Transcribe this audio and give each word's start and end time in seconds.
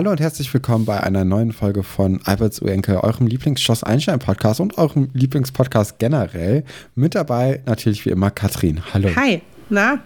Hallo 0.00 0.12
und 0.12 0.20
herzlich 0.20 0.54
willkommen 0.54 0.86
bei 0.86 0.98
einer 0.98 1.26
neuen 1.26 1.52
Folge 1.52 1.82
von 1.82 2.22
Alberts 2.24 2.62
Uenkel, 2.62 2.96
eurem 2.96 3.26
Lieblingsschloss 3.26 3.84
Einstein 3.84 4.18
Podcast 4.18 4.58
und 4.58 4.78
eurem 4.78 5.10
Lieblingspodcast 5.12 5.98
generell. 5.98 6.64
Mit 6.94 7.14
dabei 7.14 7.60
natürlich 7.66 8.06
wie 8.06 8.08
immer 8.08 8.30
Katrin. 8.30 8.80
Hallo. 8.94 9.10
Hi, 9.14 9.42
na? 9.68 9.98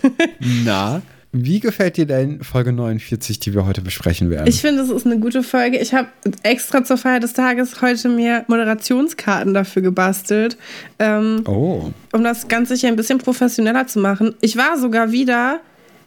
na, 0.66 1.00
wie 1.32 1.60
gefällt 1.60 1.96
dir 1.96 2.04
denn 2.04 2.44
Folge 2.44 2.74
49, 2.74 3.40
die 3.40 3.54
wir 3.54 3.64
heute 3.64 3.80
besprechen 3.80 4.28
werden? 4.28 4.48
Ich 4.48 4.60
finde, 4.60 4.82
es 4.82 4.90
ist 4.90 5.06
eine 5.06 5.18
gute 5.18 5.42
Folge. 5.42 5.78
Ich 5.78 5.94
habe 5.94 6.08
extra 6.42 6.84
zur 6.84 6.98
Feier 6.98 7.20
des 7.20 7.32
Tages 7.32 7.80
heute 7.80 8.10
mir 8.10 8.44
Moderationskarten 8.48 9.54
dafür 9.54 9.80
gebastelt. 9.80 10.58
Ähm, 10.98 11.42
oh. 11.46 11.90
Um 12.12 12.22
das 12.22 12.48
Ganze 12.48 12.74
hier 12.74 12.90
ein 12.90 12.96
bisschen 12.96 13.16
professioneller 13.16 13.86
zu 13.86 13.98
machen. 13.98 14.34
Ich 14.42 14.58
war 14.58 14.76
sogar 14.76 15.10
wieder 15.10 15.60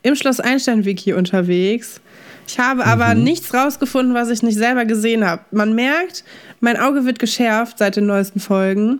im 0.04 0.16
Schloss 0.16 0.40
Einstein-Wiki 0.40 1.14
unterwegs 1.14 2.02
ich 2.48 2.60
habe 2.60 2.86
aber 2.86 3.16
mhm. 3.16 3.24
nichts 3.24 3.54
rausgefunden, 3.54 4.14
was 4.14 4.30
ich 4.30 4.44
nicht 4.44 4.58
selber 4.58 4.86
gesehen 4.86 5.26
habe. 5.26 5.44
Man 5.52 5.74
merkt, 5.74 6.24
mein 6.60 6.78
Auge 6.78 7.06
wird 7.06 7.20
geschärft 7.20 7.78
seit 7.80 7.96
den 7.96 8.06
neuesten 8.06 8.40
Folgen. 8.40 9.00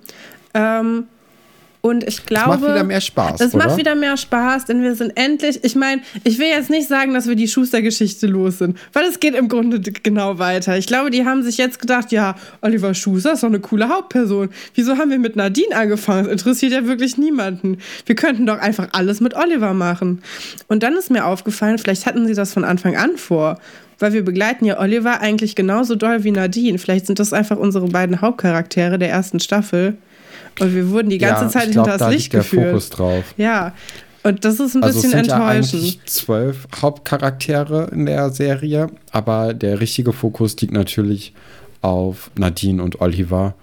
Ähm, 0.54 1.06
und 1.82 2.08
ich 2.08 2.26
glaube. 2.26 2.56
Es 2.56 2.62
macht 2.62 2.72
wieder 2.72 2.84
mehr 2.84 3.02
Spaß. 3.02 3.42
Es 3.42 3.56
oder? 3.56 3.66
macht 3.66 3.78
wieder 3.78 3.96
mehr 3.96 4.16
Spaß, 4.16 4.66
denn 4.66 4.82
wir 4.84 4.96
sind 4.96 5.18
endlich. 5.18 5.64
Ich 5.64 5.76
meine, 5.76 6.02
ich 6.24 6.38
will 6.38 6.48
jetzt 6.48 6.70
nicht 6.70 6.88
sagen, 6.88 7.14
dass 7.14 7.28
wir 7.28 7.36
die 7.36 7.48
Schuster-Geschichte 7.48 8.28
los 8.28 8.60
sind, 8.60 8.78
weil 8.94 9.06
es 9.06 9.20
geht 9.20 9.36
im 9.36 9.48
Grunde 9.48 9.80
genau 9.80 10.38
weiter. 10.38 10.78
Ich 10.78 10.86
glaube, 10.86 11.10
die 11.10 11.26
haben 11.26 11.42
sich 11.44 11.58
jetzt 11.58 11.80
gedacht, 11.80 12.12
ja, 12.12 12.36
Oliver 12.62 12.94
Schuster 12.94 13.34
ist 13.34 13.44
doch 13.44 13.50
eine 13.50 13.60
coole 13.60 13.90
Hauptperson. 13.90 14.50
Wieso 14.76 14.98
haben 14.98 15.10
wir 15.10 15.20
mit 15.20 15.36
Nadine 15.36 15.76
angefangen? 15.76 16.26
Das 16.26 16.34
interessiert 16.34 16.72
ja 16.72 16.86
wirklich 16.86 17.18
niemanden. 17.18 17.80
Wir 18.06 18.16
könnten 18.16 18.46
doch 18.46 18.60
einfach 18.60 18.90
alles 18.92 19.20
mit 19.20 19.36
Oliver 19.36 19.74
machen. 19.74 20.22
Und 20.68 20.84
dann 20.84 20.96
ist 20.96 21.10
mir 21.10 21.26
aufgefallen, 21.26 21.80
vielleicht 21.80 22.06
hatten 22.06 22.28
sie 22.28 22.36
das 22.36 22.54
von 22.54 22.64
Anfang 22.64 22.96
an 22.96 23.18
vor. 23.18 23.60
Weil 23.98 24.14
wir 24.14 24.26
begleiten 24.26 24.66
ja 24.66 24.80
Oliver 24.80 25.22
eigentlich 25.22 25.56
genauso 25.56 25.94
doll 25.94 26.24
wie 26.24 26.32
Nadine. 26.32 26.80
Vielleicht 26.80 27.06
sind 27.06 27.20
das 27.20 27.34
einfach 27.34 27.58
unsere 27.58 27.88
beiden 27.88 28.22
Hauptcharaktere 28.22 28.98
der 28.98 29.10
ersten 29.10 29.40
Staffel. 29.40 29.98
Und 30.60 30.76
wir 30.76 30.90
wurden 30.90 31.10
die 31.10 31.18
ganze 31.18 31.46
ja, 31.46 31.50
Zeit 31.50 31.72
glaub, 31.72 31.86
hinter 31.86 31.98
das 31.98 32.00
da 32.00 32.10
Licht 32.10 32.34
liegt 32.34 32.44
geführt. 32.44 32.64
der 32.64 32.72
Fokus 32.72 32.90
drauf. 32.90 33.24
Ja. 33.38 33.74
Und 34.24 34.46
das 34.46 34.60
ist 34.60 34.76
ein 34.76 34.84
also 34.84 35.02
bisschen 35.02 35.20
es 35.20 35.26
sind 35.26 35.34
enttäuschend. 35.34 35.84
Ja 35.84 36.02
zwölf 36.06 36.68
Hauptcharaktere 36.80 37.90
in 37.92 38.06
der 38.06 38.30
Serie, 38.30 38.88
aber 39.12 39.54
der 39.54 39.80
richtige 39.80 40.14
Fokus 40.14 40.56
liegt 40.62 40.74
natürlich 40.74 41.34
auf 41.82 42.30
Nadine 42.36 42.84
und 42.84 43.02
Oliver. 43.02 43.56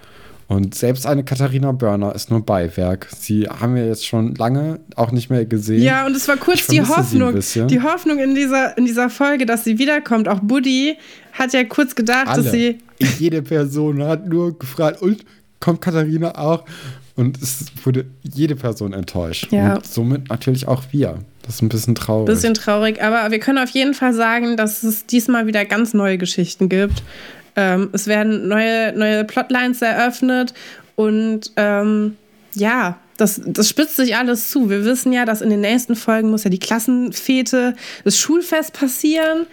Und 0.48 0.74
selbst 0.74 1.06
eine 1.06 1.24
Katharina 1.24 1.72
Börner 1.72 2.14
ist 2.14 2.30
nur 2.30 2.44
Beiwerk. 2.44 3.08
Sie 3.14 3.46
haben 3.46 3.74
wir 3.74 3.86
jetzt 3.86 4.06
schon 4.06 4.34
lange 4.34 4.80
auch 4.96 5.12
nicht 5.12 5.28
mehr 5.28 5.44
gesehen. 5.44 5.82
Ja, 5.82 6.06
und 6.06 6.16
es 6.16 6.26
war 6.26 6.38
kurz 6.38 6.66
die 6.66 6.80
Hoffnung, 6.80 7.38
die 7.68 7.82
Hoffnung 7.82 8.18
in 8.18 8.34
dieser, 8.34 8.76
in 8.78 8.86
dieser 8.86 9.10
Folge, 9.10 9.44
dass 9.44 9.64
sie 9.64 9.78
wiederkommt. 9.78 10.26
Auch 10.26 10.40
Buddy 10.40 10.96
hat 11.34 11.52
ja 11.52 11.64
kurz 11.64 11.94
gedacht, 11.94 12.28
Alle. 12.28 12.42
dass 12.42 12.52
sie. 12.52 12.78
Jede 13.18 13.42
Person 13.42 14.02
hat 14.02 14.26
nur 14.26 14.58
gefragt, 14.58 15.02
und 15.02 15.22
kommt 15.60 15.80
Katharina 15.80 16.36
auch. 16.36 16.64
Und 17.16 17.42
es 17.42 17.66
wurde 17.82 18.06
jede 18.22 18.54
Person 18.54 18.92
enttäuscht. 18.92 19.50
Ja. 19.50 19.76
Und 19.76 19.86
somit 19.86 20.28
natürlich 20.28 20.68
auch 20.68 20.84
wir. 20.92 21.18
Das 21.42 21.56
ist 21.56 21.62
ein 21.62 21.68
bisschen 21.68 21.96
traurig. 21.96 22.26
Bisschen 22.26 22.54
traurig, 22.54 23.02
aber 23.02 23.32
wir 23.32 23.40
können 23.40 23.58
auf 23.58 23.70
jeden 23.70 23.94
Fall 23.94 24.12
sagen, 24.12 24.56
dass 24.56 24.84
es 24.84 25.06
diesmal 25.06 25.46
wieder 25.46 25.64
ganz 25.64 25.94
neue 25.94 26.16
Geschichten 26.16 26.68
gibt. 26.68 27.02
Ähm, 27.56 27.88
es 27.92 28.06
werden 28.06 28.46
neue, 28.46 28.96
neue 28.96 29.24
Plotlines 29.24 29.82
eröffnet 29.82 30.54
und 30.94 31.50
ähm, 31.56 32.16
ja, 32.54 32.98
das, 33.16 33.40
das 33.44 33.68
spitzt 33.68 33.96
sich 33.96 34.16
alles 34.16 34.50
zu. 34.50 34.70
Wir 34.70 34.84
wissen 34.84 35.12
ja, 35.12 35.24
dass 35.24 35.40
in 35.40 35.50
den 35.50 35.60
nächsten 35.60 35.96
Folgen 35.96 36.30
muss 36.30 36.44
ja 36.44 36.50
die 36.50 36.60
Klassenfete, 36.60 37.74
das 38.04 38.16
Schulfest 38.16 38.74
passieren. 38.74 39.46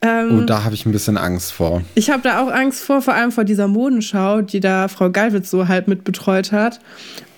Ähm, 0.00 0.40
oh, 0.42 0.44
da 0.44 0.64
habe 0.64 0.74
ich 0.74 0.86
ein 0.86 0.92
bisschen 0.92 1.16
Angst 1.16 1.52
vor. 1.52 1.82
Ich 1.94 2.10
habe 2.10 2.22
da 2.22 2.40
auch 2.40 2.52
Angst 2.52 2.84
vor, 2.84 3.02
vor 3.02 3.14
allem 3.14 3.32
vor 3.32 3.44
dieser 3.44 3.66
Modenschau, 3.66 4.42
die 4.42 4.60
da 4.60 4.88
Frau 4.88 5.10
Gallwitz 5.10 5.50
so 5.50 5.66
halb 5.66 5.88
mit 5.88 6.04
betreut 6.04 6.52
hat. 6.52 6.80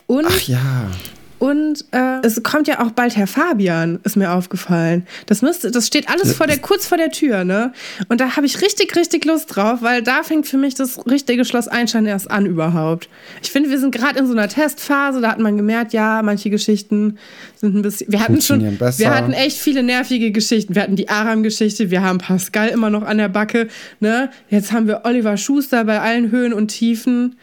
Und 0.06 0.26
Ach 0.28 0.41
ja. 0.43 0.91
Und 1.40 1.86
äh, 1.92 2.20
es 2.22 2.42
kommt 2.42 2.68
ja 2.68 2.80
auch 2.80 2.90
bald 2.90 3.16
Herr 3.16 3.26
Fabian, 3.26 3.98
ist 4.04 4.14
mir 4.14 4.30
aufgefallen. 4.30 5.06
Das 5.24 5.40
müsste, 5.40 5.70
das 5.70 5.86
steht 5.86 6.10
alles 6.10 6.34
vor 6.34 6.46
der, 6.46 6.58
kurz 6.58 6.86
vor 6.86 6.98
der 6.98 7.10
Tür, 7.10 7.44
ne? 7.44 7.72
Und 8.10 8.20
da 8.20 8.36
habe 8.36 8.44
ich 8.44 8.60
richtig, 8.60 8.94
richtig 8.94 9.24
Lust 9.24 9.56
drauf, 9.56 9.78
weil 9.80 10.02
da 10.02 10.22
fängt 10.22 10.46
für 10.46 10.58
mich 10.58 10.74
das 10.74 11.06
richtige 11.06 11.46
Schloss 11.46 11.66
Einstein 11.66 12.04
erst 12.04 12.30
an 12.30 12.44
überhaupt. 12.44 13.08
Ich 13.42 13.50
finde, 13.50 13.70
wir 13.70 13.80
sind 13.80 13.94
gerade 13.94 14.18
in 14.18 14.26
so 14.26 14.34
einer 14.34 14.48
Testphase, 14.48 15.22
da 15.22 15.30
hat 15.30 15.38
man 15.38 15.56
gemerkt, 15.56 15.94
ja, 15.94 16.20
manche 16.22 16.50
Geschichten 16.50 17.16
sind 17.56 17.74
ein 17.74 17.80
bisschen. 17.80 18.12
Wir 18.12 18.20
hatten 18.20 18.42
schon, 18.42 18.76
besser. 18.76 18.98
wir 18.98 19.10
hatten 19.10 19.32
echt 19.32 19.56
viele 19.56 19.82
nervige 19.82 20.32
Geschichten. 20.32 20.74
Wir 20.74 20.82
hatten 20.82 20.96
die 20.96 21.08
Aram-Geschichte, 21.08 21.90
wir 21.90 22.02
haben 22.02 22.18
Pascal 22.18 22.68
immer 22.68 22.90
noch 22.90 23.02
an 23.02 23.16
der 23.16 23.30
Backe, 23.30 23.68
ne? 23.98 24.28
Jetzt 24.50 24.72
haben 24.72 24.86
wir 24.86 25.06
Oliver 25.06 25.38
Schuster 25.38 25.86
bei 25.86 26.00
allen 26.00 26.30
Höhen 26.30 26.52
und 26.52 26.68
Tiefen 26.68 27.36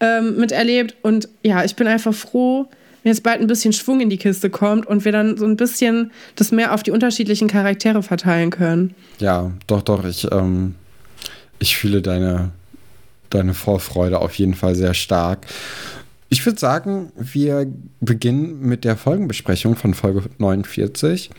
ähm, 0.00 0.36
miterlebt. 0.36 0.96
Und 1.00 1.30
ja, 1.42 1.64
ich 1.64 1.76
bin 1.76 1.86
einfach 1.86 2.12
froh 2.12 2.68
wenn 3.02 3.10
jetzt 3.10 3.22
bald 3.22 3.40
ein 3.40 3.46
bisschen 3.46 3.72
Schwung 3.72 4.00
in 4.00 4.10
die 4.10 4.16
Kiste 4.16 4.50
kommt 4.50 4.86
und 4.86 5.04
wir 5.04 5.12
dann 5.12 5.36
so 5.36 5.44
ein 5.44 5.56
bisschen 5.56 6.12
das 6.36 6.52
mehr 6.52 6.72
auf 6.74 6.82
die 6.82 6.90
unterschiedlichen 6.90 7.48
Charaktere 7.48 8.02
verteilen 8.02 8.50
können. 8.50 8.94
Ja, 9.18 9.50
doch, 9.66 9.82
doch. 9.82 10.04
Ich, 10.04 10.30
ähm, 10.30 10.74
ich 11.58 11.76
fühle 11.76 12.02
deine, 12.02 12.52
deine 13.30 13.54
Vorfreude 13.54 14.20
auf 14.20 14.34
jeden 14.34 14.54
Fall 14.54 14.74
sehr 14.74 14.94
stark. 14.94 15.46
Ich 16.28 16.46
würde 16.46 16.58
sagen, 16.58 17.12
wir 17.16 17.66
beginnen 18.00 18.60
mit 18.60 18.84
der 18.84 18.96
Folgenbesprechung 18.96 19.76
von 19.76 19.94
Folge 19.94 20.22
49. 20.38 21.30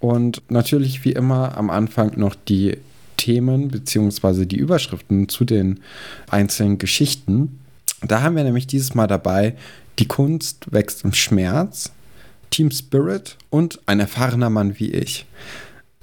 Und 0.00 0.42
natürlich 0.50 1.04
wie 1.04 1.12
immer 1.12 1.56
am 1.56 1.70
Anfang 1.70 2.18
noch 2.18 2.34
die 2.34 2.76
Themen 3.16 3.68
bzw. 3.68 4.44
die 4.44 4.58
Überschriften 4.58 5.30
zu 5.30 5.46
den 5.46 5.80
einzelnen 6.28 6.76
Geschichten. 6.76 7.58
Da 8.02 8.20
haben 8.20 8.36
wir 8.36 8.44
nämlich 8.44 8.66
dieses 8.66 8.94
Mal 8.94 9.06
dabei 9.06 9.54
die 9.98 10.06
Kunst 10.06 10.72
wächst 10.72 11.04
im 11.04 11.12
Schmerz, 11.12 11.92
Team 12.50 12.70
Spirit 12.70 13.36
und 13.50 13.80
ein 13.86 14.00
erfahrener 14.00 14.50
Mann 14.50 14.78
wie 14.78 14.90
ich. 14.90 15.26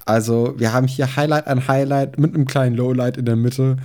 Also, 0.06 0.56
wir 0.58 0.74
haben 0.74 0.88
hier 0.88 1.16
Highlight 1.16 1.48
an 1.48 1.68
Highlight 1.68 2.20
mit 2.20 2.34
einem 2.34 2.46
kleinen 2.46 2.76
Lowlight 2.76 3.18
in 3.18 3.26
der 3.26 3.36
Mitte. 3.36 3.78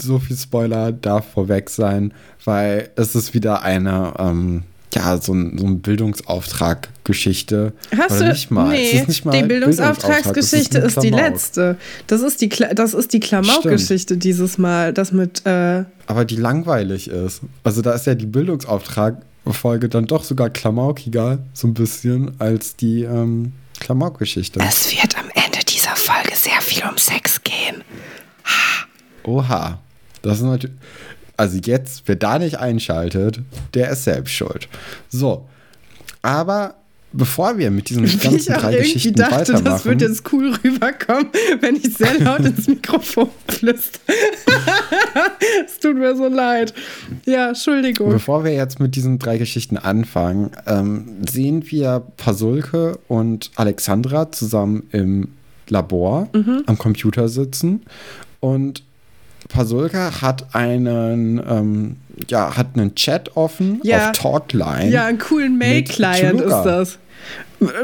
So 0.00 0.18
viel 0.18 0.36
Spoiler 0.36 0.92
darf 0.92 1.32
vorweg 1.32 1.68
sein, 1.68 2.14
weil 2.44 2.90
es 2.96 3.14
ist 3.14 3.34
wieder 3.34 3.62
eine, 3.62 4.14
ähm, 4.18 4.62
ja, 4.94 5.18
so 5.18 5.34
ein, 5.34 5.58
so 5.58 5.66
ein 5.66 5.80
Bildungsauftrag-Geschichte. 5.80 7.74
Hast 7.96 8.16
Oder 8.16 8.26
du? 8.26 8.32
nicht 8.32 8.50
mal. 8.50 8.70
Nee, 8.70 8.90
es 8.90 9.02
ist 9.02 9.08
nicht 9.08 9.24
mal 9.24 9.32
die 9.32 9.46
Bildungsauftragsgeschichte 9.46 10.78
ist, 10.78 10.96
ist, 10.96 11.02
die 11.04 11.10
letzte. 11.10 11.76
Das 12.06 12.22
ist 12.22 12.40
die, 12.40 12.48
Kla 12.48 12.72
das 12.74 12.94
ist 12.94 13.12
die 13.12 13.20
Klamauk-Geschichte 13.20 14.16
dieses 14.16 14.58
Mal. 14.58 14.92
Das 14.92 15.12
mit. 15.12 15.46
Äh 15.46 15.84
Aber 16.06 16.24
die 16.24 16.36
langweilig 16.36 17.08
ist. 17.08 17.42
Also, 17.62 17.82
da 17.82 17.92
ist 17.92 18.06
ja 18.06 18.14
die 18.14 18.26
Bildungsauftrag 18.26 19.18
Folge 19.46 19.88
dann 19.88 20.06
doch 20.06 20.24
sogar 20.24 20.50
klamaukiger, 20.50 21.38
so 21.52 21.66
ein 21.66 21.74
bisschen, 21.74 22.40
als 22.40 22.76
die 22.76 23.02
ähm, 23.02 23.52
Klamauk-Geschichte. 23.80 24.60
Es 24.60 24.92
wird 24.92 25.18
am 25.18 25.28
Ende 25.34 25.58
dieser 25.66 25.96
Folge 25.96 26.36
sehr 26.36 26.60
viel 26.60 26.84
um 26.84 26.98
Sex 26.98 27.42
gehen. 27.42 27.82
Oha. 29.24 29.78
Das 30.22 30.38
ist 30.38 30.44
natürlich. 30.44 30.76
Also 31.36 31.56
jetzt, 31.56 32.02
wer 32.04 32.16
da 32.16 32.38
nicht 32.38 32.58
einschaltet, 32.58 33.40
der 33.72 33.90
ist 33.90 34.04
selbst 34.04 34.32
schuld. 34.32 34.68
So. 35.08 35.48
Aber 36.20 36.74
bevor 37.12 37.58
wir 37.58 37.70
mit 37.70 37.88
diesen 37.88 38.02
ganzen 38.20 38.34
ich 38.34 38.46
drei 38.46 38.76
Geschichten 38.76 39.14
dachte, 39.14 39.34
weitermachen. 39.34 39.64
Das 39.64 39.84
wird 39.84 40.00
jetzt 40.02 40.32
cool 40.32 40.54
rüberkommen, 40.64 41.28
wenn 41.60 41.76
ich 41.76 41.96
sehr 41.96 42.18
laut 42.20 42.40
ins 42.40 42.66
Mikrofon 42.66 43.28
flüster. 43.48 44.00
es 45.64 45.78
tut 45.78 45.96
mir 45.96 46.16
so 46.16 46.28
leid. 46.28 46.74
Ja, 47.26 47.48
Entschuldigung. 47.48 48.10
Bevor 48.10 48.44
wir 48.44 48.52
jetzt 48.52 48.80
mit 48.80 48.94
diesen 48.96 49.18
drei 49.18 49.38
Geschichten 49.38 49.76
anfangen, 49.76 50.50
ähm, 50.66 51.22
sehen 51.28 51.64
wir 51.70 52.02
Pasulke 52.16 52.98
und 53.08 53.50
Alexandra 53.56 54.32
zusammen 54.32 54.84
im 54.92 55.28
Labor 55.68 56.28
mhm. 56.32 56.62
am 56.66 56.78
Computer 56.78 57.28
sitzen 57.28 57.82
und 58.40 58.82
Pasulka 59.50 60.22
hat 60.22 60.54
einen, 60.54 61.42
ähm, 61.46 61.96
ja, 62.28 62.56
hat 62.56 62.68
einen 62.74 62.94
Chat 62.94 63.36
offen 63.36 63.80
ja. 63.82 64.10
auf 64.10 64.12
Talkline. 64.12 64.90
Ja, 64.90 65.06
einen 65.06 65.18
coolen 65.18 65.58
Mail-Client 65.58 66.40
ist 66.40 66.62
das. 66.62 66.98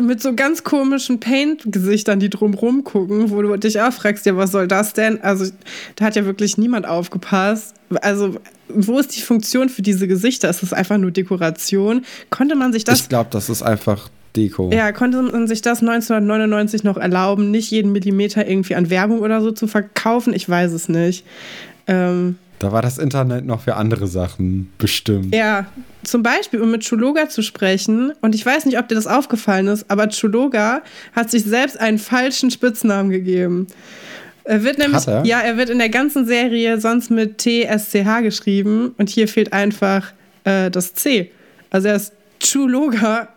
Mit 0.01 0.23
so 0.23 0.35
ganz 0.35 0.65
komischen 0.65 1.21
Paint-Gesichtern, 1.21 2.19
die 2.19 2.31
drumrum 2.31 2.83
gucken, 2.83 3.31
wo 3.31 3.43
du 3.43 3.55
dich 3.59 3.79
auch 3.79 3.93
fragst, 3.93 4.25
ja, 4.25 4.35
was 4.35 4.53
soll 4.53 4.67
das 4.67 4.95
denn? 4.95 5.21
Also, 5.21 5.53
da 5.97 6.07
hat 6.07 6.17
ja 6.17 6.25
wirklich 6.25 6.57
niemand 6.57 6.87
aufgepasst. 6.87 7.75
Also, 8.01 8.37
wo 8.69 8.99
ist 8.99 9.15
die 9.15 9.21
Funktion 9.21 9.69
für 9.69 9.83
diese 9.83 10.09
Gesichter? 10.09 10.49
Ist 10.49 10.63
das 10.63 10.73
einfach 10.73 10.97
nur 10.97 11.11
Dekoration? 11.11 12.07
Konnte 12.31 12.55
man 12.55 12.73
sich 12.73 12.85
das. 12.85 13.03
Ich 13.03 13.09
glaube, 13.11 13.29
das 13.31 13.51
ist 13.51 13.63
einfach 13.63 14.09
Deko. 14.37 14.71
Ja, 14.73 14.93
konnte 14.93 15.23
man 15.23 15.47
sich 15.47 15.63
das 15.63 15.81
1999 15.81 16.85
noch 16.85 16.97
erlauben, 16.97 17.51
nicht 17.51 17.71
jeden 17.71 17.93
Millimeter 17.93 18.47
irgendwie 18.47 18.75
an 18.75 18.91
Werbung 18.91 19.21
oder 19.21 19.41
so 19.41 19.51
zu 19.51 19.67
verkaufen? 19.67 20.35
Ich 20.35 20.49
weiß 20.49 20.73
es 20.73 20.89
nicht. 20.89 21.25
Ähm, 21.87 22.37
da 22.59 22.73
war 22.73 22.83
das 22.83 22.99
Internet 22.99 23.45
noch 23.45 23.63
für 23.63 23.77
andere 23.77 24.07
Sachen 24.07 24.73
bestimmt. 24.79 25.35
Ja, 25.35 25.67
zum 26.05 26.23
Beispiel, 26.23 26.63
um 26.63 26.71
mit 26.71 26.83
Chuloga 26.83 27.29
zu 27.29 27.43
sprechen. 27.43 28.13
Und 28.23 28.35
ich 28.35 28.47
weiß 28.47 28.65
nicht, 28.65 28.79
ob 28.79 28.89
dir 28.89 28.95
das 28.95 29.07
aufgefallen 29.07 29.69
ist, 29.69 29.91
aber 29.91 30.09
Chuloga 30.09 30.83
hat 31.15 31.31
sich 31.31 31.45
selbst 31.45 31.79
einen 31.79 31.99
falschen 31.99 32.51
Spitznamen 32.51 33.11
gegeben. 33.11 33.67
Er 34.45 34.63
wird 34.63 34.79
nämlich, 34.79 35.07
er? 35.07 35.25
ja, 35.25 35.41
er 35.41 35.57
wird 35.57 35.71
in 35.71 35.79
der 35.79 35.89
ganzen 35.89 36.25
Serie 36.25 36.81
sonst 36.81 37.11
mit 37.11 37.39
TSCH 37.39 38.23
geschrieben 38.23 38.95
und 38.97 39.11
hier 39.11 39.29
fehlt 39.29 39.53
einfach 39.53 40.13
äh, 40.45 40.71
das 40.71 40.95
C. 40.95 41.33
Also 41.71 41.89
er 41.89 41.97
ist 41.97 42.13
Chuloga, 42.41 43.29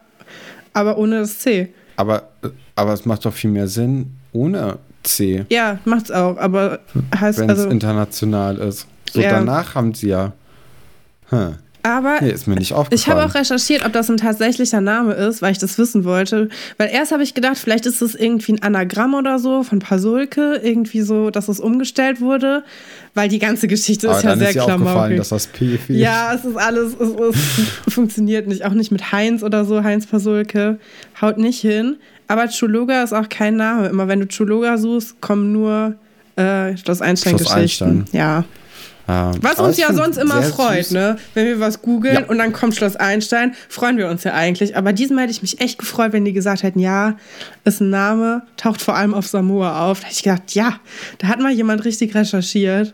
aber 0.74 0.98
ohne 0.98 1.20
das 1.20 1.40
C. 1.40 1.74
Aber, 1.96 2.30
aber 2.76 2.94
es 2.94 3.06
macht 3.06 3.26
doch 3.26 3.34
viel 3.34 3.50
mehr 3.52 3.68
Sinn 3.68 4.16
ohne 4.32 4.78
C, 5.04 5.46
Ja, 5.50 5.80
macht's 5.86 6.12
auch, 6.12 6.38
aber 6.38 6.80
heißt 7.18 7.40
wenn 7.40 7.50
es 7.50 7.60
also. 7.60 7.70
international 7.70 8.58
ist. 8.58 8.86
So 9.12 9.22
Ja. 9.22 9.32
danach 9.32 9.76
haben 9.76 9.94
sie 9.94 10.10
ja. 10.10 10.34
Hm. 11.30 11.56
Aber 11.82 12.18
Nee, 12.22 12.32
ist 12.32 12.46
mir 12.48 12.56
nicht 12.56 12.72
Ich 12.72 12.76
aufgefallen. 12.76 13.18
habe 13.20 13.30
auch 13.30 13.36
recherchiert, 13.36 13.86
ob 13.86 13.94
das 13.94 14.10
ein 14.10 14.18
tatsächlicher 14.18 14.82
Name 14.82 15.14
ist, 15.14 15.42
weil 15.42 15.54
ich 15.54 15.58
das 15.60 15.78
wissen 15.78 16.04
wollte. 16.04 16.50
Weil 16.78 16.90
erst 16.92 17.12
habe 17.14 17.24
ich 17.24 17.34
gedacht, 17.34 17.58
vielleicht 17.58 17.86
ist 17.86 18.02
es 18.02 18.16
irgendwie 18.16 18.54
ein 18.54 18.62
Anagramm 18.64 19.14
oder 19.14 19.40
so 19.40 19.64
von 19.64 19.80
Pasulke, 19.80 20.60
irgendwie 20.62 21.02
so, 21.02 21.30
dass 21.30 21.48
es 21.48 21.60
umgestellt 21.62 22.20
wurde, 22.20 22.64
weil 23.14 23.30
die 23.30 23.40
ganze 23.40 23.68
Geschichte 23.68 24.10
aber 24.10 24.18
ist 24.18 24.24
ja 24.26 24.36
sehr 24.38 24.50
ist 24.50 24.60
klamaukig. 24.60 25.18
dass 25.18 25.30
das 25.30 25.48
P 25.48 25.78
fehlt. 25.78 26.00
Ja, 26.00 26.34
es 26.34 26.44
ist 26.44 26.58
alles, 26.58 26.94
es, 27.00 27.10
es 27.88 27.94
funktioniert 27.94 28.48
nicht. 28.48 28.66
Auch 28.66 28.74
nicht 28.74 28.92
mit 28.92 29.12
Heinz 29.14 29.42
oder 29.42 29.64
so, 29.64 29.84
Heinz 29.84 30.06
Pasulke. 30.06 30.80
Haut 31.22 31.38
nicht 31.38 31.62
hin. 31.62 31.96
Aber 32.28 32.48
Chuluga 32.50 33.04
ist 33.04 33.14
auch 33.14 33.30
kein 33.30 33.56
Name. 33.56 33.88
Immer 33.88 34.08
wenn 34.08 34.20
du 34.20 34.28
Chuluga 34.28 34.78
suchst, 34.78 35.20
kommen 35.22 35.52
nur 35.54 35.96
äh, 36.36 36.76
Schloss 36.78 37.02
Einstein-Geschichten. 37.02 37.56
Einstein. 37.58 38.06
Ja. 38.12 38.44
Ja. 39.10 39.32
Was 39.42 39.60
uns 39.60 39.78
ja 39.78 39.92
sonst 39.94 40.18
immer 40.18 40.42
freut, 40.44 40.86
süß. 40.86 40.92
ne? 40.92 41.18
Wenn 41.34 41.46
wir 41.48 41.60
was 41.60 41.82
googeln 41.82 42.14
Ja. 42.16 42.26
und 42.28 42.38
dann 42.38 42.54
kommt 42.54 42.76
Schloss 42.76 42.96
Einstein, 42.96 43.56
freuen 43.68 43.98
wir 43.98 44.08
uns 44.08 44.24
ja 44.24 44.34
eigentlich. 44.34 44.78
Aber 44.78 44.94
diesmal 44.94 45.24
hätte 45.24 45.32
ich 45.32 45.42
mich 45.42 45.60
echt 45.60 45.80
gefreut, 45.80 46.14
wenn 46.14 46.26
die 46.26 46.34
gesagt 46.34 46.62
hätten, 46.64 46.80
ja, 46.80 47.18
ist 47.66 47.82
ein 47.82 47.90
Name, 47.90 48.44
taucht 48.56 48.82
vor 48.82 48.96
allem 48.96 49.14
auf 49.14 49.26
Samoa 49.28 49.90
auf. 49.90 50.00
Da 50.02 50.06
hätte 50.06 50.16
ich 50.16 50.24
gedacht, 50.24 50.54
ja, 50.54 50.80
da 51.18 51.28
hat 51.28 51.40
mal 51.40 51.52
jemand 51.52 51.84
richtig 51.86 52.14
recherchiert. 52.14 52.94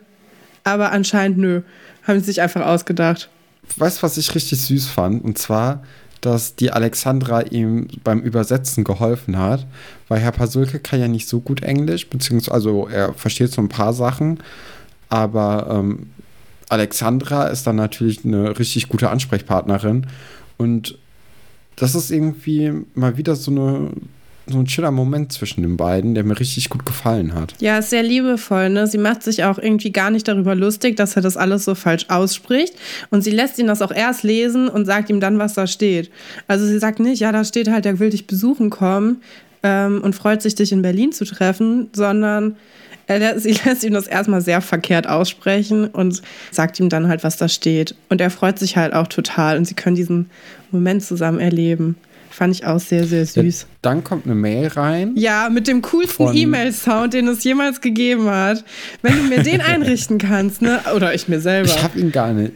Aber 0.64 0.92
anscheinend 0.92 1.38
nö. 1.38 1.62
Haben 2.04 2.20
sie 2.20 2.26
sich 2.28 2.42
einfach 2.42 2.66
ausgedacht. 2.66 3.30
Weißt 3.78 3.98
du, 4.00 4.04
was 4.04 4.18
ich 4.18 4.34
richtig 4.36 4.62
süß 4.62 4.88
fand? 4.88 5.24
Und 5.24 5.38
zwar, 5.38 5.84
dass 6.22 6.56
die 6.56 6.72
Alexandra 6.72 7.42
ihm 7.42 7.88
beim 8.04 8.22
Übersetzen 8.22 8.84
geholfen 8.84 9.38
hat, 9.38 9.66
weil 10.08 10.20
Herr 10.20 10.32
Pasulke 10.32 10.80
kann 10.80 11.00
ja 11.00 11.08
nicht 11.08 11.28
so 11.28 11.40
gut 11.42 11.62
Englisch, 11.64 12.08
beziehungsweise 12.10 12.54
also 12.54 12.88
er 12.88 13.14
versteht 13.14 13.52
so 13.52 13.62
ein 13.62 13.70
paar 13.70 13.94
Sachen, 13.94 14.40
aber 15.10 15.68
ähm, 15.70 16.10
Alexandra 16.70 17.48
ist 17.48 17.68
dann 17.68 17.76
natürlich 17.76 18.26
eine 18.26 18.58
richtig 18.58 18.90
gute 18.90 19.10
Ansprechpartnerin 19.10 20.08
und 20.58 20.98
das 21.76 21.94
ist 21.96 22.12
irgendwie 22.12 22.72
mal 22.94 23.18
wieder 23.18 23.36
so 23.36 23.52
eine 23.52 23.92
so 24.48 24.60
ein 24.60 24.66
chiller 24.66 24.92
Moment 24.92 25.32
zwischen 25.32 25.64
den 25.64 25.78
beiden, 25.78 26.14
der 26.14 26.24
mir 26.24 26.40
richtig 26.40 26.70
gut 26.70 26.86
gefallen 26.86 27.34
hat. 27.34 27.56
Ja, 27.60 27.80
ist 27.80 27.90
sehr 27.90 28.04
liebevoll, 28.04 28.70
ne? 28.70 28.86
Sie 28.86 28.98
macht 28.98 29.24
sich 29.24 29.44
auch 29.44 29.58
irgendwie 29.58 29.92
gar 29.92 30.12
nicht 30.12 30.28
darüber 30.28 30.54
lustig, 30.54 30.96
dass 30.96 31.16
er 31.16 31.22
das 31.22 31.36
alles 31.36 31.66
so 31.66 31.74
falsch 31.74 32.06
ausspricht. 32.10 32.76
Und 33.10 33.24
sie 33.24 33.32
lässt 33.32 33.58
ihn 33.58 33.68
das 33.68 33.82
auch 33.82 33.92
erst 33.92 34.24
lesen 34.24 34.68
und 34.68 34.86
sagt 34.86 35.10
ihm 35.10 35.20
dann, 35.20 35.40
was 35.40 35.56
da 35.56 35.66
steht. 35.66 36.12
Also 36.48 36.66
sie 36.66 36.78
sagt 36.78 37.00
nicht, 37.00 37.20
ja, 37.20 37.32
da 37.32 37.44
steht 37.44 37.70
halt, 37.70 37.86
der 37.86 38.00
will 38.00 38.12
dich 38.12 38.28
besuchen 38.28 38.70
kommen 38.70 39.22
ähm, 39.64 40.02
und 40.04 40.14
freut 40.14 40.42
sich, 40.44 40.54
dich 40.54 40.72
in 40.72 40.84
Berlin 40.84 41.12
zu 41.12 41.26
treffen, 41.26 41.90
sondern 41.94 42.52
er, 42.52 42.56
sie 43.38 43.52
lässt 43.66 43.84
ihm 43.84 43.94
das 43.94 44.08
erstmal 44.08 44.42
sehr 44.42 44.62
verkehrt 44.62 45.08
aussprechen 45.08 45.88
und 45.88 46.22
sagt 46.52 46.80
ihm 46.80 46.90
dann 46.90 47.08
halt, 47.08 47.24
was 47.24 47.38
da 47.38 47.48
steht. 47.48 47.96
Und 48.10 48.22
er 48.22 48.30
freut 48.30 48.60
sich 48.60 48.78
halt 48.78 48.94
auch 48.94 49.08
total 49.08 49.58
und 49.58 49.66
sie 49.66 49.76
können 49.76 49.96
diesen 49.96 50.30
Moment 50.72 51.04
zusammen 51.04 51.40
erleben. 51.40 51.98
Fand 52.36 52.54
ich 52.54 52.66
auch 52.66 52.82
sehr, 52.82 53.06
sehr 53.06 53.26
süß. 53.26 53.66
Dann 53.82 54.04
kommt 54.04 54.26
eine 54.26 54.36
Mail 54.36 54.68
rein. 54.68 55.14
Ja, 55.16 55.48
mit 55.50 55.70
dem 55.70 55.82
coolsten 55.82 56.36
E-Mail-Sound, 56.36 57.14
den 57.14 57.30
es 57.30 57.46
jemals 57.46 57.80
gegeben 57.80 58.30
hat. 58.30 58.66
Wenn 59.02 59.16
du 59.16 59.24
mir 59.24 59.42
den 59.42 59.62
einrichten 59.66 60.18
kannst, 60.18 60.62
ne? 60.62 60.82
Oder 60.94 61.14
ich 61.14 61.30
mir 61.30 61.40
selber. 61.40 61.70
Ich 61.70 61.82
habe 61.82 61.98
ihn 61.98 62.12
gar 62.12 62.34
nicht. 62.34 62.52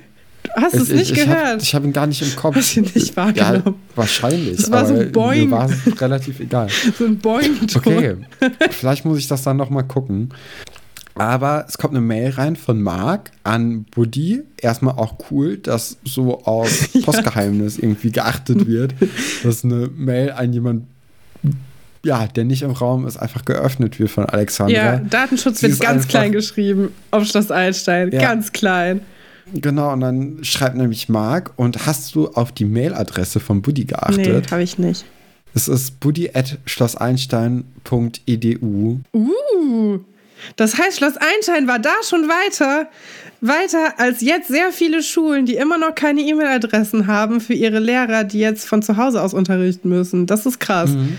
Hast 0.55 0.75
du 0.75 0.81
es 0.81 0.89
ich, 0.89 0.95
nicht 0.95 1.11
ich, 1.11 1.17
gehört? 1.25 1.55
Hab, 1.55 1.61
ich 1.61 1.75
habe 1.75 1.85
ihn 1.85 1.93
gar 1.93 2.07
nicht 2.07 2.21
im 2.21 2.35
Kopf. 2.35 2.55
Hast 2.55 2.75
ihn 2.77 2.83
nicht 2.83 3.09
Ja, 3.09 3.15
wahrgenommen? 3.15 3.75
wahrscheinlich. 3.95 4.57
Das 4.57 4.71
war 4.71 4.85
so 4.85 4.95
ein 4.95 5.11
Boing. 5.11 5.49
Mir 5.49 5.51
war 5.51 5.69
es 5.69 6.01
relativ 6.01 6.39
egal. 6.39 6.67
so 6.97 7.05
ein 7.05 7.17
boing 7.17 7.57
Okay, 7.75 8.15
vielleicht 8.71 9.05
muss 9.05 9.19
ich 9.19 9.27
das 9.27 9.43
dann 9.43 9.57
noch 9.57 9.69
mal 9.69 9.83
gucken. 9.83 10.29
Aber 11.15 11.65
es 11.67 11.77
kommt 11.77 11.93
eine 11.93 12.01
Mail 12.01 12.31
rein 12.31 12.55
von 12.55 12.81
Marc 12.81 13.31
an 13.43 13.83
Buddy. 13.91 14.41
Erstmal 14.57 14.95
auch 14.95 15.15
cool, 15.29 15.57
dass 15.57 15.97
so 16.05 16.43
auf 16.45 16.89
Postgeheimnis 17.03 17.77
irgendwie 17.77 18.11
geachtet 18.11 18.67
wird, 18.67 18.93
dass 19.43 19.65
eine 19.65 19.89
Mail 19.93 20.31
an 20.31 20.53
jemand, 20.53 20.85
ja, 22.05 22.25
der 22.27 22.45
nicht 22.45 22.61
im 22.61 22.71
Raum 22.71 23.05
ist, 23.05 23.17
einfach 23.17 23.43
geöffnet 23.43 23.99
wird 23.99 24.09
von 24.09 24.25
Alexandra. 24.27 24.73
Ja, 24.73 24.97
Datenschutz 24.97 25.59
Sie 25.59 25.69
wird 25.69 25.81
ganz 25.81 26.07
klein 26.07 26.31
geschrieben 26.31 26.93
auf 27.11 27.25
Schloss 27.25 27.51
Einstein. 27.51 28.11
Ja. 28.13 28.21
Ganz 28.21 28.53
klein. 28.53 29.01
Genau, 29.53 29.93
und 29.93 30.01
dann 30.01 30.43
schreibt 30.43 30.75
nämlich 30.75 31.09
Marc, 31.09 31.51
und 31.55 31.85
hast 31.85 32.13
du 32.15 32.27
auf 32.29 32.51
die 32.51 32.65
Mailadresse 32.65 33.39
von 33.39 33.61
Buddy 33.61 33.81
Nee, 33.81 33.87
geachtet? 33.87 34.51
habe 34.51 34.63
ich 34.63 34.77
nicht. 34.77 35.05
Es 35.55 35.67
ist 35.67 35.99
buddy 35.99 36.29
at 36.33 36.59
schlosseinstein.edu. 36.65 38.99
Uh, 39.13 39.99
das 40.55 40.77
heißt, 40.77 40.97
Schloss 40.97 41.15
Einstein 41.17 41.67
war 41.67 41.79
da 41.79 41.93
schon 42.07 42.27
weiter. 42.27 42.87
Weiter 43.41 43.93
als 43.99 44.21
jetzt 44.21 44.49
sehr 44.49 44.71
viele 44.71 45.01
Schulen, 45.01 45.45
die 45.45 45.55
immer 45.55 45.77
noch 45.77 45.95
keine 45.95 46.21
E-Mail-Adressen 46.21 47.07
haben 47.07 47.39
für 47.41 47.53
ihre 47.53 47.79
Lehrer, 47.79 48.23
die 48.25 48.39
jetzt 48.39 48.67
von 48.67 48.81
zu 48.81 48.97
Hause 48.97 49.21
aus 49.21 49.33
unterrichten 49.33 49.89
müssen. 49.89 50.25
Das 50.27 50.45
ist 50.45 50.59
krass. 50.59 50.91
Mhm. 50.91 51.17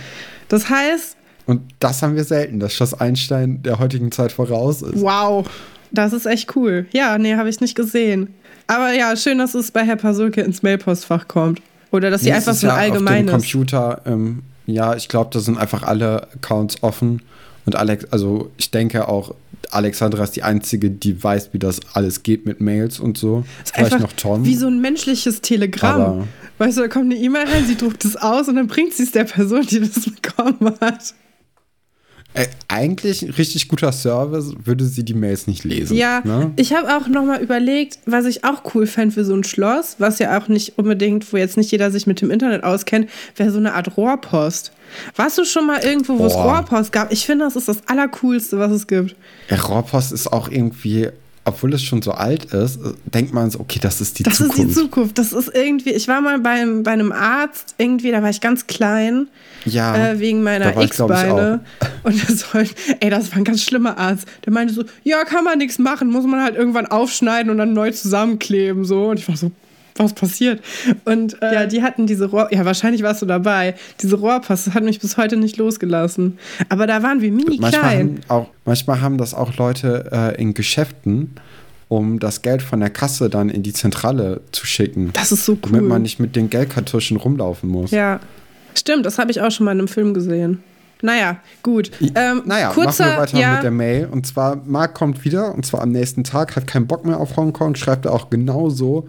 Das 0.48 0.68
heißt, 0.68 1.16
Und 1.46 1.62
das 1.78 2.02
haben 2.02 2.14
wir 2.16 2.24
selten, 2.24 2.60
dass 2.60 2.74
Schloss 2.74 2.92
Einstein 2.94 3.62
der 3.62 3.78
heutigen 3.78 4.12
Zeit 4.12 4.32
voraus 4.32 4.82
ist. 4.82 5.00
wow, 5.00 5.46
das 5.92 6.12
ist 6.12 6.26
echt 6.26 6.54
cool. 6.56 6.87
Ja, 6.92 7.19
nee, 7.19 7.34
habe 7.34 7.48
ich 7.48 7.60
nicht 7.60 7.75
gesehen. 7.75 8.34
Aber 8.66 8.92
ja, 8.92 9.16
schön, 9.16 9.38
dass 9.38 9.54
es 9.54 9.70
bei 9.70 9.84
Herr 9.84 9.96
Pasulke 9.96 10.40
ins 10.42 10.62
Mailpostfach 10.62 11.26
kommt. 11.28 11.60
Oder 11.90 12.10
dass 12.10 12.20
sie 12.22 12.28
Nee, 12.31 12.37
einfach 12.37 12.54
so 12.54 12.69
ein 12.69 12.70
ja 12.70 12.76
Auf 12.76 12.84
dem 12.87 12.92
allgemeines. 13.08 13.32
Computer, 13.32 14.02
ähm, 14.06 14.42
ja, 14.66 14.94
ich 14.94 15.08
glaube, 15.08 15.31
da 15.32 15.40
sind 15.40 15.58
einfach 15.58 15.82
alle 15.82 16.28
Accounts 16.34 16.82
offen. 16.82 17.22
Und 17.66 17.75
Alex, 17.76 18.04
also 18.12 18.50
ich 18.56 18.70
denke 18.70 19.08
auch, 19.08 19.34
Alexandra 19.70 20.23
ist 20.25 20.37
die 20.37 20.42
Einzige, 20.44 20.90
die 20.90 21.23
weiß, 21.23 21.50
wie 21.52 21.59
das 21.59 21.80
alles 21.92 22.23
geht 22.23 22.47
mit 22.47 22.61
Mails 22.61 22.99
und 23.00 23.18
so. 23.18 23.44
ist 23.64 23.75
Vielleicht 23.75 23.92
einfach 23.94 24.06
noch 24.09 24.12
Tom. 24.14 24.44
Wie 24.44 24.54
so 24.56 24.66
ein 24.68 24.80
menschliches 24.80 25.40
Telegramm. 25.42 26.00
Aber- 26.00 26.28
weißt 26.59 26.78
du, 26.78 26.82
da 26.82 26.88
kommt 26.88 27.06
eine 27.06 27.16
E-Mail 27.16 27.47
rein, 27.47 27.66
sie 27.66 27.76
druckt 27.76 28.04
es 28.04 28.16
aus 28.16 28.49
und 28.49 28.56
dann 28.56 28.66
bringt 28.68 28.92
sie 28.94 29.02
es 29.02 29.12
der 29.12 29.25
Person, 29.25 29.66
die 29.66 29.80
das 29.80 30.04
bekommen 30.04 30.75
hat. 30.80 31.14
Äh, 32.32 32.46
eigentlich 32.68 33.22
ein 33.22 33.30
richtig 33.30 33.66
guter 33.66 33.90
Service, 33.90 34.52
würde 34.64 34.84
sie 34.84 35.04
die 35.04 35.14
Mails 35.14 35.49
nicht 35.49 35.64
lesen. 35.64 35.96
Ja, 35.96 36.20
Ne? 36.25 36.52
ich 36.56 36.72
habe 36.72 36.96
auch 36.96 37.08
nochmal 37.08 37.42
überlegt, 37.42 37.99
was 38.06 38.25
ich 38.25 38.44
auch 38.44 38.62
cool 38.75 38.87
fände 38.87 39.12
für 39.14 39.25
so 39.25 39.34
ein 39.34 39.42
Schloss, 39.42 39.96
was 39.99 40.20
ja 40.20 40.38
auch 40.38 40.46
nicht 40.46 40.78
unbedingt, 40.78 41.32
wo 41.32 41.37
jetzt 41.37 41.56
nicht 41.56 41.72
jeder 41.72 41.90
sich 41.90 42.06
mit 42.06 42.20
dem 42.20 42.30
Internet 42.30 42.62
auskennt, 42.62 43.10
wäre 43.34 43.50
so 43.50 43.58
eine 43.58 43.75
Art 43.75 43.96
Rohrpost. 43.96 44.70
Warst 45.16 45.38
du 45.38 45.44
schon 45.44 45.66
mal 45.66 45.82
irgendwo, 45.84 46.18
wo 46.20 46.26
es. 46.26 46.34
Rohrpost 46.34 46.92
gab? 46.92 47.10
Ich 47.12 47.26
finde, 47.26 47.44
das 47.46 47.56
ist 47.56 47.66
das 47.68 47.78
Allercoolste, 47.88 48.58
was 48.60 48.70
es 48.72 48.87
gibt. 48.87 49.16
Ja, 49.49 49.56
Rohrpost 49.60 50.12
ist 50.12 50.32
auch 50.32 50.49
irgendwie, 50.49 51.08
obwohl 51.50 51.73
es 51.75 51.83
schon 51.83 52.02
so 52.02 52.12
alt 52.12 52.47
ist, 52.47 52.76
äh, 52.76 52.92
denkt 53.04 53.33
man 53.35 53.50
so, 53.50 53.61
okay, 53.61 53.78
das 53.80 54.00
ist 54.00 54.19
die 54.19 54.23
Das 54.23 54.38
Zukunft. 54.38 54.59
ist 54.59 54.69
die 54.69 54.75
Zukunft. 54.75 55.19
Das 55.19 55.33
ist 55.33 55.50
irgendwie, 55.54 55.90
ich 55.90 56.09
war 56.09 56.21
mal 56.21 56.40
beim, 56.40 56.83
bei 56.83 56.92
einem 56.92 57.12
Arzt, 57.12 57.75
irgendwie, 57.78 58.11
da 58.11 58.23
war 58.23 58.30
ich 58.30 58.40
ganz 58.40 58.66
klein. 58.66 59.28
Ja, 59.66 60.12
äh, 60.12 60.19
wegen 60.21 60.42
meiner 60.42 60.76
X-Beine. 60.80 61.61
Und 62.02 62.28
das 62.28 62.40
soll, 62.40 62.66
ey, 63.00 63.11
das 63.11 63.30
war 63.30 63.38
ein 63.38 63.45
ganz 63.45 63.62
schlimmer 63.62 63.99
Arzt. 63.99 64.26
Der 64.47 64.52
meinte 64.52 64.73
so, 64.73 64.85
ja, 65.04 65.25
kann 65.25 65.45
man 65.45 65.59
nichts 65.59 65.78
machen, 65.78 66.09
muss 66.11 66.25
man 66.25 66.42
halt 66.42 66.57
irgendwann 66.57 66.87
aufschneiden 66.87 67.50
und 67.50 67.59
dann 67.59 67.75
neu 67.75 67.90
zusammenkleben. 67.90 68.85
So. 68.85 69.11
Und 69.11 69.19
ich 69.19 69.28
war 69.28 69.37
so, 69.37 69.50
was 69.97 70.12
passiert? 70.12 70.62
Und 71.04 71.40
äh, 71.42 71.54
ja, 71.54 71.66
die 71.66 71.82
hatten 71.82 72.06
diese 72.06 72.26
Rohr, 72.26 72.52
ja, 72.52 72.64
wahrscheinlich 72.64 73.02
warst 73.02 73.23
du 73.23 73.26
dabei. 73.26 73.75
Diese 74.00 74.16
Rohrpost, 74.16 74.66
das 74.68 74.75
hat 74.75 74.85
mich 74.85 75.00
bis 75.00 75.16
heute 75.16 75.37
nicht 75.37 75.56
losgelassen. 75.56 76.38
Aber 76.68 76.87
da 76.87 77.02
waren 77.02 77.20
wir 77.20 77.30
mini 77.30 77.59
Manchmal 77.61 77.70
klein. 77.70 78.20
haben, 78.28 78.42
auch, 78.42 78.49
manchmal 78.64 79.00
haben 79.00 79.18
das 79.18 79.35
auch 79.35 79.56
Leute 79.56 80.09
äh, 80.12 80.40
in 80.40 80.54
Geschäften, 80.54 81.35
um 81.88 82.18
das 82.18 82.42
Geld 82.42 82.62
von 82.62 82.80
der 82.80 82.90
Kasse 82.90 83.28
dann 83.28 83.49
in 83.49 83.62
die 83.62 83.73
Zentrale 83.73 84.40
zu 84.52 84.66
schicken. 84.66 85.11
Das 85.12 85.32
ist 85.32 85.44
so 85.44 85.52
cool. 85.52 85.59
Damit 85.62 85.82
man 85.85 86.02
nicht 86.02 86.20
mit 86.20 86.37
den 86.37 86.49
Geldkartuschen 86.50 87.16
rumlaufen 87.16 87.68
muss. 87.68 87.90
Ja, 87.90 88.20
stimmt, 88.75 89.04
das 89.06 89.18
habe 89.18 89.30
ich 89.30 89.40
auch 89.40 89.50
schon 89.50 89.64
mal 89.64 89.73
in 89.73 89.78
einem 89.78 89.88
Film 89.88 90.14
gesehen. 90.14 90.62
Naja, 91.02 91.38
gut. 91.62 91.90
Ähm, 92.14 92.42
Naja, 92.44 92.70
kurzer, 92.70 93.04
machen 93.04 93.16
wir 93.16 93.23
weiter 93.23 93.38
ja, 93.38 93.54
mit 93.54 93.62
der 93.62 93.70
Mail. 93.70 94.09
Und 94.11 94.26
zwar, 94.26 94.56
Marc 94.66 94.94
kommt 94.94 95.25
wieder, 95.25 95.54
und 95.54 95.64
zwar 95.64 95.82
am 95.82 95.92
nächsten 95.92 96.25
Tag, 96.25 96.56
hat 96.56 96.66
keinen 96.66 96.87
Bock 96.87 97.04
mehr 97.04 97.18
auf 97.18 97.37
Hongkong, 97.37 97.75
schreibt 97.75 98.04
er 98.04 98.12
auch 98.12 98.30
genauso. 98.30 99.09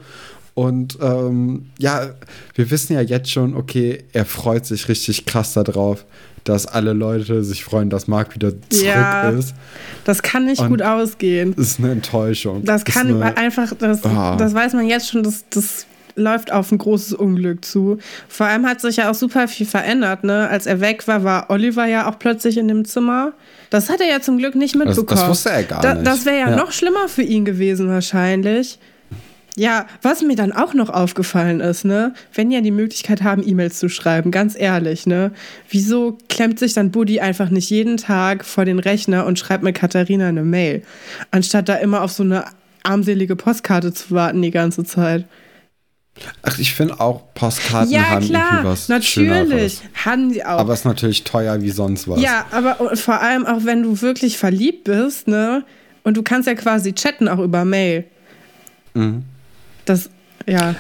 Und 0.53 0.98
ähm, 1.01 1.67
ja, 1.79 2.10
wir 2.55 2.72
wissen 2.72 2.93
ja 2.93 3.01
jetzt 3.01 3.31
schon, 3.31 3.55
okay, 3.55 4.03
er 4.13 4.25
freut 4.25 4.65
sich 4.65 4.88
richtig 4.89 5.25
krass 5.25 5.53
darauf, 5.53 6.05
dass 6.43 6.65
alle 6.65 6.93
Leute 6.93 7.43
sich 7.43 7.63
freuen, 7.63 7.89
dass 7.89 8.08
Marc 8.08 8.36
wieder 8.36 8.50
zurück 8.70 8.86
Ja. 8.86 9.29
ist. 9.29 9.53
das 10.03 10.22
kann 10.24 10.46
nicht 10.46 10.60
Und- 10.60 10.70
gut 10.70 10.81
ausgehen. 10.81 11.53
Das 11.55 11.67
ist 11.67 11.79
eine 11.79 11.91
Enttäuschung. 11.91 12.65
Das 12.65 12.84
kann 12.84 13.08
eine, 13.22 13.38
einfach, 13.38 13.74
das, 13.77 14.03
Ah. 14.03 14.36
das 14.36 14.53
weiß 14.53 14.74
man 14.74 14.88
jetzt 14.88 15.10
schon, 15.10 15.24
das, 15.24 15.46
das 15.51 15.86
läuft 16.15 16.51
auf 16.51 16.72
ein 16.72 16.77
großes 16.79 17.13
Unglück 17.13 17.63
zu. 17.63 17.98
Vor 18.27 18.46
allem 18.48 18.65
hat 18.65 18.81
sich 18.81 18.98
ja 18.98 19.10
auch 19.10 19.15
super 19.15 19.48
viel 19.48 19.65
verändert, 19.65 20.25
ne? 20.25 20.50
Als 20.50 20.65
er 20.65 20.81
weg 20.81 21.08
war, 21.08 21.24
war 21.24 21.50
Oliver 21.50 21.86
ja 21.86 22.10
auch 22.10 22.20
plötzlich 22.20 22.58
in 22.58 22.67
dem 22.67 22.84
Zimmer. 22.84 23.31
Das 23.70 23.89
hat 23.89 24.01
er 24.01 24.08
ja 24.10 24.20
zum 24.20 24.38
Glück 24.38 24.55
nicht 24.55 24.75
mitbekommen. 24.75 25.08
Das, 25.08 25.20
das 25.22 25.29
wusste 25.29 25.50
er 25.51 25.63
gar 25.63 25.81
da, 25.81 25.93
nicht. 25.93 26.05
Das 26.05 26.25
wäre 26.25 26.38
ja, 26.39 26.50
ja 26.50 26.55
noch 26.58 26.74
schlimmer 26.74 27.08
für 27.08 27.22
ihn 27.22 27.46
gewesen 27.46 27.88
wahrscheinlich. 27.88 28.77
Ja, 29.58 29.86
was 30.01 30.22
mir 30.22 30.38
dann 30.38 30.53
auch 30.53 30.74
noch 30.74 30.89
aufgefallen 30.89 31.60
ist, 31.60 31.84
ne, 31.84 32.13
wenn 32.34 32.51
ja 32.51 32.62
die 32.62 32.72
Möglichkeit 32.72 33.22
haben, 33.22 33.46
E-Mails 33.46 33.79
zu 33.79 33.89
schreiben, 33.89 34.31
ganz 34.31 34.55
ehrlich, 34.58 35.05
ne, 35.05 35.31
wieso 35.70 36.17
klemmt 36.29 36.58
sich 36.58 36.74
dann 36.74 36.91
Buddy 36.91 37.20
einfach 37.20 37.50
nicht 37.50 37.70
jeden 37.70 37.98
Tag 37.98 38.46
vor 38.46 38.63
den 38.63 38.79
Rechner 38.79 39.25
und 39.25 39.38
schreibt 39.38 39.63
mit 39.63 39.75
Katharina 39.75 40.29
eine 40.29 40.43
Mail, 40.43 40.84
anstatt 41.31 41.67
da 41.67 41.75
immer 41.75 42.01
auf 42.01 42.13
so 42.13 42.24
eine 42.24 42.46
armselige 42.84 43.36
Postkarte 43.36 43.93
zu 43.93 44.12
warten 44.12 44.41
die 44.41 44.51
ganze 44.51 44.86
Zeit? 44.86 45.25
Ach, 46.43 46.60
ich 46.60 46.74
finde 46.74 47.00
auch 47.00 47.34
Postkarten 47.34 47.91
ja, 47.91 48.10
haben 48.10 48.25
klar, 48.25 48.43
irgendwie 48.51 48.70
was 48.70 48.89
natürlich 48.89 49.29
Schöneres. 49.29 49.81
haben 50.05 50.31
die 50.31 50.46
auch. 50.46 50.60
Aber 50.60 50.74
es 50.74 50.79
ist 50.79 50.86
natürlich 50.86 51.24
teuer 51.24 51.62
wie 51.62 51.70
sonst 51.70 52.08
was. 52.08 52.22
Ja, 52.22 52.46
aber 52.51 52.96
vor 52.96 53.22
allem 53.22 53.46
auch 53.46 53.63
wenn 53.63 53.84
du 53.84 54.01
wirklich 54.01 54.38
verliebt 54.38 54.84
bist, 54.86 55.27
ne, 55.27 55.63
und 56.03 56.17
du 56.17 56.24
kannst 56.24 56.48
ja 56.48 56.55
quasi 56.55 56.93
chatten 56.93 57.27
auch 57.27 57.39
über 57.39 57.65
Mail. 57.65 58.05
Mhm. 58.93 59.24
Das, 59.85 60.09
ja. 60.47 60.75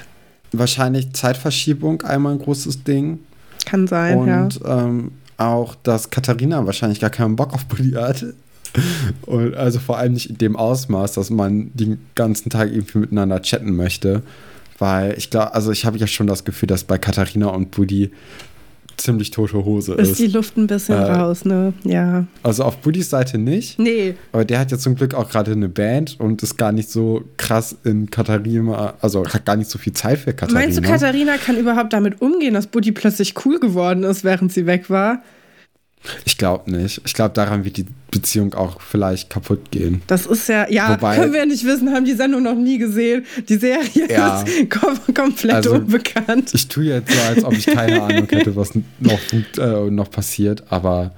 Wahrscheinlich 0.51 1.13
Zeitverschiebung 1.13 2.01
einmal 2.01 2.33
ein 2.33 2.39
großes 2.39 2.83
Ding. 2.83 3.19
Kann 3.65 3.87
sein, 3.87 4.17
und, 4.17 4.27
ja. 4.27 4.43
Und 4.43 4.59
ähm, 4.65 5.11
auch, 5.37 5.75
dass 5.75 6.09
Katharina 6.09 6.65
wahrscheinlich 6.65 6.99
gar 6.99 7.09
keinen 7.09 7.35
Bock 7.35 7.53
auf 7.53 7.65
Bulli 7.65 7.91
hatte. 7.93 8.35
Und 9.25 9.55
also 9.55 9.79
vor 9.79 9.97
allem 9.97 10.13
nicht 10.13 10.29
in 10.29 10.37
dem 10.37 10.55
Ausmaß, 10.55 11.13
dass 11.13 11.29
man 11.29 11.71
den 11.73 11.99
ganzen 12.15 12.49
Tag 12.49 12.71
irgendwie 12.71 12.99
miteinander 12.99 13.41
chatten 13.41 13.75
möchte. 13.75 14.21
Weil 14.79 15.17
ich 15.17 15.29
glaube, 15.29 15.53
also 15.53 15.71
ich 15.71 15.85
habe 15.85 15.97
ja 15.97 16.07
schon 16.07 16.27
das 16.27 16.43
Gefühl, 16.43 16.67
dass 16.67 16.83
bei 16.83 16.97
Katharina 16.97 17.47
und 17.47 17.71
Buddy 17.71 18.11
ziemlich 18.97 19.31
tote 19.31 19.63
Hose 19.65 19.93
ist. 19.93 20.11
Ist 20.11 20.19
die 20.19 20.27
Luft 20.27 20.57
ein 20.57 20.67
bisschen 20.67 20.95
äh, 20.95 21.11
raus, 21.11 21.45
ne? 21.45 21.73
Ja. 21.83 22.25
Also 22.43 22.63
auf 22.63 22.77
Buddys 22.77 23.09
Seite 23.09 23.37
nicht. 23.37 23.79
Nee. 23.79 24.15
Aber 24.31 24.45
der 24.45 24.59
hat 24.59 24.71
ja 24.71 24.77
zum 24.77 24.95
Glück 24.95 25.13
auch 25.13 25.29
gerade 25.29 25.51
eine 25.51 25.69
Band 25.69 26.19
und 26.19 26.41
ist 26.43 26.57
gar 26.57 26.71
nicht 26.71 26.89
so 26.89 27.23
krass 27.37 27.75
in 27.83 28.09
Katharina, 28.09 28.93
also 29.01 29.25
hat 29.25 29.45
gar 29.45 29.55
nicht 29.55 29.69
so 29.69 29.79
viel 29.79 29.93
Zeit 29.93 30.19
für 30.19 30.33
Katharina. 30.33 30.59
Meinst 30.59 30.77
du, 30.77 30.81
Katharina 30.81 31.37
kann 31.37 31.57
überhaupt 31.57 31.93
damit 31.93 32.21
umgehen, 32.21 32.53
dass 32.53 32.67
Buddy 32.67 32.91
plötzlich 32.91 33.33
cool 33.45 33.59
geworden 33.59 34.03
ist, 34.03 34.23
während 34.23 34.51
sie 34.51 34.65
weg 34.65 34.89
war? 34.89 35.21
Ich 36.25 36.37
glaube 36.37 36.71
nicht. 36.71 37.01
Ich 37.05 37.13
glaube, 37.13 37.33
daran 37.33 37.63
wird 37.63 37.77
die 37.77 37.85
Beziehung 38.09 38.53
auch 38.55 38.81
vielleicht 38.81 39.29
kaputt 39.29 39.71
gehen. 39.71 40.01
Das 40.07 40.25
ist 40.25 40.49
ja, 40.49 40.69
ja, 40.69 40.89
Wobei, 40.89 41.15
können 41.15 41.33
wir 41.33 41.45
nicht 41.45 41.63
wissen, 41.63 41.93
haben 41.93 42.05
die 42.05 42.13
Sendung 42.13 42.43
noch 42.43 42.55
nie 42.55 42.77
gesehen. 42.77 43.25
Die 43.47 43.57
Serie 43.57 44.09
ja, 44.09 44.41
ist 44.41 44.69
kom 44.69 44.97
komplett 45.13 45.53
also, 45.53 45.75
unbekannt. 45.75 46.51
Ich 46.53 46.67
tue 46.67 46.85
jetzt 46.85 47.11
so, 47.11 47.21
als 47.21 47.43
ob 47.43 47.53
ich 47.53 47.65
keine 47.67 48.01
Ahnung 48.03 48.27
hätte, 48.29 48.55
was 48.55 48.71
noch, 48.99 49.19
äh, 49.57 49.91
noch 49.91 50.09
passiert, 50.09 50.63
aber 50.69 51.13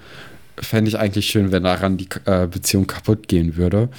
fände 0.60 0.90
ich 0.90 1.00
eigentlich 1.00 1.28
schön, 1.28 1.52
wenn 1.52 1.63
daran 1.63 1.98
die 1.98 2.08
äh, 2.25 2.48
Beziehung 2.48 2.86
kaputt 2.86 3.28
gehen 3.28 3.56
würde. 3.56 3.90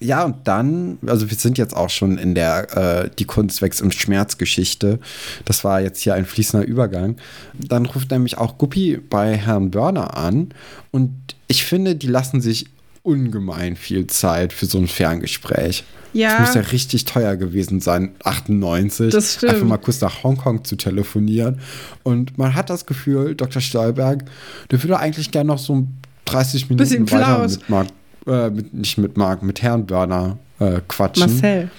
Ja, 0.00 0.24
und 0.24 0.36
dann, 0.46 0.98
also 1.06 1.30
wir 1.30 1.36
sind 1.36 1.58
jetzt 1.58 1.74
auch 1.74 1.90
schon 1.90 2.18
in 2.18 2.34
der 2.34 3.04
äh, 3.04 3.10
Die 3.18 3.24
Kunst 3.24 3.62
wächst 3.62 3.80
im 3.80 3.90
Schmerzgeschichte. 3.90 4.98
Das 5.44 5.64
war 5.64 5.80
jetzt 5.80 6.00
hier 6.00 6.14
ein 6.14 6.26
fließender 6.26 6.66
Übergang. 6.66 7.16
Dann 7.54 7.86
ruft 7.86 8.10
nämlich 8.10 8.38
auch 8.38 8.58
Guppi 8.58 8.98
bei 8.98 9.36
Herrn 9.36 9.70
Börner 9.70 10.16
an. 10.16 10.50
Und 10.90 11.12
ich 11.48 11.64
finde, 11.64 11.96
die 11.96 12.08
lassen 12.08 12.40
sich 12.40 12.66
ungemein 13.02 13.76
viel 13.76 14.06
Zeit 14.06 14.52
für 14.52 14.66
so 14.66 14.78
ein 14.78 14.88
Ferngespräch. 14.88 15.84
Ja. 16.14 16.38
Das 16.38 16.48
muss 16.48 16.54
ja 16.54 16.70
richtig 16.70 17.04
teuer 17.04 17.36
gewesen 17.36 17.80
sein, 17.80 18.14
98. 18.22 19.12
Das 19.12 19.34
stimmt. 19.34 19.52
Einfach 19.52 19.66
mal 19.66 19.78
kurz 19.78 20.00
nach 20.00 20.22
Hongkong 20.22 20.64
zu 20.64 20.76
telefonieren. 20.76 21.60
Und 22.02 22.38
man 22.38 22.54
hat 22.54 22.70
das 22.70 22.86
Gefühl, 22.86 23.34
Dr. 23.34 23.60
Stolberg, 23.60 24.24
der 24.70 24.82
würde 24.82 24.98
eigentlich 24.98 25.30
gerne 25.32 25.48
noch 25.48 25.58
so 25.58 25.86
30 26.26 26.70
Minuten 26.70 26.88
Bisschen 26.88 27.10
weiter 27.10 27.36
Klaus. 27.36 27.58
mit 27.58 27.68
Mark 27.68 27.88
äh, 28.26 28.50
mit, 28.50 28.74
nicht 28.74 28.98
mit 28.98 29.16
Marc, 29.16 29.42
mit 29.42 29.62
Herrn 29.62 29.86
Börner 29.86 30.38
äh, 30.60 30.80
quatschen. 30.86 31.32
Marcel. 31.32 31.70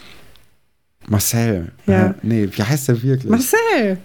Marcel. 1.08 1.72
Ja. 1.86 2.08
Äh, 2.08 2.14
nee, 2.22 2.50
wie 2.52 2.64
heißt 2.64 2.88
der 2.88 3.02
wirklich? 3.02 3.30
Marcel. 3.30 3.98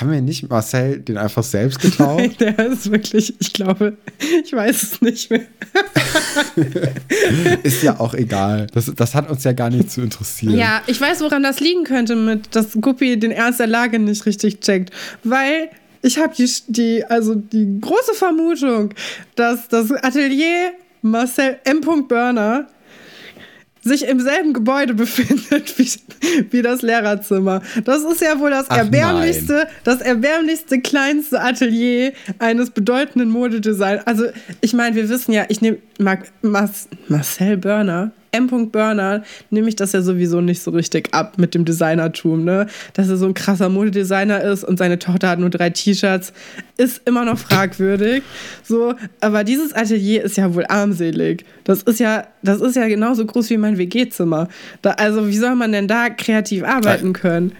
Haben 0.00 0.10
wir 0.10 0.20
nicht 0.20 0.50
Marcel 0.50 0.98
den 0.98 1.16
einfach 1.16 1.44
selbst 1.44 1.80
getauft? 1.80 2.20
der 2.40 2.58
ist 2.58 2.90
wirklich, 2.90 3.32
ich 3.38 3.52
glaube, 3.52 3.96
ich 4.44 4.52
weiß 4.52 4.82
es 4.82 5.00
nicht 5.00 5.30
mehr. 5.30 5.42
ist 7.62 7.82
ja 7.84 8.00
auch 8.00 8.12
egal. 8.14 8.66
Das, 8.74 8.92
das 8.96 9.14
hat 9.14 9.30
uns 9.30 9.44
ja 9.44 9.52
gar 9.52 9.70
nicht 9.70 9.92
zu 9.92 10.02
interessieren. 10.02 10.58
Ja, 10.58 10.82
ich 10.88 11.00
weiß, 11.00 11.20
woran 11.20 11.44
das 11.44 11.60
liegen 11.60 11.84
könnte, 11.84 12.16
mit, 12.16 12.56
dass 12.56 12.72
Guppi 12.80 13.16
den 13.20 13.30
Ernst 13.30 13.60
der 13.60 13.68
Lage 13.68 14.00
nicht 14.00 14.26
richtig 14.26 14.60
checkt. 14.60 14.90
Weil 15.22 15.70
ich 16.02 16.18
habe 16.18 16.34
die, 16.34 16.50
die, 16.66 17.04
also 17.04 17.36
die 17.36 17.80
große 17.80 18.14
Vermutung, 18.14 18.92
dass 19.36 19.68
das 19.68 19.92
Atelier 19.92 20.72
Marcel 21.04 21.58
M. 21.64 21.82
Burner 22.08 22.66
sich 23.82 24.08
im 24.08 24.20
selben 24.20 24.54
Gebäude 24.54 24.94
befindet 24.94 25.78
wie, 25.78 25.90
wie 26.50 26.62
das 26.62 26.80
Lehrerzimmer. 26.80 27.60
Das 27.84 28.02
ist 28.02 28.22
ja 28.22 28.38
wohl 28.40 28.50
das 28.50 28.70
Ach 28.70 28.78
erbärmlichste, 28.78 29.52
nein. 29.52 29.66
das 29.84 30.00
erbärmlichste 30.00 30.80
kleinste 30.80 31.42
Atelier 31.42 32.14
eines 32.38 32.70
bedeutenden 32.70 33.28
Modedesigners. 33.28 34.06
Also 34.06 34.24
ich 34.62 34.72
meine, 34.72 34.96
wir 34.96 35.08
wissen 35.10 35.32
ja, 35.32 35.44
ich 35.48 35.60
nehme 35.60 35.78
Marcel 35.98 37.56
Börner, 37.58 38.12
M. 38.34 38.70
Burner 38.70 39.22
nehme 39.50 39.68
ich 39.68 39.76
das 39.76 39.92
ja 39.92 40.02
sowieso 40.02 40.40
nicht 40.40 40.62
so 40.62 40.70
richtig 40.70 41.14
ab 41.14 41.38
mit 41.38 41.54
dem 41.54 41.64
Designertum, 41.64 42.44
ne? 42.44 42.66
Dass 42.92 43.08
er 43.08 43.16
so 43.16 43.26
ein 43.26 43.34
krasser 43.34 43.68
Modedesigner 43.68 44.42
ist 44.42 44.64
und 44.64 44.78
seine 44.78 44.98
Tochter 44.98 45.28
hat 45.28 45.38
nur 45.38 45.50
drei 45.50 45.70
T-Shirts, 45.70 46.32
ist 46.76 47.02
immer 47.06 47.24
noch 47.24 47.38
fragwürdig. 47.38 48.22
So, 48.62 48.94
aber 49.20 49.44
dieses 49.44 49.72
Atelier 49.72 50.24
ist 50.24 50.36
ja 50.36 50.54
wohl 50.54 50.64
armselig. 50.68 51.44
Das 51.64 51.82
ist 51.82 52.00
ja, 52.00 52.26
das 52.42 52.60
ist 52.60 52.76
ja 52.76 52.88
genauso 52.88 53.24
groß 53.24 53.50
wie 53.50 53.56
mein 53.56 53.78
WG-Zimmer. 53.78 54.48
also, 54.82 55.28
wie 55.28 55.36
soll 55.36 55.54
man 55.54 55.72
denn 55.72 55.88
da 55.88 56.10
kreativ 56.10 56.64
arbeiten 56.64 57.12
können? 57.12 57.52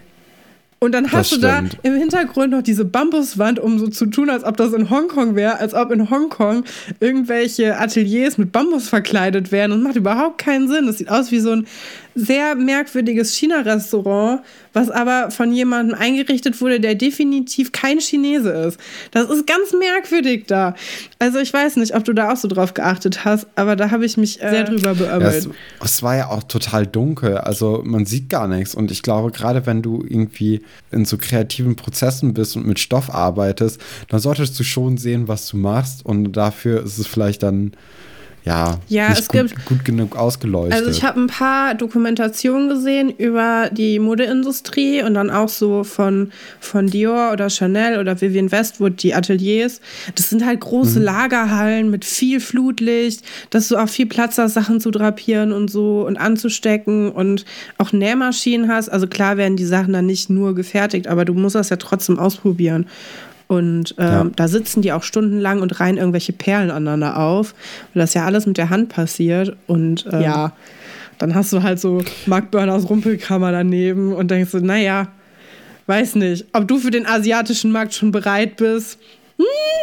Und 0.85 0.93
dann 0.93 1.13
hast 1.13 1.33
Das 1.33 1.41
du 1.41 1.47
da 1.47 1.63
im 1.83 1.95
Hintergrund 1.95 2.51
noch 2.51 2.61
diese 2.61 2.85
Bambuswand, 2.85 3.59
um 3.59 3.79
so 3.79 3.89
zu 3.89 4.05
tun, 4.05 4.29
als 4.29 4.45
ob 4.45 4.59
das 4.59 4.75
in 4.75 4.91
Hongkong 4.91 5.35
wäre, 5.35 5.59
als 5.59 5.73
ob 5.73 5.91
in 5.91 6.11
Hongkong 6.11 6.65
irgendwelche 7.01 7.79
Ateliers 7.79 8.37
mit 8.37 8.53
Bambus 8.53 8.91
verkleidet 8.91 9.51
wären 9.51 9.73
und 9.73 9.83
macht 9.83 9.97
überhaupt 9.97 10.37
keinen 10.37 10.69
Sinn. 10.69 10.87
Das 10.87 10.99
sieht 10.99 11.09
aus 11.09 11.31
wie 11.31 11.41
so 11.41 11.53
ein 11.53 11.67
sehr 12.15 12.55
merkwürdiges 12.55 13.35
China-Restaurant, 13.35 14.41
was 14.73 14.91
aber 14.91 15.31
von 15.31 15.53
jemandem 15.53 15.97
eingerichtet 15.99 16.61
wurde, 16.61 16.81
der 16.81 16.95
definitiv 16.95 17.73
kein 17.73 17.99
Chinese 18.01 18.51
ist. 18.51 18.79
Das 19.11 19.29
ist 19.31 19.47
ganz 19.47 19.73
merkwürdig 19.73 20.45
da. 20.47 20.75
Also 21.19 21.39
ich 21.39 21.53
weiß 21.53 21.77
nicht, 21.77 21.95
ob 21.95 22.05
du 22.05 22.13
da 22.13 22.33
auch 22.33 22.37
so 22.37 22.49
drauf 22.49 22.75
geachtet 22.75 23.25
hast, 23.25 23.47
aber 23.57 23.77
da 23.77 23.91
habe 23.91 24.05
ich 24.05 24.17
mich 24.17 24.43
äh, 24.43 24.51
sehr 24.51 24.65
drüber 24.65 24.93
Ja, 24.93 25.19
beömmelt. 25.19 25.35
es, 25.35 25.49
es 25.83 26.03
war 26.03 26.17
ja 26.17 26.29
auch 26.31 26.43
total 26.45 26.87
dunkel, 26.87 27.39
also 27.39 27.83
man 27.85 28.07
sieht 28.07 28.29
gar 28.29 28.49
nichts. 28.49 28.75
Und 28.75 28.91
ich 28.91 29.03
glaube, 29.03 29.31
gerade 29.31 29.67
wenn 29.67 29.83
du 29.83 30.05
irgendwie 30.07 30.61
in 30.91 31.05
so 31.05 31.17
kreativen 31.19 31.77
Prozessen 31.77 32.35
bist 32.35 32.57
und 32.57 32.67
mit 32.67 32.79
Stoff 32.79 33.13
arbeitest, 33.15 33.81
dann 34.09 34.21
solltest 34.21 34.59
du 34.59 34.65
schon 34.65 34.99
sehen, 34.99 35.29
was 35.29 35.49
du 35.49 35.57
machst. 35.57 36.05
Und 36.05 36.33
dafür 36.33 36.83
ist 36.85 36.99
es 36.99 37.07
vielleicht 37.07 37.43
dann 37.43 37.73
ja, 38.45 38.79
Ja, 38.89 39.09
nicht 39.09 39.21
es 39.21 39.29
gut, 39.29 39.49
gibt- 39.49 39.65
gut 39.67 39.85
genug 39.85 40.17
ausgeleuchtet. 40.17 40.75
Also 40.75 40.91
ich 40.91 41.03
habe 41.03 41.19
ein 41.21 41.29
paar 41.29 41.75
Dokumentationen 41.75 42.69
gesehen 42.69 43.11
über 43.17 43.71
die 43.73 43.99
Modeindustrie 43.99 45.03
und 45.03 45.15
dann 45.15 45.31
auch 45.31 45.49
so 45.49 45.83
von, 45.85 46.31
von 46.61 46.87
Dior 46.89 47.33
oder 47.33 47.49
Chanel 47.49 47.99
oder 47.99 48.21
Vivienne 48.21 48.53
Westwood, 48.53 49.03
die 49.03 49.15
Ateliers. 49.15 49.81
Das 50.15 50.29
sind 50.31 50.45
halt 50.45 50.61
große 50.61 51.01
Lagerhallen 51.01 51.91
mit 51.91 52.05
viel 52.05 52.39
Flutlicht, 52.41 53.23
dass 53.51 53.69
du 53.69 53.77
auch 53.79 53.89
viel 53.89 54.07
Platz 54.07 54.37
hast, 54.39 54.55
Sachen 54.55 54.81
zu 54.81 54.91
drapieren 54.91 55.53
und 55.53 55.71
so 55.71 56.05
und 56.07 56.17
anzustecken 56.19 57.11
und 57.11 57.45
auch 57.79 57.93
Nähmaschinen 57.93 58.69
hast. 58.71 58.89
Also 58.91 59.07
klar 59.07 59.37
werden 59.37 59.57
die 59.57 59.65
Sachen 59.65 59.93
dann 59.95 60.07
nicht 60.07 60.29
nur 60.29 60.55
gefertigt, 60.55 61.07
aber 61.07 61.25
du 61.25 61.33
musst 61.35 61.55
das 61.55 61.71
ja 61.71 61.77
trotzdem 61.77 62.19
ausprobieren. 62.19 62.87
Und 63.47 63.95
ähm, 63.99 64.05
Ja. 64.07 64.27
da 64.37 64.49
sitzen 64.49 64.83
die 64.83 64.93
auch 64.93 65.03
stundenlang 65.03 65.61
und 65.61 65.79
reihen 65.81 65.97
irgendwelche 65.99 66.33
Perlen 66.33 66.71
aneinander 66.71 67.19
auf, 67.19 67.55
weil 67.93 68.01
das 68.01 68.15
ja 68.15 68.25
alles 68.25 68.47
mit 68.47 68.57
der 68.57 68.71
Hand 68.71 68.89
passiert. 68.89 69.57
Und 69.67 70.07
ähm, 70.11 70.23
ja, 70.23 70.53
dann 71.19 71.35
hast 71.35 71.53
du 71.53 71.63
halt 71.63 71.79
so 71.79 72.03
Mark 72.27 72.51
Burners 72.51 72.89
Rumpelkammer 72.89 73.53
daneben 73.53 74.13
und 74.15 74.31
denkst 74.31 74.51
so, 74.51 74.59
naja, 74.59 75.09
weiß 75.87 76.15
nicht, 76.17 76.47
ob 76.53 76.67
du 76.67 76.79
für 76.79 76.91
den 76.91 77.07
asiatischen 77.07 77.71
Markt 77.71 77.93
schon 77.95 78.11
bereit 78.13 78.57
bist. 78.57 78.99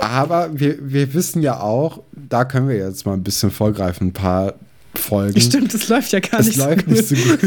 Aber 0.02 0.50
wir, 0.54 0.78
wir 0.82 1.14
wissen 1.14 1.42
ja 1.44 1.60
auch, 1.60 2.02
da 2.14 2.46
können 2.46 2.68
wir 2.70 2.78
jetzt 2.78 3.06
mal 3.06 3.14
ein 3.14 3.24
bisschen 3.24 3.52
vorgreifen, 3.52 4.08
ein 4.08 4.14
paar 4.14 4.54
Folgen. 4.96 5.40
Stimmt, 5.40 5.74
das 5.74 5.88
läuft 5.90 6.12
ja 6.14 6.20
gar 6.20 6.40
es 6.40 6.48
nicht 6.48 6.58
so 6.60 6.66
läuft 6.66 6.86
gut. 6.86 6.96
nicht 6.96 7.08
so 7.08 7.16
gut. 7.16 7.40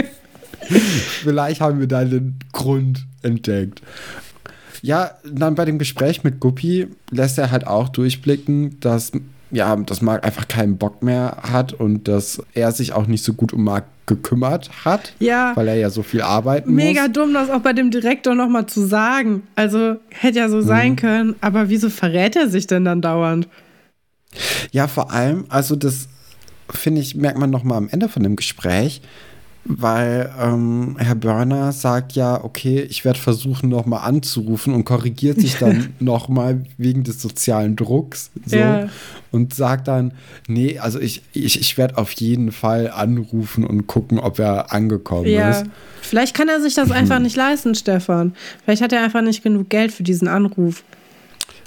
Vielleicht 1.22 1.60
haben 1.60 1.80
wir 1.80 1.86
da 1.86 2.04
den 2.04 2.38
Grund 2.52 3.04
entdeckt. 3.22 3.82
Ja, 4.82 5.12
dann 5.24 5.54
bei 5.54 5.64
dem 5.64 5.78
Gespräch 5.78 6.24
mit 6.24 6.40
Guppi 6.40 6.88
lässt 7.10 7.38
er 7.38 7.50
halt 7.52 7.66
auch 7.66 7.88
durchblicken, 7.88 8.80
dass, 8.80 9.12
ja, 9.52 9.74
dass 9.76 10.02
Marc 10.02 10.24
einfach 10.24 10.48
keinen 10.48 10.76
Bock 10.76 11.02
mehr 11.02 11.36
hat 11.42 11.72
und 11.72 12.08
dass 12.08 12.42
er 12.52 12.72
sich 12.72 12.92
auch 12.92 13.06
nicht 13.06 13.22
so 13.24 13.32
gut 13.34 13.52
um 13.52 13.62
Marc 13.64 13.84
gekümmert 14.06 14.84
hat, 14.84 15.14
Ja. 15.20 15.52
weil 15.54 15.68
er 15.68 15.76
ja 15.76 15.88
so 15.88 16.02
viel 16.02 16.22
arbeiten 16.22 16.74
Mega 16.74 17.02
muss. 17.02 17.12
dumm, 17.12 17.32
das 17.32 17.48
auch 17.48 17.60
bei 17.60 17.72
dem 17.72 17.92
Direktor 17.92 18.34
nochmal 18.34 18.66
zu 18.66 18.84
sagen. 18.84 19.44
Also 19.54 19.96
hätte 20.10 20.38
ja 20.40 20.48
so 20.48 20.56
Mhm. 20.56 20.62
sein 20.66 20.96
können, 20.96 21.36
aber 21.40 21.68
wieso 21.68 21.88
verrät 21.88 22.34
er 22.34 22.48
sich 22.48 22.66
denn 22.66 22.84
dann 22.84 23.00
dauernd? 23.00 23.46
Ja, 24.72 24.88
vor 24.88 25.12
allem, 25.12 25.44
also 25.48 25.76
das 25.76 26.08
finde 26.70 27.00
ich, 27.00 27.14
merkt 27.14 27.38
man 27.38 27.50
noch 27.50 27.62
mal 27.62 27.76
am 27.76 27.88
Ende 27.88 28.08
von 28.08 28.22
dem 28.24 28.34
Gespräch, 28.34 29.00
weil 29.64 30.30
ähm, 30.40 30.96
Herr 30.98 31.14
Börner 31.14 31.70
sagt 31.72 32.12
ja, 32.12 32.42
okay, 32.42 32.80
ich 32.80 33.04
werde 33.04 33.18
versuchen, 33.18 33.68
noch 33.68 33.86
mal 33.86 33.98
anzurufen 34.00 34.74
und 34.74 34.84
korrigiert 34.84 35.40
sich 35.40 35.56
dann 35.58 35.90
noch 36.00 36.28
mal 36.28 36.64
wegen 36.78 37.04
des 37.04 37.22
sozialen 37.22 37.76
Drucks 37.76 38.30
so 38.44 38.56
Ja. 38.56 38.88
und 39.30 39.54
sagt 39.54 39.86
dann, 39.88 40.14
nee, 40.48 40.78
also 40.80 40.98
ich, 40.98 41.22
ich, 41.32 41.60
ich 41.60 41.78
werde 41.78 41.96
auf 41.98 42.10
jeden 42.12 42.50
Fall 42.50 42.90
anrufen 42.90 43.64
und 43.64 43.86
gucken, 43.86 44.18
ob 44.18 44.38
er 44.40 44.72
angekommen 44.72 45.26
Ja. 45.28 45.50
ist. 45.50 45.64
Vielleicht 46.00 46.34
kann 46.34 46.48
er 46.48 46.60
sich 46.60 46.74
das 46.74 46.90
einfach 46.90 47.18
nicht 47.20 47.36
leisten, 47.36 47.74
Stefan. 47.76 48.34
Vielleicht 48.64 48.82
hat 48.82 48.92
er 48.92 49.02
einfach 49.04 49.22
nicht 49.22 49.44
genug 49.44 49.68
Geld 49.70 49.92
für 49.92 50.02
diesen 50.02 50.26
Anruf. 50.26 50.82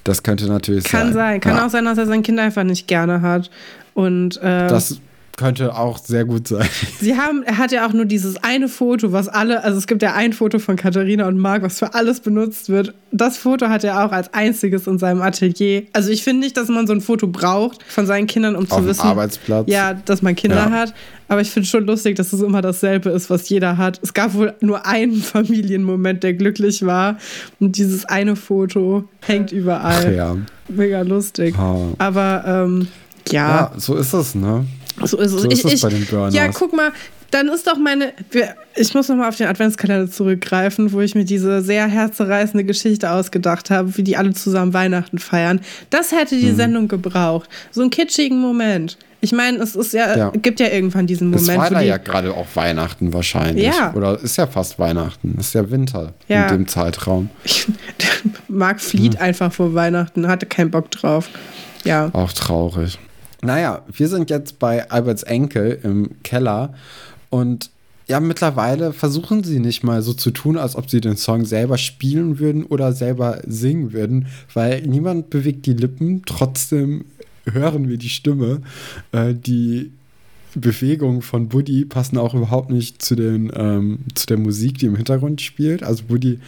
Das 0.04 0.22
könnte 0.22 0.46
natürlich 0.48 0.84
Kann 0.84 1.08
sein. 1.08 1.14
sein. 1.14 1.40
Kann 1.42 1.56
ja. 1.56 1.66
auch 1.66 1.70
sein, 1.70 1.86
dass 1.86 1.98
er 1.98 2.06
sein 2.06 2.22
Kind 2.22 2.40
einfach 2.40 2.64
nicht 2.64 2.88
gerne 2.88 3.22
hat. 3.22 3.50
Und 3.96 4.38
äh, 4.42 4.68
Das 4.68 5.00
könnte 5.38 5.75
auch 5.75 5.98
sehr 5.98 6.24
gut 6.25 6.48
sein. 6.48 6.68
sie 7.00 7.18
haben, 7.18 7.44
er 7.44 7.58
hat 7.58 7.72
ja 7.72 7.88
auch 7.88 7.94
nur 7.94 8.06
dieses 8.06 8.42
eine 8.44 8.68
Foto, 8.70 9.12
was 9.12 9.27
alle, 9.27 9.63
also 9.63 9.77
es 9.77 9.88
gibt 9.88 10.01
ja 10.01 10.13
ein 10.13 10.34
Foto 10.34 10.60
von 10.60 10.75
Katharina 10.75 11.27
und 11.27 11.38
Marc, 11.38 11.62
was 11.63 11.80
für 11.80 11.94
alles 11.94 12.20
benutzt 12.22 12.70
wird. 12.70 12.94
Das 13.12 13.38
Foto 13.38 13.68
hat 13.70 13.84
er 13.84 14.06
auch 14.06 14.12
als 14.12 14.34
einziges 14.34 14.88
in 14.88 14.98
seinem 14.98 15.22
Atelier. 15.22 15.84
Also 15.94 16.10
ich 16.10 16.24
finde 16.24 16.42
nicht, 16.42 16.56
dass 16.58 16.68
man 16.70 16.88
so 16.88 16.94
ein 16.94 17.01
Foto 17.01 17.27
braucht 17.27 17.84
von 17.84 18.06
seinen 18.06 18.27
Kindern, 18.27 18.56
um 18.56 18.63
Auf 18.70 18.80
zu 18.80 18.86
wissen, 18.86 19.01
Arbeitsplatz. 19.01 19.65
ja, 19.70 19.94
dass 19.94 20.22
man 20.22 20.36
Kinder 20.36 20.56
Ja. 20.58 20.72
hat. 20.72 20.94
Aber 21.27 21.42
ich 21.42 21.50
finde 21.50 21.68
schon 21.68 21.86
lustig, 21.86 22.15
dass 22.15 22.32
es 22.34 22.42
immer 22.42 22.62
dasselbe 22.62 23.10
ist, 23.10 23.30
was 23.30 23.50
jeder 23.50 23.77
hat. 23.77 24.00
Es 24.04 24.13
gab 24.13 24.34
wohl 24.36 24.54
nur 24.62 24.86
einen 24.86 25.15
Familienmoment, 25.22 26.24
der 26.24 26.34
glücklich 26.34 26.86
war. 26.86 27.18
Und 27.60 27.77
dieses 27.77 28.06
eine 28.06 28.36
Foto 28.36 29.06
hängt 29.22 29.51
überall. 29.51 30.06
Ach 30.08 30.12
ja. 30.15 30.36
Mega 30.70 31.01
lustig. 31.01 31.56
Ah. 31.58 31.77
Aber 31.98 32.44
ähm, 32.46 32.88
ja, 33.32 33.48
ja, 33.50 33.72
so 33.77 33.96
ist 33.96 34.13
es, 34.13 34.36
ne? 34.36 34.65
So 35.04 35.18
ist 35.18 35.32
es. 35.34 35.42
so 35.42 35.50
ist 35.50 35.60
ich, 35.60 35.66
es 35.66 35.74
ich, 35.74 35.82
bei 35.82 35.90
den 35.90 36.06
Burners. 36.06 36.34
Ja, 36.34 36.48
guck 36.50 36.74
mal, 36.74 36.92
dann 37.32 37.50
ist 37.50 37.68
doch 37.68 37.78
meine. 37.78 38.14
Ich 38.75 38.94
muss 38.94 39.10
nochmal 39.10 39.30
auf 39.30 39.36
den 39.36 39.48
Adventskalender 39.48 40.10
zurückgreifen, 40.10 40.92
wo 40.92 41.02
ich 41.02 41.16
mir 41.16 41.25
diese 41.25 41.62
sehr 41.62 41.88
herzzerreißende 41.88 42.64
Geschichte 42.64 43.12
ausgedacht 43.12 43.70
habe, 43.72 43.98
wie 43.98 44.04
die 44.04 44.16
alle 44.18 44.34
zusammen 44.34 44.74
Weihnachten 44.74 45.18
feiern. 45.20 45.60
Das 45.90 46.12
hätte 46.12 46.38
die 46.38 46.52
Sendung 46.52 46.88
gebraucht. 46.88 47.50
So 47.72 47.82
einen 47.82 47.90
kitschigen 47.90 48.40
Moment. 48.40 48.98
Ich 49.22 49.32
meine, 49.32 49.58
es 49.58 49.75
ist 49.75 49.92
ja, 49.94 50.16
Ja. 50.16 50.30
gibt 50.30 50.60
ja 50.60 50.68
irgendwann 50.68 51.08
diesen 51.08 51.34
Es 51.34 51.42
Moment, 51.42 51.60
war 51.60 51.70
wo 51.72 51.74
da 51.75 51.82
ja 51.82 51.98
gerade 51.98 52.32
auch 52.32 52.46
Weihnachten 52.54 53.12
wahrscheinlich. 53.12 53.66
Ja. 53.66 53.92
Oder 53.96 54.20
ist 54.22 54.38
ja 54.38 54.46
fast 54.46 54.78
Weihnachten. 54.78 55.36
Ist 55.40 55.56
ja 55.56 55.70
Winter 55.72 56.14
Ja. 56.28 56.44
in 56.48 56.58
dem 56.60 56.68
Zeitraum. 56.68 57.32
Marc 58.48 58.80
flieht 58.82 59.20
einfach 59.20 59.52
vor 59.52 59.74
Weihnachten, 59.74 60.28
hatte 60.28 60.46
keinen 60.46 60.70
Bock 60.70 60.92
drauf. 60.92 61.28
Ja. 61.84 62.10
Auch 62.14 62.32
traurig. 62.34 63.00
Naja, 63.42 63.84
wir 63.92 64.08
sind 64.08 64.30
jetzt 64.30 64.60
bei 64.60 64.89
Alberts 64.89 65.24
Enkel 65.24 65.80
im 65.84 66.22
Keller 66.24 66.74
und 67.30 67.70
ja, 68.08 68.20
mittlerweile 68.20 68.94
versuchen 68.94 69.44
sie 69.44 69.60
nicht 69.60 69.84
mal 69.84 70.01
so 70.04 70.13
zu 70.13 70.30
tun, 70.30 70.58
als 70.58 70.75
ob 70.75 70.89
sie 70.89 71.01
den 71.01 71.18
Song 71.18 71.44
selber 71.46 71.77
spielen 71.77 72.38
würden 72.38 72.63
oder 72.63 72.94
selber 72.94 73.42
singen 73.48 73.94
würden, 73.94 74.27
weil 74.54 74.84
niemand 74.84 75.32
bewegt 75.32 75.65
die 75.65 75.74
Lippen, 75.74 76.22
trotzdem 76.25 77.06
hören 77.51 77.89
wir 77.89 77.98
die 77.98 78.10
Stimme. 78.10 78.62
Äh, 79.12 79.34
die 79.34 79.92
Bewegungen 80.56 81.22
von 81.22 81.50
Buddy 81.50 81.86
passen 81.86 82.18
auch 82.18 82.33
überhaupt 82.33 82.70
nicht 82.70 83.01
zu, 83.01 83.16
den, 83.16 83.51
ähm, 83.55 84.00
zu 84.14 84.25
der 84.27 84.38
Musik, 84.38 84.77
die 84.77 84.86
im 84.86 84.96
Hintergrund 84.96 85.42
spielt. 85.42 85.83
Also 85.83 86.03
Buddy 86.07 86.40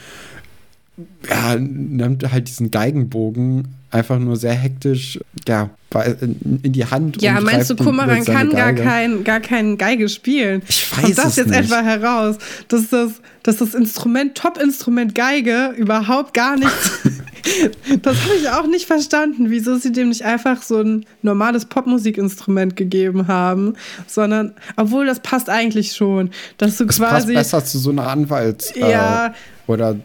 ja, 1.29 1.55
nimmt 1.55 2.31
halt 2.31 2.47
diesen 2.47 2.71
Geigenbogen 2.71 3.67
einfach 3.91 4.19
nur 4.19 4.35
sehr 4.35 4.53
hektisch 4.53 5.19
ja, 5.47 5.69
bei- 5.89 6.15
in 6.21 6.73
die 6.73 6.85
Hand. 6.85 7.21
Ja, 7.21 7.39
meinst 7.39 7.69
du, 7.69 7.75
Kummeran 7.75 8.25
kann 8.25 8.49
gar 8.49 8.73
kein, 8.73 9.23
gar 9.23 9.39
kein 9.39 9.77
Geige 9.77 10.09
spielen? 10.09 10.61
Ich 10.67 10.91
weiß 10.91 11.01
Kommt 11.03 11.17
das 11.19 11.25
es 11.27 11.35
jetzt 11.37 11.49
nicht. 11.49 11.59
etwa 11.59 11.81
heraus, 11.81 12.35
dass 12.67 12.89
das, 12.89 13.11
dass 13.43 13.57
das 13.57 13.73
Instrument, 13.73 14.35
Top-Instrument 14.35 15.15
Geige 15.15 15.73
überhaupt 15.77 16.33
gar 16.33 16.57
nichts. 16.57 16.91
das 18.01 18.17
habe 18.25 18.33
ich 18.41 18.49
auch 18.49 18.67
nicht 18.67 18.85
verstanden, 18.87 19.49
wieso 19.49 19.77
sie 19.77 19.93
dem 19.93 20.09
nicht 20.09 20.25
einfach 20.25 20.61
so 20.63 20.81
ein 20.81 21.05
normales 21.21 21.65
Popmusikinstrument 21.65 22.75
gegeben 22.75 23.27
haben, 23.27 23.75
sondern, 24.05 24.51
obwohl 24.75 25.05
das 25.05 25.21
passt 25.21 25.49
eigentlich 25.49 25.93
schon, 25.93 26.31
dass 26.57 26.77
du 26.77 26.85
passt 26.87 26.99
quasi. 26.99 27.33
besser 27.33 27.63
zu 27.63 27.77
so 27.79 27.91
einer 27.91 28.07
Anwalts- 28.09 28.73
Ja. 28.75 29.27
äh, 29.27 29.31
oder 29.67 29.95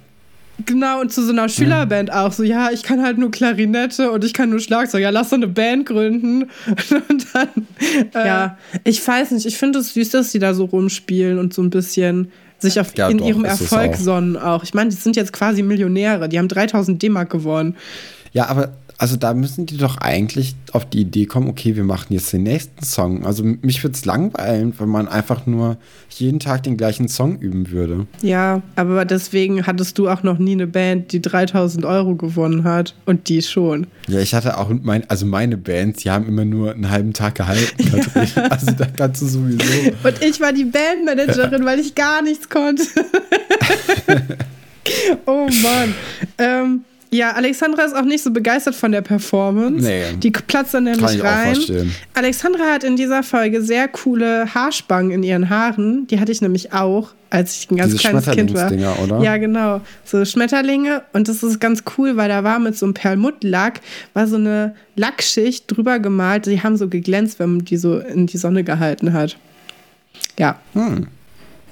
Genau, 0.67 1.01
und 1.01 1.13
zu 1.13 1.25
so 1.25 1.33
einer 1.33 1.49
Schülerband 1.49 2.13
auch. 2.13 2.33
So, 2.33 2.43
ja, 2.43 2.71
ich 2.71 2.83
kann 2.83 3.03
halt 3.03 3.19
nur 3.19 3.31
Klarinette 3.31 4.11
und 4.11 4.23
ich 4.25 4.33
kann 4.33 4.51
nur 4.51 4.61
Schlagzeug. 4.61 5.03
Ja, 5.03 5.11
lass 5.11 5.31
so 5.31 5.37
eine 5.37 5.49
Band 5.49 5.87
gründen. 5.87 6.51
Und 7.09 7.27
dann, 7.33 7.49
äh, 8.15 8.27
ja, 8.27 8.59
ich 8.85 9.07
weiß 9.07 9.33
nicht, 9.33 9.47
ich 9.47 9.57
finde 9.57 9.81
es 9.81 9.95
süß, 9.95 10.11
dass 10.11 10.31
sie 10.31 10.39
da 10.39 10.55
so 10.55 10.67
rumspielen 10.67 11.39
und 11.39 11.53
so 11.55 11.63
ein 11.63 11.71
bisschen 11.71 12.31
sich 12.59 12.79
auf 12.79 12.97
Ja, 12.97 13.09
in 13.09 13.19
doch, 13.19 13.27
ihrem 13.27 13.45
Erfolg 13.45 13.93
auch. 13.93 13.97
sonnen 13.97 14.37
auch. 14.37 14.63
Ich 14.63 14.75
meine, 14.75 14.91
die 14.91 14.97
sind 14.97 15.17
jetzt 15.17 15.33
quasi 15.33 15.63
Millionäre. 15.63 16.29
Die 16.29 16.39
haben 16.39 16.49
3000 16.49 17.03
D-Mark 17.03 17.31
gewonnen. 17.31 17.77
Ja, 18.33 18.47
aber 18.47 18.73
also 18.99 19.17
da 19.17 19.35
müssen 19.35 19.67
die 19.67 19.77
doch 19.77 19.99
eigentlich 19.99 20.55
auf 20.73 20.89
die 20.89 21.01
Idee 21.01 21.27
kommen, 21.27 21.49
okay, 21.49 21.77
wir 21.77 21.85
machen 21.85 22.13
jetzt 22.13 22.33
den 22.33 22.45
nächsten 22.45 22.85
Song. 22.85 23.27
Also 23.27 23.43
mich 23.45 23.83
würde 23.83 23.95
es 23.95 24.05
langweilen, 24.05 24.75
wenn 24.79 24.89
man 24.89 25.09
einfach 25.09 25.47
nur 25.47 25.77
jeden 26.11 26.41
Tag 26.41 26.63
den 26.63 26.77
gleichen 26.77 27.09
Song 27.09 27.39
üben 27.39 27.71
würde. 27.71 28.07
Ja, 28.23 28.63
aber 28.77 29.05
deswegen 29.05 29.67
hattest 29.67 29.99
du 29.99 30.09
auch 30.09 30.23
noch 30.23 30.39
nie 30.39 30.53
eine 30.53 30.67
Band, 30.67 31.13
die 31.13 31.21
3000 31.21 31.85
Euro 31.85 32.15
gewonnen 32.15 32.65
hat. 32.65 32.95
Und 33.07 33.29
die 33.29 33.43
schon. 33.43 33.87
Ja, 34.09 34.21
ich 34.21 34.35
hatte 34.35 34.59
auch 34.59 34.71
mein, 34.83 35.09
also 35.11 35.27
meine 35.27 35.57
Bands, 35.57 36.03
die 36.03 36.11
haben 36.11 36.27
immer 36.27 36.45
nur 36.45 36.73
einen 36.73 36.91
halben 36.91 37.13
Tag 37.13 37.35
gehalten. 37.35 37.91
Katrin. 37.91 38.45
Also 38.51 38.73
da 38.73 38.87
kannst 38.87 39.23
du 39.23 39.27
sowieso. 39.27 39.63
Und 40.03 40.23
ich 40.23 40.41
war 40.41 40.53
die 40.53 40.65
Bandmanagerin, 40.65 41.65
weil 41.65 41.79
ich 41.79 41.95
gar 41.95 42.23
nichts 42.23 42.49
konnte. 42.49 42.83
oh 45.27 45.49
Mann. 45.63 45.95
Ähm, 46.39 46.85
ja, 47.13 47.33
Alexandra 47.33 47.83
ist 47.85 47.95
auch 47.95 48.05
nicht 48.05 48.25
so 48.25 48.31
begeistert 48.31 48.75
von 48.75 48.91
der 48.91 49.03
Performance. 49.03 49.87
Nee. 49.87 50.05
Die 50.17 50.31
platzt 50.31 50.73
dann 50.75 50.85
nämlich 50.85 51.05
Kann 51.05 51.15
ich 51.15 51.21
auch 51.23 51.27
rein. 51.27 51.55
verstehen. 51.55 51.95
Alexandra 52.15 52.65
hat 52.73 52.85
in 52.85 52.97
dieser 52.97 53.23
Folge 53.23 53.61
sehr 53.63 53.87
coole 53.89 54.53
Haarspangen 54.55 55.11
in 55.13 55.23
ihren 55.23 55.51
Haaren. 55.51 56.07
Die 56.07 56.19
hatte 56.19 56.33
ich 56.33 56.41
nämlich 56.41 56.73
auch, 56.73 57.11
als 57.29 57.57
ich 57.57 57.71
ein 57.71 57.77
ganz 57.77 57.93
Diese 57.93 58.01
kleines 58.03 58.27
Kind 58.31 58.55
war. 58.55 58.73
Oder? 59.03 59.21
Ja, 59.21 59.37
genau. 59.37 59.83
So 60.05 60.25
Schmetterlinge. 60.25 61.03
Und 61.13 61.29
das 61.29 61.43
ist 61.43 61.61
ganz 61.61 61.85
cool, 61.99 62.17
weil 62.17 62.29
da 62.31 62.45
war 62.45 62.59
mit 62.59 62.77
so 62.79 62.87
einem 62.87 62.95
Perlmuttlack, 62.95 63.81
war 64.15 64.27
so 64.27 64.37
eine 64.37 64.75
Lackschicht 64.97 65.65
drüber 65.71 65.99
gemalt. 65.99 66.47
Die 66.47 66.63
haben 66.63 66.77
so 66.79 66.89
geglänzt, 66.89 67.39
wenn 67.39 67.57
man 67.57 67.65
die 67.67 67.77
so 67.77 67.99
in 67.99 68.27
die 68.27 68.39
Sonne 68.39 68.65
gehalten 68.65 69.13
hat. 69.13 69.37
Ja, 70.39 70.59
Hm, 70.73 71.09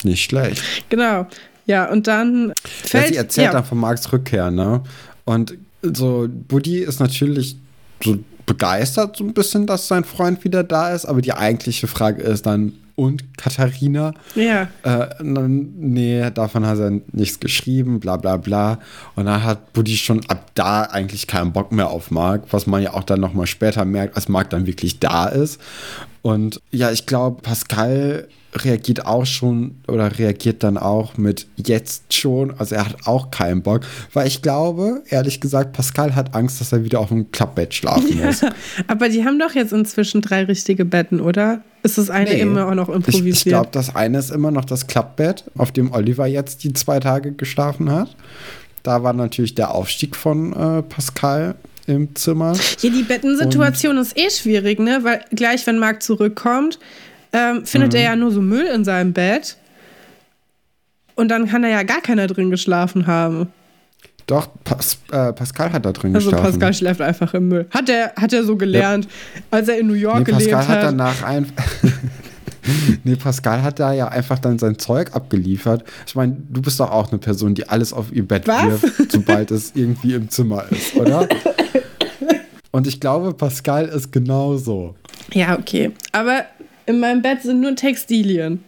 nicht 0.04 0.24
schlecht. 0.24 0.62
genau. 0.90 1.26
Ja, 1.66 1.88
und 1.88 2.06
dann 2.08 2.48
Ja, 2.48 2.54
fällt. 2.64 3.08
sie 3.08 3.16
erzählt 3.16 3.46
ja. 3.46 3.52
dann 3.52 3.64
von 3.64 3.78
Marks 3.78 4.12
Rückkehr, 4.12 4.50
ne? 4.50 4.82
Und 5.30 5.56
so, 5.82 6.28
Buddy 6.28 6.78
ist 6.78 6.98
natürlich 6.98 7.56
so 8.02 8.18
begeistert 8.46 9.16
so 9.16 9.22
ein 9.22 9.32
bisschen, 9.32 9.64
dass 9.68 9.86
sein 9.86 10.02
Freund 10.02 10.42
wieder 10.42 10.64
da 10.64 10.92
ist, 10.92 11.04
aber 11.04 11.22
die 11.22 11.32
eigentliche 11.32 11.86
Frage 11.86 12.20
ist 12.20 12.46
dann, 12.46 12.72
und 12.96 13.38
Katharina? 13.38 14.12
Ja. 14.34 14.62
Äh, 14.82 15.08
dann, 15.20 15.72
nee, 15.78 16.28
davon 16.32 16.66
hat 16.66 16.80
er 16.80 17.00
nichts 17.12 17.38
geschrieben, 17.38 18.00
bla 18.00 18.16
bla 18.16 18.38
bla. 18.38 18.80
Und 19.14 19.26
dann 19.26 19.44
hat 19.44 19.72
Buddy 19.72 19.96
schon 19.96 20.20
ab 20.26 20.50
da 20.54 20.82
eigentlich 20.82 21.28
keinen 21.28 21.52
Bock 21.52 21.70
mehr 21.70 21.90
auf 21.90 22.10
Mark, 22.10 22.42
was 22.50 22.66
man 22.66 22.82
ja 22.82 22.92
auch 22.92 23.04
dann 23.04 23.20
nochmal 23.20 23.46
später 23.46 23.84
merkt, 23.84 24.16
als 24.16 24.28
Mark 24.28 24.50
dann 24.50 24.66
wirklich 24.66 24.98
da 24.98 25.28
ist. 25.28 25.60
Und 26.22 26.60
ja, 26.72 26.90
ich 26.90 27.06
glaube, 27.06 27.40
Pascal 27.40 28.26
reagiert 28.54 29.06
auch 29.06 29.24
schon 29.26 29.76
oder 29.86 30.18
reagiert 30.18 30.62
dann 30.62 30.76
auch 30.76 31.16
mit 31.16 31.46
jetzt 31.56 32.12
schon. 32.14 32.52
Also 32.58 32.74
er 32.74 32.86
hat 32.86 32.96
auch 33.06 33.30
keinen 33.30 33.62
Bock, 33.62 33.82
weil 34.12 34.26
ich 34.26 34.42
glaube, 34.42 35.02
ehrlich 35.08 35.40
gesagt, 35.40 35.72
Pascal 35.72 36.14
hat 36.16 36.34
Angst, 36.34 36.60
dass 36.60 36.72
er 36.72 36.84
wieder 36.84 36.98
auf 37.00 37.08
dem 37.08 37.30
Klappbett 37.30 37.72
schlafen 37.74 38.18
muss. 38.24 38.42
Aber 38.88 39.08
die 39.08 39.24
haben 39.24 39.38
doch 39.38 39.54
jetzt 39.54 39.72
inzwischen 39.72 40.20
drei 40.20 40.44
richtige 40.44 40.84
Betten, 40.84 41.20
oder? 41.20 41.60
Ist 41.82 41.96
das 41.98 42.10
eine 42.10 42.30
Nee. 42.30 42.40
immer 42.40 42.66
auch 42.66 42.74
noch 42.74 42.88
Ich, 42.88 42.94
improvisiert? 42.96 43.36
ich 43.36 43.44
glaube, 43.44 43.68
das 43.72 43.94
eine 43.94 44.18
ist 44.18 44.30
immer 44.30 44.50
noch 44.50 44.64
das 44.64 44.86
Klappbett, 44.86 45.44
auf 45.56 45.70
dem 45.72 45.92
Oliver 45.92 46.26
jetzt 46.26 46.64
die 46.64 46.72
zwei 46.72 47.00
Tage 47.00 47.32
geschlafen 47.32 47.90
hat. 47.90 48.14
Da 48.82 49.02
war 49.02 49.12
natürlich 49.12 49.54
der 49.54 49.74
Aufstieg 49.74 50.16
von 50.16 50.52
äh, 50.52 50.82
Pascal 50.82 51.54
im 51.86 52.14
Zimmer. 52.14 52.54
Ja, 52.80 52.90
die 52.90 53.02
Bettensituation 53.02 53.96
ist 53.98 54.16
eh 54.18 54.30
schwierig, 54.30 54.78
ne? 54.78 55.00
Weil 55.02 55.24
gleich, 55.34 55.66
wenn 55.66 55.78
Marc 55.78 56.02
zurückkommt, 56.02 56.78
ähm, 57.32 57.64
findet 57.66 57.92
Mhm. 57.92 57.96
er 57.98 58.02
ja 58.02 58.16
nur 58.16 58.30
so 58.32 58.40
Müll 58.40 58.66
in 58.66 58.84
seinem 58.84 59.12
Bett. 59.12 59.56
Und 61.14 61.28
dann 61.28 61.48
kann 61.48 61.62
da 61.62 61.68
ja 61.68 61.82
gar 61.82 62.00
keiner 62.00 62.26
drin 62.26 62.50
geschlafen 62.50 63.06
haben. 63.06 63.48
Doch, 64.26 64.48
Pas 64.64 64.96
äh, 65.10 65.32
Pascal 65.32 65.72
hat 65.72 65.84
da 65.84 65.92
drin 65.92 66.14
Also 66.14 66.30
geschlafen. 66.30 66.52
Pascal 66.52 66.72
schläft 66.74 67.00
einfach 67.00 67.34
im 67.34 67.48
Müll. 67.48 67.66
Hat 67.70 67.88
er, 67.88 68.12
hat 68.16 68.32
er 68.32 68.44
so 68.44 68.56
gelernt, 68.56 69.08
als 69.50 69.68
er 69.68 69.78
in 69.78 69.88
New 69.88 69.94
York 69.94 70.18
nee, 70.20 70.24
gelebt 70.24 70.50
Pascal 70.52 70.68
hat. 70.68 70.76
hat 70.78 70.84
danach 70.92 71.22
einfach. 71.24 71.64
nee, 73.04 73.16
Pascal 73.16 73.62
hat 73.62 73.80
da 73.80 73.92
ja 73.92 74.08
einfach 74.08 74.38
dann 74.38 74.58
sein 74.58 74.78
Zeug 74.78 75.14
abgeliefert. 75.14 75.84
Ich 76.06 76.14
meine, 76.14 76.36
du 76.48 76.62
bist 76.62 76.78
doch 76.78 76.90
auch 76.92 77.10
eine 77.10 77.18
Person, 77.18 77.54
die 77.54 77.68
alles 77.68 77.92
auf 77.92 78.12
ihr 78.12 78.26
Bett 78.26 78.46
Was? 78.46 78.82
wirft, 78.82 79.12
sobald 79.12 79.50
es 79.50 79.72
irgendwie 79.74 80.14
im 80.14 80.30
Zimmer 80.30 80.64
ist, 80.70 80.94
oder? 80.94 81.28
Und 82.70 82.86
ich 82.86 83.00
glaube, 83.00 83.34
Pascal 83.34 83.86
ist 83.86 84.12
genauso. 84.12 84.94
Ja, 85.32 85.58
okay. 85.58 85.90
Aber 86.12 86.44
in 86.90 87.00
meinem 87.00 87.22
Bett 87.22 87.42
sind 87.42 87.60
nur 87.60 87.74
Textilien. 87.74 88.62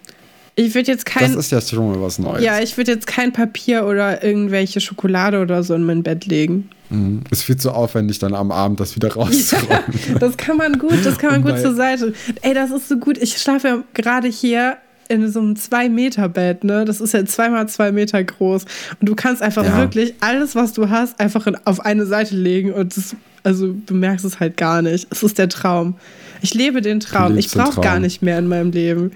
Ich 0.54 0.74
würde 0.74 0.90
jetzt 0.92 1.06
kein. 1.06 1.32
Das 1.34 1.46
ist 1.46 1.52
ja 1.52 1.60
schon 1.62 1.88
mal 1.90 2.00
was 2.02 2.18
Neues. 2.18 2.42
ja, 2.44 2.60
ich 2.60 2.76
würde 2.76 2.92
jetzt 2.92 3.06
kein 3.06 3.32
Papier 3.32 3.86
oder 3.86 4.22
irgendwelche 4.22 4.80
Schokolade 4.80 5.40
oder 5.40 5.62
so 5.62 5.74
in 5.74 5.84
mein 5.84 6.02
Bett 6.02 6.26
legen. 6.26 6.68
Mhm. 6.90 7.22
Ist 7.30 7.44
viel 7.44 7.56
zu 7.56 7.70
aufwendig, 7.72 8.18
dann 8.18 8.34
am 8.34 8.50
Abend 8.52 8.78
das 8.78 8.94
wieder 8.94 9.12
rauszuräumen. 9.14 10.18
Das 10.20 10.36
kann 10.36 10.58
man 10.58 10.78
gut, 10.78 11.04
das 11.06 11.16
kann 11.18 11.30
man 11.30 11.42
gut 11.42 11.58
zur 11.62 11.74
Seite. 11.74 12.12
Ey, 12.42 12.52
das 12.52 12.70
ist 12.70 12.88
so 12.88 12.98
gut. 12.98 13.16
Ich 13.16 13.38
schlafe 13.38 13.68
ja 13.68 13.82
gerade 13.94 14.28
hier 14.28 14.76
in 15.08 15.30
so 15.30 15.40
einem 15.40 15.54
2-Meter-Bett, 15.54 16.64
ne? 16.64 16.84
Das 16.84 17.00
ist 17.00 17.12
ja 17.14 17.24
zweimal 17.24 17.68
zwei 17.68 17.90
Meter 17.92 18.22
groß. 18.22 18.64
Und 19.00 19.08
du 19.08 19.14
kannst 19.14 19.42
einfach 19.42 19.64
Ja. 19.64 19.78
wirklich 19.78 20.14
alles, 20.20 20.54
was 20.54 20.72
du 20.74 20.90
hast, 20.90 21.18
einfach 21.18 21.46
in, 21.46 21.56
auf 21.64 21.80
eine 21.80 22.04
Seite 22.06 22.36
legen 22.36 22.72
und 22.72 22.96
das, 22.96 23.16
also 23.42 23.74
du 23.86 23.94
merkst 23.94 24.24
es 24.24 24.38
halt 24.40 24.56
gar 24.58 24.80
nicht. 24.82 25.06
Es 25.10 25.22
ist 25.22 25.38
der 25.38 25.48
Traum. 25.48 25.94
Ich 26.42 26.54
lebe 26.54 26.80
den 26.82 27.00
Traum. 27.00 27.36
Ich 27.38 27.50
brauche 27.50 27.80
gar 27.80 27.98
nicht 27.98 28.22
mehr 28.22 28.38
in 28.38 28.48
meinem 28.48 28.70
Leben. 28.72 29.12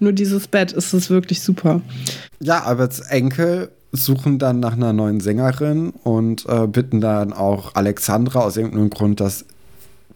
Nur 0.00 0.12
dieses 0.12 0.48
Bett 0.48 0.72
ist 0.72 0.92
es 0.92 1.08
wirklich 1.10 1.40
super. 1.42 1.80
Ja, 2.40 2.64
Alberts 2.64 3.00
Enkel 3.00 3.70
suchen 3.92 4.38
dann 4.40 4.58
nach 4.60 4.72
einer 4.72 4.92
neuen 4.92 5.20
Sängerin 5.20 5.90
und 6.02 6.46
äh, 6.48 6.66
bitten 6.66 7.00
dann 7.00 7.32
auch 7.32 7.74
Alexandra 7.74 8.40
aus 8.40 8.56
irgendeinem 8.56 8.90
Grund 8.90 9.20
das 9.20 9.44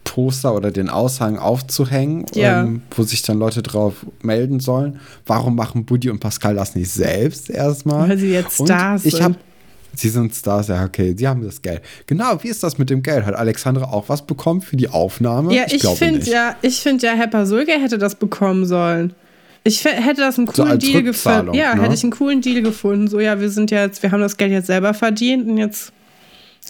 Poster 0.04 0.54
oder 0.54 0.70
den 0.70 0.88
Aushang 0.88 1.38
aufzuhängen, 1.38 2.24
Ja. 2.34 2.62
ähm, 2.62 2.82
wo 2.96 3.02
sich 3.02 3.22
dann 3.22 3.38
Leute 3.38 3.62
drauf 3.62 3.94
melden 4.22 4.58
sollen. 4.58 4.98
Warum 5.26 5.54
machen 5.54 5.84
Buddy 5.84 6.11
und 6.11 6.18
Pascal 6.18 6.54
das 6.54 6.74
nicht 6.74 6.90
selbst 6.90 7.50
erstmal? 7.50 8.08
Weil 8.08 8.18
sie 8.18 8.30
jetzt 8.32 8.58
Und 8.58 8.66
Stars 8.66 9.04
ich 9.04 9.20
hab, 9.22 9.32
sind. 9.32 9.38
Sie 9.94 10.09
sind 10.09 10.35
Stars, 10.35 10.68
ja, 10.68 10.85
okay. 10.85 11.14
Sie 11.16 11.27
haben 11.27 11.42
das 11.42 11.61
Geld. 11.61 11.83
Genau, 12.07 12.42
wie 12.42 12.48
ist 12.48 12.62
das 12.62 12.79
mit 12.79 12.90
dem 12.90 13.03
Geld? 13.03 13.24
Hat 13.27 13.35
Alexandra 13.35 13.85
auch 13.87 14.09
was 14.09 14.24
bekommen 14.24 14.61
für 14.61 14.77
die 14.77 14.88
Aufnahme? 14.88 15.55
Ja, 15.55 15.64
ich, 15.66 15.81
glaube 15.81 15.96
finde 15.96 16.31
ja, 16.31 16.57
ich 16.62 16.81
finde 16.81 17.07
ja, 17.07 17.14
Herr 17.14 17.27
Pasulke 17.27 17.72
hätte 17.72 17.98
das 17.98 18.14
bekommen 18.14 18.64
sollen. 18.66 19.14
Ich 19.64 19.85
hätte 19.85 20.20
das 20.20 20.38
einen 20.38 20.46
So 20.46 20.53
coolen 20.62 20.70
als 20.72 20.85
Deal 20.85 21.03
gefunden. 21.03 21.55
Ja, 21.55 21.74
ne? 21.74 21.83
hätte 21.83 21.94
ich 21.94 22.03
einen 22.03 22.12
coolen 22.12 22.40
Deal 22.40 22.62
gefunden. 22.62 23.09
So, 23.09 23.20
ja, 23.20 23.40
wir 23.40 23.51
sind 23.51 23.70
jetzt, 23.70 24.03
wir 24.03 24.12
haben 24.12 24.20
das 24.20 24.37
Geld 24.37 24.53
jetzt 24.53 24.68
selber 24.68 24.94
verdient 24.94 25.48
und 25.48 25.59
jetzt 25.59 25.92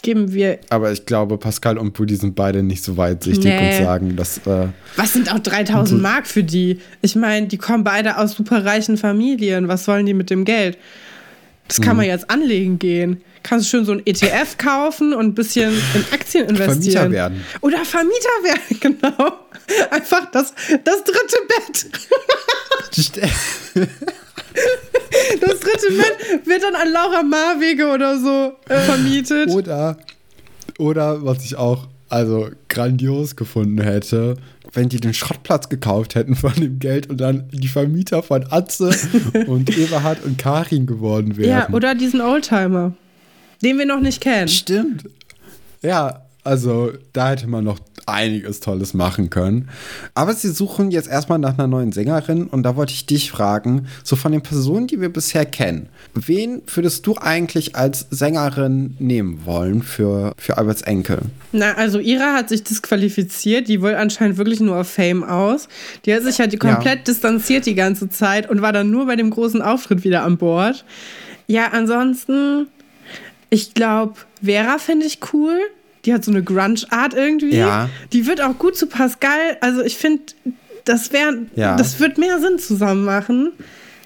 geben 0.02 0.32
wir. 0.32 0.58
Aber 0.70 0.92
ich 0.92 1.06
glaube, 1.06 1.38
Pascal 1.38 1.78
und 1.78 1.92
Buddy 1.92 2.16
sind 2.16 2.34
beide 2.34 2.62
nicht 2.62 2.84
so 2.84 2.96
weitsichtig 2.96 3.44
Nee. 3.44 3.78
und 3.78 3.84
sagen, 3.84 4.16
dass. 4.16 4.38
Äh, 4.46 4.68
Was 4.96 5.12
sind 5.12 5.32
auch 5.32 5.38
3000 5.38 6.00
Mark 6.00 6.26
für 6.26 6.44
die? 6.44 6.80
Ich 7.02 7.16
meine, 7.16 7.46
die 7.46 7.58
kommen 7.58 7.84
beide 7.84 8.18
aus 8.18 8.32
superreichen 8.32 8.96
Familien. 8.96 9.68
Was 9.68 9.84
sollen 9.84 10.06
die 10.06 10.14
mit 10.14 10.30
dem 10.30 10.44
Geld? 10.44 10.78
Das 11.68 11.78
Mhm. 11.78 11.82
kann 11.84 11.96
man 11.96 12.06
jetzt 12.06 12.28
anlegen 12.30 12.78
gehen. 12.78 13.22
Kannst 13.42 13.66
du 13.66 13.70
schön 13.78 13.84
so 13.84 13.92
ein 13.92 14.02
ETF 14.04 14.58
kaufen 14.58 15.12
und 15.14 15.24
ein 15.26 15.34
bisschen 15.34 15.72
in 15.94 16.04
Aktien 16.12 16.46
investieren. 16.48 16.92
Vermieter 16.92 17.10
werden. 17.12 17.44
Oder 17.60 17.84
Vermieter 17.84 18.28
werden, 18.42 18.80
genau. 18.80 19.32
Einfach 19.90 20.30
das, 20.32 20.52
das 20.84 21.04
dritte 21.04 21.36
Bett. 21.48 21.86
Das 25.40 25.60
dritte 25.60 25.92
Bett 25.92 26.46
wird 26.46 26.62
dann 26.62 26.74
an 26.74 26.90
Laura 26.92 27.22
Marwege 27.22 27.86
oder 27.88 28.18
so 28.18 28.54
äh, 28.68 28.78
vermietet. 28.80 29.48
Oder, 29.50 29.96
oder 30.78 31.24
was 31.24 31.44
ich 31.44 31.56
auch 31.56 31.86
also 32.08 32.48
grandios 32.68 33.36
gefunden 33.36 33.80
hätte, 33.80 34.36
wenn 34.72 34.88
die 34.88 35.00
den 35.00 35.14
Schrottplatz 35.14 35.68
gekauft 35.68 36.14
hätten 36.14 36.34
von 36.36 36.52
dem 36.54 36.78
Geld 36.78 37.08
und 37.08 37.20
dann 37.20 37.48
die 37.52 37.68
Vermieter 37.68 38.22
von 38.22 38.44
Atze 38.50 38.90
und 39.46 39.76
Eberhard 39.76 40.24
und 40.24 40.38
Karin 40.38 40.86
geworden 40.86 41.36
wären. 41.36 41.50
Ja, 41.50 41.68
oder 41.70 41.94
diesen 41.94 42.20
Oldtimer, 42.20 42.92
den 43.62 43.78
wir 43.78 43.86
noch 43.86 44.00
nicht 44.00 44.20
kennen. 44.20 44.48
Stimmt. 44.48 45.04
Ja, 45.82 46.27
also 46.48 46.92
da 47.12 47.28
hätte 47.30 47.46
man 47.46 47.62
noch 47.62 47.78
einiges 48.06 48.60
Tolles 48.60 48.94
machen 48.94 49.28
können. 49.28 49.68
Aber 50.14 50.32
sie 50.32 50.48
suchen 50.48 50.90
jetzt 50.90 51.06
erstmal 51.06 51.38
nach 51.38 51.58
einer 51.58 51.66
neuen 51.66 51.92
Sängerin 51.92 52.46
und 52.46 52.62
da 52.62 52.74
wollte 52.74 52.94
ich 52.94 53.04
dich 53.04 53.30
fragen, 53.30 53.86
so 54.02 54.16
von 54.16 54.32
den 54.32 54.40
Personen, 54.40 54.86
die 54.86 54.98
wir 54.98 55.10
bisher 55.10 55.44
kennen, 55.44 55.90
wen 56.14 56.62
würdest 56.66 57.06
du 57.06 57.16
eigentlich 57.18 57.76
als 57.76 58.06
Sängerin 58.10 58.96
nehmen 58.98 59.44
wollen 59.44 59.82
für, 59.82 60.32
für 60.38 60.56
Alberts 60.56 60.80
Enkel? 60.80 61.20
Na, 61.52 61.74
also 61.74 61.98
Ira 61.98 62.32
hat 62.32 62.48
sich 62.48 62.64
disqualifiziert, 62.64 63.68
die 63.68 63.82
will 63.82 63.94
anscheinend 63.94 64.38
wirklich 64.38 64.60
nur 64.60 64.78
auf 64.78 64.88
Fame 64.88 65.24
aus. 65.24 65.68
Die 66.06 66.14
hat 66.14 66.22
sich 66.22 66.38
halt 66.38 66.58
komplett 66.58 67.06
distanziert 67.06 67.66
die 67.66 67.74
ganze 67.74 68.08
Zeit 68.08 68.48
und 68.48 68.62
war 68.62 68.72
dann 68.72 68.90
nur 68.90 69.04
bei 69.04 69.16
dem 69.16 69.28
großen 69.28 69.60
Auftritt 69.60 70.02
wieder 70.02 70.24
an 70.24 70.38
Bord. 70.38 70.86
Ja, 71.46 71.72
ansonsten, 71.72 72.68
ich 73.50 73.74
glaube, 73.74 74.14
Vera 74.42 74.78
finde 74.78 75.04
ich 75.04 75.18
cool. 75.34 75.58
Die 76.04 76.14
hat 76.14 76.24
so 76.24 76.30
eine 76.30 76.42
Grunge-Art 76.42 77.14
irgendwie. 77.14 77.54
Ja. 77.56 77.88
Die 78.12 78.26
wird 78.26 78.40
auch 78.40 78.56
gut 78.58 78.76
zu 78.76 78.86
Pascal. 78.86 79.56
Also 79.60 79.82
ich 79.82 79.96
finde, 79.96 80.22
das 80.84 81.12
wäre, 81.12 81.38
Ja. 81.56 81.76
das 81.76 81.98
wird 82.00 82.18
mehr 82.18 82.38
Sinn 82.40 82.58
zusammen 82.58 83.04
machen. 83.04 83.52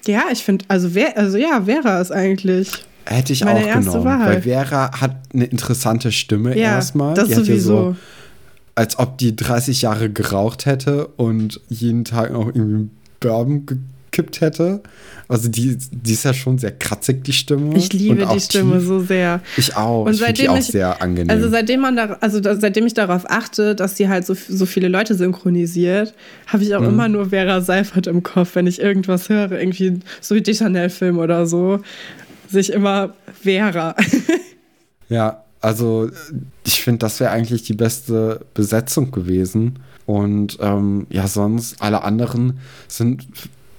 Ja, 0.05 0.23
ich 0.31 0.43
finde, 0.43 0.65
also, 0.67 0.95
wer, 0.95 1.17
also 1.17 1.37
ja, 1.37 1.61
Vera 1.65 2.01
ist 2.01 2.11
eigentlich. 2.11 2.69
Hätte 3.05 3.33
ich 3.33 3.43
Meine 3.43 3.59
auch 3.59 3.65
erste 3.67 3.91
genommen, 3.91 4.05
Wahl. 4.05 4.27
weil 4.27 4.41
Vera 4.41 4.99
hat 5.01 5.15
eine 5.33 5.45
interessante 5.45 6.11
Stimme 6.11 6.57
Ja, 6.57 6.75
erstmal. 6.75 7.13
das 7.13 7.27
Die 7.29 7.33
sowieso. 7.35 7.75
so, 7.91 7.95
als 8.75 8.97
ob 8.99 9.17
die 9.17 9.35
30 9.35 9.81
Jahre 9.83 10.09
geraucht 10.09 10.65
hätte 10.65 11.07
und 11.17 11.61
jeden 11.69 12.05
Tag 12.05 12.31
noch 12.33 12.47
irgendwie 12.47 12.75
einen 12.75 12.91
Bourbon 13.19 13.65
gekippt 14.13 14.41
hätte. 14.41 14.81
Also 15.27 15.47
die, 15.49 15.77
die 15.91 16.13
ist 16.13 16.25
ja 16.25 16.33
schon 16.33 16.57
sehr 16.59 16.71
kratzig, 16.71 17.23
die 17.23 17.33
Stimme. 17.33 17.75
Ich 17.75 17.91
liebe 17.91 18.27
die 18.33 18.39
Stimme 18.39 18.77
tief. 18.77 18.87
so 18.87 18.99
sehr. 18.99 19.41
Ich 19.57 19.75
auch. 19.75 20.05
Und 20.05 20.13
ich 20.13 20.19
finde 20.19 20.33
die 20.33 20.41
seitdem 20.41 20.51
auch 20.53 20.57
ich- 20.59 20.67
sehr 20.67 21.01
angenehm. 21.01 21.29
Also 21.29 21.49
seitdem 21.49 21.79
man 21.81 21.95
da, 21.95 22.17
also 22.21 22.39
da, 22.39 22.55
seitdem 22.55 22.85
ich 22.85 22.93
darauf 22.93 23.23
achte, 23.29 23.73
dass 23.73 23.97
sie 23.97 24.09
halt 24.09 24.25
so, 24.25 24.35
so 24.35 24.65
viele 24.65 24.89
Leute 24.89 25.15
synchronisiert, 25.15 26.13
habe 26.47 26.63
ich 26.63 26.75
auch 26.75 26.81
Mhm. 26.81 26.87
immer 26.89 27.07
nur 27.09 27.29
Vera 27.29 27.61
Seifert 27.61 28.05
im 28.07 28.21
Kopf, 28.21 28.55
wenn 28.55 28.67
ich 28.67 28.79
irgendwas 28.79 29.29
höre, 29.29 29.51
irgendwie 29.53 29.99
so 30.21 30.35
wie 30.35 30.41
Deschanel-Film 30.41 31.17
oder 31.17 31.47
so, 31.47 31.79
sich 32.49 32.71
immer 32.71 33.13
Vera. 33.41 33.95
Ja, 35.09 35.43
also 35.61 36.09
ich 36.65 36.81
finde, 36.81 36.99
das 36.99 37.19
wäre 37.19 37.31
eigentlich 37.31 37.63
die 37.63 37.73
beste 37.73 38.45
Besetzung 38.53 39.11
gewesen. 39.11 39.79
Und 40.05 40.57
ähm, 40.61 41.07
ja, 41.09 41.27
sonst 41.27 41.81
alle 41.81 42.03
anderen 42.03 42.59
sind 42.87 43.25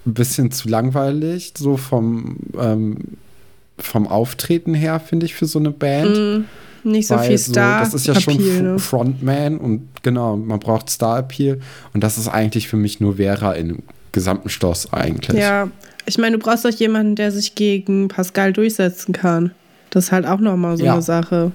ein 0.06 0.14
bisschen 0.14 0.50
zu 0.50 0.68
langweilig, 0.68 1.52
so 1.56 1.76
vom, 1.76 2.36
ähm, 2.60 2.96
vom 3.78 4.06
Auftreten 4.06 4.74
her, 4.74 5.00
finde 5.00 5.26
ich, 5.26 5.34
für 5.34 5.46
so 5.46 5.58
eine 5.58 5.70
Band. 5.70 6.44
Nicht 6.84 7.08
so 7.08 7.16
Weil 7.16 7.28
viel 7.28 7.38
Star. 7.38 7.80
das 7.80 7.94
ist 7.94 8.06
ja 8.06 8.20
schon 8.20 8.34
Appeal, 8.34 8.56
F- 8.56 8.62
ne? 8.62 8.78
Frontman 8.78 9.56
und 9.58 9.88
genau, 10.02 10.36
man 10.36 10.60
braucht 10.60 10.90
Star-Appeal. 10.90 11.58
Und 11.94 12.04
das 12.04 12.18
ist 12.18 12.28
eigentlich 12.28 12.68
für 12.68 12.76
mich 12.76 13.00
nur 13.00 13.16
Vera 13.16 13.52
im 13.52 13.78
gesamten 14.12 14.50
Schloss 14.50 14.92
eigentlich. 14.92 15.40
Ja, 15.40 15.68
ich 16.06 16.18
meine, 16.18 16.36
du 16.38 16.44
brauchst 16.44 16.64
doch 16.66 16.70
jemanden, 16.70 17.16
der 17.16 17.32
sich 17.32 17.54
gegen 17.54 18.08
Pascal 18.08 18.52
durchsetzen 18.52 19.12
kann. 19.14 19.52
Das 19.90 20.04
ist 20.04 20.12
halt 20.12 20.26
auch 20.26 20.40
nochmal 20.40 20.76
so 20.76 20.84
Ja. 20.84 20.92
eine 20.92 21.02
Sache, 21.02 21.52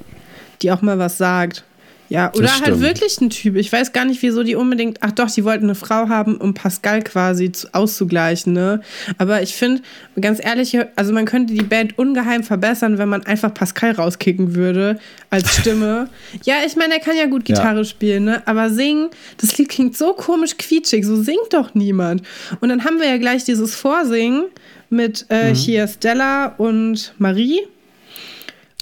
die 0.64 0.72
auch 0.72 0.82
mal 0.82 0.98
was 0.98 1.18
sagt. 1.20 1.64
Ja, 2.10 2.32
oder 2.36 2.52
halt 2.52 2.63
stimmt. 2.63 2.82
wirklich 2.82 3.22
ein 3.22 3.30
Typ. 3.30 3.56
Ich 3.56 3.72
weiß 3.72 3.93
gar 3.93 4.04
nicht, 4.04 4.22
wieso 4.24 4.41
die 4.43 4.56
unbedingt. 4.56 4.98
Ach 5.02 5.12
doch, 5.12 5.30
die 5.30 5.45
wollten 5.45 5.65
eine 5.65 5.76
Frau 5.76 6.10
haben, 6.10 6.38
um 6.38 6.56
Pascal 6.56 7.04
quasi 7.04 7.52
zu, 7.52 7.72
auszugleichen, 7.74 8.52
ne? 8.54 8.82
Aber 9.19 9.43
ich 9.43 9.54
finde, 9.54 9.84
ganz 10.19 10.43
ehrlich, 10.43 10.76
also 10.95 11.13
man 11.13 11.26
könnte 11.26 11.54
die 11.54 11.62
Band 11.63 12.00
ungeheim 12.00 12.43
verbessern, 12.43 12.98
wenn 12.98 13.10
man 13.10 13.26
einfach 13.28 13.54
Pascal 13.54 13.91
rauskicken 13.91 14.56
würde 14.56 15.00
als 15.30 15.56
Stimme. 15.60 16.10
ja, 16.43 16.56
ich 16.65 16.76
meine, 16.76 16.95
er 16.95 17.00
kann 17.00 17.15
ja 17.15 17.28
gut 17.28 17.48
Ja. 17.48 17.56
Gitarre 17.56 17.86
spielen, 17.86 18.26
ne? 18.26 18.41
Aber 18.48 18.72
singen, 18.72 19.10
das 19.38 19.56
Lied 19.60 19.69
klingt 19.69 19.95
so 19.95 20.13
komisch 20.13 20.58
quietschig, 20.58 21.06
so 21.06 21.15
singt 21.22 21.54
doch 21.54 21.76
niemand. 21.76 22.24
Und 22.60 22.69
dann 22.69 22.86
haben 22.86 23.00
wir 23.00 23.08
ja 23.08 23.17
gleich 23.17 23.43
dieses 23.43 23.76
Vorsingen 23.76 24.45
mit 24.89 25.28
äh, 25.30 25.54
hier 25.54 25.88
Stella 25.88 26.56
und 26.58 27.13
Marie. 27.19 27.62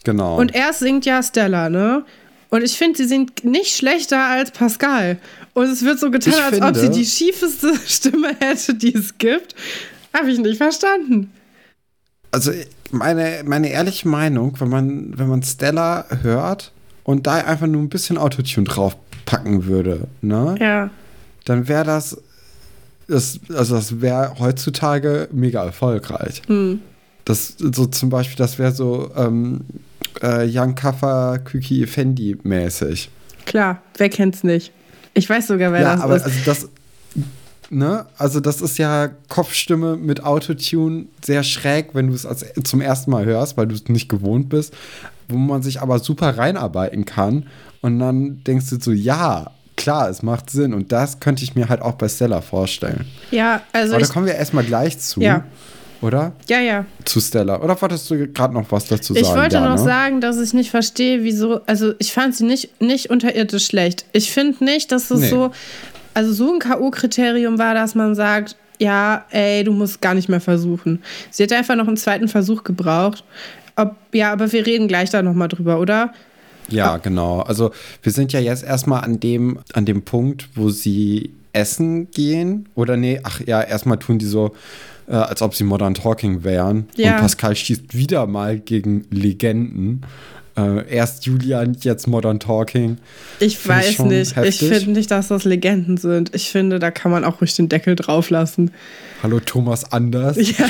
Genau. 0.06 0.38
Und 0.40 0.56
erst 0.56 0.80
singt 0.80 1.06
ja 1.06 1.22
Stella, 1.22 1.70
ne? 1.70 2.06
Und 2.50 2.64
ich 2.64 2.78
finde, 2.78 2.98
sie 2.98 3.06
singt 3.06 3.44
nicht 3.44 3.76
schlechter 3.76 4.24
als 4.26 4.52
Pascal. 4.52 5.18
Und 5.54 5.66
es 5.66 5.84
wird 5.84 6.00
so 6.00 6.10
getan, 6.12 6.34
Ich 6.34 6.42
als 6.42 6.62
ob 6.62 6.76
sie 6.76 6.82
finde- 6.82 6.98
die 7.00 7.06
schiefeste 7.06 7.74
Stimme 7.86 8.30
hätte, 8.40 8.74
die 8.76 8.94
es 8.96 9.18
gibt. 9.18 9.54
Habe 10.14 10.32
ich 10.32 10.40
nicht 10.40 10.58
verstanden. 10.58 11.32
also 12.32 12.52
meine, 12.92 13.44
meine 13.46 13.70
ehrliche 13.70 14.08
Meinung, 14.08 14.56
wenn 14.60 14.70
man, 14.70 15.18
wenn 15.18 15.28
man 15.28 15.44
Stella 15.44 16.06
hört 16.22 16.72
und 17.04 17.28
da 17.28 17.36
einfach 17.36 17.68
nur 17.68 17.82
ein 17.82 17.90
bisschen 17.90 18.18
Autotune 18.18 18.66
draufpacken 18.66 19.66
würde, 19.66 20.08
ne? 20.22 20.56
Ja. 20.60 20.90
Dann 21.46 21.68
wäre 21.68 21.84
das, 21.84 22.18
das, 23.08 23.40
also 23.54 23.76
das 23.76 24.00
wäre 24.02 24.36
heutzutage 24.40 25.28
mega 25.32 25.64
erfolgreich. 25.66 26.42
Hm. 26.48 26.82
Das 27.26 27.56
so 27.58 27.86
zum 27.88 28.10
Beispiel, 28.10 28.38
das 28.38 28.58
wäre 28.58 28.72
so 28.72 29.12
ähm, 29.18 29.62
äh, 30.22 30.46
Young 30.50 30.76
Kaffer 30.76 31.40
Küki 31.40 31.84
Effendi 31.84 32.38
mäßig. 32.44 33.10
Klar, 33.46 33.82
wer 33.98 34.10
kennt's 34.10 34.44
nicht? 34.44 34.72
Ich 35.14 35.30
weiß 35.30 35.48
sogar, 35.48 35.72
wer 35.72 35.82
Ja, 35.82 35.94
das 35.96 36.02
aber 36.02 36.16
ist. 36.18 36.24
also 36.24 36.38
das, 36.46 36.70
ne? 37.70 38.06
Also 38.18 38.40
das 38.40 38.62
ist 38.62 38.78
ja 38.78 39.10
Kopfstimme 39.30 39.96
mit 39.98 40.24
Autotune 40.24 41.06
sehr 41.24 41.44
schräg, 41.44 41.90
wenn 41.94 42.08
du 42.08 42.14
es 42.14 42.26
als, 42.26 42.46
zum 42.64 42.82
ersten 42.82 43.12
Mal 43.12 43.26
hörst, 43.26 43.58
weil 43.58 43.68
du 43.68 43.76
es 43.76 43.88
nicht 43.88 44.10
gewohnt 44.10 44.50
bist, 44.50 44.74
wo 45.30 45.38
man 45.38 45.62
sich 45.64 45.82
aber 45.82 46.00
super 46.00 46.38
reinarbeiten 46.38 47.06
kann 47.06 47.48
und 47.82 48.00
dann 48.00 48.44
denkst 48.44 48.70
du 48.70 48.80
so, 48.80 48.92
ja, 48.92 49.52
klar, 49.76 50.10
es 50.10 50.24
macht 50.24 50.50
Sinn 50.50 50.74
und 50.74 50.92
das 50.92 51.20
könnte 51.20 51.44
ich 51.44 51.56
mir 51.56 51.70
halt 51.70 51.82
auch 51.82 51.94
bei 51.94 52.10
Stella 52.10 52.42
vorstellen. 52.42 53.06
Ja, 53.32 53.62
also 53.74 53.96
Aber 53.96 54.04
da 54.04 54.12
kommen 54.12 54.26
wir 54.26 54.36
erstmal 54.36 54.64
gleich 54.64 55.00
zu. 55.00 55.22
Ja. 55.22 55.44
Oder? 56.02 56.34
ja, 56.48 56.60
ja. 56.60 56.86
Zu 57.06 57.20
Stella. 57.20 57.62
Oder 57.62 57.80
wolltest 57.82 58.10
du 58.12 58.28
gerade 58.28 58.54
noch 58.54 58.72
was 58.72 58.86
dazu 58.88 59.16
Ich 59.16 59.26
sagen? 59.26 59.40
wollte 59.40 59.56
ja, 59.56 59.62
noch 59.68 59.78
ne? 59.78 59.84
sagen, 59.84 60.22
dass 60.22 60.40
ich 60.40 60.54
nicht 60.54 60.70
verstehe, 60.70 61.24
wieso. 61.24 61.62
Also, 61.66 61.94
ich 62.00 62.14
fand 62.14 62.36
sie 62.36 62.46
nicht, 62.46 62.80
nicht 62.82 63.10
unterirdisch 63.10 63.66
schlecht. 63.66 64.06
Ich 64.14 64.32
finde 64.32 64.64
nicht, 64.64 64.92
dass 64.92 65.10
es 65.10 65.22
Nee. 65.22 65.30
so. 65.30 65.52
Also, 66.14 66.34
so 66.34 66.54
ein 66.54 66.60
K.O.-Kriterium 66.60 67.58
war, 67.58 67.74
dass 67.74 67.96
man 67.96 68.14
sagt, 68.16 68.56
ja, 68.80 69.26
ey, 69.32 69.64
du 69.64 69.72
musst 69.72 70.02
gar 70.02 70.14
nicht 70.14 70.30
mehr 70.30 70.42
versuchen. 70.42 71.02
Sie 71.32 71.44
hätte 71.44 71.56
einfach 71.58 71.76
noch 71.76 71.88
einen 71.88 71.98
zweiten 71.98 72.28
Versuch 72.28 72.64
gebraucht. 72.64 73.24
Ob, 73.76 73.96
ja, 74.14 74.32
aber 74.32 74.52
wir 74.52 74.66
reden 74.66 74.88
gleich 74.88 75.10
da 75.10 75.22
nochmal 75.24 75.48
drüber, 75.48 75.80
oder? 75.80 76.14
Ja, 76.70 76.98
genau. 76.98 77.40
Also 77.42 77.72
wir 78.04 78.12
sind 78.12 78.34
ja 78.34 78.40
jetzt 78.40 78.64
erstmal 78.64 79.04
an 79.04 79.20
dem, 79.20 79.60
an 79.74 79.86
dem 79.86 80.04
Punkt, 80.04 80.50
wo 80.56 80.70
sie 80.70 81.32
essen 81.54 82.12
gehen. 82.12 82.68
Oder 82.76 82.98
nee, 82.98 83.20
ach 83.24 83.42
ja, 83.46 83.62
erstmal 83.62 83.98
tun 84.00 84.20
die 84.20 84.26
so, 84.26 84.54
äh, 85.08 85.16
als 85.16 85.42
ob 85.42 85.56
sie 85.56 85.64
Modern 85.64 85.94
Talking 85.94 86.44
wären. 86.44 86.88
Ja. 86.96 87.16
Und 87.16 87.22
Pascal 87.22 87.56
schießt 87.56 87.96
wieder 87.96 88.28
mal 88.28 88.60
gegen 88.60 89.06
Legenden. 89.10 90.06
Äh, 90.58 90.90
erst 90.90 91.26
Julian, 91.26 91.78
jetzt 91.82 92.08
Modern 92.08 92.40
Talking. 92.40 92.98
Ich 93.40 93.58
Find 93.58 93.80
ich 93.80 93.88
weiß 93.88 93.94
schon 93.94 94.08
nicht. 94.08 94.32
Ich 94.32 94.36
heftig. 94.36 94.70
finde 94.70 94.92
nicht, 94.92 95.12
dass 95.12 95.28
das 95.28 95.44
Legenden 95.46 95.98
sind. 95.98 96.34
Ich 96.34 96.50
finde, 96.50 96.80
da 96.80 96.90
kann 96.92 97.12
man 97.12 97.24
auch 97.24 97.42
ruhig 97.42 97.56
den 97.56 97.70
Deckel 97.70 97.96
drauf 97.96 98.30
lassen. 98.30 98.72
Hallo 99.24 99.40
Thomas 99.40 99.92
Anders. 99.92 100.38
Ja, 100.58 100.66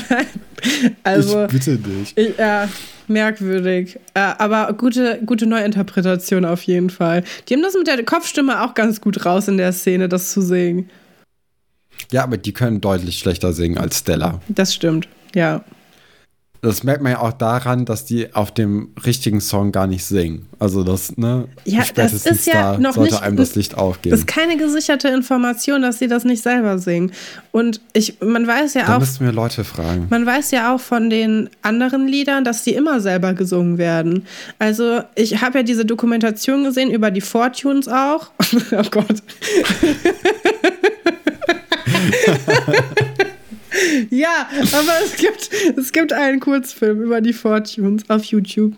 also. 1.04 1.46
ich 1.46 1.52
bitte 1.52 1.78
dich. 1.78 2.18
Ich, 2.18 2.36
ja, 2.36 2.68
merkwürdig. 3.08 4.00
Äh, 4.16 4.20
aber 4.40 4.74
gute, 4.74 5.20
gute 5.24 5.46
Neuinterpretation 5.46 6.46
auf 6.46 6.64
jeden 6.64 6.90
Fall. 6.90 7.24
Die 7.48 7.54
haben 7.54 7.62
das 7.62 7.76
mit 7.76 7.86
der 7.86 8.04
Kopfstimme 8.04 8.64
auch 8.64 8.74
ganz 8.74 9.00
gut 9.00 9.24
raus 9.24 9.48
in 9.48 9.58
der 9.58 9.72
Szene, 9.72 10.10
das 10.10 10.32
zu 10.32 10.42
singen. 10.42 10.90
Ja, 12.12 12.24
aber 12.24 12.38
die 12.38 12.54
können 12.54 12.82
deutlich 12.82 13.20
schlechter 13.20 13.54
singen 13.54 13.78
als 13.78 14.00
Stella. 14.00 14.42
Das 14.48 14.74
stimmt, 14.74 15.08
ja. 15.36 15.64
Das 16.60 16.84
merkt 16.84 17.04
man 17.04 17.12
ja 17.12 17.20
auch 17.20 17.34
daran, 17.34 17.86
dass 17.86 18.04
die 18.04 18.34
auf 18.34 18.52
dem 18.52 18.90
richtigen 19.06 19.42
Song 19.42 19.72
gar 19.72 19.86
nicht 19.86 20.04
singen. 20.04 20.48
Also 20.58 20.84
das, 20.84 21.16
ne? 21.16 21.48
Ja, 21.66 21.84
das 21.94 22.26
ist 22.26 22.48
ja 22.48 22.74
da 22.74 22.78
noch 22.80 22.94
sollte 22.96 23.14
nicht- 23.14 23.24
einem 23.24 23.38
das 23.38 23.54
Licht 23.54 23.76
aufgehen. 23.78 24.10
Das 24.10 24.22
ist 24.22 24.26
keine 24.28 24.58
gesicherte 24.58 25.08
Information, 25.10 25.84
dass 25.84 26.00
sie 26.00 26.08
das 26.08 26.24
nicht 26.26 26.42
selber 26.42 26.80
singen. 26.80 27.12
Und 27.52 27.80
ich, 27.94 28.20
man 28.22 28.48
weiß 28.48 28.74
ja 28.74 28.86
da 28.88 28.96
auch, 28.96 29.00
müssten 29.00 29.24
wir 29.24 29.32
Leute 29.34 29.64
fragen. 29.64 30.08
man 30.10 30.26
weiß 30.26 30.50
ja 30.50 30.74
auch 30.74 30.80
von 30.82 31.12
den 31.12 31.48
anderen 31.62 32.08
Liedern, 32.08 32.44
dass 32.44 32.64
die 32.64 32.74
immer 32.74 33.02
selber 33.02 33.34
gesungen 33.36 33.78
werden. 33.78 34.26
Also 34.58 35.02
ich 35.14 35.40
habe 35.44 35.60
ja 35.60 35.64
diese 35.64 35.86
Dokumentation 35.86 36.64
gesehen 36.64 36.90
über 36.90 37.12
die 37.12 37.22
Fortunes 37.22 37.88
auch. 37.88 38.32
oh 38.72 38.82
Gott. 38.90 39.22
ja, 44.10 44.48
aber 44.72 44.92
es 45.04 45.16
gibt, 45.18 45.50
es 45.78 45.92
gibt 45.92 46.14
einen 46.14 46.40
Kurzfilm 46.40 47.02
über 47.02 47.22
die 47.22 47.34
Fortunes 47.34 48.04
auf 48.10 48.24
YouTube. 48.26 48.74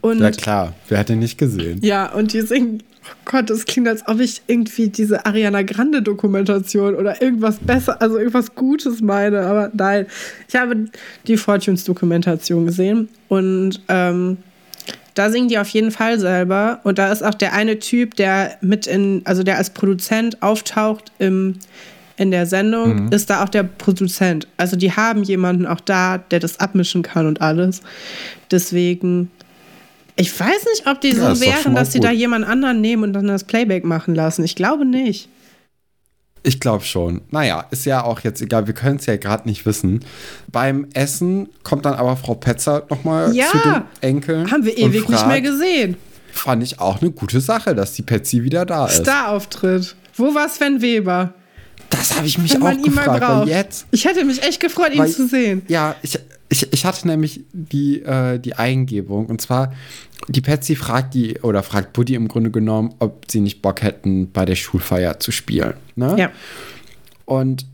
Und 0.00 0.16
Mhm. 0.18 0.22
ja 0.22 0.30
klar, 0.30 0.74
wer 0.88 0.98
hat 0.98 1.08
den 1.08 1.18
nicht 1.18 1.38
gesehen? 1.38 1.78
ja, 1.82 2.12
und 2.12 2.32
die 2.32 2.40
singen, 2.40 2.82
oh 3.04 3.12
Gott, 3.24 3.50
das 3.50 3.64
klingt, 3.66 3.88
als 3.88 4.06
ob 4.06 4.20
ich 4.20 4.42
irgendwie 4.46 4.88
diese 4.88 5.26
Ariana 5.26 5.62
Grande 5.62 6.02
Dokumentation 6.02 6.94
oder 6.94 7.20
irgendwas 7.20 7.58
besser, 7.58 8.00
also 8.00 8.18
irgendwas 8.18 8.54
Gutes 8.54 9.00
meine, 9.00 9.40
aber 9.42 9.70
nein. 9.74 10.06
Ich 10.48 10.54
habe 10.54 10.86
die 11.26 11.36
Fortunes 11.36 11.84
Dokumentation 11.84 12.66
gesehen 12.66 13.08
und 13.28 13.80
ähm, 13.88 14.38
da 15.14 15.28
singen 15.30 15.48
die 15.48 15.58
auf 15.58 15.68
jeden 15.68 15.90
Fall 15.90 16.20
selber 16.20 16.80
und 16.84 16.98
da 16.98 17.10
ist 17.12 17.22
auch 17.22 17.34
der 17.34 17.52
eine 17.52 17.78
Typ, 17.80 18.14
der 18.14 18.56
mit 18.60 18.86
in, 18.86 19.22
also 19.24 19.42
der 19.42 19.58
als 19.58 19.70
Produzent 19.70 20.40
auftaucht 20.40 21.10
im 21.18 21.56
in 22.20 22.30
der 22.30 22.44
Sendung 22.44 23.06
Mhm. 23.06 23.12
ist 23.12 23.30
da 23.30 23.42
auch 23.42 23.48
der 23.48 23.62
Produzent. 23.62 24.46
Also 24.58 24.76
die 24.76 24.92
haben 24.92 25.22
jemanden 25.22 25.66
auch 25.66 25.80
da, 25.80 26.18
der 26.18 26.38
das 26.38 26.60
abmischen 26.60 27.02
kann 27.02 27.26
und 27.26 27.40
alles. 27.40 27.80
Deswegen, 28.50 29.30
ich 30.16 30.38
weiß 30.38 30.66
nicht, 30.74 30.86
ob 30.86 31.00
die 31.00 31.12
Ja, 31.12 31.34
so 31.34 31.40
wären, 31.40 31.74
dass 31.74 31.92
sie 31.92 32.00
da 32.00 32.10
jemand 32.10 32.46
anderen 32.46 32.80
nehmen 32.82 33.04
und 33.04 33.12
dann 33.14 33.26
das 33.26 33.44
Playback 33.44 33.84
machen 33.84 34.14
lassen. 34.14 34.44
Ich 34.44 34.54
glaube 34.54 34.84
nicht. 34.84 35.28
Ich 36.42 36.60
glaube 36.60 36.84
schon. 36.84 37.22
Naja, 37.30 37.64
ist 37.70 37.84
ja 37.86 38.02
auch 38.04 38.20
jetzt 38.20 38.40
egal, 38.42 38.66
wir 38.66 38.74
können 38.74 38.96
es 38.96 39.06
ja 39.06 39.16
gerade 39.16 39.48
nicht 39.48 39.64
wissen. 39.66 40.00
Beim 40.50 40.86
Essen 40.94 41.48
kommt 41.62 41.84
dann 41.86 41.94
aber 41.94 42.16
Frau 42.16 42.34
Petzer 42.34 42.84
nochmal 42.90 43.34
Ja, 43.34 43.46
zu 43.50 43.58
den 43.58 43.82
Enkeln. 44.02 44.50
Haben 44.50 44.64
wir 44.64 44.76
ewig 44.76 45.08
nicht 45.08 45.26
mehr 45.26 45.36
fragt, 45.36 45.44
gesehen. 45.44 45.96
Fand 46.32 46.62
ich 46.62 46.80
auch 46.80 47.00
eine 47.00 47.10
gute 47.10 47.40
Sache, 47.40 47.74
dass 47.74 47.94
die 47.94 48.02
Petsy 48.02 48.42
wieder 48.42 48.64
da 48.66 48.86
ist. 48.86 49.02
Starauftritt. 49.02 49.96
Wo 50.16 50.34
war 50.34 50.48
Sven 50.48 50.80
Weber? 50.82 51.34
Das 51.90 52.16
habe 52.16 52.26
ich 52.26 52.38
mich 52.38 52.54
Wenn 52.54 52.62
auch 52.62 52.66
man 52.66 52.78
ihn 52.84 52.94
mal 52.94 53.02
gefragt, 53.04 53.20
braucht. 53.20 53.48
jetzt. 53.48 53.86
Ich 53.90 54.04
hätte 54.04 54.24
mich 54.24 54.42
echt 54.42 54.60
gefreut, 54.60 54.92
ihn 54.92 54.98
Weil- 55.00 55.10
zu 55.10 55.26
sehen. 55.28 55.62
Ja, 55.68 55.96
ich, 56.02 56.18
ich, 56.48 56.72
ich 56.72 56.84
hatte 56.84 57.06
nämlich 57.06 57.40
die, 57.52 58.00
äh, 58.02 58.38
die 58.38 58.54
Eingebung. 58.54 59.26
Und 59.26 59.40
zwar, 59.40 59.72
die 60.28 60.40
Patsy 60.40 60.76
fragt 60.76 61.14
die, 61.14 61.38
oder 61.40 61.62
fragt 61.62 61.92
Buddy 61.92 62.14
im 62.14 62.28
Grunde 62.28 62.50
genommen, 62.50 62.94
ob 63.00 63.30
sie 63.30 63.40
nicht 63.40 63.60
Bock 63.60 63.82
hätten, 63.82 64.30
bei 64.32 64.44
der 64.44 64.54
Schulfeier 64.56 65.18
zu 65.20 65.32
spielen. 65.32 65.74
Ne? 65.96 66.16
Ja. 66.18 66.30
Und 67.24 67.66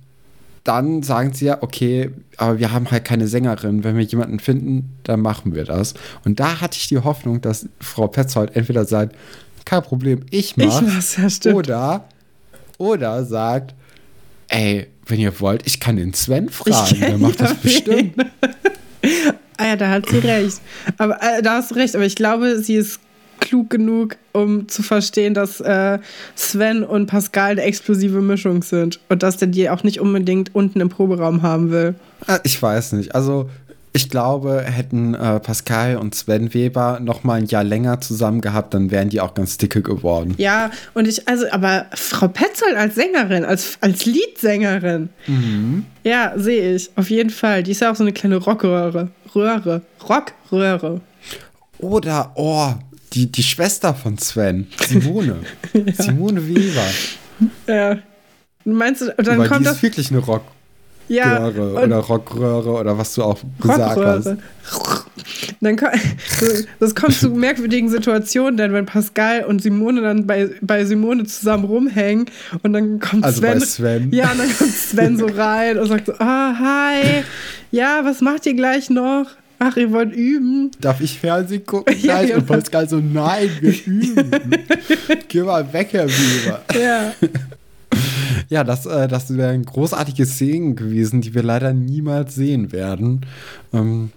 dann 0.64 1.02
sagen 1.02 1.32
sie 1.32 1.44
ja, 1.46 1.62
okay, 1.62 2.10
aber 2.38 2.58
wir 2.58 2.72
haben 2.72 2.90
halt 2.90 3.04
keine 3.04 3.28
Sängerin. 3.28 3.84
Wenn 3.84 3.96
wir 3.96 4.02
jemanden 4.04 4.40
finden, 4.40 4.96
dann 5.04 5.20
machen 5.20 5.54
wir 5.54 5.64
das. 5.64 5.94
Und 6.24 6.40
da 6.40 6.60
hatte 6.60 6.76
ich 6.78 6.88
die 6.88 6.98
Hoffnung, 6.98 7.40
dass 7.40 7.68
Frau 7.80 8.08
Petzold 8.08 8.56
entweder 8.56 8.84
sagt, 8.84 9.14
kein 9.64 9.82
Problem, 9.82 10.22
ich 10.30 10.56
mach's. 10.56 10.80
Ich 10.80 10.86
mach's, 10.94 11.16
ja, 11.18 11.30
stimmt. 11.30 11.54
Oder, 11.56 12.04
oder 12.78 13.24
sagt, 13.24 13.74
ey, 14.48 14.86
wenn 15.06 15.20
ihr 15.20 15.38
wollt, 15.40 15.62
ich 15.66 15.80
kann 15.80 15.96
den 15.96 16.12
Sven 16.14 16.48
fragen, 16.48 17.00
der 17.00 17.18
macht 17.18 17.40
das 17.40 17.50
Ja, 17.50 17.56
bestimmt. 17.62 18.14
Ah 19.58 19.68
ja, 19.68 19.76
da 19.76 19.88
hat 19.88 20.06
sie 20.10 20.18
recht. 20.18 20.60
Aber 20.98 21.16
äh, 21.22 21.40
da 21.40 21.54
hast 21.56 21.70
du 21.70 21.76
recht, 21.76 21.94
aber 21.94 22.04
ich 22.04 22.14
glaube, 22.14 22.58
sie 22.62 22.74
ist 22.74 23.00
klug 23.40 23.70
genug, 23.70 24.16
um 24.32 24.68
zu 24.68 24.82
verstehen, 24.82 25.32
dass 25.32 25.60
äh, 25.60 25.98
Sven 26.34 26.84
und 26.84 27.06
Pascal 27.06 27.52
eine 27.52 27.62
explosive 27.62 28.20
Mischung 28.20 28.62
sind 28.62 29.00
und 29.08 29.22
dass 29.22 29.38
der 29.38 29.48
die 29.48 29.70
auch 29.70 29.82
nicht 29.82 29.98
unbedingt 30.00 30.54
unten 30.54 30.80
im 30.80 30.90
Proberaum 30.90 31.40
haben 31.40 31.70
will. 31.70 31.94
Äh, 32.26 32.38
Ich 32.44 32.60
weiß 32.60 32.92
nicht. 32.92 33.14
Also, 33.14 33.48
ich 33.96 34.10
glaube, 34.10 34.62
hätten 34.62 35.14
äh, 35.14 35.40
Pascal 35.40 35.96
und 35.96 36.14
Sven 36.14 36.52
Weber 36.52 37.00
noch 37.00 37.24
mal 37.24 37.34
ein 37.34 37.46
Jahr 37.46 37.64
länger 37.64 38.00
zusammen 38.00 38.42
gehabt, 38.42 38.74
dann 38.74 38.90
wären 38.90 39.08
die 39.08 39.20
auch 39.20 39.34
ganz 39.34 39.56
dicke 39.56 39.82
geworden. 39.82 40.34
Ja, 40.36 40.70
und 40.94 41.08
ich, 41.08 41.26
also, 41.26 41.46
aber 41.50 41.86
Frau 41.94 42.28
Petzold 42.28 42.76
als 42.76 42.94
Sängerin, 42.94 43.44
als, 43.44 43.78
als 43.80 44.04
Liedsängerin, 44.04 45.08
ja, 46.04 46.34
sehe 46.36 46.76
ich, 46.76 46.90
auf 46.96 47.10
jeden 47.10 47.30
Fall. 47.30 47.62
Die 47.62 47.70
ist 47.72 47.80
ja 47.80 47.90
auch 47.90 47.96
so 47.96 48.04
eine 48.04 48.12
kleine 48.12 48.36
Rockröhre. 48.36 49.08
Röhre. 49.34 49.82
Rockröhre. 50.08 51.00
Oder, 51.78 52.32
oh, 52.34 52.74
die, 53.14 53.32
die 53.32 53.42
Schwester 53.42 53.94
von 53.94 54.18
Sven, 54.18 54.66
Simone. 54.86 55.38
Simone 55.98 56.46
Weber. 56.46 56.84
Ja. 57.66 57.98
Meinst 58.64 59.02
du, 59.02 59.14
dann 59.16 59.38
Weil 59.38 59.44
die 59.44 59.48
kommt 59.48 59.66
ist 59.66 59.72
das. 59.72 59.82
wirklich 59.82 60.10
eine 60.10 60.20
Rockröhre 60.20 60.55
Ja, 61.08 61.46
und- 61.46 61.58
oder 61.58 61.96
Rockröhre 61.98 62.70
oder 62.70 62.98
was 62.98 63.14
du 63.14 63.22
auch 63.22 63.38
gesagt 63.60 63.96
hast. 63.96 64.26
Rockröhre. 64.26 64.38
Dann 65.60 65.76
das 66.80 66.94
kommt 66.94 67.14
zu 67.14 67.30
merkwürdigen 67.30 67.88
Situationen, 67.88 68.56
denn 68.56 68.72
wenn 68.72 68.86
Pascal 68.86 69.44
und 69.44 69.62
Simone 69.62 70.02
dann 70.02 70.26
bei, 70.26 70.50
bei 70.60 70.84
Simone 70.84 71.24
zusammen 71.24 71.64
rumhängen 71.64 72.26
und 72.62 72.72
dann 72.72 72.98
kommt 73.00 73.24
Also 73.24 73.40
Sven. 73.40 73.60
Sven. 73.60 74.10
Ja, 74.12 74.32
und 74.32 74.38
dann 74.38 74.56
kommt 74.56 74.72
Sven 74.72 75.16
so 75.18 75.26
rein 75.26 75.78
und 75.78 75.86
sagt 75.88 76.06
so, 76.06 76.12
ah, 76.18 76.54
hi, 76.58 77.22
ja, 77.70 78.00
was 78.04 78.20
macht 78.20 78.46
ihr 78.46 78.54
gleich 78.54 78.90
noch? 78.90 79.26
Ach, 79.58 79.76
ihr 79.76 79.90
wollt 79.90 80.12
üben. 80.14 80.70
Darf 80.80 81.00
ich 81.00 81.18
Fernsehen 81.18 81.64
gucken 81.64 81.94
Ja, 82.02 82.16
gleich? 82.18 82.30
ja. 82.30 82.36
Und 82.36 82.46
Pascal 82.46 82.88
so, 82.88 82.98
nein, 82.98 83.48
wir 83.60 83.74
üben. 83.86 84.30
Geh 85.28 85.40
mal 85.42 85.72
weg, 85.72 85.88
Herr 85.92 86.06
Weber. 86.06 86.60
Ja, 86.78 87.12
Ja, 88.48 88.64
das, 88.64 88.86
äh, 88.86 89.08
das 89.08 89.36
wären 89.36 89.64
großartige 89.64 90.26
Szenen 90.26 90.76
gewesen, 90.76 91.20
die 91.20 91.34
wir 91.34 91.42
leider 91.42 91.72
niemals 91.72 92.34
sehen 92.34 92.72
werden. 92.72 93.26
Ähm, 93.72 94.10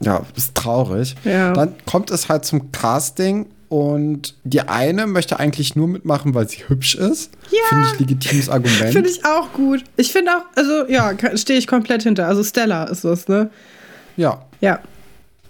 ja, 0.00 0.22
ist 0.36 0.54
traurig. 0.54 1.14
Ja. 1.24 1.52
Dann 1.52 1.74
kommt 1.86 2.10
es 2.10 2.28
halt 2.28 2.44
zum 2.44 2.70
Casting 2.72 3.46
und 3.68 4.34
die 4.44 4.60
eine 4.60 5.06
möchte 5.06 5.40
eigentlich 5.40 5.74
nur 5.74 5.88
mitmachen, 5.88 6.34
weil 6.34 6.48
sie 6.48 6.58
hübsch 6.68 6.94
ist. 6.94 7.32
Ja. 7.50 7.58
Finde 7.68 7.88
ich 7.92 8.00
legitimes 8.00 8.48
Argument. 8.48 8.92
finde 8.92 9.08
ich 9.08 9.24
auch 9.24 9.52
gut. 9.52 9.82
Ich 9.96 10.12
finde 10.12 10.32
auch, 10.32 10.44
also 10.54 10.86
ja, 10.88 11.12
stehe 11.36 11.58
ich 11.58 11.66
komplett 11.66 12.02
hinter. 12.02 12.28
Also 12.28 12.44
Stella 12.44 12.84
ist 12.84 13.04
das, 13.04 13.28
ne? 13.28 13.50
ja. 14.16 14.42
Ja. 14.60 14.80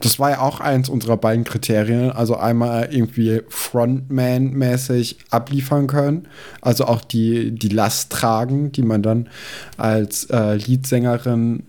Das 0.01 0.19
war 0.19 0.31
ja 0.31 0.41
auch 0.41 0.61
eins 0.61 0.89
unserer 0.89 1.17
beiden 1.17 1.45
Kriterien. 1.45 2.11
Also 2.11 2.37
einmal 2.37 2.89
irgendwie 2.91 3.43
Frontman-mäßig 3.49 5.17
abliefern 5.31 5.87
können. 5.87 6.29
Also 6.61 6.85
auch 6.87 7.03
die, 7.03 7.53
die 7.53 7.69
Last 7.69 8.13
tragen, 8.13 8.73
die 8.73 8.83
man 8.83 9.03
dann 9.03 9.29
als 9.77 10.25
äh, 10.31 10.57
Leadsängerin 10.57 11.63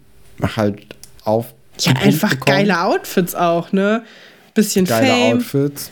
halt 0.56 0.86
auf. 1.24 1.54
Ja, 1.80 1.94
einfach 1.94 2.32
bekommt. 2.32 2.48
geile 2.48 2.82
Outfits 2.82 3.36
auch, 3.36 3.72
ne? 3.72 4.04
Bisschen 4.54 4.86
geile 4.86 5.08
Fame. 5.08 5.38
Outfits. 5.38 5.92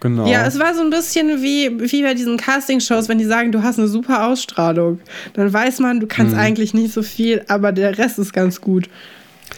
Genau. 0.00 0.26
Ja, 0.26 0.44
es 0.44 0.58
war 0.58 0.74
so 0.74 0.80
ein 0.80 0.90
bisschen 0.90 1.42
wie, 1.42 1.70
wie 1.78 2.02
bei 2.02 2.14
diesen 2.14 2.36
Castingshows, 2.36 3.08
wenn 3.08 3.18
die 3.18 3.24
sagen, 3.24 3.52
du 3.52 3.62
hast 3.62 3.78
eine 3.78 3.86
super 3.86 4.26
Ausstrahlung. 4.26 4.98
Dann 5.34 5.52
weiß 5.52 5.78
man, 5.78 6.00
du 6.00 6.08
kannst 6.08 6.34
mhm. 6.34 6.40
eigentlich 6.40 6.74
nicht 6.74 6.92
so 6.92 7.04
viel, 7.04 7.44
aber 7.46 7.70
der 7.70 7.96
Rest 7.98 8.18
ist 8.18 8.32
ganz 8.32 8.60
gut. 8.60 8.88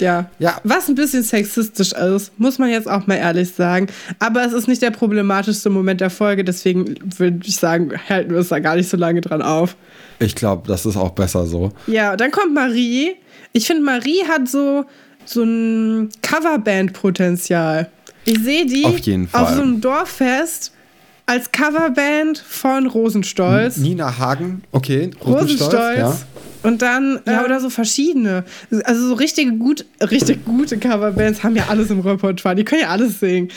Ja. 0.01 0.31
ja. 0.39 0.61
Was 0.65 0.89
ein 0.89 0.95
bisschen 0.95 1.23
sexistisch 1.23 1.93
ist, 1.93 2.39
muss 2.39 2.59
man 2.59 2.71
jetzt 2.71 2.89
auch 2.89 3.07
mal 3.07 3.17
ehrlich 3.17 3.53
sagen. 3.53 3.87
Aber 4.19 4.45
es 4.45 4.53
ist 4.53 4.69
nicht 4.69 4.83
der 4.83 4.91
problematischste 4.91 5.71
Moment 5.71 6.01
der 6.01 6.11
Folge, 6.11 6.45
deswegen 6.45 6.95
würde 7.19 7.41
ich 7.45 7.57
sagen, 7.57 7.93
halten 8.09 8.31
wir 8.31 8.39
uns 8.39 8.49
da 8.49 8.59
gar 8.59 8.77
nicht 8.77 8.89
so 8.89 8.97
lange 8.97 9.21
dran 9.21 9.43
auf. 9.43 9.77
Ich 10.19 10.35
glaube, 10.35 10.67
das 10.69 10.87
ist 10.87 10.97
auch 10.97 11.11
besser 11.11 11.47
so. 11.47 11.73
Ja, 11.87 12.17
dann 12.17 12.31
kommt 12.31 12.55
Marie. 12.55 13.17
Ich 13.53 13.67
finde, 13.67 13.83
Marie 13.83 14.25
hat 14.29 14.49
so, 14.49 14.85
so 15.25 15.43
ein 15.43 16.11
Coverband-Potenzial. 16.23 17.91
Ich 18.25 18.39
sehe 18.39 18.67
die 18.67 18.85
auf, 18.85 18.99
jeden 18.99 19.29
Fall. 19.29 19.43
auf 19.43 19.51
so 19.51 19.63
einem 19.63 19.81
Dorffest 19.81 20.73
als 21.27 21.53
Coverband 21.53 22.39
von 22.39 22.87
Rosenstolz. 22.87 23.79
Nina 23.79 24.19
Hagen, 24.19 24.63
okay. 24.73 25.11
Rosenstolz, 25.25 25.75
Rosenstolz 25.75 25.99
ja. 25.99 26.17
Und 26.65 26.81
dann, 26.81 27.21
ja, 27.27 27.43
äh, 27.43 27.45
oder 27.45 27.61
so 27.61 27.69
verschiedene. 27.69 28.45
Also 28.85 29.09
so 29.09 29.15
richtige 29.15 29.53
gut, 29.53 29.85
richtig 30.01 30.45
gute 30.47 30.79
Coverbands 30.79 31.45
haben 31.45 31.55
ja 31.55 31.67
alles 31.69 31.91
im 31.91 32.01
Repertoire. 32.01 32.57
Die 32.57 32.65
können 32.65 32.81
ja 32.81 32.89
alles 32.89 33.21
singen. 33.21 33.51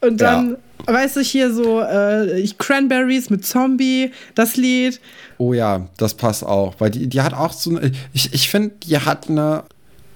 Und 0.00 0.20
dann, 0.20 0.56
ja. 0.86 0.94
weißt 0.94 1.16
du, 1.16 1.20
hier 1.20 1.52
so 1.52 1.80
äh, 1.80 2.46
Cranberries 2.56 3.28
mit 3.28 3.44
Zombie, 3.44 4.12
das 4.36 4.56
Lied. 4.56 5.00
Oh 5.38 5.52
ja, 5.52 5.88
das 5.96 6.14
passt 6.14 6.44
auch. 6.44 6.76
Weil 6.78 6.90
die, 6.90 7.08
die 7.08 7.22
hat 7.22 7.34
auch 7.34 7.52
so 7.52 7.70
eine. 7.70 7.90
Ich, 8.12 8.32
ich 8.32 8.48
finde, 8.48 8.74
die 8.84 8.98
hat 8.98 9.28
eine. 9.28 9.64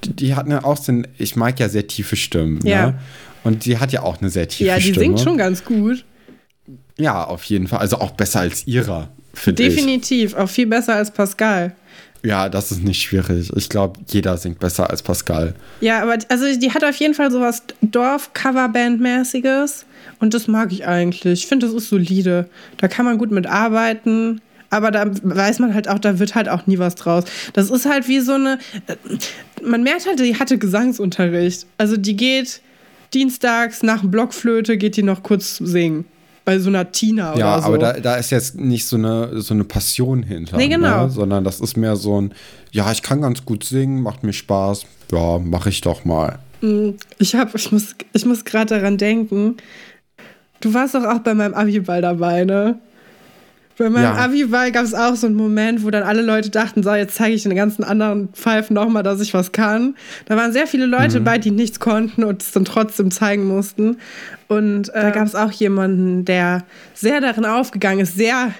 Die 0.04 0.36
hat 0.36 0.46
eine 0.46 0.64
auch 0.64 0.76
so 0.76 0.92
eine, 0.92 1.08
Ich 1.18 1.34
mag 1.34 1.58
ja 1.58 1.68
sehr 1.68 1.88
tiefe 1.88 2.14
Stimmen. 2.14 2.60
Ne? 2.62 2.70
Ja. 2.70 2.86
Ne? 2.86 2.98
Und 3.42 3.64
die 3.64 3.78
hat 3.78 3.92
ja 3.92 4.02
auch 4.02 4.20
eine 4.20 4.30
sehr 4.30 4.46
tiefe 4.46 4.70
Stimme. 4.70 4.70
Ja, 4.70 4.76
die 4.76 4.82
Stimme. 4.82 4.98
singt 4.98 5.20
schon 5.20 5.38
ganz 5.38 5.64
gut. 5.64 6.04
Ja, 6.98 7.24
auf 7.24 7.42
jeden 7.44 7.66
Fall. 7.66 7.80
Also 7.80 7.98
auch 7.98 8.12
besser 8.12 8.40
als 8.40 8.66
ihrer, 8.66 9.08
finde 9.34 9.62
ich. 9.62 9.74
Definitiv. 9.74 10.34
Auch 10.34 10.48
viel 10.48 10.66
besser 10.66 10.94
als 10.94 11.10
Pascal. 11.10 11.74
Ja, 12.24 12.48
das 12.48 12.72
ist 12.72 12.82
nicht 12.82 13.00
schwierig. 13.00 13.52
Ich 13.54 13.68
glaube, 13.68 14.00
jeder 14.08 14.36
singt 14.36 14.58
besser 14.58 14.90
als 14.90 15.02
Pascal. 15.02 15.54
Ja, 15.80 16.02
aber 16.02 16.18
also 16.28 16.44
die 16.58 16.72
hat 16.72 16.84
auf 16.84 16.96
jeden 16.96 17.14
Fall 17.14 17.30
sowas 17.30 17.62
Dorf-Coverband-mäßiges. 17.82 19.84
Und 20.20 20.34
das 20.34 20.48
mag 20.48 20.72
ich 20.72 20.86
eigentlich. 20.86 21.44
Ich 21.44 21.46
finde, 21.46 21.66
das 21.66 21.74
ist 21.74 21.88
solide. 21.88 22.48
Da 22.78 22.88
kann 22.88 23.04
man 23.04 23.18
gut 23.18 23.30
mit 23.30 23.46
arbeiten. 23.46 24.40
Aber 24.70 24.90
da 24.90 25.10
weiß 25.22 25.60
man 25.60 25.74
halt 25.74 25.88
auch, 25.88 25.98
da 25.98 26.18
wird 26.18 26.34
halt 26.34 26.48
auch 26.48 26.66
nie 26.66 26.78
was 26.78 26.96
draus. 26.96 27.24
Das 27.52 27.70
ist 27.70 27.86
halt 27.86 28.08
wie 28.08 28.20
so 28.20 28.34
eine. 28.34 28.58
Man 29.62 29.82
merkt 29.82 30.06
halt, 30.06 30.18
die 30.18 30.38
hatte 30.38 30.58
Gesangsunterricht. 30.58 31.66
Also 31.78 31.96
die 31.96 32.16
geht 32.16 32.60
dienstags 33.14 33.82
nach 33.82 34.04
Blockflöte, 34.04 34.76
geht 34.76 34.96
die 34.96 35.02
noch 35.02 35.22
kurz 35.22 35.56
singen 35.56 36.04
bei 36.48 36.58
so 36.58 36.70
einer 36.70 36.90
Tina 36.90 37.36
ja, 37.36 37.58
oder 37.58 37.62
so. 37.62 37.68
Ja, 37.68 37.74
aber 37.74 37.78
da, 37.78 37.92
da 38.00 38.14
ist 38.14 38.30
jetzt 38.30 38.58
nicht 38.58 38.86
so 38.86 38.96
eine, 38.96 39.42
so 39.42 39.52
eine 39.52 39.64
Passion 39.64 40.22
hinter. 40.22 40.56
Nee, 40.56 40.68
genau. 40.68 41.04
Ne? 41.04 41.10
Sondern 41.10 41.44
das 41.44 41.60
ist 41.60 41.76
mehr 41.76 41.94
so 41.94 42.18
ein, 42.18 42.32
ja, 42.72 42.90
ich 42.90 43.02
kann 43.02 43.20
ganz 43.20 43.44
gut 43.44 43.64
singen, 43.64 44.00
macht 44.00 44.24
mir 44.24 44.32
Spaß. 44.32 44.86
Ja, 45.12 45.38
mache 45.38 45.68
ich 45.68 45.82
doch 45.82 46.06
mal. 46.06 46.38
Mm, 46.62 46.92
ich, 47.18 47.34
hab, 47.34 47.54
ich 47.54 47.70
muss, 47.70 47.94
ich 48.14 48.24
muss 48.24 48.46
gerade 48.46 48.78
daran 48.78 48.96
denken, 48.96 49.58
du 50.62 50.72
warst 50.72 50.94
doch 50.94 51.04
auch 51.04 51.18
bei 51.18 51.34
meinem 51.34 51.52
Abiball 51.52 52.00
dabei, 52.00 52.46
ne? 52.46 52.78
Bei 53.78 53.88
meinem 53.88 54.02
ja. 54.02 54.14
Abi-Ball 54.16 54.72
gab 54.72 54.84
es 54.84 54.92
auch 54.92 55.14
so 55.14 55.28
einen 55.28 55.36
Moment, 55.36 55.84
wo 55.84 55.90
dann 55.90 56.02
alle 56.02 56.22
Leute 56.22 56.50
dachten, 56.50 56.82
so, 56.82 56.92
jetzt 56.94 57.14
zeige 57.14 57.36
ich 57.36 57.44
den 57.44 57.54
ganzen 57.54 57.84
anderen 57.84 58.28
Pfeifen 58.32 58.74
nochmal, 58.74 59.04
dass 59.04 59.20
ich 59.20 59.34
was 59.34 59.52
kann. 59.52 59.94
Da 60.26 60.36
waren 60.36 60.52
sehr 60.52 60.66
viele 60.66 60.86
Leute 60.86 61.20
mhm. 61.20 61.24
bei, 61.24 61.38
die 61.38 61.52
nichts 61.52 61.78
konnten 61.78 62.24
und 62.24 62.42
es 62.42 62.50
dann 62.50 62.64
trotzdem 62.64 63.12
zeigen 63.12 63.46
mussten. 63.46 63.98
Und 64.48 64.88
äh, 64.88 65.02
da 65.02 65.10
gab 65.10 65.26
es 65.26 65.36
auch 65.36 65.52
jemanden, 65.52 66.24
der 66.24 66.64
sehr 66.94 67.20
darin 67.20 67.44
aufgegangen 67.44 68.00
ist, 68.00 68.16
sehr 68.16 68.52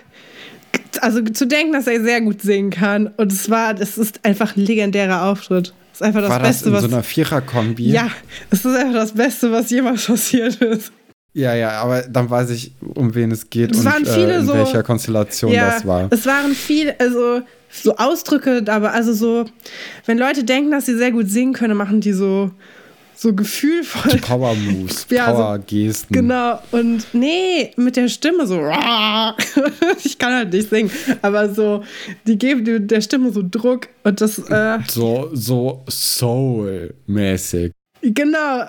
also 1.00 1.22
zu 1.22 1.46
denken, 1.46 1.72
dass 1.72 1.86
er 1.86 2.02
sehr 2.02 2.20
gut 2.20 2.42
singen 2.42 2.70
kann. 2.70 3.08
Und 3.16 3.32
es 3.32 3.50
war, 3.50 3.74
das 3.74 3.98
ist 3.98 4.24
einfach 4.24 4.56
ein 4.56 4.64
legendärer 4.64 5.24
Auftritt. 5.24 5.74
Das 5.92 6.00
ist 6.00 6.02
einfach 6.02 6.20
das 6.20 6.30
war 6.30 6.40
Beste, 6.40 6.64
das 6.64 6.66
in 6.66 6.72
was. 6.72 6.82
so 6.82 6.96
einer 6.96 7.02
Vierer-Kombi? 7.02 7.90
Ja, 7.90 8.08
es 8.50 8.64
ist 8.64 8.76
einfach 8.76 8.94
das 8.94 9.12
Beste, 9.12 9.50
was 9.50 9.70
jemals 9.70 10.06
passiert 10.06 10.56
ist. 10.56 10.92
Ja, 11.34 11.54
ja, 11.54 11.70
aber 11.82 12.02
dann 12.02 12.28
weiß 12.28 12.50
ich, 12.50 12.72
um 12.80 13.14
wen 13.14 13.30
es 13.30 13.48
geht 13.48 13.72
es 13.72 13.84
und 13.84 13.86
äh, 13.86 14.38
in 14.38 14.46
so, 14.46 14.54
welcher 14.54 14.82
Konstellation 14.82 15.52
ja, 15.52 15.70
das 15.70 15.86
war. 15.86 16.08
Es 16.10 16.26
waren 16.26 16.52
viele, 16.52 16.98
also 16.98 17.42
so 17.70 17.96
Ausdrücke, 17.96 18.64
aber 18.66 18.92
also 18.92 19.12
so, 19.12 19.44
wenn 20.06 20.18
Leute 20.18 20.42
denken, 20.42 20.70
dass 20.70 20.86
sie 20.86 20.96
sehr 20.96 21.12
gut 21.12 21.28
singen 21.28 21.52
können, 21.52 21.76
machen 21.76 22.00
die 22.00 22.12
so 22.12 22.50
so 23.18 23.34
gefühlvoll. 23.34 24.12
Die 24.12 24.18
Power 24.18 24.54
Moves, 24.54 25.06
ja, 25.10 25.32
Power 25.32 25.58
Gesten. 25.58 26.14
So, 26.14 26.20
genau. 26.20 26.60
Und 26.70 27.04
nee, 27.12 27.72
mit 27.76 27.96
der 27.96 28.08
Stimme 28.08 28.46
so. 28.46 28.58
ich 30.04 30.18
kann 30.18 30.32
halt 30.32 30.52
nicht 30.52 30.70
singen, 30.70 30.90
aber 31.20 31.52
so, 31.52 31.82
die 32.26 32.38
geben 32.38 32.86
der 32.86 33.00
Stimme 33.00 33.32
so 33.32 33.42
Druck 33.48 33.88
und 34.04 34.20
das. 34.20 34.38
Äh, 34.38 34.78
so, 34.88 35.30
so 35.32 35.84
Soul-mäßig. 35.88 37.72
Genau. 38.02 38.66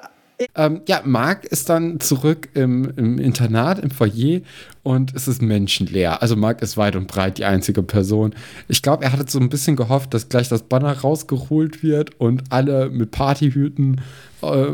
Ähm, 0.55 0.81
ja, 0.87 1.01
Marc 1.03 1.45
ist 1.45 1.69
dann 1.69 1.99
zurück 1.99 2.49
im, 2.53 2.93
im, 2.95 3.17
Internat, 3.17 3.79
im 3.79 3.91
Foyer 3.91 4.39
und 4.83 5.13
es 5.13 5.27
ist 5.27 5.41
menschenleer. 5.41 6.21
Also 6.21 6.37
Marc 6.37 6.61
ist 6.61 6.77
weit 6.77 6.95
und 6.95 7.07
breit 7.07 7.37
die 7.37 7.45
einzige 7.45 7.83
Person. 7.83 8.33
Ich 8.69 8.81
glaube, 8.81 9.03
er 9.03 9.11
hatte 9.11 9.29
so 9.29 9.39
ein 9.39 9.49
bisschen 9.49 9.75
gehofft, 9.75 10.13
dass 10.13 10.29
gleich 10.29 10.47
das 10.47 10.63
Banner 10.63 10.93
rausgeholt 10.93 11.83
wird 11.83 12.19
und 12.21 12.43
alle 12.51 12.89
mit 12.89 13.11
Partyhüten 13.11 14.01
äh, 14.41 14.67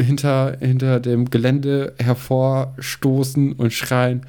hinter, 0.00 0.56
hinter 0.58 1.00
dem 1.00 1.28
Gelände 1.28 1.94
hervorstoßen 1.98 3.52
und 3.52 3.72
schreien 3.72 4.22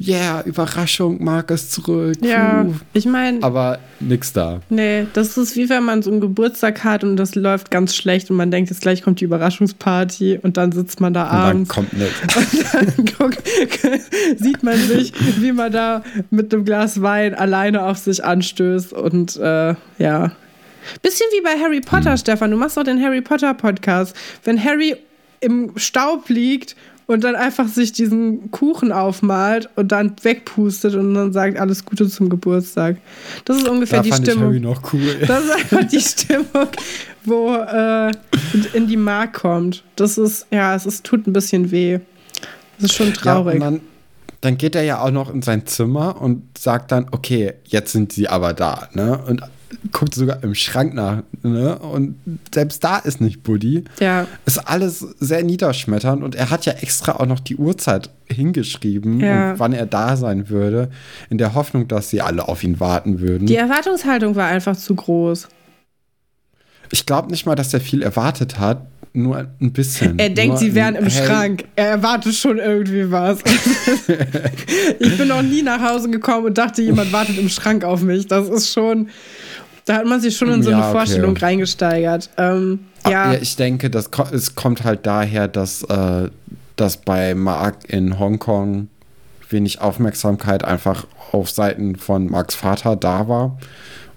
yeah, 0.00 0.42
Überraschung, 0.42 1.22
Marc 1.22 1.50
ist 1.50 1.72
zurück. 1.72 2.16
Ja, 2.22 2.64
Puh. 2.64 2.74
ich 2.92 3.06
meine. 3.06 3.42
Aber 3.42 3.78
nix 4.00 4.32
da. 4.32 4.60
Nee, 4.68 5.06
das 5.12 5.36
ist 5.36 5.56
wie 5.56 5.68
wenn 5.68 5.84
man 5.84 6.02
so 6.02 6.10
einen 6.10 6.20
Geburtstag 6.20 6.84
hat 6.84 7.04
und 7.04 7.16
das 7.16 7.34
läuft 7.34 7.70
ganz 7.70 7.94
schlecht 7.94 8.30
und 8.30 8.36
man 8.36 8.50
denkt, 8.50 8.70
jetzt 8.70 8.82
gleich 8.82 9.02
kommt 9.02 9.20
die 9.20 9.24
Überraschungsparty 9.24 10.40
und 10.42 10.56
dann 10.56 10.72
sitzt 10.72 11.00
man 11.00 11.14
da 11.14 11.24
und 11.24 11.30
abends. 11.30 11.68
Dann 11.68 11.86
kommt 11.86 11.92
nicht. 11.92 12.08
Und 12.38 12.96
dann 12.96 13.04
guck, 13.18 13.32
sieht 14.38 14.62
man 14.62 14.76
sich, 14.76 15.12
wie 15.40 15.52
man 15.52 15.72
da 15.72 16.02
mit 16.30 16.52
einem 16.52 16.64
Glas 16.64 17.02
Wein 17.02 17.34
alleine 17.34 17.84
auf 17.84 17.98
sich 17.98 18.24
anstößt 18.24 18.92
und 18.92 19.36
äh, 19.36 19.74
ja. 19.98 20.32
Bisschen 21.02 21.26
wie 21.32 21.42
bei 21.42 21.58
Harry 21.60 21.80
Potter, 21.80 22.12
hm. 22.12 22.18
Stefan. 22.18 22.50
Du 22.50 22.56
machst 22.56 22.76
doch 22.76 22.84
den 22.84 23.02
Harry 23.02 23.20
Potter 23.20 23.54
Podcast. 23.54 24.16
Wenn 24.44 24.62
Harry 24.62 24.96
im 25.40 25.72
Staub 25.76 26.28
liegt 26.28 26.76
und 27.08 27.24
dann 27.24 27.36
einfach 27.36 27.66
sich 27.66 27.92
diesen 27.92 28.50
Kuchen 28.50 28.92
aufmalt 28.92 29.70
und 29.76 29.90
dann 29.90 30.14
wegpustet 30.22 30.94
und 30.94 31.14
dann 31.14 31.32
sagt 31.32 31.58
alles 31.58 31.84
Gute 31.86 32.06
zum 32.06 32.28
Geburtstag. 32.28 32.98
Das 33.46 33.56
ist 33.56 33.66
ungefähr 33.66 34.00
da 34.00 34.02
die 34.02 34.10
fand 34.10 34.26
Stimmung. 34.26 34.54
Ich 34.54 34.60
noch 34.60 34.92
cool. 34.92 35.16
Das 35.26 35.42
ist 35.42 35.50
einfach 35.50 35.88
die 35.88 36.00
Stimmung, 36.00 36.68
wo 37.24 37.54
äh, 37.54 38.12
in 38.74 38.86
die 38.86 38.98
Mark 38.98 39.32
kommt. 39.32 39.82
Das 39.96 40.18
ist 40.18 40.46
ja, 40.50 40.74
es 40.74 40.84
ist, 40.84 41.02
tut 41.04 41.26
ein 41.26 41.32
bisschen 41.32 41.70
weh. 41.70 41.98
Das 42.78 42.90
ist 42.90 42.96
schon 42.96 43.14
traurig. 43.14 43.60
Ja, 43.60 43.72
dann 44.42 44.58
geht 44.58 44.74
er 44.74 44.82
ja 44.82 45.00
auch 45.00 45.10
noch 45.10 45.32
in 45.32 45.40
sein 45.40 45.66
Zimmer 45.66 46.20
und 46.20 46.58
sagt 46.58 46.92
dann, 46.92 47.06
okay, 47.10 47.54
jetzt 47.64 47.92
sind 47.92 48.12
sie 48.12 48.28
aber 48.28 48.52
da. 48.52 48.88
Ne? 48.92 49.18
Und 49.26 49.42
guckt 49.92 50.14
sogar 50.14 50.42
im 50.42 50.54
Schrank 50.54 50.94
nach. 50.94 51.22
Ne? 51.42 51.78
Und 51.78 52.16
selbst 52.52 52.82
da 52.84 52.98
ist 52.98 53.20
nicht 53.20 53.42
Buddy. 53.42 53.84
Ja. 54.00 54.26
Ist 54.46 54.58
alles 54.58 55.00
sehr 55.18 55.42
niederschmetternd. 55.44 56.22
Und 56.22 56.34
er 56.34 56.50
hat 56.50 56.66
ja 56.66 56.72
extra 56.74 57.12
auch 57.12 57.26
noch 57.26 57.40
die 57.40 57.56
Uhrzeit 57.56 58.10
hingeschrieben, 58.26 59.20
ja. 59.20 59.58
wann 59.58 59.72
er 59.72 59.86
da 59.86 60.16
sein 60.16 60.48
würde, 60.48 60.90
in 61.30 61.38
der 61.38 61.54
Hoffnung, 61.54 61.88
dass 61.88 62.10
sie 62.10 62.20
alle 62.20 62.48
auf 62.48 62.62
ihn 62.64 62.80
warten 62.80 63.20
würden. 63.20 63.46
Die 63.46 63.56
Erwartungshaltung 63.56 64.36
war 64.36 64.46
einfach 64.46 64.76
zu 64.76 64.94
groß. 64.94 65.48
Ich 66.90 67.06
glaube 67.06 67.30
nicht 67.30 67.44
mal, 67.46 67.54
dass 67.54 67.72
er 67.74 67.80
viel 67.80 68.02
erwartet 68.02 68.58
hat 68.58 68.86
nur 69.18 69.46
ein 69.60 69.72
bisschen. 69.72 70.18
Er 70.18 70.30
denkt, 70.30 70.58
sie 70.58 70.74
wären 70.74 70.94
im 70.94 71.06
hey. 71.06 71.26
Schrank. 71.26 71.64
Er 71.76 71.88
erwartet 71.88 72.34
schon 72.34 72.58
irgendwie 72.58 73.10
was. 73.10 73.40
ich 74.98 75.18
bin 75.18 75.28
noch 75.28 75.42
nie 75.42 75.62
nach 75.62 75.80
Hause 75.80 76.10
gekommen 76.10 76.46
und 76.46 76.58
dachte, 76.58 76.82
jemand 76.82 77.12
wartet 77.12 77.38
im 77.38 77.48
Schrank 77.48 77.84
auf 77.84 78.02
mich. 78.02 78.26
Das 78.26 78.48
ist 78.48 78.72
schon. 78.72 79.08
Da 79.88 79.96
hat 79.96 80.06
man 80.06 80.20
sich 80.20 80.36
schon 80.36 80.52
in 80.52 80.62
so 80.62 80.70
ja, 80.70 80.82
eine 80.82 80.92
Vorstellung 80.92 81.30
okay. 81.30 81.46
reingesteigert. 81.46 82.28
Ähm, 82.36 82.80
ja. 83.04 83.32
ja. 83.32 83.38
ich 83.40 83.56
denke, 83.56 83.88
das, 83.88 84.10
es 84.32 84.54
kommt 84.54 84.84
halt 84.84 85.06
daher, 85.06 85.48
dass, 85.48 85.82
äh, 85.84 86.28
dass 86.76 86.98
bei 86.98 87.34
Mark 87.34 87.88
in 87.88 88.18
Hongkong 88.18 88.88
wenig 89.48 89.80
Aufmerksamkeit 89.80 90.62
einfach 90.62 91.06
auf 91.32 91.48
Seiten 91.48 91.96
von 91.96 92.30
Marks 92.30 92.54
Vater 92.54 92.96
da 92.96 93.28
war. 93.28 93.56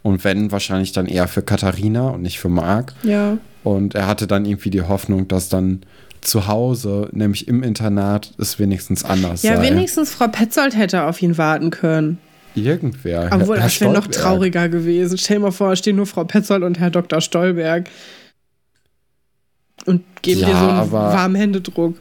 Und 0.03 0.26
wenn, 0.26 0.51
wahrscheinlich 0.51 0.91
dann 0.91 1.05
eher 1.05 1.30
für 1.30 1.41
Katharina 1.41 2.09
und 2.09 2.22
nicht 2.22 2.39
für 2.39 2.49
Mark. 2.49 2.93
Ja. 3.03 3.38
Und 3.63 3.95
er 3.95 4.07
hatte 4.07 4.28
dann 4.28 4.43
irgendwie 4.43 4.72
die 4.72 4.82
Hoffnung, 4.82 5.30
dass 5.30 5.47
dann 5.47 5.84
zu 6.19 6.47
Hause, 6.47 7.07
nämlich 7.13 7.47
im 7.47 7.63
Internat, 7.63 8.34
es 8.38 8.59
wenigstens 8.59 9.05
anders 9.05 9.43
Ja, 9.43 9.55
sei. 9.55 9.69
wenigstens 9.69 10.11
Frau 10.11 10.28
Petzold 10.28 10.76
hätte 10.76 11.03
auf 11.03 11.22
ihn 11.22 11.38
warten 11.38 11.69
können. 11.69 12.17
Irgendwer. 12.56 13.30
Obwohl, 13.32 13.58
Herr 13.58 13.64
das 13.66 13.80
wäre 13.82 13.93
noch 13.93 14.08
trauriger 14.08 14.68
gewesen. 14.70 15.18
Stell 15.18 15.38
dir 15.38 15.43
mal 15.43 15.52
vor, 15.52 15.76
stehen 15.76 15.95
nur 15.95 16.06
Frau 16.06 16.24
Petzold 16.26 16.64
und 16.64 16.80
Herr 16.80 16.89
Dr. 16.91 17.22
Stolberg. 17.22 17.89
Und 19.86 20.04
geben 20.22 20.41
Ja, 20.41 20.47
dir 20.47 20.54
so 20.56 20.60
einen 20.68 20.70
aber- 20.80 20.91
warmen 21.14 21.36
Händedruck. 21.36 21.97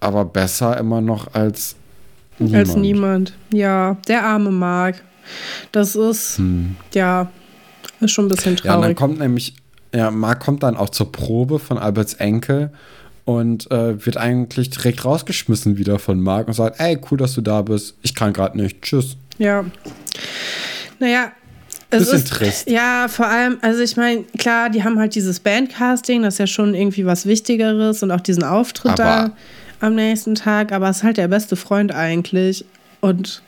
Aber 0.00 0.24
besser 0.24 0.76
immer 0.78 1.00
noch 1.00 1.34
als 1.34 1.76
niemand. 2.38 2.56
Als 2.68 2.76
niemand. 2.76 3.32
Ja, 3.52 3.96
der 4.06 4.24
arme 4.24 4.50
Marc. 4.50 5.02
Das 5.72 5.96
ist, 5.96 6.38
Hm. 6.38 6.76
ja, 6.92 7.30
ist 8.00 8.10
schon 8.12 8.26
ein 8.26 8.28
bisschen 8.28 8.56
Ja, 8.56 8.60
und 8.60 8.66
dann 8.66 8.80
traurig. 8.82 8.96
kommt 8.96 9.18
nämlich, 9.18 9.54
ja, 9.94 10.10
Marc 10.10 10.40
kommt 10.40 10.62
dann 10.62 10.76
auch 10.76 10.90
zur 10.90 11.10
Probe 11.10 11.58
von 11.58 11.78
Alberts 11.78 12.14
Enkel 12.14 12.70
und 13.24 13.70
äh, 13.70 14.04
wird 14.04 14.16
eigentlich 14.16 14.70
direkt 14.70 15.04
rausgeschmissen 15.04 15.78
wieder 15.78 15.98
von 15.98 16.20
Marc 16.20 16.46
und 16.48 16.54
sagt, 16.54 16.78
ey, 16.80 16.98
cool, 17.10 17.18
dass 17.18 17.34
du 17.34 17.40
da 17.40 17.62
bist. 17.62 17.94
Ich 18.02 18.14
kann 18.14 18.32
gerade 18.32 18.56
nicht. 18.58 18.82
Tschüss. 18.82 19.16
Ja. 19.38 19.64
Naja, 20.98 21.32
es 21.90 22.00
Bisschen 22.00 22.18
ist. 22.18 22.28
trist. 22.28 22.70
Ja, 22.70 23.06
vor 23.08 23.26
allem, 23.26 23.58
also 23.62 23.80
ich 23.82 23.96
meine, 23.96 24.24
klar, 24.38 24.68
die 24.70 24.84
haben 24.84 24.98
halt 24.98 25.14
dieses 25.14 25.40
Bandcasting, 25.40 26.22
das 26.22 26.34
ist 26.34 26.38
ja 26.38 26.46
schon 26.46 26.74
irgendwie 26.74 27.06
was 27.06 27.26
Wichtigeres 27.26 28.02
und 28.02 28.10
auch 28.10 28.20
diesen 28.20 28.42
Auftritt 28.44 28.98
da 28.98 29.24
Aber- 29.24 29.32
am 29.80 29.94
nächsten 29.94 30.34
Tag, 30.34 30.72
aber 30.72 30.88
es 30.88 30.98
ist 30.98 31.02
halt 31.02 31.16
der 31.16 31.28
beste 31.28 31.56
Freund 31.56 31.92
eigentlich. 31.92 32.64
Und 33.00 33.42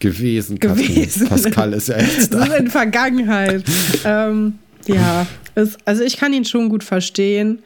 Gewesen, 0.00 0.58
Katrin. 0.58 0.86
Gewesen. 0.86 1.28
Pascal 1.28 1.72
ist 1.72 1.88
ja 1.88 1.98
jetzt 1.98 2.32
das 2.34 2.44
ist 2.48 2.50
da. 2.50 2.56
in 2.56 2.68
Vergangenheit. 2.68 3.62
ähm, 4.04 4.58
ja, 4.86 5.26
es, 5.54 5.76
also 5.84 6.02
ich 6.02 6.16
kann 6.16 6.32
ihn 6.32 6.44
schon 6.44 6.68
gut 6.68 6.82
verstehen. 6.84 7.60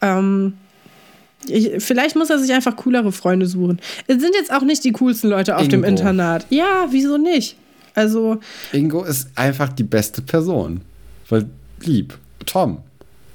Ähm, 0.00 0.54
ich, 1.46 1.70
vielleicht 1.78 2.16
muss 2.16 2.30
er 2.30 2.38
sich 2.38 2.52
einfach 2.52 2.76
coolere 2.76 3.12
Freunde 3.12 3.46
suchen. 3.46 3.80
Es 4.06 4.20
sind 4.20 4.34
jetzt 4.34 4.52
auch 4.52 4.62
nicht 4.62 4.84
die 4.84 4.92
coolsten 4.92 5.28
Leute 5.30 5.56
auf 5.56 5.68
dem 5.68 5.80
Ingo. 5.84 5.88
Internat. 5.88 6.46
Ja, 6.50 6.86
wieso 6.90 7.16
nicht? 7.16 7.56
Also, 7.94 8.38
Ingo 8.72 9.02
ist 9.04 9.28
einfach 9.36 9.70
die 9.70 9.82
beste 9.84 10.22
Person. 10.22 10.82
Weil 11.28 11.46
lieb. 11.80 12.16
Tom. 12.46 12.78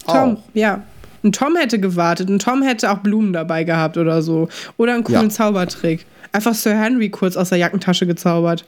Tom, 0.05 0.38
Auch. 0.38 0.43
ja. 0.53 0.84
Ein 1.24 1.32
Tom 1.32 1.55
hätte 1.55 1.80
gewartet. 1.80 2.30
Ein 2.30 2.38
Tom 2.39 2.61
hätte 2.61 2.91
auch 2.91 2.99
Blumen 2.99 3.34
dabei 3.34 3.63
gehabt 3.63 3.97
oder 3.97 4.22
so. 4.22 4.47
Oder 4.78 4.93
einen 4.93 5.03
coolen 5.03 5.24
Ja. 5.24 5.30
Zaubertrick. 5.30 6.05
Einfach 6.32 6.53
Sir 6.53 6.78
Henry 6.80 7.09
kurz 7.09 7.36
aus 7.36 7.49
der 7.49 7.57
Jackentasche 7.57 8.05
gezaubert. 8.05 8.66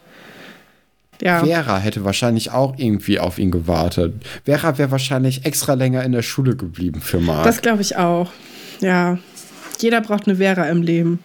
Ja. 1.21 1.43
Vera 1.43 1.77
hätte 1.77 2.03
wahrscheinlich 2.05 2.51
auch 2.51 2.75
irgendwie 2.77 3.19
auf 3.19 3.39
ihn 3.39 3.51
gewartet. 3.51 4.13
Vera 4.45 4.77
wäre 4.77 4.91
wahrscheinlich 4.91 5.45
extra 5.45 5.73
länger 5.73 6.03
in 6.03 6.11
der 6.11 6.21
Schule 6.21 6.55
geblieben 6.55 7.01
für 7.01 7.19
Marc. 7.19 7.43
Das 7.43 7.61
glaube 7.61 7.81
ich 7.81 7.97
auch. 7.97 8.31
Ja. 8.81 9.17
Jeder 9.79 10.01
braucht 10.01 10.27
eine 10.27 10.37
Vera 10.37 10.65
im 10.65 10.81
Leben. 10.81 11.19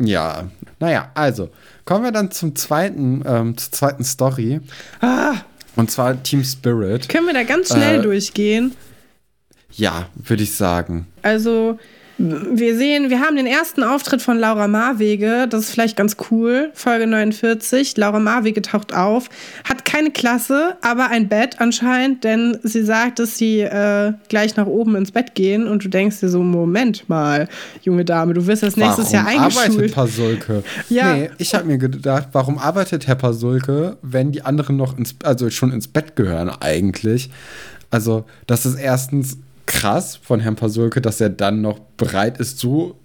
Ja, 0.00 0.48
naja, 0.78 1.10
also 1.14 1.50
kommen 1.84 2.04
wir 2.04 2.12
dann 2.12 2.30
zum 2.30 2.54
zweiten, 2.54 3.22
ähm, 3.26 3.56
zur 3.56 3.72
zweiten 3.72 4.04
Story. 4.04 4.60
Ah, 5.00 5.34
Und 5.76 5.90
zwar 5.90 6.22
Team 6.22 6.44
Spirit. 6.44 7.08
können 7.08 7.26
wir 7.26 7.34
da 7.34 7.42
ganz 7.42 7.68
schnell 7.68 7.98
Äh, 7.98 8.02
durchgehen? 8.02 8.74
Ja, 9.72 10.06
würde 10.14 10.42
ich 10.44 10.54
sagen. 10.54 11.06
Also, 11.22 11.78
wir 12.18 12.76
sehen, 12.76 13.10
wir 13.10 13.20
haben 13.20 13.36
den 13.36 13.46
ersten 13.46 13.84
Auftritt 13.84 14.20
von 14.22 14.38
Laura 14.38 14.66
Marwege. 14.66 15.46
Das 15.48 15.60
ist 15.62 15.70
vielleicht 15.70 15.96
ganz 15.96 16.16
cool. 16.30 16.70
Folge 16.74 17.06
49. 17.06 17.96
Laura 17.96 18.18
Marwege 18.18 18.60
taucht 18.60 18.92
auf. 18.92 19.30
Hat 19.62 19.84
keine 19.84 20.10
Klasse, 20.10 20.76
aber 20.82 21.10
ein 21.10 21.28
Bett 21.28 21.60
anscheinend, 21.60 22.24
denn 22.24 22.58
sie 22.64 22.82
sagt, 22.82 23.20
dass 23.20 23.38
sie 23.38 23.60
äh, 23.60 24.12
gleich 24.28 24.56
nach 24.56 24.66
oben 24.66 24.96
ins 24.96 25.12
Bett 25.12 25.36
gehen. 25.36 25.68
Und 25.68 25.84
du 25.84 25.88
denkst 25.88 26.18
dir 26.18 26.28
so: 26.28 26.42
Moment 26.42 27.08
mal, 27.08 27.48
junge 27.82 28.04
Dame, 28.04 28.34
du 28.34 28.46
wirst 28.48 28.64
das 28.64 28.76
nächstes 28.76 29.12
Jahr 29.12 29.26
warum 29.26 29.40
arbeitet 29.40 29.62
eingeschult. 29.62 29.94
Pasulke? 29.94 30.64
Ja. 30.88 31.14
Nee, 31.14 31.30
ich 31.38 31.54
habe 31.54 31.66
mir 31.66 31.78
gedacht, 31.78 32.28
warum 32.32 32.58
arbeitet 32.58 33.06
Herr 33.06 33.14
Pasulke, 33.14 33.96
wenn 34.02 34.32
die 34.32 34.42
anderen 34.42 34.76
noch 34.76 34.98
ins, 34.98 35.14
also 35.22 35.50
schon 35.50 35.70
ins 35.70 35.86
Bett 35.86 36.16
gehören 36.16 36.50
eigentlich? 36.60 37.30
Also, 37.90 38.24
das 38.46 38.66
ist 38.66 38.74
erstens 38.74 39.38
krass 39.68 40.18
von 40.20 40.40
Herrn 40.40 40.56
Pasulke, 40.56 41.00
dass 41.00 41.20
er 41.20 41.28
dann 41.30 41.60
noch 41.60 41.78
bereit 41.96 42.38
ist, 42.38 42.58
so 42.58 42.96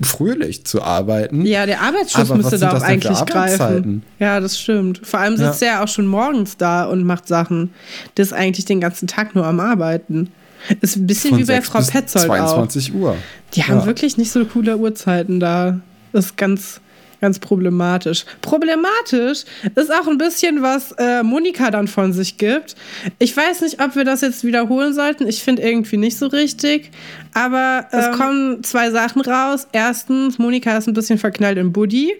fröhlich 0.00 0.64
zu 0.64 0.82
arbeiten. 0.82 1.44
Ja, 1.46 1.66
der 1.66 1.80
Arbeitsschutz 1.82 2.30
Aber 2.30 2.36
müsste 2.36 2.58
da 2.58 2.76
auch 2.76 2.82
eigentlich 2.82 3.24
greifen. 3.26 4.02
Ja, 4.18 4.40
das 4.40 4.58
stimmt. 4.58 5.00
Vor 5.06 5.20
allem 5.20 5.36
sitzt 5.36 5.62
er 5.62 5.68
ja 5.68 5.84
auch 5.84 5.88
schon 5.88 6.06
morgens 6.06 6.56
da 6.56 6.84
und 6.84 7.04
macht 7.04 7.28
Sachen. 7.28 7.70
Das 8.16 8.28
ist 8.28 8.32
eigentlich 8.32 8.64
den 8.64 8.80
ganzen 8.80 9.06
Tag 9.06 9.34
nur 9.34 9.46
am 9.46 9.60
Arbeiten. 9.60 10.32
Ist 10.80 10.96
ein 10.96 11.06
bisschen 11.06 11.30
Von 11.30 11.38
wie 11.40 11.44
bei 11.44 11.54
6 11.54 11.68
Frau 11.68 11.80
Petzold 11.82 12.24
auch. 12.30 12.36
22 12.54 12.94
Uhr. 12.94 13.16
Die 13.54 13.64
haben 13.64 13.80
Ja. 13.80 13.86
wirklich 13.86 14.16
nicht 14.16 14.30
so 14.32 14.44
coole 14.44 14.76
Uhrzeiten 14.76 15.40
da. 15.40 15.80
Das 16.12 16.26
ist 16.26 16.36
ganz, 16.36 16.80
ganz 17.22 17.38
problematisch. 17.38 18.26
Problematisch 18.42 19.44
ist 19.74 19.94
auch 19.94 20.08
ein 20.08 20.18
bisschen, 20.18 20.60
was 20.60 20.92
äh, 20.98 21.22
Monika 21.22 21.70
dann 21.70 21.88
von 21.88 22.12
sich 22.12 22.36
gibt. 22.36 22.74
Ich 23.18 23.34
weiß 23.34 23.62
nicht, 23.62 23.82
ob 23.82 23.96
wir 23.96 24.04
das 24.04 24.20
jetzt 24.20 24.44
wiederholen 24.44 24.92
sollten. 24.92 25.26
Ich 25.26 25.42
finde 25.42 25.62
irgendwie 25.62 25.96
nicht 25.96 26.18
so 26.18 26.26
richtig. 26.26 26.90
Aber 27.32 27.86
es 27.92 28.10
kommen 28.18 28.62
zwei 28.62 28.90
Sachen 28.90 29.22
raus. 29.22 29.68
Erstens, 29.72 30.38
Monika 30.38 30.76
ist 30.76 30.88
ein 30.88 30.94
bisschen 30.94 31.18
verknallt 31.18 31.56
in 31.56 31.72
Buddy. 31.72 32.12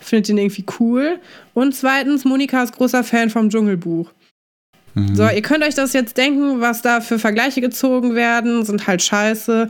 Findet 0.00 0.30
ihn 0.30 0.38
irgendwie 0.38 0.64
cool. 0.80 1.20
Und 1.54 1.74
zweitens, 1.74 2.24
Monika 2.24 2.62
ist 2.62 2.72
großer 2.72 3.04
Fan 3.04 3.30
vom 3.30 3.50
Dschungelbuch. 3.50 4.10
Mhm. 4.94 5.14
So, 5.14 5.28
ihr 5.28 5.42
könnt 5.42 5.62
euch 5.62 5.74
das 5.74 5.92
jetzt 5.92 6.16
denken, 6.16 6.60
was 6.60 6.80
da 6.80 7.02
für 7.02 7.18
Vergleiche 7.18 7.60
gezogen 7.60 8.14
werden, 8.14 8.64
sind 8.64 8.86
halt 8.86 9.02
scheiße. 9.02 9.68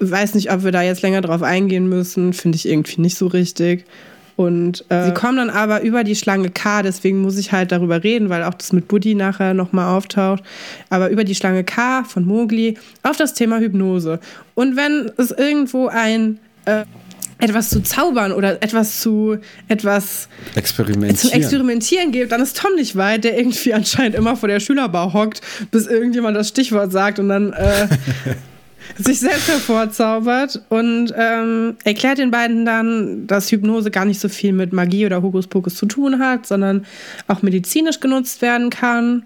Weiß 0.00 0.34
nicht, 0.34 0.52
ob 0.52 0.64
wir 0.64 0.72
da 0.72 0.82
jetzt 0.82 1.02
länger 1.02 1.20
drauf 1.20 1.42
eingehen 1.42 1.88
müssen. 1.88 2.32
Finde 2.32 2.56
ich 2.56 2.68
irgendwie 2.68 3.00
nicht 3.00 3.18
so 3.18 3.26
richtig. 3.26 3.84
Und 4.38 4.84
äh, 4.88 5.06
sie 5.06 5.14
kommen 5.14 5.38
dann 5.38 5.50
aber 5.50 5.82
über 5.82 6.04
die 6.04 6.14
Schlange 6.14 6.50
K, 6.50 6.82
deswegen 6.82 7.22
muss 7.22 7.36
ich 7.38 7.50
halt 7.50 7.72
darüber 7.72 8.04
reden, 8.04 8.28
weil 8.28 8.44
auch 8.44 8.54
das 8.54 8.72
mit 8.72 8.86
Buddy 8.86 9.16
nachher 9.16 9.52
nochmal 9.52 9.96
auftaucht. 9.96 10.44
Aber 10.90 11.10
über 11.10 11.24
die 11.24 11.34
Schlange 11.34 11.64
K 11.64 12.04
von 12.04 12.24
Mowgli 12.24 12.78
auf 13.02 13.16
das 13.16 13.34
Thema 13.34 13.58
Hypnose. 13.58 14.20
Und 14.54 14.76
wenn 14.76 15.10
es 15.16 15.32
irgendwo 15.32 15.88
ein 15.88 16.38
äh, 16.66 16.84
etwas 17.38 17.70
zu 17.70 17.80
zaubern 17.82 18.30
oder 18.30 18.62
etwas 18.62 19.00
zu 19.00 19.38
etwas 19.66 20.28
zum 20.52 20.58
Experimentieren. 20.58 21.34
Experimentieren 21.36 22.12
gibt, 22.12 22.30
dann 22.30 22.40
ist 22.40 22.56
Tom 22.56 22.74
nicht 22.76 22.94
weit, 22.94 23.24
der 23.24 23.36
irgendwie 23.36 23.74
anscheinend 23.74 24.14
immer 24.14 24.36
vor 24.36 24.48
der 24.48 24.60
Schülerbar 24.60 25.12
hockt, 25.14 25.40
bis 25.72 25.88
irgendjemand 25.88 26.36
das 26.36 26.48
Stichwort 26.48 26.92
sagt 26.92 27.18
und 27.18 27.28
dann 27.28 27.52
äh, 27.54 27.88
sich 28.96 29.20
selbst 29.20 29.48
hervorzaubert 29.48 30.62
und 30.68 31.12
ähm, 31.16 31.76
erklärt 31.84 32.18
den 32.18 32.30
beiden 32.30 32.64
dann, 32.64 33.26
dass 33.26 33.50
Hypnose 33.52 33.90
gar 33.90 34.04
nicht 34.04 34.20
so 34.20 34.28
viel 34.28 34.52
mit 34.52 34.72
Magie 34.72 35.04
oder 35.06 35.22
Hokuspokus 35.22 35.74
zu 35.74 35.86
tun 35.86 36.18
hat, 36.18 36.46
sondern 36.46 36.86
auch 37.26 37.42
medizinisch 37.42 38.00
genutzt 38.00 38.40
werden 38.42 38.70
kann. 38.70 39.24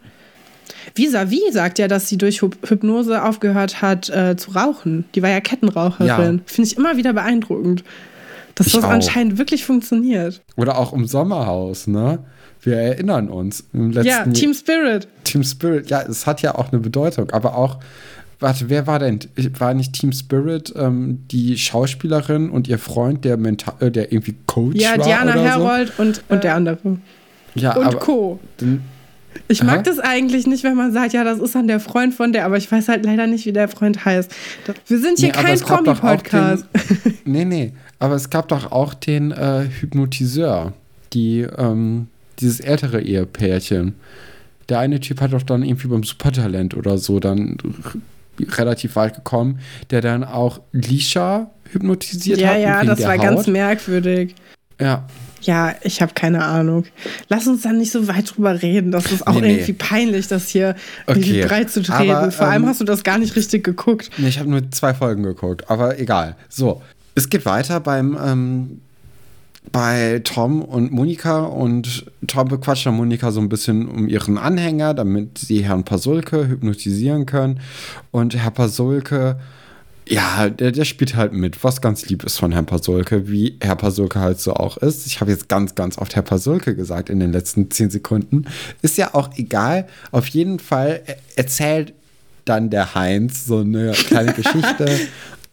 Vis-à-vis 0.94 1.52
sagt 1.52 1.78
ja, 1.78 1.88
dass 1.88 2.08
sie 2.08 2.18
durch 2.18 2.40
Hyp- 2.40 2.68
Hypnose 2.68 3.22
aufgehört 3.22 3.80
hat 3.82 4.10
äh, 4.10 4.36
zu 4.36 4.50
rauchen. 4.50 5.04
Die 5.14 5.22
war 5.22 5.30
ja 5.30 5.40
Kettenraucherin. 5.40 6.06
Ja. 6.06 6.16
Finde 6.46 6.68
ich 6.68 6.76
immer 6.76 6.96
wieder 6.96 7.12
beeindruckend. 7.12 7.84
Dass 8.54 8.66
Ich 8.66 8.72
das 8.74 8.84
auch. 8.84 8.90
anscheinend 8.90 9.38
wirklich 9.38 9.64
funktioniert. 9.64 10.42
Oder 10.56 10.76
auch 10.78 10.92
im 10.92 11.06
Sommerhaus, 11.06 11.86
ne? 11.86 12.18
Wir 12.60 12.76
erinnern 12.76 13.28
uns. 13.28 13.64
Im 13.72 13.90
letzten 13.92 14.08
Ja, 14.08 14.24
Team 14.26 14.52
Spirit. 14.54 15.08
Team 15.24 15.42
Spirit, 15.42 15.88
ja, 15.88 16.02
es 16.02 16.26
hat 16.26 16.42
ja 16.42 16.54
auch 16.54 16.70
eine 16.70 16.80
Bedeutung, 16.80 17.30
aber 17.30 17.56
auch, 17.56 17.78
warte, 18.42 18.68
wer 18.68 18.86
war 18.86 18.98
denn? 18.98 19.20
War 19.58 19.72
nicht 19.74 19.94
Team 19.94 20.12
Spirit 20.12 20.72
ähm, 20.76 21.20
die 21.30 21.56
Schauspielerin 21.56 22.50
und 22.50 22.68
ihr 22.68 22.78
Freund, 22.78 23.24
der 23.24 23.36
mental, 23.36 23.74
äh, 23.80 23.90
der 23.90 24.12
irgendwie 24.12 24.34
Coach 24.46 24.76
Ja, 24.80 24.98
war? 24.98 25.04
Diana 25.06 25.32
oder 25.32 25.42
Herold 25.42 25.92
und, 25.98 26.22
und 26.28 26.44
der 26.44 26.54
andere. 26.56 26.78
So? 26.82 26.98
Ja, 27.54 27.74
Und 27.76 27.86
aber 27.86 27.98
Co. 27.98 28.40
dann- 28.58 28.82
Ich 29.48 29.62
Aha. 29.62 29.70
mag 29.76 29.84
das 29.84 29.98
eigentlich 29.98 30.46
nicht, 30.46 30.62
wenn 30.64 30.74
man 30.76 30.92
sagt, 30.92 31.14
ja, 31.14 31.24
das 31.24 31.38
ist 31.38 31.54
dann 31.54 31.66
der 31.66 31.80
Freund 31.80 32.12
von 32.14 32.32
der, 32.34 32.44
aber 32.44 32.58
ich 32.58 32.70
weiß 32.70 32.88
halt 32.88 33.04
leider 33.04 33.26
nicht, 33.26 33.46
wie 33.46 33.52
der 33.52 33.68
Freund 33.68 34.04
heißt. 34.04 34.30
Wir 34.86 34.98
sind 34.98 35.18
hier 35.18 35.28
Nee, 35.28 35.32
kein 35.42 35.58
Promi-Podcast. 35.58 36.66
nee, 37.24 37.44
nee, 37.46 37.72
aber 37.98 38.14
es 38.14 38.28
gab 38.28 38.48
doch 38.48 38.70
auch 38.72 38.92
den 38.94 39.30
äh, 39.32 39.64
Hypnotiseur, 39.80 40.74
die, 41.14 41.46
ähm, 41.56 42.08
dieses 42.40 42.60
ältere 42.60 43.00
Ehepärchen. 43.00 43.94
Der 44.68 44.78
eine 44.78 45.00
Typ 45.00 45.20
hat 45.20 45.32
doch 45.32 45.42
dann 45.42 45.62
irgendwie 45.62 45.88
beim 45.88 46.02
Supertalent 46.02 46.74
oder 46.76 46.96
so 46.98 47.18
dann 47.20 47.56
relativ 48.56 48.96
weit 48.96 49.14
gekommen, 49.14 49.60
der 49.90 50.00
dann 50.00 50.24
auch 50.24 50.60
Lisha 50.72 51.50
hypnotisiert 51.70 52.38
Ja, 52.40 52.48
hat. 52.50 52.60
ja, 52.60 52.76
wegen 52.78 52.88
das 52.88 53.02
war 53.02 53.18
ganz 53.18 53.40
Haut. 53.40 53.48
merkwürdig. 53.48 54.34
Ja, 54.80 55.06
Ja, 55.42 55.74
ich 55.82 56.00
habe 56.00 56.12
keine 56.14 56.44
Ahnung. 56.44 56.84
Lass 57.28 57.46
uns 57.48 57.62
dann 57.62 57.78
nicht 57.78 57.90
so 57.90 58.06
weit 58.06 58.36
drüber 58.36 58.62
reden. 58.62 58.92
Das 58.92 59.10
ist 59.10 59.26
auch 59.26 59.34
Nee, 59.34 59.40
nee. 59.40 59.52
irgendwie 59.54 59.72
peinlich, 59.72 60.28
das 60.28 60.48
hier 60.48 60.76
Okay. 61.08 61.44
breit 61.46 61.68
zu 61.70 61.82
treten. 61.82 62.10
Aber, 62.12 62.30
Vor 62.30 62.46
allem 62.46 62.62
ähm, 62.62 62.68
hast 62.68 62.80
du 62.80 62.84
das 62.84 63.02
gar 63.02 63.18
nicht 63.18 63.34
richtig 63.34 63.64
geguckt. 63.64 64.10
Nee, 64.18 64.28
ich 64.28 64.38
habe 64.38 64.48
nur 64.48 64.70
zwei 64.70 64.94
Folgen 64.94 65.24
geguckt, 65.24 65.68
aber 65.68 65.98
egal. 65.98 66.36
So, 66.48 66.80
es 67.16 67.28
geht 67.28 67.44
weiter 67.44 67.80
beim 67.80 68.16
ähm, 68.24 68.80
bei 69.70 70.20
Tom 70.24 70.62
und 70.62 70.90
Monika 70.92 71.40
und 71.40 72.06
Tom 72.26 72.48
bequatscht 72.48 72.86
dann 72.86 72.96
Monika 72.96 73.30
so 73.30 73.40
ein 73.40 73.48
bisschen 73.48 73.88
um 73.88 74.08
ihren 74.08 74.36
Anhänger, 74.36 74.92
damit 74.92 75.38
sie 75.38 75.64
Herrn 75.64 75.84
Pasulke 75.84 76.48
hypnotisieren 76.48 77.26
können. 77.26 77.60
Und 78.10 78.36
Herr 78.36 78.50
Pasulke 78.50 79.38
Ja, 80.08 80.50
der, 80.50 80.72
der 80.72 80.84
spielt 80.84 81.14
halt 81.14 81.32
mit, 81.32 81.62
was 81.62 81.80
ganz 81.80 82.06
lieb 82.06 82.24
ist 82.24 82.38
von 82.38 82.52
Herrn 82.52 82.66
Pasulke, 82.66 83.28
wie 83.28 83.56
Herr 83.62 83.76
Pasulke 83.76 84.18
halt 84.18 84.40
so 84.40 84.54
auch 84.54 84.76
ist. 84.78 85.06
Ich 85.06 85.20
habe 85.20 85.30
jetzt 85.30 85.48
ganz, 85.48 85.74
ganz 85.74 85.96
oft 85.96 86.16
Herr 86.16 86.22
Pasulke 86.22 86.74
gesagt 86.74 87.08
in 87.08 87.20
den 87.20 87.32
letzten 87.32 87.70
zehn 87.70 87.88
Sekunden. 87.88 88.46
Ist 88.82 88.98
ja 88.98 89.14
auch 89.14 89.30
egal. 89.36 89.86
Auf 90.10 90.26
jeden 90.26 90.58
Fall 90.58 91.02
erzählt 91.36 91.94
dann 92.44 92.70
der 92.70 92.94
Heinz 92.96 93.46
so 93.46 93.58
eine 93.58 93.92
kleine 93.92 94.32
Geschichte 94.34 94.90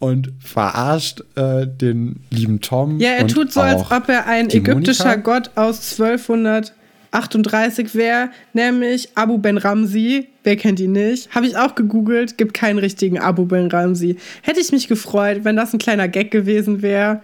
und 0.00 0.32
verarscht 0.40 1.22
äh, 1.36 1.66
den 1.66 2.20
lieben 2.30 2.60
Tom. 2.60 2.98
Ja, 2.98 3.10
er 3.10 3.28
tut 3.28 3.52
so, 3.52 3.60
als 3.60 3.82
ob 3.92 4.08
er 4.08 4.26
ein 4.26 4.50
ägyptischer 4.50 5.04
Monika. 5.04 5.20
Gott 5.20 5.50
aus 5.54 6.00
1238 6.00 7.94
wäre, 7.94 8.30
nämlich 8.54 9.10
Abu 9.14 9.38
Ben 9.38 9.58
Ramsi. 9.58 10.26
Wer 10.42 10.56
kennt 10.56 10.80
ihn 10.80 10.92
nicht? 10.92 11.32
Habe 11.34 11.46
ich 11.46 11.56
auch 11.56 11.74
gegoogelt, 11.74 12.38
gibt 12.38 12.54
keinen 12.54 12.78
richtigen 12.78 13.20
Abu 13.20 13.44
Ben 13.44 13.70
Ramsi. 13.70 14.16
Hätte 14.42 14.58
ich 14.58 14.72
mich 14.72 14.88
gefreut, 14.88 15.44
wenn 15.44 15.54
das 15.54 15.72
ein 15.74 15.78
kleiner 15.78 16.08
Gag 16.08 16.30
gewesen 16.30 16.80
wäre, 16.82 17.20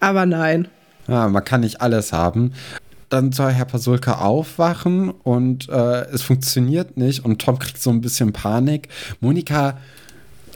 aber 0.00 0.26
nein. 0.26 0.66
Ja, 1.06 1.28
man 1.28 1.44
kann 1.44 1.60
nicht 1.60 1.80
alles 1.80 2.12
haben 2.12 2.52
dann 3.12 3.30
soll 3.30 3.52
Herr 3.52 3.66
Pasulka 3.66 4.20
aufwachen 4.20 5.10
und 5.10 5.68
äh, 5.68 6.06
es 6.06 6.22
funktioniert 6.22 6.96
nicht 6.96 7.22
und 7.22 7.42
Tom 7.42 7.58
kriegt 7.58 7.80
so 7.82 7.90
ein 7.90 8.00
bisschen 8.00 8.32
Panik. 8.32 8.88
Monika 9.20 9.76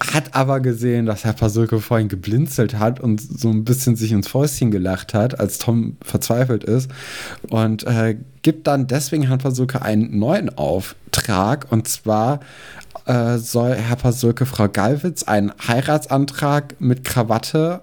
hat 0.01 0.35
aber 0.35 0.61
gesehen, 0.61 1.07
dass 1.07 1.25
Herr 1.25 1.33
Pasulke 1.33 1.81
vorhin 1.81 2.09
geblinzelt 2.09 2.79
hat 2.79 3.01
und 3.01 3.21
so 3.21 3.49
ein 3.49 3.65
bisschen 3.65 3.97
sich 3.97 4.13
ins 4.13 4.29
Fäustchen 4.29 4.71
gelacht 4.71 5.15
hat, 5.15 5.41
als 5.41 5.59
Tom 5.59 5.97
verzweifelt 6.03 6.65
ist. 6.65 6.91
Und 7.49 7.85
äh, 7.85 8.17
gibt 8.43 8.67
dann 8.67 8.87
deswegen 8.87 9.25
Herrn 9.25 9.39
Pasulke 9.39 9.83
einen 9.83 10.19
neuen 10.19 10.57
Auftrag. 10.57 11.67
Und 11.71 11.89
zwar 11.89 12.41
äh, 13.07 13.39
soll 13.39 13.75
Herr 13.75 13.97
Pasulke 13.97 14.45
Frau 14.45 14.69
Galwitz 14.69 15.23
einen 15.23 15.53
Heiratsantrag 15.67 16.79
mit 16.79 17.05
Krawatte 17.05 17.81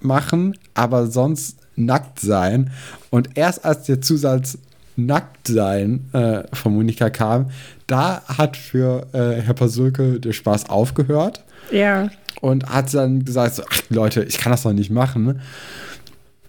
machen, 0.00 0.56
aber 0.74 1.08
sonst 1.08 1.58
nackt 1.76 2.20
sein. 2.20 2.70
Und 3.10 3.36
erst 3.36 3.64
als 3.64 3.84
der 3.84 4.00
Zusatz 4.00 4.58
nackt 4.96 5.48
sein 5.48 6.10
äh, 6.12 6.42
von 6.54 6.74
Monika 6.74 7.10
kam, 7.10 7.50
da 7.90 8.22
hat 8.26 8.56
für 8.56 9.06
äh, 9.12 9.40
Herr 9.42 9.54
Pasulke 9.54 10.20
der 10.20 10.32
Spaß 10.32 10.70
aufgehört. 10.70 11.44
Ja. 11.70 12.08
Und 12.40 12.66
hat 12.68 12.92
dann 12.94 13.24
gesagt: 13.24 13.56
so, 13.56 13.62
Ach 13.68 13.82
Leute, 13.88 14.22
ich 14.22 14.38
kann 14.38 14.52
das 14.52 14.62
doch 14.62 14.72
nicht 14.72 14.90
machen. 14.90 15.40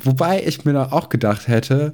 Wobei 0.04 0.44
ich 0.44 0.66
mir 0.66 0.74
dann 0.74 0.92
auch 0.92 1.10
gedacht 1.10 1.48
hätte, 1.48 1.94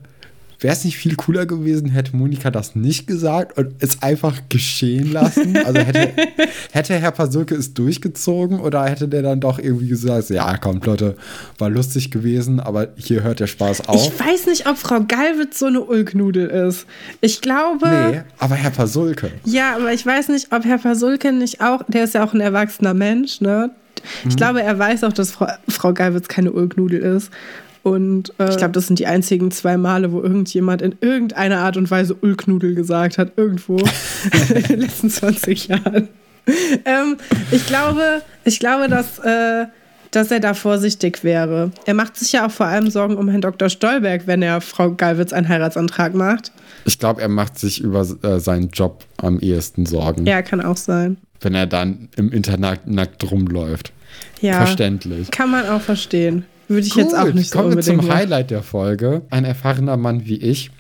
Wäre 0.60 0.74
es 0.74 0.84
nicht 0.84 0.98
viel 0.98 1.16
cooler 1.16 1.46
gewesen, 1.46 1.90
hätte 1.90 2.16
Monika 2.16 2.50
das 2.50 2.76
nicht 2.76 3.06
gesagt 3.06 3.58
und 3.58 3.76
es 3.80 4.02
einfach 4.02 4.42
geschehen 4.50 5.12
lassen? 5.12 5.56
Also 5.58 5.80
hätte, 5.80 6.14
hätte 6.72 6.96
Herr 6.96 7.12
Pasulke 7.12 7.54
es 7.54 7.76
durchgezogen 7.76 8.60
oder 8.60 8.86
hätte 8.86 9.08
der 9.08 9.22
dann 9.22 9.40
doch 9.40 9.60
irgendwie 9.60 9.88
gesagt, 9.88 10.30
ja, 10.30 10.58
kommt 10.58 10.86
Leute, 10.86 11.16
war 11.60 11.70
lustig 11.70 12.10
gewesen, 12.10 12.60
aber 12.60 12.88
hier 12.96 13.22
hört 13.22 13.40
der 13.40 13.48
Spaß 13.48 13.88
auf? 13.88 14.04
Ich 14.04 14.20
weiß 14.20 14.48
nicht, 14.48 14.68
ob 14.68 14.78
Frau 14.78 15.02
Gallwitz 15.02 15.60
so 15.60 15.68
eine 15.68 15.82
Ulknudel 15.82 16.48
ist. 16.48 16.88
Ich 17.22 17.42
glaube. 17.42 17.88
Nee, 17.88 18.22
aber 18.40 18.56
Herr 18.56 18.72
Pasulke. 18.72 19.32
Ja, 19.46 19.76
aber 19.76 19.94
ich 19.94 20.06
weiß 20.06 20.30
nicht, 20.30 20.52
ob 20.52 20.66
Herr 20.66 20.80
Pasulke 20.80 21.32
nicht 21.32 21.62
auch, 21.62 21.84
der 21.88 22.06
ist 22.06 22.16
ja 22.16 22.24
auch 22.24 22.34
ein 22.34 22.42
erwachsener 22.42 22.96
Mensch, 22.96 23.42
ne? 23.42 23.72
Ich 24.24 24.34
mhm. 24.34 24.36
glaube, 24.38 24.62
er 24.62 24.78
weiß 24.78 25.04
auch, 25.04 25.14
dass 25.14 25.32
Frau, 25.32 25.48
Frau 25.68 25.94
Gallwitz 25.94 26.28
keine 26.28 26.52
Ulknudel 26.52 27.00
ist. 27.00 27.32
Und 27.84 28.34
äh, 28.40 28.50
ich 28.50 28.58
glaube, 28.58 28.74
das 28.74 28.88
sind 28.88 29.00
die 29.00 29.08
einzigen 29.08 29.52
zwei 29.52 29.78
Male, 29.78 30.12
wo 30.12 30.22
irgendjemand 30.22 30.82
in 30.82 30.96
irgendeiner 31.02 31.60
Art 31.60 31.78
und 31.78 31.90
Weise 31.90 32.16
Ulknudel 32.16 32.76
gesagt 32.76 33.18
hat, 33.18 33.34
irgendwo 33.38 33.78
in 34.54 34.64
den 34.64 34.80
letzten 34.82 35.10
20 35.10 35.68
Jahren. 35.68 36.10
Ähm, 36.86 37.18
ich 37.52 37.66
glaube, 37.66 38.22
ich 38.46 38.60
glaube, 38.60 38.88
dass, 38.88 39.20
äh, 39.20 39.66
dass 40.12 40.32
er 40.32 40.40
da 40.40 40.54
vorsichtig 40.54 41.24
wäre. 41.24 41.72
Er 41.86 41.94
macht 41.94 42.18
sich 42.18 42.32
ja 42.32 42.48
auch 42.48 42.52
vor 42.52 42.66
allem 42.66 42.90
Sorgen 42.90 43.18
um 43.18 43.28
Herrn 43.30 43.42
Dr. 43.42 43.70
Stolberg, 43.70 44.28
wenn 44.28 44.42
er 44.42 44.62
Frau 44.62 44.92
Gallwitz 44.92 45.34
einen 45.34 45.50
Heiratsantrag 45.50 46.14
macht. 46.14 46.52
Ich 46.86 47.00
glaube, 47.00 47.22
er 47.22 47.30
macht 47.30 47.60
sich 47.60 47.82
über 47.82 48.08
äh, 48.24 48.40
seinen 48.40 48.70
Job 48.70 49.04
am 49.18 49.40
ehesten 49.40 49.86
Sorgen. 49.86 50.26
Ja, 50.26 50.42
kann 50.42 50.62
auch 50.62 50.78
sein. 50.78 51.18
Wenn 51.42 51.54
er 51.54 51.68
dann 51.68 52.10
im 52.16 52.32
Internet 52.32 52.88
nackt 52.88 53.30
rumläuft. 53.30 53.92
Ja. 54.42 54.54
Verständlich. 54.54 55.32
Kann 55.32 55.52
man 55.52 55.68
auch 55.68 55.82
verstehen. 55.82 56.46
Würde 56.68 56.86
ich 56.86 56.94
Gut, 56.94 57.04
jetzt 57.04 57.16
auch 57.16 57.34
nicht 57.34 57.50
so 57.50 57.60
Kommen 57.60 57.76
wir 57.76 57.82
zum 57.82 58.14
Highlight 58.14 58.52
der 58.52 58.64
Folge. 58.64 59.22
Ein 59.30 59.46
erfahrener 59.46 59.98
Mann 59.98 60.26
wie 60.26 60.38
ich. 60.38 60.72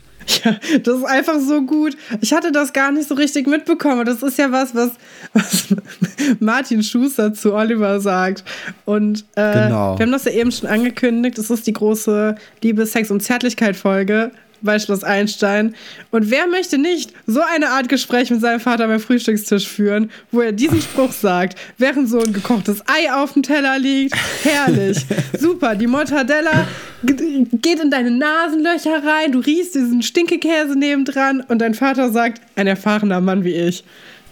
Ja, 0.43 0.57
das 0.83 0.97
ist 0.97 1.05
einfach 1.05 1.39
so 1.39 1.61
gut. 1.61 1.95
Ich 2.19 2.33
hatte 2.33 2.51
das 2.51 2.73
gar 2.73 2.91
nicht 2.91 3.07
so 3.07 3.15
richtig 3.15 3.47
mitbekommen. 3.47 4.05
Das 4.05 4.21
ist 4.23 4.37
ja 4.37 4.51
was, 4.51 4.75
was, 4.75 4.91
was 5.33 5.67
Martin 6.39 6.83
Schuster 6.83 7.33
zu 7.33 7.53
Oliver 7.53 8.01
sagt. 8.01 8.43
Und 8.83 9.23
äh, 9.35 9.53
genau. 9.53 9.97
wir 9.97 10.05
haben 10.05 10.11
das 10.11 10.25
ja 10.25 10.31
eben 10.31 10.51
schon 10.51 10.67
angekündigt. 10.67 11.37
Das 11.37 11.49
ist 11.49 11.65
die 11.65 11.73
große 11.73 12.35
Liebe, 12.61 12.85
Sex 12.85 13.09
und 13.09 13.21
Zärtlichkeit-Folge 13.21 14.31
bei 14.61 14.79
Schloss 14.79 15.03
Einstein. 15.03 15.75
Und 16.11 16.29
wer 16.29 16.47
möchte 16.47 16.77
nicht 16.77 17.13
so 17.25 17.41
eine 17.41 17.69
Art 17.69 17.89
Gespräch 17.89 18.29
mit 18.29 18.41
seinem 18.41 18.59
Vater 18.59 18.87
beim 18.87 18.99
Frühstückstisch 18.99 19.67
führen, 19.67 20.11
wo 20.31 20.41
er 20.41 20.51
diesen 20.51 20.81
Spruch 20.81 21.11
sagt, 21.11 21.57
während 21.77 22.09
so 22.09 22.19
ein 22.19 22.33
gekochtes 22.33 22.81
Ei 22.87 23.13
auf 23.13 23.33
dem 23.33 23.43
Teller 23.43 23.79
liegt? 23.79 24.15
Herrlich. 24.43 25.05
Super. 25.39 25.75
Die 25.75 25.87
Mortadella 25.87 26.67
geht 27.03 27.79
in 27.79 27.91
deine 27.91 28.11
Nasenlöcher 28.11 29.03
rein, 29.05 29.31
du 29.31 29.39
riechst 29.39 29.75
diesen 29.75 30.01
Stinkekäse 30.01 30.77
nebendran 30.77 31.41
und 31.41 31.59
dein 31.59 31.73
Vater 31.73 32.11
sagt, 32.11 32.41
ein 32.55 32.67
erfahrener 32.67 33.21
Mann 33.21 33.43
wie 33.43 33.53
ich. 33.53 33.83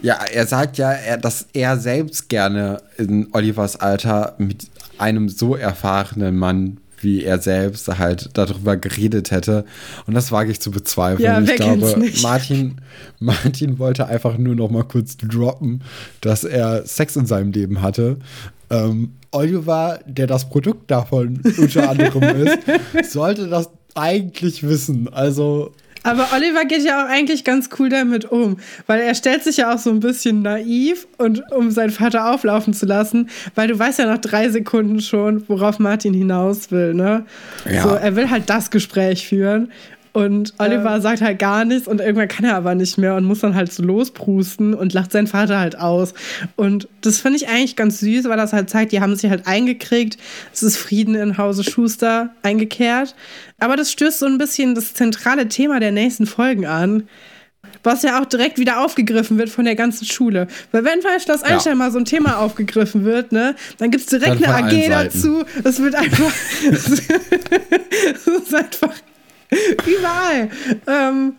Ja, 0.02 0.20
er 0.32 0.46
sagt 0.46 0.78
ja, 0.78 1.18
dass 1.18 1.48
er 1.54 1.78
selbst 1.78 2.30
gerne 2.30 2.82
in 2.98 3.28
Olivers 3.34 3.80
Alter 3.80 4.36
mit 4.38 4.68
einem 4.98 5.30
so 5.30 5.56
erfahrenen 5.56 6.36
Mann 6.38 6.78
wie 7.06 7.24
er 7.24 7.40
selbst 7.40 7.88
halt 7.98 8.32
darüber 8.34 8.76
geredet 8.76 9.32
hätte. 9.32 9.64
Und 10.08 10.14
das 10.16 10.34
wage 10.34 10.52
ich 10.52 10.60
zu 10.60 10.72
bezweifeln. 10.72 11.24
Ja, 11.24 11.40
ich 11.40 11.56
glaube, 11.56 12.12
Martin, 12.22 12.82
Martin 13.20 13.80
wollte 13.80 14.08
einfach 14.08 14.38
nur 14.38 14.56
noch 14.56 14.70
mal 14.70 14.84
kurz 14.84 15.16
droppen, 15.16 15.84
dass 16.20 16.44
er 16.44 16.86
Sex 16.86 17.16
in 17.16 17.26
seinem 17.26 17.54
Leben 17.54 17.82
hatte. 17.82 18.18
Ähm, 18.70 19.14
Oliver, 19.32 20.00
der 20.06 20.28
das 20.28 20.50
Produkt 20.50 20.92
davon 20.92 21.42
unter 21.58 21.90
anderem 21.90 22.24
ist, 22.24 22.60
sollte 23.12 23.48
das 23.48 23.70
eigentlich 23.94 24.64
wissen. 24.64 25.08
Also 25.08 25.72
aber 26.06 26.28
Oliver 26.36 26.66
geht 26.66 26.84
ja 26.84 27.04
auch 27.04 27.10
eigentlich 27.10 27.44
ganz 27.44 27.70
cool 27.80 27.90
damit 27.90 28.26
um, 28.26 28.58
weil 28.86 29.02
er 29.02 29.16
stellt 29.16 29.44
sich 29.44 29.58
ja 29.58 29.74
auch 29.74 29.80
so 29.80 29.90
ein 29.90 30.00
bisschen 30.00 30.44
naiv 30.44 31.08
und 31.18 31.42
um 31.52 31.72
seinen 31.72 31.90
Vater 31.90 32.32
auflaufen 32.32 32.74
zu 32.74 32.86
lassen, 32.86 33.30
weil 33.56 33.68
du 33.68 33.78
weißt 33.78 34.00
ja 34.00 34.06
nach 34.06 34.20
drei 34.20 34.50
Sekunden 34.50 35.02
schon, 35.02 35.44
worauf 35.50 35.80
Martin 35.80 36.14
hinaus 36.14 36.72
will, 36.72 36.94
ne? 36.94 37.26
Ja. 37.70 37.82
So, 37.82 37.90
er 37.90 38.16
will 38.16 38.30
halt 38.30 38.50
das 38.50 38.70
Gespräch 38.70 39.28
führen 39.28 39.72
und 40.16 40.54
Oliver 40.60 40.96
ähm. 40.96 41.02
sagt 41.02 41.20
halt 41.20 41.40
gar 41.40 41.66
nichts 41.66 41.90
und 41.90 42.00
irgendwann 42.00 42.30
kann 42.30 42.46
er 42.46 42.56
aber 42.56 42.74
nicht 42.74 42.98
mehr 42.98 43.16
und 43.16 43.26
muss 43.26 43.42
dann 43.42 43.54
halt 43.54 43.74
so 43.74 43.84
losprusten 43.84 44.74
und 44.74 44.94
lacht 44.94 45.12
seinen 45.12 45.28
Vater 45.28 45.60
halt 45.60 45.78
aus. 45.78 46.14
Und 46.56 46.88
das 47.02 47.20
finde 47.20 47.36
ich 47.36 47.50
eigentlich 47.50 47.76
ganz 47.76 48.00
süß, 48.00 48.30
weil 48.30 48.38
das 48.38 48.54
halt 48.54 48.70
zeigt, 48.70 48.94
die 48.94 49.02
haben 49.02 49.14
sich 49.18 49.30
halt 49.30 49.46
eingekriegt. 49.46 50.18
Es 50.54 50.64
ist 50.64 50.78
Frieden 50.78 51.16
in 51.16 51.38
Hause 51.38 51.66
Schuster 51.66 52.30
eingekehrt. 52.44 53.14
Aber 53.60 53.76
das 53.76 53.92
stößt 53.92 54.20
so 54.20 54.26
ein 54.26 54.38
bisschen 54.38 54.74
das 54.74 54.94
zentrale 54.94 55.50
Thema 55.50 55.82
der 55.82 55.92
nächsten 55.92 56.26
Folgen 56.26 56.66
an 56.66 57.10
was 57.84 58.02
ja 58.02 58.20
auch 58.20 58.26
direkt 58.26 58.58
wieder 58.58 58.84
aufgegriffen 58.84 59.38
wird 59.38 59.50
von 59.50 59.66
der 59.66 59.76
ganzen 59.76 60.06
Schule. 60.06 60.48
Weil 60.72 60.86
wenn 60.86 61.02
bei 61.02 61.20
Schloss 61.20 61.44
Einstein 61.44 61.74
ja. 61.74 61.76
mal 61.76 61.92
so 61.92 62.00
ein 62.00 62.06
Thema 62.06 62.40
aufgegriffen 62.40 63.06
wird, 63.06 63.32
ne, 63.32 63.56
dann 63.78 63.92
gibt 63.92 64.06
es 64.06 64.10
direkt 64.10 64.44
dann 64.44 64.52
eine 64.52 64.68
AG 64.68 64.90
dazu. 64.90 65.44
Es 65.64 65.80
wird 65.80 65.94
einfach. 65.94 66.32
es 66.72 66.88
ist 68.28 68.56
einfach 68.56 68.94
Überall. 69.86 70.50
Ähm. 70.88 71.34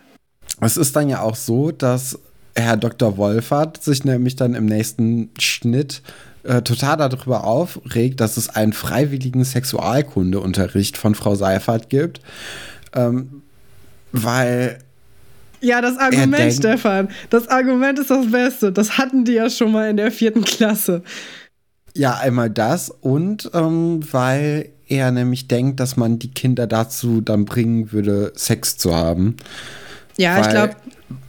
Es 0.61 0.77
ist 0.77 0.97
dann 0.97 1.09
ja 1.09 1.21
auch 1.21 1.37
so, 1.37 1.71
dass 1.71 2.19
Herr 2.55 2.77
Dr. 2.77 3.17
Wolfert 3.17 3.83
sich 3.83 4.05
nämlich 4.05 4.37
dann 4.37 4.55
im 4.55 4.65
nächsten 4.67 5.31
Schnitt 5.39 6.03
äh, 6.45 6.63
total 6.63 6.97
darüber 6.97 7.45
aufregt, 7.45 8.21
dass 8.21 8.37
es 8.37 8.49
einen 8.49 8.73
freiwilligen 8.73 9.45
Sexualkundeunterricht 9.45 10.97
von 10.97 11.15
Frau 11.15 11.35
Seifert 11.35 11.91
gibt. 11.91 12.21
Ähm, 12.95 13.43
weil 14.13 14.79
ja, 15.61 15.81
das 15.81 15.99
Argument, 15.99 16.53
Stefan, 16.53 17.09
das 17.31 17.49
Argument 17.49 17.99
ist 17.99 18.11
das 18.11 18.31
Beste. 18.31 18.73
Das 18.73 18.99
hatten 18.99 19.25
die 19.25 19.33
ja 19.33 19.51
schon 19.51 19.73
mal 19.73 19.91
in 19.91 19.97
der 19.97 20.13
vierten 20.13 20.45
Klasse. 20.45 21.03
Ja, 21.95 22.17
einmal 22.19 22.51
das 22.51 22.91
und 22.91 23.51
ähm, 23.55 24.01
weil 24.13 24.71
er 24.89 25.11
nämlich 25.11 25.49
denkt, 25.49 25.81
dass 25.81 25.97
man 25.97 26.19
die 26.19 26.31
Kinder 26.31 26.67
dazu 26.67 27.21
dann 27.21 27.45
bringen 27.45 27.93
würde, 27.93 28.33
Sex 28.37 28.77
zu 28.77 28.95
haben. 28.95 29.37
Ja, 30.17 30.41
ich 30.41 30.49
glaube. 30.49 30.77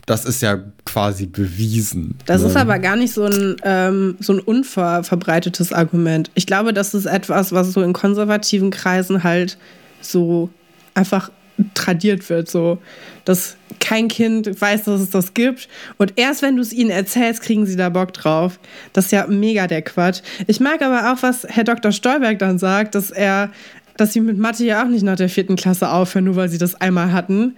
Das 0.05 0.24
ist 0.24 0.41
ja 0.41 0.60
quasi 0.86 1.26
bewiesen. 1.26 2.18
Das 2.26 2.41
ne? 2.41 2.47
ist 2.47 2.55
aber 2.55 2.80
gar 2.80 2.95
nicht 2.95 3.14
so 3.14 3.26
ein, 3.26 3.58
ähm, 3.64 4.16
so 4.20 4.34
ein 4.34 4.39
unverbreitetes 4.39 5.74
Argument. 5.74 6.32
Ich 6.34 6.47
glaube, 6.47 6.74
das 6.74 6.93
ist 6.93 7.05
etwas, 7.05 7.51
was 7.51 7.74
so 7.74 7.82
in 7.82 7.91
konservativen 7.91 8.72
Kreisen 8.72 9.24
halt 9.24 9.58
so 10.01 10.49
einfach 10.93 11.30
tradiert 11.74 12.30
wird, 12.30 12.49
so 12.49 12.80
dass 13.26 13.58
kein 13.80 14.08
Kind 14.08 14.60
weiß, 14.60 14.84
dass 14.84 15.01
es 15.01 15.10
das 15.10 15.34
gibt. 15.34 15.68
Und 15.97 16.14
erst 16.16 16.41
wenn 16.41 16.55
du 16.55 16.62
es 16.62 16.72
ihnen 16.72 16.89
erzählst, 16.89 17.41
kriegen 17.41 17.66
sie 17.66 17.76
da 17.76 17.89
Bock 17.89 18.14
drauf. 18.14 18.60
Das 18.93 19.05
ist 19.05 19.12
ja 19.12 19.28
mega 19.28 19.68
der 19.68 19.82
Quatsch. 19.82 20.22
Ich 20.47 20.60
mag 20.60 20.82
aber 20.82 21.12
auch, 21.12 21.22
was 21.24 21.45
Herr 21.47 21.64
Dr. 21.64 21.91
Stolberg 21.91 22.39
dann 22.39 22.58
sagt, 22.58 22.95
dass 22.95 23.12
er, 23.12 23.51
dass 23.97 24.14
sie 24.14 24.22
mit 24.22 24.38
Mathe 24.38 24.64
ja 24.66 24.84
auch 24.84 24.88
nicht 24.88 25.03
nach 25.03 25.18
der 25.18 25.30
vierten 25.30 25.55
Klasse 25.55 25.89
aufhören, 25.89 26.26
nur 26.26 26.36
weil 26.36 26.49
sie 26.49 26.58
das 26.58 26.76
einmal 26.76 27.12
hatten. 27.12 27.55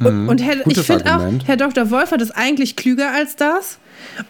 Und, 0.00 0.22
mhm. 0.22 0.28
und 0.28 0.42
Herr, 0.42 0.66
ich 0.66 0.78
finde 0.80 1.14
auch, 1.14 1.46
Herr 1.46 1.56
Dr. 1.56 1.90
Wolfert 1.90 2.22
ist 2.22 2.30
eigentlich 2.32 2.76
klüger 2.76 3.12
als 3.12 3.36
das. 3.36 3.78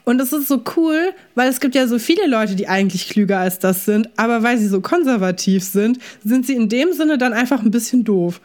Und 0.05 0.18
das 0.18 0.33
ist 0.33 0.49
so 0.49 0.62
cool, 0.77 1.11
weil 1.35 1.49
es 1.49 1.61
gibt 1.61 1.75
ja 1.75 1.87
so 1.87 1.99
viele 1.99 2.27
Leute, 2.27 2.57
die 2.57 2.68
eigentlich 2.68 3.09
klüger 3.09 3.39
als 3.39 3.59
das 3.61 3.85
sind, 3.85 4.09
aber 4.16 4.43
weil 4.43 4.59
sie 4.59 4.66
so 4.66 4.81
konservativ 4.81 5.62
sind, 5.62 5.99
sind 6.25 6.47
sie 6.47 6.55
in 6.55 6.68
dem 6.68 6.93
Sinne 6.93 7.18
dann 7.18 7.33
einfach 7.33 7.62
ein 7.62 7.71
bisschen 7.71 8.05
doof. 8.05 8.41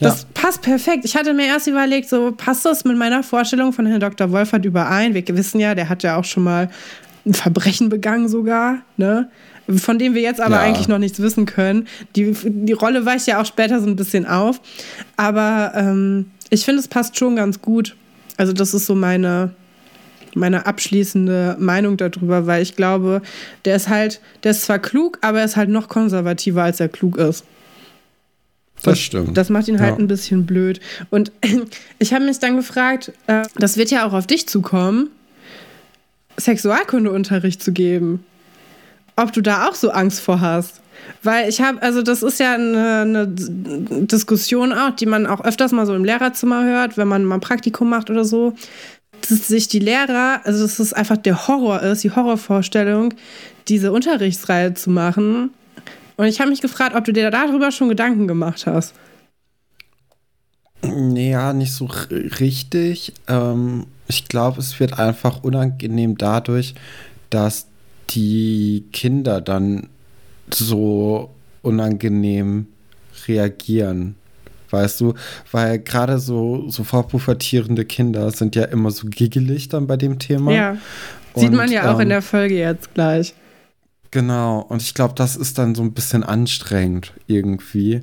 Das 0.00 0.22
ja. 0.22 0.28
passt 0.34 0.62
perfekt. 0.62 1.04
Ich 1.04 1.14
hatte 1.14 1.32
mir 1.34 1.46
erst 1.46 1.66
überlegt, 1.66 2.08
so 2.08 2.32
passt 2.32 2.64
das 2.64 2.84
mit 2.84 2.96
meiner 2.96 3.22
Vorstellung 3.22 3.72
von 3.72 3.86
Herrn 3.86 4.00
Dr. 4.00 4.32
Wolfert 4.32 4.64
überein? 4.64 5.14
Wir 5.14 5.24
wissen 5.28 5.60
ja, 5.60 5.74
der 5.74 5.88
hat 5.88 6.02
ja 6.02 6.16
auch 6.16 6.24
schon 6.24 6.42
mal 6.42 6.70
ein 7.26 7.34
Verbrechen 7.34 7.88
begangen 7.88 8.28
sogar, 8.28 8.78
ne? 8.96 9.30
Von 9.76 9.98
dem 9.98 10.14
wir 10.14 10.22
jetzt 10.22 10.40
aber 10.40 10.56
ja. 10.56 10.60
eigentlich 10.62 10.88
noch 10.88 10.98
nichts 10.98 11.20
wissen 11.20 11.46
können. 11.46 11.86
Die, 12.16 12.34
die 12.44 12.72
Rolle 12.72 13.04
weicht 13.06 13.26
ja 13.26 13.40
auch 13.40 13.46
später 13.46 13.80
so 13.80 13.86
ein 13.86 13.96
bisschen 13.96 14.26
auf. 14.26 14.60
Aber 15.16 15.72
ähm, 15.74 16.30
ich 16.50 16.64
finde, 16.64 16.80
es 16.80 16.88
passt 16.88 17.18
schon 17.18 17.36
ganz 17.36 17.60
gut. 17.60 17.96
Also, 18.36 18.52
das 18.52 18.74
ist 18.74 18.86
so 18.86 18.94
meine, 18.94 19.54
meine 20.34 20.66
abschließende 20.66 21.56
Meinung 21.58 21.96
darüber, 21.96 22.46
weil 22.46 22.62
ich 22.62 22.76
glaube, 22.76 23.22
der 23.64 23.76
ist 23.76 23.88
halt, 23.88 24.20
der 24.44 24.52
ist 24.52 24.62
zwar 24.62 24.78
klug, 24.78 25.18
aber 25.20 25.40
er 25.40 25.44
ist 25.44 25.56
halt 25.56 25.68
noch 25.68 25.88
konservativer, 25.88 26.62
als 26.62 26.80
er 26.80 26.88
klug 26.88 27.16
ist. 27.16 27.44
Das 28.82 28.98
stimmt. 28.98 29.36
Das 29.36 29.50
macht 29.50 29.68
ihn 29.68 29.80
halt 29.80 29.98
ja. 29.98 29.98
ein 29.98 30.08
bisschen 30.08 30.46
blöd. 30.46 30.80
Und 31.10 31.32
ich 31.98 32.14
habe 32.14 32.24
mich 32.24 32.38
dann 32.38 32.56
gefragt, 32.56 33.12
äh, 33.26 33.42
das 33.56 33.76
wird 33.76 33.90
ja 33.90 34.06
auch 34.06 34.12
auf 34.12 34.26
dich 34.26 34.48
zukommen, 34.48 35.10
Sexualkundeunterricht 36.38 37.62
zu 37.62 37.72
geben. 37.72 38.24
Ob 39.20 39.32
du 39.32 39.40
da 39.40 39.68
auch 39.68 39.74
so 39.74 39.90
Angst 39.90 40.20
vor 40.20 40.40
hast. 40.40 40.80
Weil 41.22 41.48
ich 41.48 41.60
habe, 41.60 41.80
also 41.82 42.02
das 42.02 42.22
ist 42.22 42.40
ja 42.40 42.54
eine, 42.54 43.00
eine, 43.00 43.26
Diskussion 43.26 44.72
auch, 44.72 44.90
die 44.90 45.06
man 45.06 45.26
auch 45.26 45.44
öfters 45.44 45.72
mal 45.72 45.86
so 45.86 45.94
im 45.94 46.04
Lehrerzimmer 46.04 46.64
hört, 46.64 46.96
wenn 46.96 47.08
man 47.08 47.24
mal 47.24 47.36
ein 47.36 47.40
Praktikum 47.40 47.88
macht 47.88 48.10
oder 48.10 48.24
so, 48.24 48.54
dass 49.28 49.48
sich 49.48 49.68
die 49.68 49.78
Lehrer, 49.78 50.40
also 50.44 50.62
dass 50.62 50.78
es 50.78 50.92
einfach 50.92 51.16
der 51.16 51.48
Horror 51.48 51.82
ist, 51.82 52.04
die 52.04 52.10
Horrorvorstellung, 52.10 53.14
diese 53.68 53.92
Unterrichtsreihe 53.92 54.74
zu 54.74 54.90
machen 54.90 55.50
und 56.20 56.26
ich 56.26 56.38
habe 56.38 56.50
mich 56.50 56.60
gefragt, 56.60 56.94
ob 56.94 57.06
du 57.06 57.14
dir 57.14 57.30
darüber 57.30 57.72
schon 57.72 57.88
Gedanken 57.88 58.28
gemacht 58.28 58.66
hast. 58.66 58.92
Ja, 60.84 61.54
nicht 61.54 61.72
so 61.72 61.86
richtig. 61.86 63.14
Ähm, 63.26 63.86
ich 64.06 64.28
glaube, 64.28 64.60
es 64.60 64.78
wird 64.78 64.98
einfach 64.98 65.42
unangenehm 65.42 66.18
dadurch, 66.18 66.74
dass 67.30 67.68
die 68.10 68.84
Kinder 68.92 69.40
dann 69.40 69.88
so 70.52 71.30
unangenehm 71.62 72.66
reagieren. 73.26 74.16
Weißt 74.70 75.00
du, 75.00 75.14
weil 75.50 75.80
gerade 75.80 76.18
so, 76.18 76.68
so 76.68 76.84
vorpubertierende 76.84 77.84
Kinder 77.84 78.30
sind 78.30 78.54
ja 78.54 78.64
immer 78.64 78.90
so 78.92 79.08
giggelig 79.08 79.68
dann 79.68 79.86
bei 79.86 79.96
dem 79.96 80.18
Thema. 80.18 80.52
Ja. 80.52 80.76
Sieht 81.34 81.50
Und, 81.50 81.56
man 81.56 81.70
ja 81.70 81.90
auch 81.90 81.96
ähm, 81.96 82.02
in 82.02 82.08
der 82.10 82.22
Folge 82.22 82.56
jetzt 82.56 82.94
gleich. 82.94 83.34
Genau, 84.12 84.60
und 84.68 84.82
ich 84.82 84.94
glaube, 84.94 85.14
das 85.14 85.36
ist 85.36 85.58
dann 85.58 85.74
so 85.74 85.82
ein 85.82 85.92
bisschen 85.92 86.24
anstrengend 86.24 87.12
irgendwie. 87.26 88.02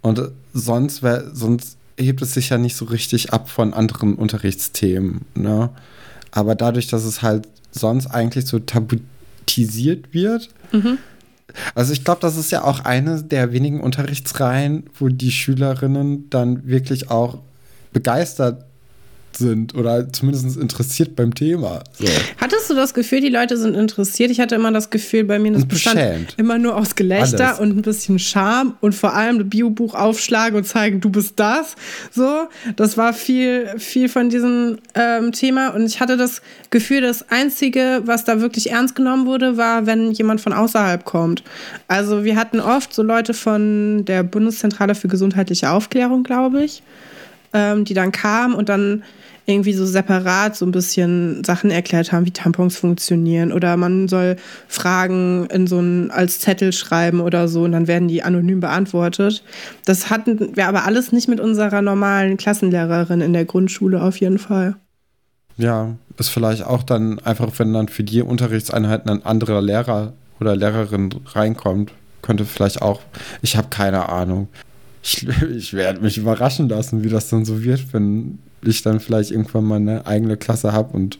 Und 0.00 0.20
sonst, 0.52 1.02
wär, 1.02 1.34
sonst 1.34 1.76
hebt 1.96 2.22
es 2.22 2.34
sich 2.34 2.48
ja 2.48 2.58
nicht 2.58 2.76
so 2.76 2.86
richtig 2.86 3.32
ab 3.32 3.48
von 3.48 3.74
anderen 3.74 4.14
Unterrichtsthemen. 4.14 5.22
Ne? 5.34 5.70
Aber 6.30 6.54
dadurch, 6.54 6.88
dass 6.88 7.04
es 7.04 7.22
halt 7.22 7.46
sonst 7.72 8.08
eigentlich 8.08 8.46
so 8.46 8.58
tabutisiert 9.46 10.12
wird, 10.12 10.48
mhm. 10.72 10.98
also 11.74 11.92
ich 11.92 12.04
glaube, 12.04 12.20
das 12.20 12.36
ist 12.36 12.50
ja 12.50 12.64
auch 12.64 12.80
eine 12.80 13.22
der 13.22 13.52
wenigen 13.52 13.80
Unterrichtsreihen, 13.80 14.84
wo 14.98 15.08
die 15.08 15.32
Schülerinnen 15.32 16.30
dann 16.30 16.66
wirklich 16.66 17.10
auch 17.10 17.38
begeistert 17.92 18.64
sind 19.40 19.74
oder 19.74 20.12
zumindest 20.12 20.56
interessiert 20.56 21.16
beim 21.16 21.34
Thema. 21.34 21.82
So. 21.98 22.06
Hattest 22.40 22.70
du 22.70 22.74
das 22.74 22.94
Gefühl, 22.94 23.20
die 23.20 23.28
Leute 23.28 23.56
sind 23.56 23.74
interessiert? 23.74 24.30
Ich 24.30 24.38
hatte 24.38 24.54
immer 24.54 24.70
das 24.70 24.90
Gefühl, 24.90 25.24
bei 25.24 25.38
mir 25.38 25.52
das 25.52 25.66
bestand 25.66 26.34
immer 26.36 26.58
nur 26.58 26.76
aus 26.76 26.94
Gelächter 26.94 27.48
Alles. 27.48 27.58
und 27.58 27.76
ein 27.76 27.82
bisschen 27.82 28.18
Charme 28.18 28.74
und 28.80 28.94
vor 28.94 29.14
allem 29.14 29.38
das 29.38 29.48
Biobuch 29.48 29.94
aufschlagen 29.94 30.56
und 30.56 30.64
zeigen, 30.64 31.00
du 31.00 31.10
bist 31.10 31.34
das. 31.36 31.74
So, 32.12 32.48
das 32.76 32.96
war 32.96 33.12
viel, 33.12 33.66
viel 33.78 34.08
von 34.08 34.28
diesem 34.28 34.78
ähm, 34.94 35.32
Thema 35.32 35.70
und 35.70 35.84
ich 35.86 36.00
hatte 36.00 36.16
das 36.16 36.42
Gefühl, 36.70 37.00
das 37.00 37.30
Einzige, 37.30 38.02
was 38.04 38.24
da 38.24 38.40
wirklich 38.40 38.70
ernst 38.70 38.94
genommen 38.94 39.26
wurde, 39.26 39.56
war, 39.56 39.86
wenn 39.86 40.12
jemand 40.12 40.40
von 40.40 40.52
außerhalb 40.52 41.04
kommt. 41.04 41.42
Also 41.88 42.24
wir 42.24 42.36
hatten 42.36 42.60
oft 42.60 42.94
so 42.94 43.02
Leute 43.02 43.34
von 43.34 44.04
der 44.04 44.22
Bundeszentrale 44.22 44.94
für 44.94 45.08
gesundheitliche 45.08 45.70
Aufklärung, 45.70 46.22
glaube 46.22 46.62
ich, 46.62 46.82
ähm, 47.52 47.84
die 47.84 47.94
dann 47.94 48.12
kamen 48.12 48.54
und 48.54 48.68
dann 48.68 49.02
irgendwie 49.50 49.72
so 49.72 49.84
separat 49.84 50.56
so 50.56 50.64
ein 50.64 50.70
bisschen 50.70 51.44
Sachen 51.44 51.70
erklärt 51.70 52.12
haben, 52.12 52.26
wie 52.26 52.30
Tampons 52.30 52.76
funktionieren 52.76 53.52
oder 53.52 53.76
man 53.76 54.08
soll 54.08 54.36
Fragen 54.68 55.46
in 55.46 55.66
so 55.66 55.80
ein 55.80 56.10
als 56.10 56.38
Zettel 56.40 56.72
schreiben 56.72 57.20
oder 57.20 57.48
so 57.48 57.64
und 57.64 57.72
dann 57.72 57.88
werden 57.88 58.08
die 58.08 58.22
anonym 58.22 58.60
beantwortet. 58.60 59.42
Das 59.84 60.10
hatten 60.10 60.56
wir 60.56 60.68
aber 60.68 60.84
alles 60.84 61.12
nicht 61.12 61.28
mit 61.28 61.40
unserer 61.40 61.82
normalen 61.82 62.36
Klassenlehrerin 62.36 63.20
in 63.20 63.32
der 63.32 63.44
Grundschule 63.44 64.02
auf 64.02 64.16
jeden 64.16 64.38
Fall. 64.38 64.76
Ja, 65.56 65.94
ist 66.16 66.30
vielleicht 66.30 66.64
auch 66.64 66.82
dann 66.82 67.18
einfach, 67.20 67.50
wenn 67.58 67.72
dann 67.72 67.88
für 67.88 68.04
die 68.04 68.22
Unterrichtseinheiten 68.22 69.10
ein 69.10 69.26
anderer 69.26 69.60
Lehrer 69.60 70.12
oder 70.40 70.56
Lehrerin 70.56 71.10
reinkommt, 71.26 71.92
könnte 72.22 72.44
vielleicht 72.44 72.82
auch, 72.82 73.00
ich 73.42 73.56
habe 73.56 73.68
keine 73.70 74.08
Ahnung. 74.08 74.48
Ich, 75.02 75.26
ich 75.54 75.74
werde 75.74 76.00
mich 76.00 76.18
überraschen 76.18 76.68
lassen, 76.68 77.02
wie 77.02 77.08
das 77.08 77.28
dann 77.28 77.44
so 77.44 77.62
wird, 77.62 77.92
wenn 77.92 78.38
ich 78.62 78.82
dann 78.82 79.00
vielleicht 79.00 79.30
irgendwann 79.30 79.64
mal 79.64 79.76
eine 79.76 80.06
eigene 80.06 80.36
Klasse 80.36 80.72
habe 80.72 80.92
und 80.92 81.18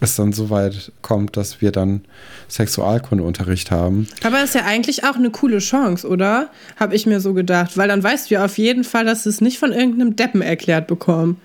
es 0.00 0.16
dann 0.16 0.32
so 0.32 0.50
weit 0.50 0.92
kommt, 1.02 1.36
dass 1.36 1.60
wir 1.60 1.72
dann 1.72 2.02
Sexualkundeunterricht 2.48 3.70
haben. 3.70 4.08
Aber 4.24 4.42
ist 4.42 4.54
ja 4.54 4.64
eigentlich 4.64 5.04
auch 5.04 5.16
eine 5.16 5.30
coole 5.30 5.58
Chance, 5.58 6.08
oder? 6.08 6.50
Habe 6.76 6.94
ich 6.94 7.06
mir 7.06 7.20
so 7.20 7.34
gedacht, 7.34 7.76
weil 7.76 7.88
dann 7.88 8.02
weißt 8.02 8.30
du 8.30 8.34
ja 8.34 8.44
auf 8.44 8.58
jeden 8.58 8.84
Fall, 8.84 9.04
dass 9.04 9.24
sie 9.24 9.28
es 9.28 9.40
nicht 9.40 9.58
von 9.58 9.72
irgendeinem 9.72 10.16
Deppen 10.16 10.42
erklärt 10.42 10.86
bekommen. 10.86 11.40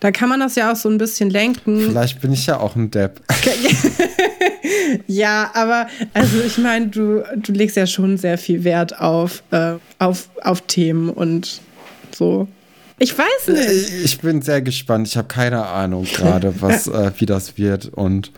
Da 0.00 0.10
kann 0.12 0.28
man 0.28 0.40
das 0.40 0.54
ja 0.54 0.72
auch 0.72 0.76
so 0.76 0.88
ein 0.88 0.98
bisschen 0.98 1.30
lenken. 1.30 1.80
Vielleicht 1.80 2.20
bin 2.20 2.32
ich 2.32 2.46
ja 2.46 2.60
auch 2.60 2.76
ein 2.76 2.90
Depp. 2.90 3.20
ja, 5.06 5.50
aber 5.54 5.88
also 6.14 6.38
ich 6.46 6.58
meine, 6.58 6.88
du, 6.88 7.24
du 7.36 7.52
legst 7.52 7.76
ja 7.76 7.86
schon 7.86 8.16
sehr 8.16 8.38
viel 8.38 8.64
Wert 8.64 9.00
auf, 9.00 9.42
äh, 9.50 9.74
auf, 9.98 10.28
auf 10.42 10.60
Themen 10.62 11.10
und 11.10 11.60
so. 12.14 12.46
Ich 13.02 13.18
weiß 13.18 13.48
nicht. 13.48 14.04
Ich 14.04 14.20
bin 14.20 14.42
sehr 14.42 14.62
gespannt. 14.62 15.08
Ich 15.08 15.16
habe 15.16 15.26
keine 15.26 15.66
Ahnung 15.66 16.04
gerade, 16.04 16.54
was, 16.60 16.86
äh, 16.86 17.10
wie 17.18 17.26
das 17.26 17.58
wird 17.58 17.90
und 17.92 18.30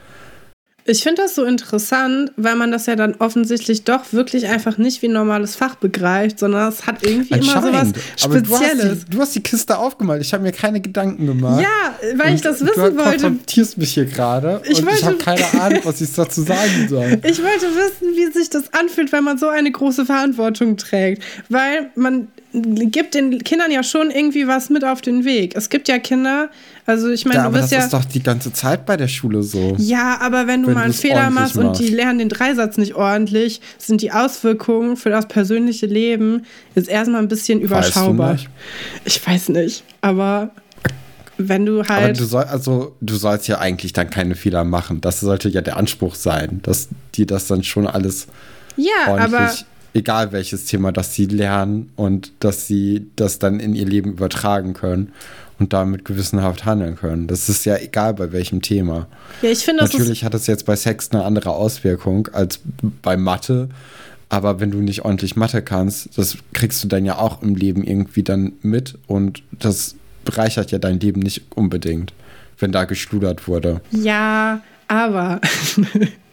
ich 0.86 1.02
finde 1.02 1.22
das 1.22 1.34
so 1.34 1.44
interessant, 1.44 2.30
weil 2.36 2.56
man 2.56 2.70
das 2.70 2.84
ja 2.84 2.94
dann 2.94 3.14
offensichtlich 3.14 3.84
doch 3.84 4.12
wirklich 4.12 4.48
einfach 4.48 4.76
nicht 4.76 5.00
wie 5.00 5.06
ein 5.06 5.12
normales 5.12 5.56
Fach 5.56 5.76
begreift, 5.76 6.38
sondern 6.38 6.68
es 6.68 6.86
hat 6.86 7.02
irgendwie 7.02 7.38
immer 7.38 7.62
so 7.62 7.72
was 7.72 7.88
Spezielles. 8.18 8.50
Du 8.50 8.52
hast, 8.52 9.08
die, 9.08 9.10
du 9.10 9.20
hast, 9.20 9.34
die, 9.34 9.42
Kiste 9.42 9.78
aufgemalt. 9.78 10.20
Ich 10.20 10.34
habe 10.34 10.42
mir 10.42 10.52
keine 10.52 10.82
Gedanken 10.82 11.24
gemacht. 11.26 11.62
Ja, 11.62 12.18
weil 12.18 12.28
und 12.28 12.34
ich 12.34 12.42
das 12.42 12.60
wissen 12.60 12.74
du 12.74 12.82
wollte. 12.82 12.96
Du 12.96 13.06
konfrontierst 13.06 13.78
mich 13.78 13.94
hier 13.94 14.04
gerade 14.04 14.58
und 14.58 14.84
wollte, 14.84 14.98
ich 14.98 15.04
habe 15.04 15.16
keine 15.16 15.44
Ahnung, 15.62 15.80
was 15.84 16.02
ich 16.02 16.12
dazu 16.12 16.42
sagen 16.42 16.86
soll. 16.90 17.18
Ich 17.22 17.42
wollte 17.42 17.66
wissen, 17.74 18.14
wie 18.14 18.30
sich 18.38 18.50
das 18.50 18.64
anfühlt, 18.74 19.10
wenn 19.12 19.24
man 19.24 19.38
so 19.38 19.48
eine 19.48 19.72
große 19.72 20.04
Verantwortung 20.04 20.76
trägt. 20.76 21.22
Weil 21.48 21.92
man 21.94 22.28
gibt 22.54 23.14
den 23.14 23.42
Kindern 23.42 23.72
ja 23.72 23.82
schon 23.82 24.10
irgendwie 24.10 24.46
was 24.46 24.70
mit 24.70 24.84
auf 24.84 25.00
den 25.00 25.24
Weg. 25.24 25.56
Es 25.56 25.70
gibt 25.70 25.88
ja 25.88 25.98
Kinder, 25.98 26.50
also 26.86 27.10
ich 27.10 27.24
meine, 27.24 27.40
ja, 27.40 27.46
du 27.46 27.52
bist 27.52 27.64
das 27.64 27.70
ja. 27.70 27.76
Das 27.78 27.86
ist 27.86 27.92
doch 27.94 28.04
die 28.04 28.22
ganze 28.22 28.52
Zeit 28.52 28.86
bei 28.86 28.96
der 28.96 29.08
Schule 29.08 29.42
so. 29.42 29.74
Ja, 29.78 30.18
aber 30.20 30.46
wenn 30.46 30.62
du 30.62 30.68
wenn 30.68 30.74
mal 30.74 30.84
einen 30.84 30.92
Fehler 30.92 31.30
machst, 31.30 31.56
machst 31.56 31.56
und 31.56 31.78
die 31.78 31.92
lernen 31.92 32.20
den 32.20 32.28
Dreisatz 32.28 32.78
nicht 32.78 32.94
ordentlich, 32.94 33.60
sind 33.78 34.02
die 34.02 34.12
Auswirkungen 34.12 34.96
für 34.96 35.10
das 35.10 35.26
persönliche 35.26 35.86
Leben 35.86 36.44
jetzt 36.76 36.88
erstmal 36.88 37.22
ein 37.22 37.28
bisschen 37.28 37.60
überschaubar. 37.60 38.34
Weißt 38.34 38.44
du 38.44 38.48
ich 39.04 39.26
weiß 39.26 39.48
nicht, 39.48 39.82
aber 40.00 40.50
wenn 41.36 41.66
du 41.66 41.78
halt. 41.84 41.90
Aber 41.90 42.12
du 42.12 42.24
soll, 42.24 42.44
also 42.44 42.94
du 43.00 43.16
sollst 43.16 43.48
ja 43.48 43.58
eigentlich 43.58 43.92
dann 43.92 44.10
keine 44.10 44.36
Fehler 44.36 44.62
machen. 44.62 45.00
Das 45.00 45.18
sollte 45.18 45.48
ja 45.48 45.60
der 45.60 45.76
Anspruch 45.76 46.14
sein, 46.14 46.60
dass 46.62 46.88
die 47.16 47.26
das 47.26 47.48
dann 47.48 47.64
schon 47.64 47.88
alles 47.88 48.28
ja, 48.76 48.90
ordentlich 49.08 49.34
aber 49.34 49.54
egal 49.94 50.32
welches 50.32 50.66
Thema, 50.66 50.92
dass 50.92 51.14
sie 51.14 51.26
lernen 51.26 51.90
und 51.96 52.32
dass 52.40 52.66
sie 52.66 53.06
das 53.16 53.38
dann 53.38 53.60
in 53.60 53.74
ihr 53.74 53.86
Leben 53.86 54.12
übertragen 54.12 54.74
können 54.74 55.12
und 55.58 55.72
damit 55.72 56.04
gewissenhaft 56.04 56.64
handeln 56.64 56.96
können. 56.96 57.28
Das 57.28 57.48
ist 57.48 57.64
ja 57.64 57.76
egal 57.76 58.14
bei 58.14 58.32
welchem 58.32 58.60
Thema. 58.60 59.06
Ja, 59.40 59.50
ich 59.50 59.64
finde 59.64 59.84
Natürlich 59.84 60.24
hat 60.24 60.34
es 60.34 60.46
jetzt 60.48 60.66
bei 60.66 60.74
Sex 60.74 61.10
eine 61.12 61.24
andere 61.24 61.50
Auswirkung 61.50 62.28
als 62.32 62.60
bei 63.02 63.16
Mathe. 63.16 63.68
Aber 64.28 64.58
wenn 64.58 64.72
du 64.72 64.78
nicht 64.78 65.04
ordentlich 65.04 65.36
Mathe 65.36 65.62
kannst, 65.62 66.18
das 66.18 66.36
kriegst 66.52 66.82
du 66.82 66.88
dann 66.88 67.04
ja 67.04 67.18
auch 67.18 67.40
im 67.42 67.54
Leben 67.54 67.84
irgendwie 67.84 68.24
dann 68.24 68.54
mit 68.62 68.98
und 69.06 69.42
das 69.52 69.94
bereichert 70.24 70.72
ja 70.72 70.78
dein 70.78 70.98
Leben 70.98 71.20
nicht 71.20 71.42
unbedingt, 71.54 72.12
wenn 72.58 72.72
da 72.72 72.84
geschludert 72.84 73.46
wurde. 73.46 73.80
Ja, 73.92 74.60
aber 74.88 75.40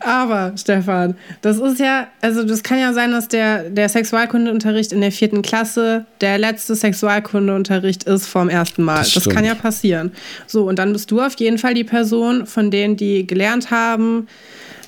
Aber, 0.00 0.52
Stefan, 0.56 1.16
das 1.40 1.58
ist 1.58 1.80
ja, 1.80 2.08
also 2.20 2.44
das 2.44 2.62
kann 2.62 2.78
ja 2.78 2.92
sein, 2.92 3.10
dass 3.10 3.28
der, 3.28 3.70
der 3.70 3.88
Sexualkundeunterricht 3.88 4.92
in 4.92 5.00
der 5.00 5.12
vierten 5.12 5.42
Klasse 5.42 6.06
der 6.20 6.38
letzte 6.38 6.74
Sexualkundeunterricht 6.74 8.04
ist 8.04 8.26
vom 8.26 8.48
ersten 8.48 8.82
Mal. 8.82 8.98
Das, 8.98 9.14
das 9.14 9.28
kann 9.28 9.44
ja 9.44 9.54
passieren. 9.54 10.12
So, 10.46 10.68
und 10.68 10.78
dann 10.78 10.92
bist 10.92 11.10
du 11.10 11.20
auf 11.20 11.34
jeden 11.36 11.58
Fall 11.58 11.74
die 11.74 11.84
Person, 11.84 12.46
von 12.46 12.70
denen 12.70 12.96
die 12.96 13.26
gelernt 13.26 13.70
haben, 13.70 14.28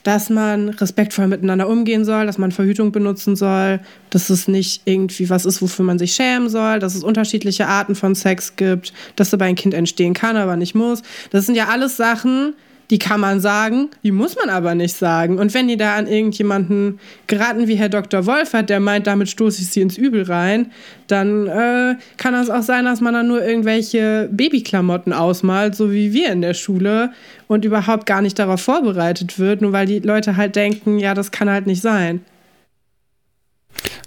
dass 0.06 0.30
man 0.30 0.68
respektvoll 0.68 1.26
miteinander 1.26 1.68
umgehen 1.68 2.04
soll, 2.04 2.26
dass 2.26 2.38
man 2.38 2.52
Verhütung 2.52 2.92
benutzen 2.92 3.34
soll, 3.34 3.80
dass 4.10 4.30
es 4.30 4.46
nicht 4.46 4.82
irgendwie 4.84 5.28
was 5.30 5.44
ist, 5.44 5.60
wofür 5.60 5.84
man 5.84 5.98
sich 5.98 6.12
schämen 6.12 6.48
soll, 6.48 6.78
dass 6.78 6.94
es 6.94 7.02
unterschiedliche 7.02 7.66
Arten 7.66 7.96
von 7.96 8.14
Sex 8.14 8.54
gibt, 8.54 8.92
dass 9.16 9.30
dabei 9.30 9.46
ein 9.46 9.56
Kind 9.56 9.74
entstehen 9.74 10.14
kann, 10.14 10.36
aber 10.36 10.54
nicht 10.54 10.76
muss. 10.76 11.02
Das 11.30 11.46
sind 11.46 11.56
ja 11.56 11.66
alles 11.68 11.96
Sachen, 11.96 12.54
die 12.90 12.98
kann 12.98 13.20
man 13.20 13.40
sagen, 13.40 13.90
die 14.02 14.12
muss 14.12 14.36
man 14.36 14.48
aber 14.48 14.74
nicht 14.74 14.96
sagen. 14.96 15.38
Und 15.38 15.54
wenn 15.54 15.68
die 15.68 15.76
da 15.76 15.96
an 15.96 16.06
irgendjemanden 16.06 17.00
geraten 17.26 17.66
wie 17.66 17.74
Herr 17.74 17.88
Dr. 17.88 18.26
Wolfert, 18.26 18.70
der 18.70 18.80
meint, 18.80 19.06
damit 19.06 19.28
stoße 19.28 19.62
ich 19.62 19.68
sie 19.68 19.80
ins 19.80 19.98
Übel 19.98 20.22
rein, 20.22 20.70
dann 21.08 21.46
äh, 21.46 21.96
kann 22.16 22.34
das 22.34 22.50
auch 22.50 22.62
sein, 22.62 22.84
dass 22.84 23.00
man 23.00 23.14
dann 23.14 23.28
nur 23.28 23.44
irgendwelche 23.44 24.28
Babyklamotten 24.30 25.12
ausmalt, 25.12 25.74
so 25.74 25.90
wie 25.90 26.12
wir 26.12 26.30
in 26.30 26.42
der 26.42 26.54
Schule, 26.54 27.12
und 27.48 27.64
überhaupt 27.64 28.06
gar 28.06 28.22
nicht 28.22 28.38
darauf 28.38 28.60
vorbereitet 28.60 29.38
wird, 29.38 29.62
nur 29.62 29.72
weil 29.72 29.86
die 29.86 30.00
Leute 30.00 30.36
halt 30.36 30.56
denken, 30.56 30.98
ja, 30.98 31.14
das 31.14 31.30
kann 31.30 31.50
halt 31.50 31.66
nicht 31.66 31.82
sein. 31.82 32.20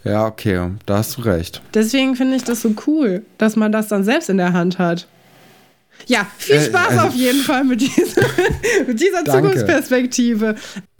Ja, 0.03 0.25
okay, 0.25 0.71
da 0.85 0.97
hast 0.97 1.17
du 1.17 1.21
recht. 1.21 1.61
Deswegen 1.73 2.15
finde 2.15 2.35
ich 2.35 2.43
das 2.43 2.61
so 2.61 2.73
cool, 2.87 3.23
dass 3.37 3.55
man 3.55 3.71
das 3.71 3.89
dann 3.89 4.03
selbst 4.03 4.29
in 4.29 4.37
der 4.37 4.53
Hand 4.53 4.79
hat. 4.79 5.07
Ja, 6.07 6.27
viel 6.37 6.55
äh, 6.55 6.65
Spaß 6.65 6.91
äh, 6.91 6.95
äh, 6.95 6.99
auf 6.99 7.15
jeden 7.15 7.41
Fall 7.41 7.63
mit 7.63 7.81
dieser, 7.81 8.21
mit 8.87 8.99
dieser 8.99 9.25
Zukunftsperspektive. 9.25 10.55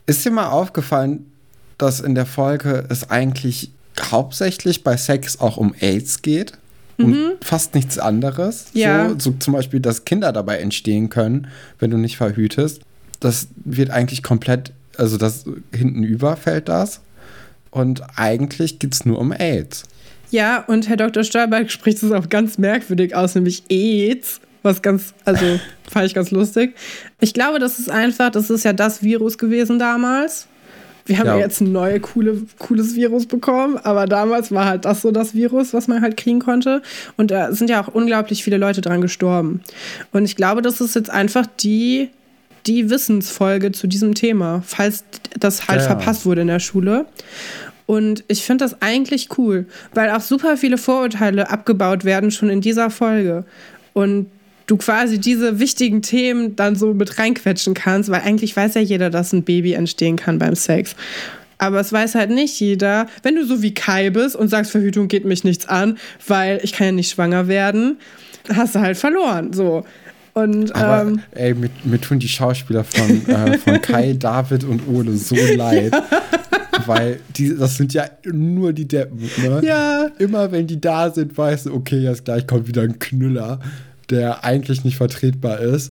Ist 0.05 0.25
dir 0.25 0.31
mal 0.31 0.49
aufgefallen, 0.49 1.31
dass 1.77 1.99
in 1.99 2.15
der 2.15 2.25
Folge 2.25 2.85
es 2.89 3.09
eigentlich 3.09 3.71
hauptsächlich 4.11 4.83
bei 4.83 4.97
Sex 4.97 5.39
auch 5.39 5.57
um 5.57 5.73
AIDS 5.79 6.21
geht? 6.21 6.53
und 6.99 7.11
mhm. 7.11 7.31
fast 7.41 7.75
nichts 7.75 7.97
anderes. 7.97 8.67
Ja. 8.73 9.09
So, 9.09 9.15
so, 9.19 9.31
zum 9.39 9.53
Beispiel, 9.53 9.79
dass 9.79 10.05
Kinder 10.05 10.31
dabei 10.33 10.59
entstehen 10.59 11.09
können, 11.09 11.47
wenn 11.79 11.91
du 11.91 11.97
nicht 11.97 12.17
verhütest. 12.17 12.81
Das 13.19 13.47
wird 13.63 13.89
eigentlich 13.89 14.21
komplett, 14.21 14.73
also 14.97 15.17
das 15.17 15.45
hinten 15.73 16.03
über 16.03 16.35
fällt 16.35 16.69
das. 16.69 16.99
Und 17.71 18.01
eigentlich 18.17 18.79
geht 18.79 18.93
es 18.93 19.05
nur 19.05 19.19
um 19.19 19.31
AIDS. 19.31 19.83
Ja, 20.31 20.63
und 20.65 20.89
Herr 20.89 20.97
Dr. 20.97 21.23
Stolberg 21.23 21.71
spricht 21.71 22.03
es 22.03 22.11
auch 22.11 22.29
ganz 22.29 22.57
merkwürdig 22.57 23.15
aus, 23.15 23.35
nämlich 23.35 23.63
AIDS 23.69 24.41
was 24.64 24.82
ganz, 24.82 25.14
also 25.26 25.45
fand 25.89 26.05
ich 26.05 26.14
ganz 26.14 26.32
lustig. 26.32 26.76
Ich 27.20 27.34
glaube, 27.34 27.60
das 27.60 27.80
ist 27.80 27.89
einfach, 27.89 28.30
das 28.30 28.49
ist 28.49 28.66
ja 28.66 28.74
das 28.74 29.03
Virus 29.03 29.38
gewesen 29.38 29.80
damals. 29.80 30.47
Wir 31.05 31.18
haben 31.18 31.26
ja, 31.26 31.36
ja 31.38 31.41
jetzt 31.41 31.60
ein 31.60 31.72
neues, 31.72 32.03
coole, 32.03 32.43
cooles 32.60 32.95
Virus 32.95 33.26
bekommen, 33.26 33.78
aber 33.78 34.05
damals 34.05 34.51
war 34.51 34.66
halt 34.66 34.86
das 34.86 35.01
so 35.01 35.10
das 35.10 35.34
Virus, 35.34 35.74
was 35.74 35.88
man 35.88 36.01
halt 36.01 36.18
kriegen 36.18 36.39
konnte. 36.39 36.84
Und 37.18 37.32
da 37.32 37.51
sind 37.51 37.70
ja 37.70 37.84
auch 37.84 37.88
unglaublich 37.88 38.43
viele 38.43 38.57
Leute 38.57 38.82
dran 38.82 39.01
gestorben. 39.01 39.62
Und 40.12 40.26
ich 40.26 40.36
glaube, 40.36 40.62
das 40.62 40.82
ist 40.82 40.93
jetzt 40.93 41.10
einfach 41.10 41.47
die, 41.47 42.12
die 42.68 42.91
Wissensfolge 42.91 43.72
zu 43.72 43.88
diesem 43.88 44.14
Thema, 44.14 44.62
falls 44.64 45.03
das 45.39 45.68
halt 45.68 45.82
ja. 45.82 45.88
verpasst 45.88 46.28
wurde 46.28 46.41
in 46.41 46.47
der 46.47 46.60
Schule. 46.60 47.07
Und 47.88 48.24
ich 48.28 48.43
finde 48.43 48.66
das 48.66 48.80
eigentlich 48.84 49.30
cool, 49.39 49.66
weil 49.95 50.12
auch 50.12 50.22
super 50.22 50.57
viele 50.57 50.78
Vorurteile 50.78 51.49
abgebaut 51.49 52.05
werden 52.05 52.30
schon 52.30 52.51
in 52.51 52.62
dieser 52.62 52.91
Folge. 52.91 53.45
Und 53.93 54.28
du 54.70 54.78
quasi 54.78 55.20
diese 55.20 55.59
wichtigen 55.59 56.01
Themen 56.01 56.55
dann 56.55 56.76
so 56.76 56.93
mit 56.93 57.17
reinquetschen 57.17 57.74
kannst, 57.74 58.09
weil 58.09 58.22
eigentlich 58.22 58.55
weiß 58.55 58.76
ja 58.76 58.82
jeder, 58.82 59.09
dass 59.09 59.34
ein 59.34 59.43
Baby 59.43 59.74
entstehen 59.74 60.15
kann 60.15 60.38
beim 60.38 60.55
Sex. 60.55 60.95
Aber 61.57 61.80
es 61.80 61.91
weiß 61.91 62.15
halt 62.15 62.30
nicht 62.30 62.59
jeder, 62.59 63.07
wenn 63.24 63.36
du 63.36 63.45
so 63.45 63.61
wie 63.61 63.74
Kai 63.74 64.11
bist 64.11 64.36
und 64.36 64.47
sagst, 64.47 64.72
Verhütung 64.72 65.07
geht 65.07 65.26
mich 65.26 65.43
nichts 65.43 65.67
an, 65.67 65.97
weil 66.26 66.61
ich 66.63 66.72
kann 66.72 66.88
ja 66.88 66.91
nicht 66.93 67.11
schwanger 67.11 67.47
werden, 67.47 67.97
hast 68.53 68.76
du 68.76 68.80
halt 68.80 68.97
verloren. 68.97 69.51
So. 69.51 69.84
Und, 70.34 70.74
Aber 70.74 71.09
ähm, 71.09 71.20
ey, 71.32 71.53
mir, 71.53 71.70
mir, 71.84 71.99
tun 71.99 72.20
die 72.20 72.30
Schauspieler 72.30 72.86
von, 72.86 73.28
äh, 73.28 73.57
von 73.57 73.82
Kai, 73.82 74.13
David 74.13 74.63
und 74.63 74.88
Ole 74.88 75.17
so 75.17 75.36
leid. 75.36 75.91
Weil 76.86 77.20
die, 77.36 77.57
das 77.57 77.76
sind 77.76 77.93
ja 77.93 78.05
nur 78.24 78.72
die 78.72 78.88
Deppen. 78.88 79.30
Ne? 79.43 79.61
Ja. 79.63 80.07
Immer 80.17 80.51
wenn 80.51 80.65
die 80.65 80.80
da 80.80 81.11
sind, 81.11 81.38
weißt 81.38 81.65
du, 81.65 81.74
okay, 81.74 81.99
jetzt 81.99 82.24
gleich 82.24 82.47
kommt 82.47 82.67
wieder 82.70 82.84
ein 82.84 82.99
Knüller 82.99 83.59
der 84.10 84.43
eigentlich 84.43 84.84
nicht 84.84 84.97
vertretbar 84.97 85.60
ist. 85.60 85.89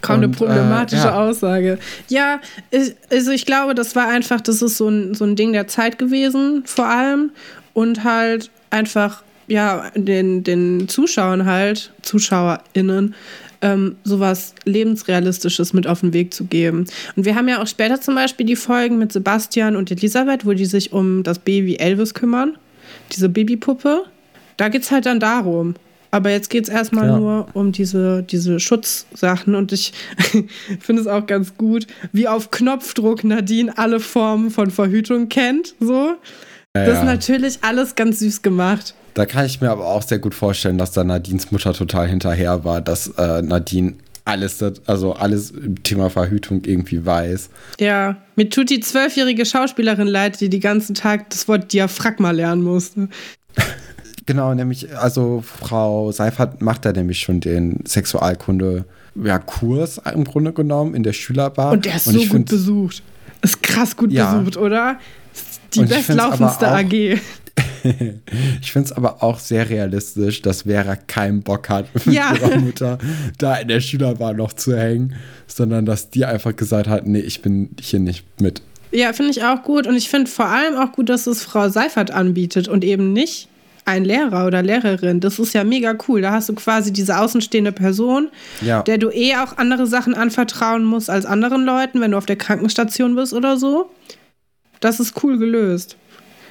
Kaum 0.00 0.16
eine 0.16 0.28
problematische 0.28 1.02
äh, 1.02 1.10
ja. 1.10 1.20
Aussage. 1.20 1.78
Ja, 2.08 2.40
ich, 2.70 2.94
also 3.10 3.30
ich 3.30 3.44
glaube, 3.44 3.74
das 3.74 3.94
war 3.94 4.08
einfach, 4.08 4.40
das 4.40 4.62
ist 4.62 4.78
so 4.78 4.88
ein, 4.88 5.14
so 5.14 5.24
ein 5.24 5.36
Ding 5.36 5.52
der 5.52 5.66
Zeit 5.66 5.98
gewesen, 5.98 6.62
vor 6.64 6.86
allem. 6.86 7.32
Und 7.74 8.04
halt 8.04 8.50
einfach, 8.70 9.22
ja, 9.48 9.90
den, 9.94 10.44
den 10.44 10.88
Zuschauern 10.88 11.46
halt, 11.46 11.92
ZuschauerInnen, 12.02 13.14
ähm, 13.60 13.96
sowas 14.04 14.54
Lebensrealistisches 14.64 15.72
mit 15.72 15.86
auf 15.86 16.00
den 16.00 16.12
Weg 16.12 16.34
zu 16.34 16.44
geben. 16.44 16.86
Und 17.16 17.24
wir 17.24 17.34
haben 17.34 17.48
ja 17.48 17.62
auch 17.62 17.66
später 17.66 18.00
zum 18.00 18.14
Beispiel 18.14 18.46
die 18.46 18.56
Folgen 18.56 18.98
mit 18.98 19.12
Sebastian 19.12 19.76
und 19.76 19.90
Elisabeth, 19.90 20.44
wo 20.44 20.52
die 20.52 20.66
sich 20.66 20.92
um 20.92 21.22
das 21.22 21.38
Baby 21.38 21.76
Elvis 21.76 22.14
kümmern, 22.14 22.56
diese 23.12 23.28
Babypuppe. 23.28 24.04
Da 24.56 24.68
geht 24.68 24.82
es 24.82 24.90
halt 24.90 25.06
dann 25.06 25.20
darum. 25.20 25.74
Aber 26.12 26.30
jetzt 26.30 26.50
geht 26.50 26.64
es 26.64 26.68
erstmal 26.68 27.08
ja. 27.08 27.16
nur 27.18 27.46
um 27.54 27.72
diese, 27.72 28.22
diese 28.22 28.60
Schutzsachen 28.60 29.54
und 29.54 29.72
ich 29.72 29.94
finde 30.80 31.00
es 31.00 31.08
auch 31.08 31.26
ganz 31.26 31.56
gut, 31.56 31.86
wie 32.12 32.28
auf 32.28 32.50
Knopfdruck 32.50 33.24
Nadine 33.24 33.76
alle 33.78 33.98
Formen 33.98 34.50
von 34.50 34.70
Verhütung 34.70 35.30
kennt. 35.30 35.74
So. 35.80 36.14
Ja, 36.76 36.84
das 36.86 36.98
ist 36.98 37.04
natürlich 37.04 37.58
alles 37.62 37.94
ganz 37.94 38.18
süß 38.18 38.42
gemacht. 38.42 38.94
Da 39.14 39.24
kann 39.24 39.46
ich 39.46 39.60
mir 39.62 39.70
aber 39.70 39.86
auch 39.86 40.02
sehr 40.02 40.18
gut 40.18 40.34
vorstellen, 40.34 40.76
dass 40.76 40.92
da 40.92 41.02
Nadines 41.02 41.50
Mutter 41.50 41.72
total 41.72 42.08
hinterher 42.08 42.62
war, 42.62 42.82
dass 42.82 43.08
äh, 43.16 43.40
Nadine 43.40 43.94
alles, 44.24 44.62
also 44.86 45.14
alles 45.14 45.50
im 45.50 45.82
Thema 45.82 46.08
Verhütung 46.10 46.62
irgendwie 46.64 47.04
weiß. 47.04 47.50
Ja, 47.80 48.18
mir 48.36 48.48
tut 48.48 48.70
die 48.70 48.80
zwölfjährige 48.80 49.44
Schauspielerin 49.44 50.06
leid, 50.06 50.40
die 50.40 50.48
den 50.48 50.60
ganzen 50.60 50.94
Tag 50.94 51.30
das 51.30 51.48
Wort 51.48 51.72
Diaphragma 51.72 52.30
lernen 52.30 52.62
musste. 52.62 53.08
Genau, 54.26 54.54
nämlich, 54.54 54.96
also 54.96 55.42
Frau 55.42 56.12
Seifert 56.12 56.62
macht 56.62 56.84
da 56.84 56.92
nämlich 56.92 57.20
schon 57.20 57.40
den 57.40 57.80
Sexualkunde 57.86 58.84
ja, 59.14 59.38
Kurs 59.38 60.00
im 60.12 60.24
Grunde 60.24 60.52
genommen 60.52 60.94
in 60.94 61.02
der 61.02 61.12
Schülerbar. 61.12 61.72
Und 61.72 61.84
der 61.84 61.96
ist 61.96 62.06
und 62.06 62.14
so 62.14 62.26
gut 62.26 62.46
besucht. 62.46 63.02
Ist 63.42 63.62
krass 63.62 63.96
gut 63.96 64.12
ja. 64.12 64.34
besucht, 64.34 64.56
oder? 64.56 64.98
Die 65.74 65.84
bestlaufendste 65.84 66.68
AG. 66.68 66.92
ich 68.60 68.72
finde 68.72 68.86
es 68.86 68.92
aber 68.92 69.22
auch 69.22 69.38
sehr 69.38 69.68
realistisch, 69.68 70.40
dass 70.42 70.62
Vera 70.62 70.96
keinen 70.96 71.42
Bock 71.42 71.68
hat, 71.68 71.86
mit 72.06 72.14
ja. 72.14 72.34
ihrer 72.34 72.58
Mutter 72.58 72.98
da 73.38 73.56
in 73.56 73.68
der 73.68 73.80
Schülerbar 73.80 74.34
noch 74.34 74.52
zu 74.52 74.76
hängen, 74.76 75.14
sondern 75.46 75.84
dass 75.84 76.10
die 76.10 76.24
einfach 76.24 76.54
gesagt 76.54 76.88
hat, 76.88 77.06
nee, 77.06 77.20
ich 77.20 77.42
bin 77.42 77.70
hier 77.80 77.98
nicht 77.98 78.24
mit. 78.40 78.62
Ja, 78.92 79.12
finde 79.12 79.32
ich 79.32 79.42
auch 79.42 79.62
gut. 79.62 79.86
Und 79.86 79.96
ich 79.96 80.08
finde 80.08 80.30
vor 80.30 80.46
allem 80.46 80.76
auch 80.76 80.92
gut, 80.92 81.08
dass 81.08 81.26
es 81.26 81.42
Frau 81.42 81.68
Seifert 81.68 82.10
anbietet 82.10 82.68
und 82.68 82.84
eben 82.84 83.12
nicht 83.12 83.48
ein 83.84 84.04
Lehrer 84.04 84.46
oder 84.46 84.62
Lehrerin. 84.62 85.20
Das 85.20 85.38
ist 85.38 85.54
ja 85.54 85.64
mega 85.64 85.94
cool. 86.08 86.22
Da 86.22 86.32
hast 86.32 86.48
du 86.48 86.54
quasi 86.54 86.92
diese 86.92 87.18
außenstehende 87.18 87.72
Person, 87.72 88.28
ja. 88.60 88.82
der 88.82 88.98
du 88.98 89.10
eh 89.10 89.36
auch 89.36 89.56
andere 89.56 89.86
Sachen 89.86 90.14
anvertrauen 90.14 90.84
musst 90.84 91.10
als 91.10 91.26
anderen 91.26 91.64
Leuten, 91.64 92.00
wenn 92.00 92.12
du 92.12 92.18
auf 92.18 92.26
der 92.26 92.36
Krankenstation 92.36 93.16
bist 93.16 93.32
oder 93.32 93.56
so. 93.56 93.90
Das 94.80 95.00
ist 95.00 95.22
cool 95.22 95.38
gelöst. 95.38 95.96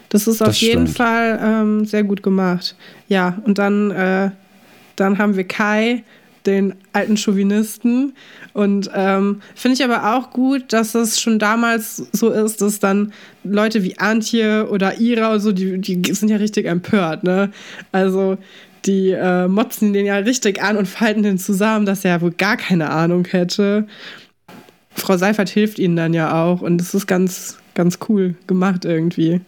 Das 0.10 0.28
ist 0.28 0.42
das 0.42 0.50
auf 0.50 0.56
jeden 0.56 0.88
Fall 0.88 1.40
ähm, 1.42 1.86
sehr 1.86 2.04
gut 2.04 2.22
gemacht. 2.22 2.76
Ja, 3.08 3.38
und 3.46 3.58
dann, 3.58 3.92
äh, 3.92 4.32
dann 4.98 5.18
haben 5.18 5.38
wir 5.38 5.46
Kai, 5.46 6.04
den 6.46 6.76
alten 6.94 7.18
Chauvinisten. 7.18 8.14
Und 8.54 8.90
ähm, 8.94 9.42
finde 9.56 9.76
ich 9.76 9.84
aber 9.84 10.16
auch 10.16 10.32
gut, 10.32 10.74
dass 10.74 10.96
es 10.96 11.20
schon 11.20 11.40
damals 11.40 12.04
so 12.12 12.30
ist, 12.30 12.62
dass 12.62 12.80
dann 12.80 13.14
Leute 13.44 13.84
wie 13.84 13.98
Antje 13.98 14.68
oder 14.70 15.00
Ira 15.00 15.30
oder 15.30 15.40
so, 15.40 15.52
die, 15.52 15.80
die 15.80 16.14
sind 16.14 16.30
ja 16.30 16.38
richtig 16.38 16.66
empört, 16.66 17.24
ne? 17.24 17.52
Also 17.92 18.38
die 18.86 19.12
äh, 19.12 19.48
motzen 19.48 19.94
den 19.94 20.06
ja 20.06 20.18
richtig 20.18 20.62
an 20.62 20.78
und 20.78 20.88
falten 20.88 21.24
den 21.24 21.38
zusammen, 21.38 21.86
dass 21.86 22.04
er 22.04 22.22
wohl 22.22 22.32
gar 22.32 22.58
keine 22.58 22.90
Ahnung 22.90 23.26
hätte. 23.26 23.88
Frau 24.96 25.18
Seifert 25.18 25.50
hilft 25.50 25.80
ihnen 25.80 25.96
dann 25.96 26.14
ja 26.14 26.44
auch 26.44 26.62
und 26.62 26.80
das 26.80 26.94
ist 26.94 27.08
ganz, 27.08 27.58
ganz 27.76 28.00
cool 28.10 28.36
gemacht 28.48 28.86
irgendwie. 28.86 29.42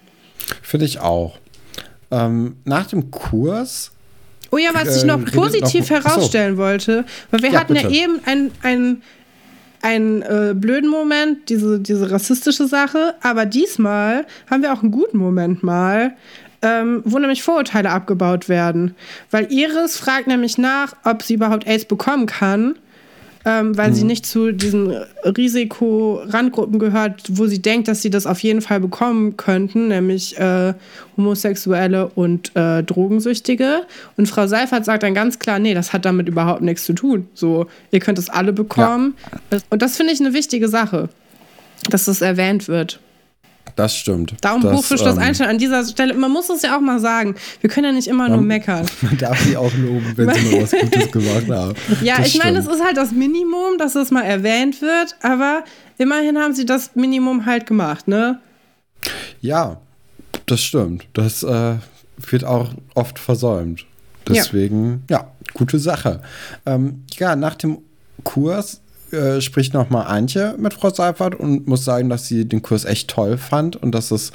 Finde 0.62 0.86
ich 0.86 1.00
auch. 1.00 1.40
Ähm, 2.12 2.58
nach 2.64 2.88
dem 2.88 3.12
Kurs 3.12 3.92
Oh 4.54 4.58
ja, 4.60 4.70
was 4.72 4.96
ich 4.96 5.04
noch 5.04 5.20
äh, 5.20 5.32
positiv 5.32 5.90
noch, 5.90 6.04
herausstellen 6.04 6.58
wollte, 6.58 7.06
weil 7.32 7.42
wir 7.42 7.52
ja, 7.54 7.60
hatten 7.60 7.74
bitte. 7.74 7.88
ja 7.88 8.04
eben 8.04 8.20
ein, 8.26 8.52
ein, 8.62 9.02
einen 9.82 10.22
äh, 10.22 10.54
blöden 10.56 10.92
Moment, 10.92 11.50
diese, 11.50 11.80
diese 11.80 12.12
rassistische 12.12 12.68
Sache, 12.68 13.16
aber 13.24 13.48
diesmal 13.48 14.28
haben 14.48 14.62
wir 14.62 14.72
auch 14.72 14.84
einen 14.84 14.92
guten 14.92 15.18
Moment 15.18 15.64
mal, 15.64 16.14
ähm, 16.62 17.02
wo 17.04 17.18
nämlich 17.18 17.42
Vorurteile 17.42 17.90
abgebaut 17.90 18.48
werden. 18.48 18.94
Weil 19.32 19.52
Iris 19.52 19.98
fragt 19.98 20.28
nämlich 20.28 20.60
nach, 20.60 20.94
ob 21.04 21.24
sie 21.24 21.34
überhaupt 21.34 21.66
AIDS 21.66 21.86
bekommen 21.86 22.28
kann 22.28 22.76
ähm, 23.46 23.78
weil 23.78 23.90
mhm. 23.90 23.96
sie 23.96 24.04
nicht 24.04 24.26
zu 24.26 24.52
diesen 24.54 24.92
Risiko-Randgruppen 25.26 26.80
gehört, 26.80 27.24
wo 27.30 27.46
sie 27.48 27.62
denkt, 27.62 27.88
dass 27.88 28.02
sie 28.02 28.10
das 28.10 28.26
auf 28.26 28.40
jeden 28.40 28.62
Fall 28.62 28.80
bekommen 28.80 29.36
könnten, 29.38 29.90
nämlich 29.90 30.38
äh, 30.40 30.74
Homosexuelle 31.18 32.08
und 32.16 32.56
äh, 32.56 32.84
Drogensüchtige. 32.84 33.86
Und 34.18 34.28
Frau 34.28 34.48
Seifert 34.48 34.86
sagt 34.86 35.04
dann 35.04 35.14
ganz 35.14 35.40
klar, 35.40 35.60
nee, 35.60 35.74
das 35.74 35.94
hat 35.94 36.06
damit 36.06 36.28
überhaupt 36.28 36.62
nichts 36.62 36.86
zu 36.86 36.94
tun. 36.94 37.28
So, 37.34 37.68
ihr 37.92 38.00
könnt 38.00 38.18
es 38.18 38.30
alle 38.30 38.54
bekommen. 38.54 39.16
Ja. 39.52 39.60
Und 39.70 39.82
das 39.82 39.98
finde 39.98 40.14
ich 40.14 40.22
eine 40.22 40.34
wichtige 40.34 40.70
Sache, 40.70 41.10
dass 41.90 42.06
das 42.06 42.22
erwähnt 42.22 42.68
wird. 42.68 43.00
Das 43.76 43.96
stimmt. 43.96 44.36
Daumen 44.42 44.62
das, 44.62 44.78
hoch 44.78 44.84
für 44.84 44.98
Schloss 44.98 45.16
ähm, 45.16 45.24
Einstein 45.24 45.50
an 45.50 45.58
dieser 45.58 45.84
Stelle. 45.86 46.14
Man 46.14 46.32
muss 46.32 46.50
es 46.50 46.62
ja 46.62 46.78
auch 46.78 46.82
mal 46.82 47.00
sagen. 47.00 47.36
Wir 47.62 47.70
können 47.70 47.88
ja 47.88 47.92
nicht 47.92 48.08
immer 48.08 48.30
man, 48.30 48.34
nur 48.34 48.42
meckern. 48.42 48.86
Man 49.02 49.18
darf 49.18 49.40
sie 49.42 49.58
auch 49.58 49.74
loben, 49.74 50.14
wenn 50.16 50.30
sie 50.34 50.56
mal 50.56 50.62
was 50.64 50.72
Gutes 50.80 51.12
gemacht 51.12 51.50
haben. 51.50 51.74
Ja, 52.02 52.18
das 52.18 52.28
ich 52.28 52.38
meine, 52.38 52.60
es 52.60 52.68
ist 52.68 52.84
halt 52.84 52.98
das 52.98 53.12
Minimum, 53.12 53.78
dass 53.80 53.96
es 53.96 54.12
mal 54.12 54.22
erwähnt 54.22 54.82
wird, 54.82 55.16
aber 55.22 55.64
immerhin 55.98 56.38
haben 56.38 56.54
sie 56.54 56.66
das 56.66 56.92
Minimum 56.96 57.46
halt 57.46 57.66
gemacht, 57.66 58.08
ne? 58.08 58.40
Ja, 59.42 59.82
das 60.46 60.62
stimmt. 60.62 61.08
Das 61.14 61.44
äh, 61.44 61.76
wird 62.18 62.46
auch 62.46 62.74
oft 62.94 63.18
versäumt. 63.18 63.86
Deswegen, 64.28 65.04
ja, 65.10 65.18
ja 65.18 65.32
gute 65.54 65.80
Sache. 65.80 66.22
Ähm, 66.66 67.04
ja, 67.18 67.36
nach 67.36 67.56
dem 67.56 67.80
Kurs 68.24 68.82
äh, 69.14 69.42
spricht 69.42 69.74
nochmal 69.74 70.08
Antje 70.08 70.56
mit 70.58 70.74
Frau 70.74 70.90
Seifert 70.90 71.36
und 71.36 71.68
muss 71.68 71.86
sagen, 71.86 72.10
dass 72.10 72.28
sie 72.28 72.46
den 72.46 72.62
Kurs 72.62 72.86
echt 72.86 73.10
toll 73.10 73.38
fand 73.38 73.76
und 73.76 73.94
dass 73.94 74.12
es 74.12 74.32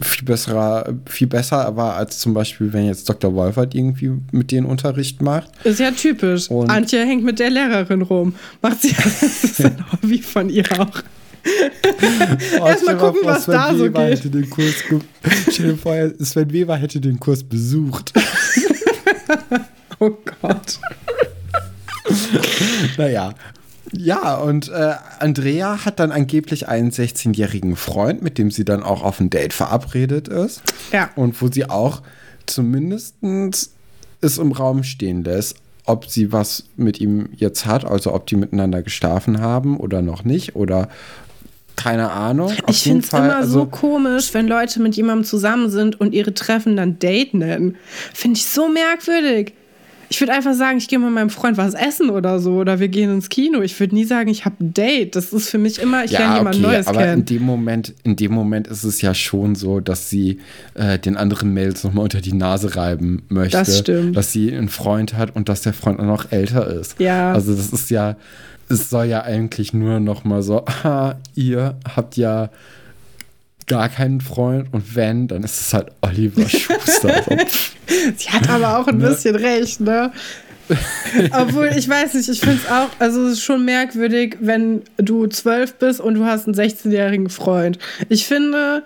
viel 0.00 0.24
besserer, 0.24 0.94
viel 1.06 1.26
besser 1.26 1.76
war 1.76 1.94
als 1.94 2.18
zum 2.18 2.34
Beispiel, 2.34 2.72
wenn 2.72 2.86
jetzt 2.86 3.08
Dr. 3.08 3.34
Wolfert 3.34 3.74
irgendwie 3.74 4.12
mit 4.32 4.50
denen 4.50 4.66
Unterricht 4.66 5.22
macht. 5.22 5.50
Ist 5.64 5.80
ja 5.80 5.90
typisch. 5.90 6.50
Und 6.50 6.70
Antje 6.70 7.04
hängt 7.04 7.24
mit 7.24 7.38
der 7.38 7.50
Lehrerin 7.50 8.02
rum. 8.02 8.34
Macht 8.62 8.82
sie 8.82 8.92
das 8.96 9.44
ist 9.44 9.64
ein 9.64 9.84
Hobby 9.92 10.18
von 10.22 10.50
ihr 10.50 10.64
auch. 10.78 11.02
Erstmal 12.66 12.96
gucken, 12.96 13.22
vor, 13.22 13.32
was 13.32 13.44
Sven 13.44 13.54
da 13.54 13.68
Weber 13.70 13.78
so 13.78 13.90
geht. 13.90 14.18
Hätte 14.18 14.30
den 14.30 14.50
Kurs 14.50 14.74
Stell 15.50 15.72
dir 15.72 15.76
vor, 15.76 15.94
Sven 16.20 16.52
Weber 16.52 16.76
hätte 16.76 17.00
den 17.00 17.18
Kurs 17.18 17.42
besucht. 17.42 18.12
oh 19.98 20.10
Gott. 20.40 20.78
naja, 22.96 23.34
ja, 23.92 24.36
und 24.36 24.68
äh, 24.68 24.94
Andrea 25.18 25.84
hat 25.84 25.98
dann 26.00 26.12
angeblich 26.12 26.68
einen 26.68 26.90
16-jährigen 26.90 27.76
Freund, 27.76 28.22
mit 28.22 28.38
dem 28.38 28.50
sie 28.50 28.64
dann 28.64 28.82
auch 28.82 29.02
auf 29.02 29.20
ein 29.20 29.30
Date 29.30 29.52
verabredet 29.52 30.28
ist. 30.28 30.62
Ja. 30.92 31.10
Und 31.16 31.40
wo 31.40 31.48
sie 31.48 31.68
auch 31.68 32.02
zumindest 32.46 33.16
es 34.20 34.38
im 34.38 34.52
Raum 34.52 34.82
stehen 34.82 35.24
lässt, 35.24 35.56
ob 35.84 36.06
sie 36.06 36.32
was 36.32 36.64
mit 36.76 37.00
ihm 37.00 37.30
jetzt 37.36 37.66
hat, 37.66 37.84
also 37.84 38.12
ob 38.12 38.26
die 38.26 38.36
miteinander 38.36 38.82
geschlafen 38.82 39.40
haben 39.40 39.78
oder 39.78 40.02
noch 40.02 40.24
nicht 40.24 40.54
oder 40.54 40.88
keine 41.76 42.10
Ahnung. 42.10 42.50
Auf 42.50 42.62
ich 42.68 42.82
finde 42.82 43.06
es 43.06 43.12
immer 43.12 43.36
also, 43.36 43.60
so 43.60 43.66
komisch, 43.66 44.34
wenn 44.34 44.48
Leute 44.48 44.80
mit 44.80 44.96
jemandem 44.96 45.24
zusammen 45.24 45.70
sind 45.70 46.00
und 46.00 46.12
ihre 46.12 46.34
Treffen 46.34 46.76
dann 46.76 46.98
Date 46.98 47.34
nennen. 47.34 47.76
Finde 48.12 48.38
ich 48.38 48.46
so 48.46 48.68
merkwürdig. 48.68 49.54
Ich 50.10 50.20
würde 50.20 50.32
einfach 50.32 50.54
sagen, 50.54 50.78
ich 50.78 50.88
gehe 50.88 50.98
mit 50.98 51.10
meinem 51.10 51.30
Freund 51.30 51.56
was 51.56 51.74
essen 51.74 52.10
oder 52.10 52.40
so 52.40 52.54
oder 52.54 52.80
wir 52.80 52.88
gehen 52.88 53.10
ins 53.10 53.28
Kino. 53.28 53.60
Ich 53.60 53.78
würde 53.78 53.94
nie 53.94 54.04
sagen, 54.04 54.30
ich 54.30 54.44
habe 54.44 54.56
ein 54.60 54.72
Date. 54.72 55.16
Das 55.16 55.32
ist 55.32 55.50
für 55.50 55.58
mich 55.58 55.78
immer, 55.78 56.04
ich 56.04 56.12
ja, 56.12 56.20
lerne 56.20 56.38
jemand 56.38 56.56
okay, 56.56 56.66
Neues 56.66 56.86
aber 56.86 57.00
kennen. 57.00 57.20
in 57.20 57.24
dem 57.26 57.42
Moment, 57.42 57.94
in 58.04 58.16
dem 58.16 58.32
Moment 58.32 58.68
ist 58.68 58.84
es 58.84 59.02
ja 59.02 59.14
schon 59.14 59.54
so, 59.54 59.80
dass 59.80 60.08
sie 60.08 60.38
äh, 60.74 60.98
den 60.98 61.16
anderen 61.16 61.52
Mails 61.52 61.84
nochmal 61.84 62.04
unter 62.04 62.20
die 62.20 62.32
Nase 62.32 62.76
reiben 62.76 63.22
möchte. 63.28 63.58
Das 63.58 63.78
stimmt. 63.78 64.16
Dass 64.16 64.32
sie 64.32 64.52
einen 64.52 64.68
Freund 64.68 65.14
hat 65.14 65.36
und 65.36 65.48
dass 65.48 65.62
der 65.62 65.74
Freund 65.74 66.00
auch 66.00 66.04
noch 66.04 66.32
älter 66.32 66.66
ist. 66.66 66.98
Ja. 66.98 67.32
Also 67.32 67.54
das 67.54 67.70
ist 67.70 67.90
ja, 67.90 68.16
es 68.68 68.88
soll 68.90 69.06
ja 69.06 69.22
eigentlich 69.22 69.74
nur 69.74 70.00
nochmal 70.00 70.42
so, 70.42 70.64
ah, 70.84 71.16
ihr 71.34 71.76
habt 71.96 72.16
ja 72.16 72.50
gar 73.68 73.88
keinen 73.88 74.20
Freund 74.20 74.68
und 74.72 74.96
wenn, 74.96 75.28
dann 75.28 75.42
ist 75.44 75.60
es 75.60 75.74
halt 75.74 75.88
Oliver 76.00 76.48
Schuster. 76.48 77.22
Sie 78.16 78.28
hat 78.30 78.48
aber 78.48 78.78
auch 78.78 78.88
ein 78.88 78.98
ne? 78.98 79.08
bisschen 79.08 79.36
recht, 79.36 79.80
ne? 79.80 80.12
Obwohl, 81.32 81.70
ich 81.76 81.88
weiß 81.88 82.14
nicht, 82.14 82.28
ich 82.28 82.40
finde 82.40 82.58
es 82.62 82.70
auch, 82.70 82.88
also 82.98 83.26
es 83.26 83.34
ist 83.34 83.42
schon 83.42 83.64
merkwürdig, 83.64 84.36
wenn 84.40 84.82
du 84.98 85.26
zwölf 85.26 85.74
bist 85.74 86.00
und 86.00 86.14
du 86.14 86.24
hast 86.24 86.46
einen 86.46 86.54
16-jährigen 86.56 87.30
Freund. 87.30 87.78
Ich 88.08 88.26
finde, 88.26 88.82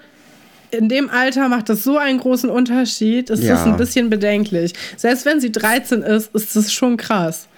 in 0.70 0.88
dem 0.88 1.10
Alter 1.10 1.48
macht 1.48 1.68
das 1.68 1.82
so 1.84 1.98
einen 1.98 2.18
großen 2.18 2.50
Unterschied, 2.50 3.30
ist 3.30 3.42
ja. 3.42 3.54
das 3.54 3.64
ein 3.64 3.76
bisschen 3.76 4.10
bedenklich. 4.10 4.72
Selbst 4.96 5.24
wenn 5.26 5.40
sie 5.40 5.50
13 5.50 6.02
ist, 6.02 6.34
ist 6.34 6.54
das 6.54 6.72
schon 6.72 6.96
krass. 6.96 7.48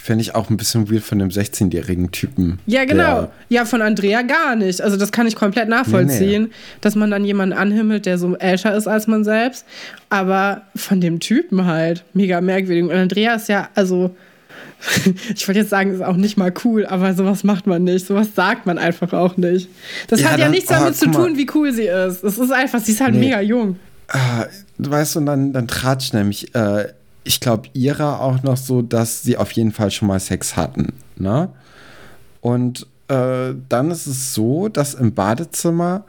Fände 0.00 0.22
ich 0.22 0.36
auch 0.36 0.48
ein 0.48 0.56
bisschen 0.56 0.90
weird 0.90 1.02
von 1.02 1.18
dem 1.18 1.28
16-jährigen 1.28 2.12
Typen. 2.12 2.60
Ja, 2.66 2.84
genau. 2.84 3.32
Ja, 3.48 3.64
von 3.64 3.82
Andrea 3.82 4.22
gar 4.22 4.54
nicht. 4.54 4.80
Also, 4.80 4.96
das 4.96 5.10
kann 5.10 5.26
ich 5.26 5.34
komplett 5.34 5.68
nachvollziehen, 5.68 6.42
nee, 6.44 6.48
nee. 6.48 6.80
dass 6.80 6.94
man 6.94 7.10
dann 7.10 7.24
jemanden 7.24 7.52
anhimmelt, 7.52 8.06
der 8.06 8.16
so 8.16 8.36
älter 8.36 8.76
ist 8.76 8.86
als 8.86 9.08
man 9.08 9.24
selbst. 9.24 9.66
Aber 10.08 10.62
von 10.76 11.00
dem 11.00 11.18
Typen 11.18 11.66
halt. 11.66 12.04
Mega 12.14 12.40
merkwürdig. 12.40 12.84
Und 12.84 12.92
Andrea 12.92 13.34
ist 13.34 13.48
ja, 13.48 13.68
also. 13.74 14.14
ich 15.34 15.48
wollte 15.48 15.60
jetzt 15.60 15.70
sagen, 15.70 15.92
ist 15.92 16.02
auch 16.02 16.16
nicht 16.16 16.38
mal 16.38 16.54
cool, 16.64 16.86
aber 16.86 17.12
sowas 17.12 17.42
macht 17.42 17.66
man 17.66 17.82
nicht. 17.82 18.06
Sowas 18.06 18.28
sagt 18.36 18.66
man 18.66 18.78
einfach 18.78 19.12
auch 19.12 19.36
nicht. 19.36 19.68
Das 20.06 20.20
ja, 20.20 20.28
hat 20.28 20.38
ja 20.38 20.44
dann, 20.44 20.52
nichts 20.52 20.68
damit 20.68 20.90
oh, 20.90 20.92
zu 20.92 21.10
tun, 21.10 21.36
wie 21.36 21.48
cool 21.54 21.72
sie 21.72 21.86
ist. 21.86 22.22
Es 22.22 22.38
ist 22.38 22.52
einfach, 22.52 22.78
sie 22.80 22.92
ist 22.92 23.00
halt 23.00 23.14
nee. 23.14 23.26
mega 23.26 23.40
jung. 23.40 23.76
Ah, 24.06 24.46
weißt 24.78 25.16
du, 25.16 25.18
und 25.18 25.26
dann, 25.26 25.52
dann 25.52 25.66
tratscht 25.66 26.14
nämlich 26.14 26.54
äh, 26.54 26.86
ich 27.24 27.40
glaube, 27.40 27.68
ihrer 27.74 28.20
auch 28.20 28.42
noch 28.42 28.56
so, 28.56 28.82
dass 28.82 29.22
sie 29.22 29.36
auf 29.36 29.52
jeden 29.52 29.72
Fall 29.72 29.90
schon 29.90 30.08
mal 30.08 30.20
Sex 30.20 30.56
hatten. 30.56 30.94
Ne? 31.16 31.48
Und 32.40 32.86
äh, 33.08 33.54
dann 33.68 33.90
ist 33.90 34.06
es 34.06 34.34
so, 34.34 34.68
dass 34.68 34.94
im 34.94 35.14
Badezimmer 35.14 36.04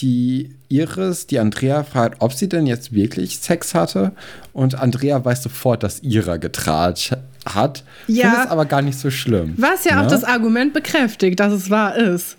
die 0.00 0.54
Iris, 0.68 1.26
die 1.26 1.38
Andrea 1.38 1.82
fragt, 1.84 2.16
ob 2.20 2.32
sie 2.32 2.48
denn 2.48 2.66
jetzt 2.66 2.92
wirklich 2.92 3.38
Sex 3.38 3.74
hatte. 3.74 4.12
Und 4.52 4.76
Andrea 4.76 5.22
weiß 5.24 5.42
sofort, 5.42 5.82
dass 5.82 6.02
Ira 6.02 6.36
getratscht 6.36 7.16
hat. 7.46 7.84
Ja. 8.06 8.30
Finde 8.30 8.44
es 8.44 8.50
aber 8.50 8.64
gar 8.64 8.82
nicht 8.82 8.98
so 8.98 9.10
schlimm. 9.10 9.54
Was 9.56 9.84
ja 9.84 9.96
ne? 9.96 10.02
auch 10.02 10.06
das 10.06 10.24
Argument 10.24 10.72
bekräftigt, 10.72 11.40
dass 11.40 11.52
es 11.52 11.70
wahr 11.70 11.96
ist. 11.96 12.36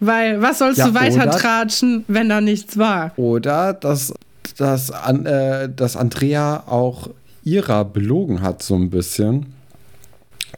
Weil 0.00 0.42
was 0.42 0.58
sollst 0.58 0.78
ja, 0.78 0.88
du 0.88 0.94
weiter 0.94 1.22
oder, 1.22 1.30
tratschen, 1.30 2.04
wenn 2.08 2.28
da 2.28 2.40
nichts 2.40 2.76
war? 2.78 3.12
Oder 3.16 3.72
dass, 3.72 4.12
dass, 4.56 4.90
äh, 4.90 5.68
dass 5.74 5.96
Andrea 5.96 6.64
auch 6.66 7.08
ihrer 7.44 7.84
belogen 7.84 8.42
hat, 8.42 8.62
so 8.62 8.74
ein 8.74 8.90
bisschen. 8.90 9.46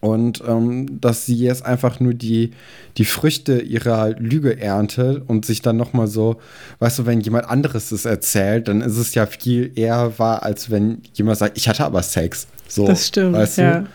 Und 0.00 0.42
ähm, 0.46 1.00
dass 1.00 1.26
sie 1.26 1.36
jetzt 1.36 1.64
einfach 1.64 2.00
nur 2.00 2.14
die, 2.14 2.52
die 2.96 3.04
Früchte 3.04 3.60
ihrer 3.60 4.10
Lüge 4.10 4.60
erntet 4.60 5.22
und 5.26 5.46
sich 5.46 5.62
dann 5.62 5.76
nochmal 5.76 6.06
so, 6.06 6.36
weißt 6.78 7.00
du, 7.00 7.06
wenn 7.06 7.20
jemand 7.20 7.48
anderes 7.48 7.92
es 7.92 8.04
erzählt, 8.04 8.68
dann 8.68 8.82
ist 8.82 8.98
es 8.98 9.14
ja 9.14 9.26
viel 9.26 9.72
eher 9.74 10.18
wahr, 10.18 10.42
als 10.42 10.70
wenn 10.70 11.02
jemand 11.14 11.38
sagt, 11.38 11.56
ich 11.56 11.68
hatte 11.68 11.84
aber 11.84 12.02
Sex. 12.02 12.46
So, 12.68 12.86
das 12.86 13.06
stimmt, 13.06 13.34
weißt 13.34 13.58
ja. 13.58 13.80
Du? 13.80 13.86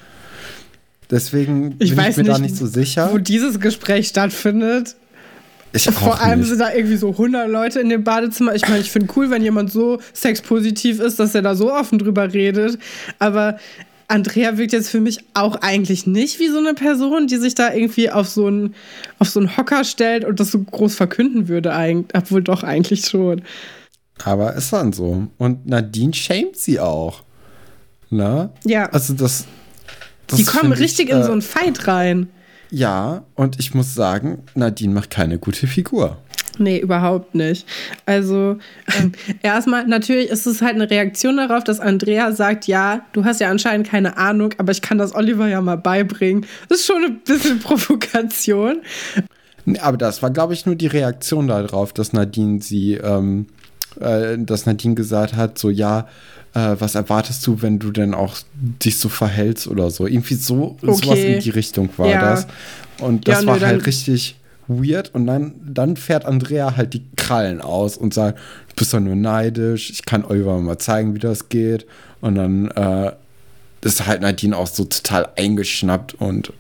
Deswegen 1.12 1.76
ich 1.80 1.96
bin 1.96 2.06
ich 2.06 2.18
mir 2.18 2.24
nicht, 2.24 2.30
da 2.30 2.39
nicht 2.39 2.56
so 2.56 2.66
sicher. 2.66 3.10
Wo 3.12 3.18
dieses 3.18 3.60
Gespräch 3.60 4.08
stattfindet. 4.08 4.96
Ich 5.74 5.84
Vor 5.86 6.19
allem 6.19 6.39
nicht. 6.39 6.49
sind 6.49 6.59
da 6.59 6.74
irgendwie 6.74 6.97
so 6.97 7.11
100 7.11 7.49
Leute 7.49 7.80
in 7.80 7.89
dem 7.89 8.03
Badezimmer. 8.03 8.53
Ich 8.55 8.67
meine, 8.67 8.82
ich 8.82 8.91
finde 8.91 9.11
cool, 9.15 9.30
wenn 9.30 9.41
jemand 9.41 9.72
so 9.72 9.99
sexpositiv 10.13 10.99
ist, 10.99 11.19
dass 11.19 11.34
er 11.34 11.41
da 11.41 11.55
so 11.55 11.74
offen 11.74 11.97
drüber 11.97 12.34
redet. 12.34 12.78
Aber 13.19 13.57
Andrea 14.09 14.57
wirkt 14.57 14.74
jetzt 14.74 14.89
für 14.89 14.99
mich 14.99 15.19
auch 15.34 15.55
eigentlich 15.61 16.05
nicht 16.05 16.39
wie 16.39 16.49
so 16.49 16.57
eine 16.57 16.74
Person, 16.74 17.28
die 17.28 17.38
sich 17.38 17.55
da 17.55 17.74
irgendwie 17.74 18.11
auf 18.11 18.28
so 18.28 18.47
einen, 18.47 18.76
auf 19.19 19.30
so 19.30 19.39
einen 19.39 19.55
Hocker 19.55 19.86
stellt 19.86 20.26
und 20.26 20.41
das 20.41 20.51
so 20.51 20.59
groß 20.59 20.95
verkünden 20.95 21.47
würde. 21.47 21.74
Obwohl 22.13 22.43
doch 22.43 22.63
eigentlich 22.63 23.05
schon. 23.05 23.43
Aber 24.24 24.53
ist 24.53 24.74
dann 24.74 24.91
so. 24.91 25.28
Und 25.38 25.65
Nadine 25.65 26.13
schämt 26.13 26.57
sie 26.57 26.80
auch. 26.82 27.24
Na? 28.09 28.51
Ja. 28.65 28.89
Also 28.89 29.13
das. 29.13 29.45
das 30.28 30.38
die 30.39 30.43
kommen 30.45 30.74
richtig 30.74 31.07
ich, 31.07 31.15
in 31.15 31.22
äh, 31.22 31.24
so 31.24 31.32
einen 31.32 31.41
Fight 31.41 31.88
rein. 31.88 32.30
Ja, 32.72 33.26
und 33.36 33.59
ich 33.59 33.74
muss 33.74 33.93
sagen, 33.93 34.43
Nadine 34.55 34.93
macht 34.93 35.09
keine 35.09 35.38
gute 35.38 35.67
Figur. 35.67 36.17
Nee, 36.57 36.80
überhaupt 36.80 37.36
nicht. 37.36 37.67
Also, 38.05 38.57
ähm, 38.97 39.11
erstmal, 39.41 39.88
natürlich 39.88 40.30
ist 40.30 40.45
es 40.45 40.61
halt 40.61 40.76
eine 40.76 40.89
Reaktion 40.89 41.38
darauf, 41.38 41.63
dass 41.63 41.80
Andrea 41.80 42.32
sagt: 42.32 42.67
Ja, 42.67 43.05
du 43.13 43.26
hast 43.26 43.39
ja 43.41 43.49
anscheinend 43.49 43.88
keine 43.88 44.17
Ahnung, 44.17 44.53
aber 44.57 44.72
ich 44.72 44.82
kann 44.82 44.97
das 44.97 45.15
Oliver 45.15 45.47
ja 45.47 45.61
mal 45.61 45.78
beibringen. 45.78 46.45
Das 46.69 46.80
ist 46.80 46.86
schon 46.88 47.03
ein 47.03 47.19
bisschen 47.19 47.59
Provokation. 47.63 48.82
Aber 49.82 49.97
das 49.97 50.24
war, 50.24 50.32
glaube 50.32 50.53
ich, 50.53 50.65
nur 50.65 50.76
die 50.76 50.88
Reaktion 50.88 51.47
darauf, 51.47 51.93
dass 51.93 52.13
Nadine 52.13 52.61
sie, 52.61 52.93
ähm, 52.95 53.47
äh, 53.99 54.38
dass 54.38 54.65
Nadine 54.65 54.95
gesagt 54.95 55.36
hat: 55.36 55.57
So, 55.57 55.69
ja, 55.69 56.07
äh, 56.54 56.76
was 56.80 56.95
erwartest 56.95 57.45
du, 57.47 57.62
wenn 57.62 57.80
du 57.80 57.91
denn 57.91 58.14
auch 58.14 58.36
dich 58.54 58.97
so 58.97 59.10
verhältst 59.10 59.68
oder 59.68 59.89
so. 59.89 60.08
Irgendwie 60.08 60.36
so, 60.36 60.78
okay. 60.82 60.93
sowas 60.93 61.20
in 61.20 61.39
die 61.39 61.49
Richtung 61.49 61.89
war 61.97 62.08
ja. 62.08 62.22
das. 62.22 62.47
Und 62.99 63.28
das 63.28 63.41
Ja, 63.41 63.47
war 63.47 63.58
nö, 63.58 63.66
halt 63.66 63.86
richtig 63.86 64.36
weird. 64.68 65.14
Und 65.14 65.28
dann, 65.28 65.54
dann 65.66 65.95
fährt 65.97 66.26
Andrea 66.26 66.76
halt 66.78 66.93
die 66.93 67.04
Krallen 67.16 67.62
aus 67.62 67.97
und 67.97 68.14
sagt, 68.14 68.38
du 68.70 68.76
bist 68.76 68.93
doch 68.93 68.99
nur 68.99 69.16
neidisch, 69.16 69.89
ich 69.89 70.06
kann 70.06 70.26
Oliver 70.26 70.60
mal 70.60 70.78
zeigen, 70.78 71.16
wie 71.16 71.20
das 71.20 71.49
geht. 71.49 71.86
Und 72.20 72.36
dann 72.36 72.70
äh, 72.72 73.12
ist 73.82 74.06
halt 74.06 74.22
Nadine 74.22 74.56
auch 74.56 74.68
so 74.68 74.84
total 74.86 75.30
eingeschnappt 75.38 76.14
und 76.16 76.54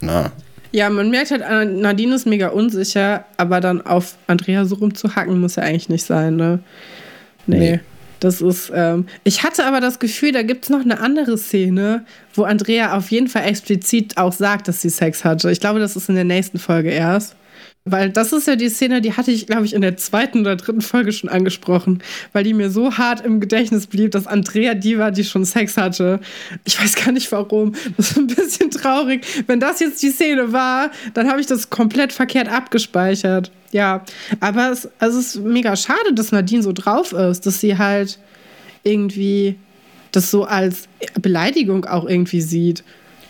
na, 0.00 0.30
Ja, 0.72 0.90
man 0.90 1.10
merkt 1.10 1.30
halt, 1.30 1.42
äh, 1.42 1.64
Nadine 1.64 2.14
ist 2.14 2.26
mega 2.26 2.48
unsicher, 2.48 3.24
aber 3.38 3.60
dann 3.60 3.80
auf 3.80 4.16
Andrea 4.26 4.64
so 4.66 4.76
rumzuhacken 4.76 5.40
muss 5.40 5.56
ja 5.56 5.62
eigentlich 5.62 5.88
nicht 5.88 6.04
sein, 6.04 6.36
ne? 6.36 6.60
Nee. 7.46 7.58
Nee. 7.58 7.80
Das 8.20 8.40
ist, 8.40 8.72
ähm, 8.74 9.06
ich 9.24 9.42
hatte 9.42 9.66
aber 9.66 9.80
das 9.80 9.98
Gefühl, 9.98 10.32
da 10.32 10.42
gibt 10.42 10.64
es 10.64 10.70
noch 10.70 10.80
eine 10.80 11.00
andere 11.00 11.36
Szene, 11.36 12.04
wo 12.34 12.44
Andrea 12.44 12.96
auf 12.96 13.10
jeden 13.10 13.28
Fall 13.28 13.44
explizit 13.44 14.16
auch 14.16 14.32
sagt, 14.32 14.68
dass 14.68 14.80
sie 14.80 14.88
Sex 14.88 15.24
hatte. 15.24 15.50
Ich 15.50 15.60
glaube, 15.60 15.80
das 15.80 15.96
ist 15.96 16.08
in 16.08 16.14
der 16.14 16.24
nächsten 16.24 16.58
Folge 16.58 16.90
erst. 16.90 17.36
Weil 17.88 18.10
das 18.10 18.32
ist 18.32 18.48
ja 18.48 18.56
die 18.56 18.68
Szene, 18.68 19.00
die 19.00 19.12
hatte 19.12 19.30
ich, 19.30 19.46
glaube 19.46 19.64
ich, 19.64 19.72
in 19.72 19.80
der 19.80 19.96
zweiten 19.96 20.40
oder 20.40 20.56
dritten 20.56 20.80
Folge 20.80 21.12
schon 21.12 21.30
angesprochen, 21.30 22.02
weil 22.32 22.42
die 22.42 22.52
mir 22.52 22.68
so 22.68 22.98
hart 22.98 23.24
im 23.24 23.38
Gedächtnis 23.38 23.86
blieb, 23.86 24.10
dass 24.10 24.26
Andrea 24.26 24.74
die 24.74 24.98
war, 24.98 25.12
die 25.12 25.22
schon 25.22 25.44
Sex 25.44 25.76
hatte. 25.76 26.18
Ich 26.64 26.80
weiß 26.82 26.96
gar 26.96 27.12
nicht 27.12 27.30
warum. 27.30 27.74
Das 27.96 28.10
ist 28.10 28.18
ein 28.18 28.26
bisschen 28.26 28.72
traurig. 28.72 29.24
Wenn 29.46 29.60
das 29.60 29.78
jetzt 29.78 30.02
die 30.02 30.10
Szene 30.10 30.52
war, 30.52 30.90
dann 31.14 31.28
habe 31.30 31.40
ich 31.40 31.46
das 31.46 31.70
komplett 31.70 32.12
verkehrt 32.12 32.48
abgespeichert. 32.48 33.52
Ja, 33.70 34.04
aber 34.40 34.72
es, 34.72 34.88
also 34.98 35.20
es 35.20 35.36
ist 35.36 35.44
mega 35.44 35.76
schade, 35.76 36.12
dass 36.12 36.32
Nadine 36.32 36.62
so 36.64 36.72
drauf 36.72 37.12
ist, 37.12 37.46
dass 37.46 37.60
sie 37.60 37.78
halt 37.78 38.18
irgendwie 38.82 39.56
das 40.12 40.30
so 40.30 40.44
als 40.44 40.88
Beleidigung 41.20 41.84
auch 41.84 42.06
irgendwie 42.08 42.40
sieht. 42.40 42.82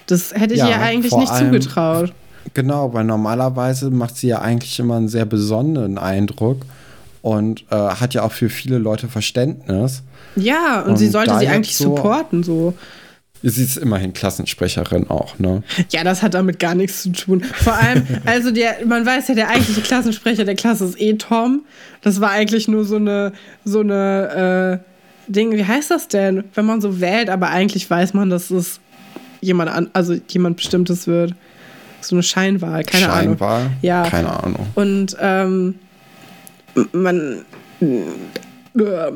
Das 0.07 0.32
hätte 0.32 0.54
ich 0.54 0.61
Ja, 0.61 0.68
ihr 0.70 0.80
eigentlich 0.80 1.12
nicht 1.14 1.30
allem- 1.32 1.46
zugetraut. 1.52 2.12
Genau, 2.55 2.92
weil 2.94 3.05
normalerweise 3.05 3.90
macht 3.90 4.16
sie 4.16 4.28
ja 4.28 4.40
eigentlich 4.40 4.78
immer 4.78 4.97
einen 4.97 5.09
sehr 5.09 5.24
besonderen 5.26 5.99
Eindruck 5.99 6.62
und 7.22 7.64
äh, 7.70 7.74
hat 7.76 8.14
ja 8.14 8.22
auch 8.22 8.32
für 8.32 8.49
viele 8.49 8.78
Leute 8.78 9.09
Verständnis. 9.09 10.03
Ja, 10.36 10.82
und, 10.82 10.97
sie 10.97 11.07
Und 11.07 11.12
sollte 11.12 11.30
da 11.30 11.38
sie 11.40 11.49
eigentlich 11.49 11.76
so- 11.76 11.84
supporten, 11.97 12.42
so. 12.42 12.74
Sie 13.42 13.62
ist 13.62 13.76
immerhin 13.76 14.12
Klassensprecherin 14.14 15.11
auch, 15.11 15.38
ne? 15.38 15.62
Ja, 15.90 16.03
das 16.05 16.22
hat 16.22 16.32
damit 16.34 16.59
gar 16.59 16.74
nichts 16.74 17.03
zu 17.03 17.11
tun. 17.12 17.42
Vor 17.44 17.74
allem, 17.74 18.03
also 18.24 18.51
der, 18.51 18.76
man 18.86 19.05
weiß 19.05 19.28
ja, 19.28 19.34
der 19.34 19.49
eigentliche 19.51 19.82
Klassensprecher 19.82 20.44
der 20.44 20.55
Klasse 20.57 20.86
ist 20.86 21.01
eh 21.01 21.12
Tom. 21.14 21.62
Das 22.01 22.20
war 22.20 22.30
eigentlich 22.30 22.66
nur 22.66 22.84
so 22.84 22.97
eine, 22.97 23.32
so 23.64 23.80
eine 23.80 24.80
äh, 25.28 25.32
Ding, 25.32 25.53
wie 25.53 25.64
heißt 25.64 25.90
das 25.90 26.09
denn? 26.09 26.44
Wenn 26.55 26.64
man 26.64 26.80
so 26.80 27.01
wählt, 27.01 27.28
aber 27.28 27.49
eigentlich 27.51 27.88
weiß 27.88 28.14
man, 28.14 28.30
dass 28.30 28.51
es 28.51 28.80
jemand 29.42 29.70
an, 29.70 29.90
also 29.92 30.14
jemand 30.28 30.57
Bestimmtes 30.57 31.07
wird. 31.07 31.34
So 32.07 32.14
eine 32.14 32.22
Scheinwahl, 32.22 32.84
keine 32.84 33.09
Ahnung. 33.11 33.36
Scheinbar. 33.38 33.70
Ja. 33.82 34.04
Keine 34.04 34.42
Ahnung. 34.42 34.66
Und 34.74 35.16
ähm, 35.20 35.74
man. 36.92 37.44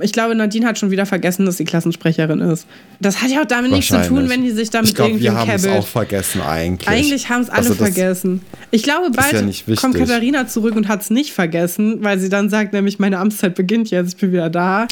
Ich 0.00 0.12
glaube, 0.12 0.34
Nadine 0.34 0.66
hat 0.66 0.78
schon 0.78 0.90
wieder 0.90 1.06
vergessen, 1.06 1.46
dass 1.46 1.56
sie 1.56 1.64
Klassensprecherin 1.64 2.40
ist. 2.40 2.66
Das 3.00 3.22
hat 3.22 3.30
ja 3.30 3.42
auch 3.42 3.46
damit 3.46 3.70
nichts 3.70 3.88
zu 3.88 4.02
tun, 4.08 4.28
wenn 4.28 4.42
die 4.42 4.50
sich 4.50 4.70
damit 4.70 4.90
Ich 4.90 4.94
glaube, 4.94 5.10
irgendwie 5.10 5.24
wir 5.24 5.34
haben 5.34 5.50
es 5.50 5.66
auch 5.66 5.86
vergessen 5.86 6.40
eigentlich. 6.40 6.88
Eigentlich 6.88 7.28
haben 7.28 7.42
es 7.42 7.50
alle 7.50 7.58
Also 7.58 7.74
vergessen. 7.74 8.42
Ich 8.70 8.82
glaube, 8.82 9.10
bald 9.10 9.32
ja 9.32 9.74
kommt. 9.74 9.96
Katharina 9.96 10.46
zurück 10.46 10.76
und 10.76 10.88
hat 10.88 11.02
es 11.02 11.10
nicht 11.10 11.32
vergessen, 11.32 12.02
weil 12.02 12.18
sie 12.18 12.28
dann 12.28 12.48
sagt, 12.48 12.72
nämlich 12.72 12.98
meine 12.98 13.18
Amtszeit 13.18 13.54
beginnt 13.54 13.90
jetzt, 13.90 14.14
ich 14.14 14.16
bin 14.20 14.32
wieder 14.32 14.50
da. 14.50 14.86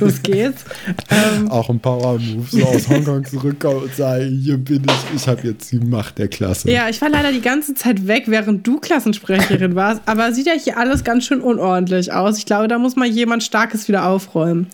Los 0.00 0.22
geht's. 0.22 0.64
ähm, 1.10 1.50
Auch 1.50 1.68
ein 1.68 1.80
Power-Move, 1.80 2.46
so 2.50 2.64
aus 2.64 2.88
Hongkong 2.88 3.24
zurückkommen 3.24 3.82
und 3.82 3.94
sagen, 3.94 4.40
hier 4.42 4.56
bin 4.56 4.82
ich, 4.84 5.16
ich 5.16 5.28
habe 5.28 5.46
jetzt 5.48 5.72
die 5.72 5.78
Macht 5.78 6.18
der 6.18 6.28
Klasse. 6.28 6.70
ja, 6.70 6.88
ich 6.88 7.00
war 7.00 7.08
leider 7.08 7.32
die 7.32 7.40
ganze 7.40 7.74
Zeit 7.74 8.06
weg, 8.06 8.24
während 8.26 8.66
du 8.66 8.78
Klassensprecherin 8.78 9.74
warst, 9.74 10.02
aber 10.06 10.32
sieht 10.32 10.46
ja 10.46 10.54
hier 10.54 10.78
alles 10.78 11.04
ganz 11.04 11.24
schön 11.24 11.40
unordentlich 11.40 12.12
aus. 12.12 12.38
Ich 12.38 12.46
glaube, 12.46 12.68
da 12.68 12.78
muss 12.78 12.96
mal 12.96 13.08
jemand 13.08 13.42
Starkes 13.42 13.88
wieder 13.88 14.06
aufräumen. 14.12 14.68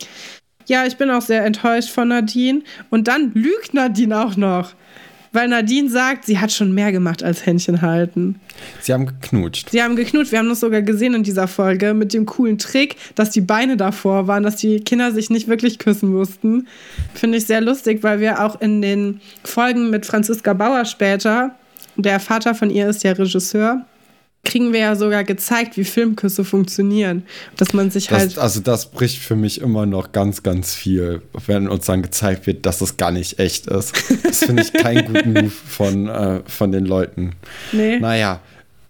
Ja, 0.67 0.85
ich 0.85 0.97
bin 0.97 1.11
auch 1.11 1.23
sehr 1.23 1.45
enttäuscht 1.45 1.91
von 1.91 2.09
Nadine. 2.09 2.63
Und 2.91 3.09
dann 3.09 3.33
lügt 3.35 3.73
Nadine 3.73 4.25
auch 4.25 4.37
noch. 4.37 4.75
Weil 5.33 5.49
Nadine 5.49 5.91
sagt, 5.91 6.25
sie 6.25 6.39
hat 6.39 6.53
schon 6.53 6.73
mehr 6.73 6.91
gemacht 6.91 7.23
als 7.23 7.45
Händchen 7.45 7.83
halten. 7.83 8.41
Sie 8.81 8.93
haben 8.93 9.07
geknutscht. 9.07 9.71
Sie 9.71 9.83
haben 9.83 9.95
geknutscht. 9.95 10.33
Wir 10.33 10.39
haben 10.39 10.49
das 10.49 10.61
sogar 10.61 10.83
gesehen 10.83 11.15
in 11.15 11.23
dieser 11.23 11.49
Folge 11.49 11.93
mit 11.93 12.15
dem 12.15 12.25
coolen 12.25 12.59
Trick, 12.59 12.97
dass 13.15 13.31
die 13.31 13.43
Beine 13.43 13.77
davor 13.77 14.27
waren, 14.27 14.43
dass 14.43 14.57
die 14.57 14.81
Kinder 14.81 15.13
sich 15.13 15.29
nicht 15.29 15.47
wirklich 15.47 15.79
küssen 15.79 16.13
mussten. 16.13 16.67
Finde 17.15 17.39
ich 17.39 17.47
sehr 17.47 17.61
lustig, 17.61 18.03
weil 18.03 18.21
wir 18.21 18.43
auch 18.43 18.61
in 18.61 18.81
den 18.81 19.21
Folgen 19.45 19.91
mit 19.91 20.07
Franziska 20.07 20.55
Bauer 20.55 20.87
später, 20.87 21.55
der 21.97 22.21
Vater 22.21 22.55
von 22.55 22.71
ihr 22.71 22.89
ist 22.89 23.05
ja 23.05 23.13
Regisseur, 23.13 23.85
kriegen 24.49 24.73
wir 24.73 24.81
ja 24.81 24.97
sogar 24.97 25.25
gezeigt, 25.25 25.77
wie 25.77 25.85
Filmküsse 25.85 26.45
funktionieren. 26.45 27.23
Dass 27.57 27.75
man 27.75 27.91
sich 27.91 28.11
halt. 28.11 28.33
Das, 28.33 28.39
also 28.39 28.61
das 28.61 28.91
bricht 28.91 29.19
für 29.19 29.37
mich 29.37 29.61
immer 29.61 29.87
noch 29.87 30.13
ganz, 30.13 30.43
ganz 30.43 30.75
viel, 30.75 31.23
wenn 31.47 31.69
uns 31.69 31.87
dann 31.87 32.03
gezeigt 32.03 32.47
wird, 32.47 32.67
dass 32.67 32.79
das 32.79 32.97
gar 32.97 33.13
nicht 33.13 33.39
echt 33.39 33.67
ist. 33.67 33.95
Das 34.25 34.39
finde 34.45 34.63
ich 34.63 34.73
keinen 34.73 35.13
guten 35.13 35.33
Move 35.35 35.51
von, 35.51 36.09
äh, 36.09 36.41
von 36.47 36.73
den 36.73 36.87
Leuten. 36.87 37.33
nee, 37.73 37.99
Naja, 37.99 38.41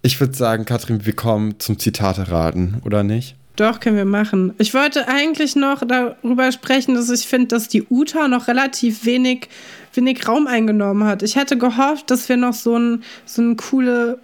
ich 0.03 0.21
würde 0.21 0.35
sagen, 0.35 0.65
Katrin, 0.65 1.05
wir 1.05 1.13
kommen 1.13 1.59
zum 1.59 1.79
Zitate 1.79 2.31
raten, 2.31 2.81
oder 2.85 3.03
nicht? 3.03 3.35
doch, 3.57 3.81
können 3.81 3.97
wir 3.97 4.05
machen. 4.05 4.55
Ich 4.59 4.73
wollte 4.73 5.09
eigentlich 5.09 5.57
noch 5.57 5.83
darüber 5.85 6.53
sprechen, 6.53 6.95
dass 6.95 7.11
ich 7.11 7.27
finde, 7.27 7.49
dass 7.49 7.67
die 7.67 7.83
Uta 7.91 8.29
noch 8.29 8.47
relativ 8.47 9.05
wenig, 9.05 9.49
wenig 9.95 10.29
Raum 10.29 10.47
eingenommen 10.47 11.03
hat. 11.03 11.25
Ich 11.25 11.35
hätte 11.35 11.59
gehofft, 11.59 12.09
dass 12.13 12.29
wir 12.29 12.37
noch 12.37 12.55
so 12.55 12.79
ein, 12.79 13.03
so 13.27 13.43
ein 13.43 13.57
coole 13.57 14.21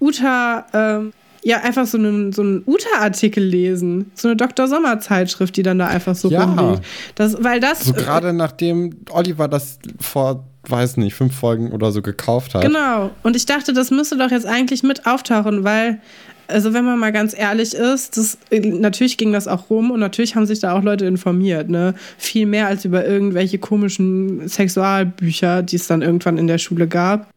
Uta, 0.00 0.66
ähm, 0.72 1.12
ja, 1.42 1.58
einfach 1.60 1.86
so 1.86 1.96
einen, 1.96 2.32
so 2.32 2.42
einen 2.42 2.62
Uta-Artikel 2.66 3.42
lesen. 3.44 4.10
So 4.14 4.26
eine 4.28 4.36
Dr. 4.36 4.66
Sommer-Zeitschrift, 4.66 5.56
die 5.56 5.62
dann 5.62 5.78
da 5.78 5.86
einfach 5.86 6.16
so 6.16 6.28
Ja. 6.28 6.42
rumliegt. 6.44 6.82
Das, 7.14 7.36
weil 7.42 7.60
das. 7.60 7.84
So 7.84 7.92
gerade 7.92 8.32
nachdem 8.32 8.96
Oliver 9.10 9.46
das 9.46 9.78
vor, 10.00 10.44
weiß 10.68 10.96
nicht, 10.96 11.14
fünf 11.14 11.36
Folgen 11.36 11.70
oder 11.70 11.92
so 11.92 12.02
gekauft 12.02 12.54
hat. 12.56 12.62
Genau. 12.62 13.10
Und 13.22 13.36
ich 13.36 13.46
dachte, 13.46 13.72
das 13.72 13.92
müsste 13.92 14.16
doch 14.16 14.32
jetzt 14.32 14.46
eigentlich 14.46 14.82
mit 14.82 15.06
auftauchen, 15.06 15.62
weil, 15.62 16.00
also 16.48 16.74
wenn 16.74 16.84
man 16.84 16.98
mal 16.98 17.12
ganz 17.12 17.32
ehrlich 17.38 17.74
ist, 17.74 18.16
das, 18.16 18.38
natürlich 18.50 19.16
ging 19.16 19.32
das 19.32 19.46
auch 19.46 19.70
rum 19.70 19.92
und 19.92 20.00
natürlich 20.00 20.34
haben 20.34 20.46
sich 20.46 20.58
da 20.58 20.76
auch 20.76 20.82
Leute 20.82 21.06
informiert, 21.06 21.68
ne? 21.68 21.94
Viel 22.18 22.46
mehr 22.46 22.66
als 22.66 22.84
über 22.84 23.06
irgendwelche 23.06 23.58
komischen 23.58 24.48
Sexualbücher, 24.48 25.62
die 25.62 25.76
es 25.76 25.86
dann 25.86 26.02
irgendwann 26.02 26.38
in 26.38 26.48
der 26.48 26.58
Schule 26.58 26.88
gab. 26.88 27.28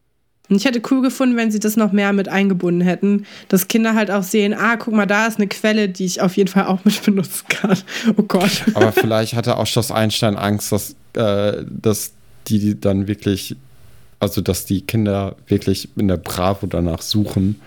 Und 0.49 0.55
ich 0.55 0.65
hätte 0.65 0.81
cool 0.89 1.01
gefunden, 1.01 1.37
wenn 1.37 1.51
sie 1.51 1.59
das 1.59 1.75
noch 1.75 1.91
mehr 1.91 2.11
mit 2.11 2.27
eingebunden 2.27 2.81
hätten, 2.81 3.25
dass 3.49 3.67
Kinder 3.67 3.93
halt 3.93 4.09
auch 4.09 4.23
sehen, 4.23 4.53
ah, 4.53 4.77
guck 4.77 4.93
mal, 4.93 5.05
da 5.05 5.27
ist 5.27 5.37
eine 5.37 5.47
Quelle, 5.47 5.89
die 5.89 6.05
ich 6.05 6.21
auf 6.21 6.37
jeden 6.37 6.49
Fall 6.49 6.65
auch 6.65 6.83
mit 6.85 7.03
benutzen 7.05 7.45
kann. 7.49 7.77
Oh 8.17 8.23
Gott. 8.23 8.63
Aber 8.73 8.91
vielleicht 8.91 9.33
hatte 9.35 9.57
auch 9.57 9.67
Schloss 9.67 9.91
Einstein 9.91 10.35
Angst, 10.35 10.71
dass, 10.71 10.95
äh, 11.13 11.63
dass 11.69 12.13
die, 12.47 12.79
dann 12.79 13.07
wirklich, 13.07 13.55
also 14.19 14.41
dass 14.41 14.65
die 14.65 14.81
Kinder 14.81 15.35
wirklich 15.47 15.89
in 15.95 16.07
der 16.07 16.17
Bravo 16.17 16.65
danach 16.65 17.01
suchen 17.01 17.61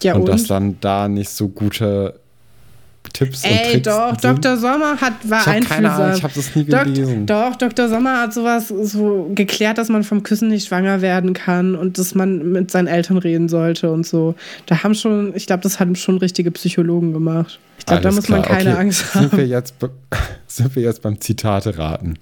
Ja, 0.00 0.14
und, 0.14 0.22
und? 0.22 0.28
dass 0.28 0.44
dann 0.44 0.76
da 0.80 1.08
nicht 1.08 1.30
so 1.30 1.48
gute 1.48 2.14
Tipps 3.12 3.44
und 3.44 3.50
Ey, 3.50 3.72
Tricks 3.72 3.82
doch, 3.88 4.18
sind. 4.20 4.44
Dr. 4.44 4.56
Sommer 4.56 5.00
hat, 5.00 5.12
war 5.28 5.40
Ich 5.40 5.46
habe 5.46 5.60
keine 5.60 5.90
Ahnung, 5.92 6.06
einfühlsam. 6.06 6.16
ich 6.16 6.22
habe 6.24 6.32
das 6.34 6.56
nie 6.56 6.64
Dok- 6.64 6.84
gelesen. 6.84 7.26
Doch, 7.26 7.56
Dr. 7.56 7.88
Sommer 7.88 8.20
hat 8.22 8.32
sowas 8.34 8.68
so 8.68 9.30
geklärt, 9.34 9.78
dass 9.78 9.88
man 9.88 10.02
vom 10.04 10.22
Küssen 10.22 10.48
nicht 10.48 10.66
schwanger 10.68 11.02
werden 11.02 11.32
kann 11.34 11.74
und 11.74 11.98
dass 11.98 12.14
man 12.14 12.52
mit 12.52 12.70
seinen 12.70 12.86
Eltern 12.86 13.18
reden 13.18 13.48
sollte 13.48 13.90
und 13.90 14.06
so. 14.06 14.34
Da 14.66 14.82
haben 14.82 14.94
schon, 14.94 15.32
ich 15.36 15.46
glaube, 15.46 15.62
das 15.62 15.78
haben 15.80 15.94
schon 15.96 16.18
richtige 16.18 16.50
Psychologen 16.50 17.12
gemacht. 17.12 17.58
Ich 17.78 17.86
glaube, 17.86 18.02
da 18.02 18.12
muss 18.12 18.28
man 18.28 18.42
klar, 18.42 18.56
keine 18.56 18.70
okay. 18.72 18.80
Angst 18.80 19.12
Sind 19.12 19.32
wir, 19.32 19.38
haben. 19.42 19.50
jetzt, 19.50 19.74
sind 20.46 20.76
wir 20.76 20.82
jetzt 20.82 21.02
beim 21.02 21.20
Zitate 21.20 21.76
raten? 21.78 22.18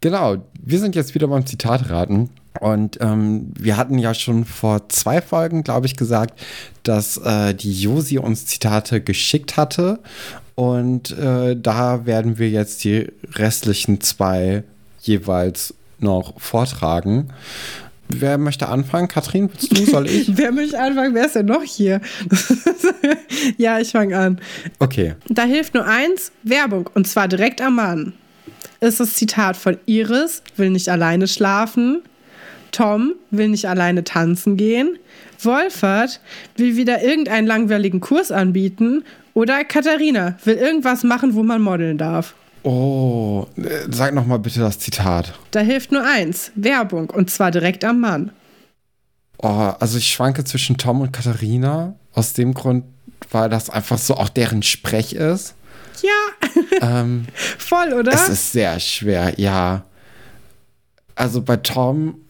Genau, 0.00 0.36
wir 0.62 0.78
sind 0.78 0.94
jetzt 0.94 1.14
wieder 1.14 1.26
beim 1.28 1.44
Zitat 1.46 1.90
raten. 1.90 2.30
Und 2.60 2.98
ähm, 3.00 3.52
wir 3.58 3.76
hatten 3.76 3.98
ja 3.98 4.14
schon 4.14 4.44
vor 4.44 4.88
zwei 4.88 5.20
Folgen, 5.20 5.64
glaube 5.64 5.86
ich, 5.86 5.96
gesagt, 5.96 6.38
dass 6.82 7.16
äh, 7.18 7.54
die 7.54 7.72
Josi 7.72 8.18
uns 8.18 8.46
Zitate 8.46 9.00
geschickt 9.00 9.56
hatte. 9.56 10.00
Und 10.54 11.16
äh, 11.16 11.56
da 11.56 12.04
werden 12.06 12.38
wir 12.38 12.50
jetzt 12.50 12.82
die 12.84 13.06
restlichen 13.34 14.00
zwei 14.00 14.64
jeweils 15.00 15.74
noch 16.00 16.40
vortragen. 16.40 17.28
Wer 18.08 18.38
möchte 18.38 18.68
anfangen? 18.68 19.06
Katrin, 19.06 19.50
willst 19.50 19.76
du? 19.76 19.84
Soll 19.84 20.06
ich? 20.06 20.28
Wer 20.36 20.50
möchte 20.50 20.80
anfangen? 20.80 21.14
Wer 21.14 21.26
ist 21.26 21.34
denn 21.34 21.46
noch 21.46 21.62
hier? 21.62 22.00
ja, 23.58 23.78
ich 23.78 23.90
fange 23.90 24.16
an. 24.18 24.40
Okay. 24.78 25.14
Da 25.28 25.44
hilft 25.44 25.74
nur 25.74 25.84
eins: 25.84 26.32
Werbung. 26.42 26.88
Und 26.94 27.06
zwar 27.06 27.28
direkt 27.28 27.60
am 27.60 27.76
Mann. 27.76 28.14
Ist 28.80 29.00
das 29.00 29.14
Zitat 29.14 29.56
von 29.56 29.76
Iris, 29.86 30.42
will 30.56 30.70
nicht 30.70 30.88
alleine 30.88 31.28
schlafen. 31.28 32.02
Tom 32.72 33.14
will 33.30 33.48
nicht 33.48 33.66
alleine 33.68 34.04
tanzen 34.04 34.56
gehen. 34.56 34.98
Wolfert 35.40 36.20
will 36.56 36.76
wieder 36.76 37.02
irgendeinen 37.02 37.46
langweiligen 37.46 38.00
Kurs 38.00 38.30
anbieten. 38.32 39.04
Oder 39.34 39.64
Katharina 39.64 40.36
will 40.44 40.56
irgendwas 40.56 41.04
machen, 41.04 41.34
wo 41.34 41.42
man 41.42 41.62
modeln 41.62 41.98
darf. 41.98 42.34
Oh, 42.64 43.46
sag 43.88 44.12
noch 44.14 44.26
mal 44.26 44.38
bitte 44.38 44.60
das 44.60 44.78
Zitat. 44.78 45.32
Da 45.52 45.60
hilft 45.60 45.92
nur 45.92 46.04
eins: 46.04 46.50
Werbung 46.56 47.08
und 47.10 47.30
zwar 47.30 47.50
direkt 47.50 47.84
am 47.84 48.00
Mann. 48.00 48.32
Oh, 49.38 49.72
also 49.78 49.98
ich 49.98 50.08
schwanke 50.08 50.42
zwischen 50.44 50.76
Tom 50.76 51.00
und 51.00 51.12
Katharina. 51.12 51.94
Aus 52.12 52.32
dem 52.32 52.52
Grund, 52.52 52.84
weil 53.30 53.48
das 53.48 53.70
einfach 53.70 53.98
so 53.98 54.14
auch 54.16 54.28
deren 54.28 54.62
Sprech 54.64 55.12
ist. 55.12 55.54
Ja, 56.02 56.48
Ähm, 56.80 57.26
voll, 57.58 57.92
oder? 57.92 58.12
es 58.12 58.28
ist 58.28 58.52
sehr 58.52 58.78
schwer, 58.80 59.34
ja. 59.38 59.84
Also 61.14 61.42
bei 61.42 61.56
Tom, 61.56 62.20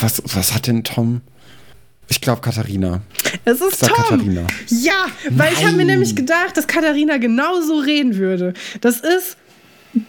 was, 0.00 0.22
was 0.34 0.54
hat 0.54 0.66
denn 0.66 0.84
Tom? 0.84 1.20
Ich 2.08 2.20
glaube 2.20 2.40
Katharina. 2.40 3.02
Es 3.44 3.60
ist 3.60 3.80
Tom. 3.80 3.90
Katharina. 3.96 4.46
Ja, 4.68 5.06
weil 5.30 5.52
ich 5.52 5.58
habe 5.64 5.72
mir 5.72 5.78
Nein. 5.84 5.86
nämlich 5.98 6.16
gedacht, 6.16 6.56
dass 6.56 6.66
Katharina 6.66 7.18
genauso 7.18 7.78
reden 7.78 8.16
würde. 8.16 8.54
Das 8.80 9.00
ist 9.00 9.36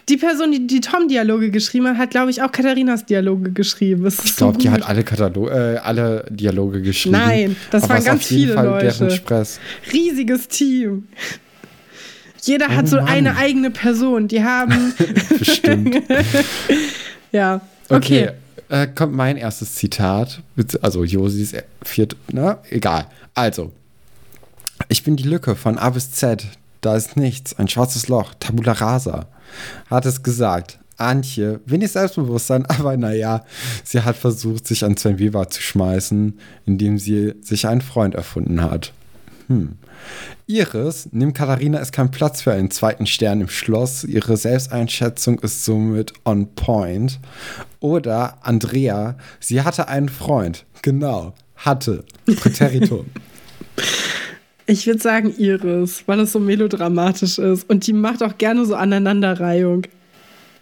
die 0.07 0.17
Person, 0.17 0.51
die 0.51 0.67
die 0.67 0.82
Tom-Dialoge 0.82 1.51
geschrieben 1.51 1.88
hat, 1.88 1.97
hat, 1.97 2.09
glaube 2.11 2.32
ich, 2.32 2.41
auch 2.41 2.51
Katharinas 2.51 3.05
Dialoge 3.05 3.51
geschrieben. 3.51 4.05
Ich 4.07 4.36
glaube, 4.36 4.53
so 4.53 4.59
die 4.59 4.70
hat 4.70 4.84
alle, 4.84 5.03
Katalo 5.03 5.49
äh, 5.49 5.78
alle 5.78 6.26
Dialoge 6.30 6.82
geschrieben. 6.82 7.17
Nein, 7.17 7.55
das 7.72 7.84
Aber 7.84 7.95
waren 7.95 8.03
ganz 8.03 8.24
auf 8.26 8.32
jeden 8.32 8.43
viele 8.43 8.53
Fall 8.55 8.65
Leute. 8.65 9.20
Deren 9.20 9.47
riesiges 9.93 10.47
Team. 10.47 11.07
Jeder 12.43 12.70
hat 12.70 12.86
Oh 12.86 12.89
so 12.89 12.95
Mann. 12.97 13.07
eine 13.07 13.38
eigene 13.38 13.72
Person. 13.72 14.28
Die 14.28 14.43
haben. 14.43 14.93
Bestimmt. 15.39 16.01
ja. 17.32 17.61
Okay. 17.89 17.97
Okay, 17.97 18.32
äh, 18.70 18.88
kommt 18.88 19.13
mein 19.13 19.38
erstes 19.38 19.76
Zitat. 19.76 20.41
Also 20.82 21.03
Josis 21.03 21.53
viert, 21.84 22.15
na, 22.32 22.59
egal. 22.70 23.07
Also, 23.34 23.72
ich 24.88 25.03
bin 25.03 25.15
die 25.15 25.24
Lücke 25.24 25.55
von 25.55 25.78
A 25.78 25.89
bis 25.89 26.11
Z. 26.11 26.47
Da 26.82 26.95
ist 26.95 27.17
nichts, 27.17 27.57
ein 27.59 27.67
schwarzes 27.67 28.07
Loch, 28.07 28.34
Tabula 28.39 28.72
rasa. 28.72 29.28
Hat 29.89 30.05
es 30.05 30.24
gesagt. 30.24 30.80
Antje, 30.97 31.61
wenig 31.65 31.91
Selbstbewusstsein, 31.91 32.65
aber 32.67 32.97
naja, 32.97 33.45
sie 33.84 34.01
hat 34.01 34.15
versucht, 34.15 34.67
sich 34.67 34.84
an 34.84 34.97
Sven 34.97 35.20
Weber 35.20 35.49
zu 35.49 35.61
schmeißen, 35.61 36.39
indem 36.65 36.97
sie 36.97 37.36
sich 37.41 37.67
einen 37.67 37.82
Freund 37.82 38.15
erfunden 38.15 38.61
hat. 38.61 38.93
Hm. 39.50 39.78
Iris, 40.45 41.10
neben 41.12 41.34
Katharina 41.34 41.80
ist 41.80 41.91
kein 41.91 42.12
Platz 42.12 42.43
für 42.43 42.54
einen 42.54 42.70
zweiten 42.70 43.08
Stern 43.08 43.41
im 43.41 43.50
Schloss. 43.50 44.04
Ihre 44.04 44.38
Selbsteinschätzung 44.38 45.39
ist 45.39 45.66
somit 45.66 46.14
on 46.24 46.54
point. 46.54 47.20
Oder 47.80 48.38
Andrea, 48.43 49.18
sie 49.39 49.64
hatte 49.64 49.88
einen 49.88 50.08
Freund. 50.08 50.66
Genau, 50.84 51.34
hatte. 51.56 52.06
Präteritum. 52.26 53.06
Ich 54.66 54.86
würde 54.86 55.02
sagen 55.02 55.34
Iris, 55.36 56.04
weil 56.06 56.20
es 56.20 56.32
so 56.32 56.39
melodramatisch 56.39 57.39
ist. 57.39 57.68
Und 57.68 57.88
die 57.88 57.93
macht 57.93 58.22
auch 58.22 58.38
gerne 58.38 58.68
so 58.68 58.76
Aneinanderreihung. 58.76 59.88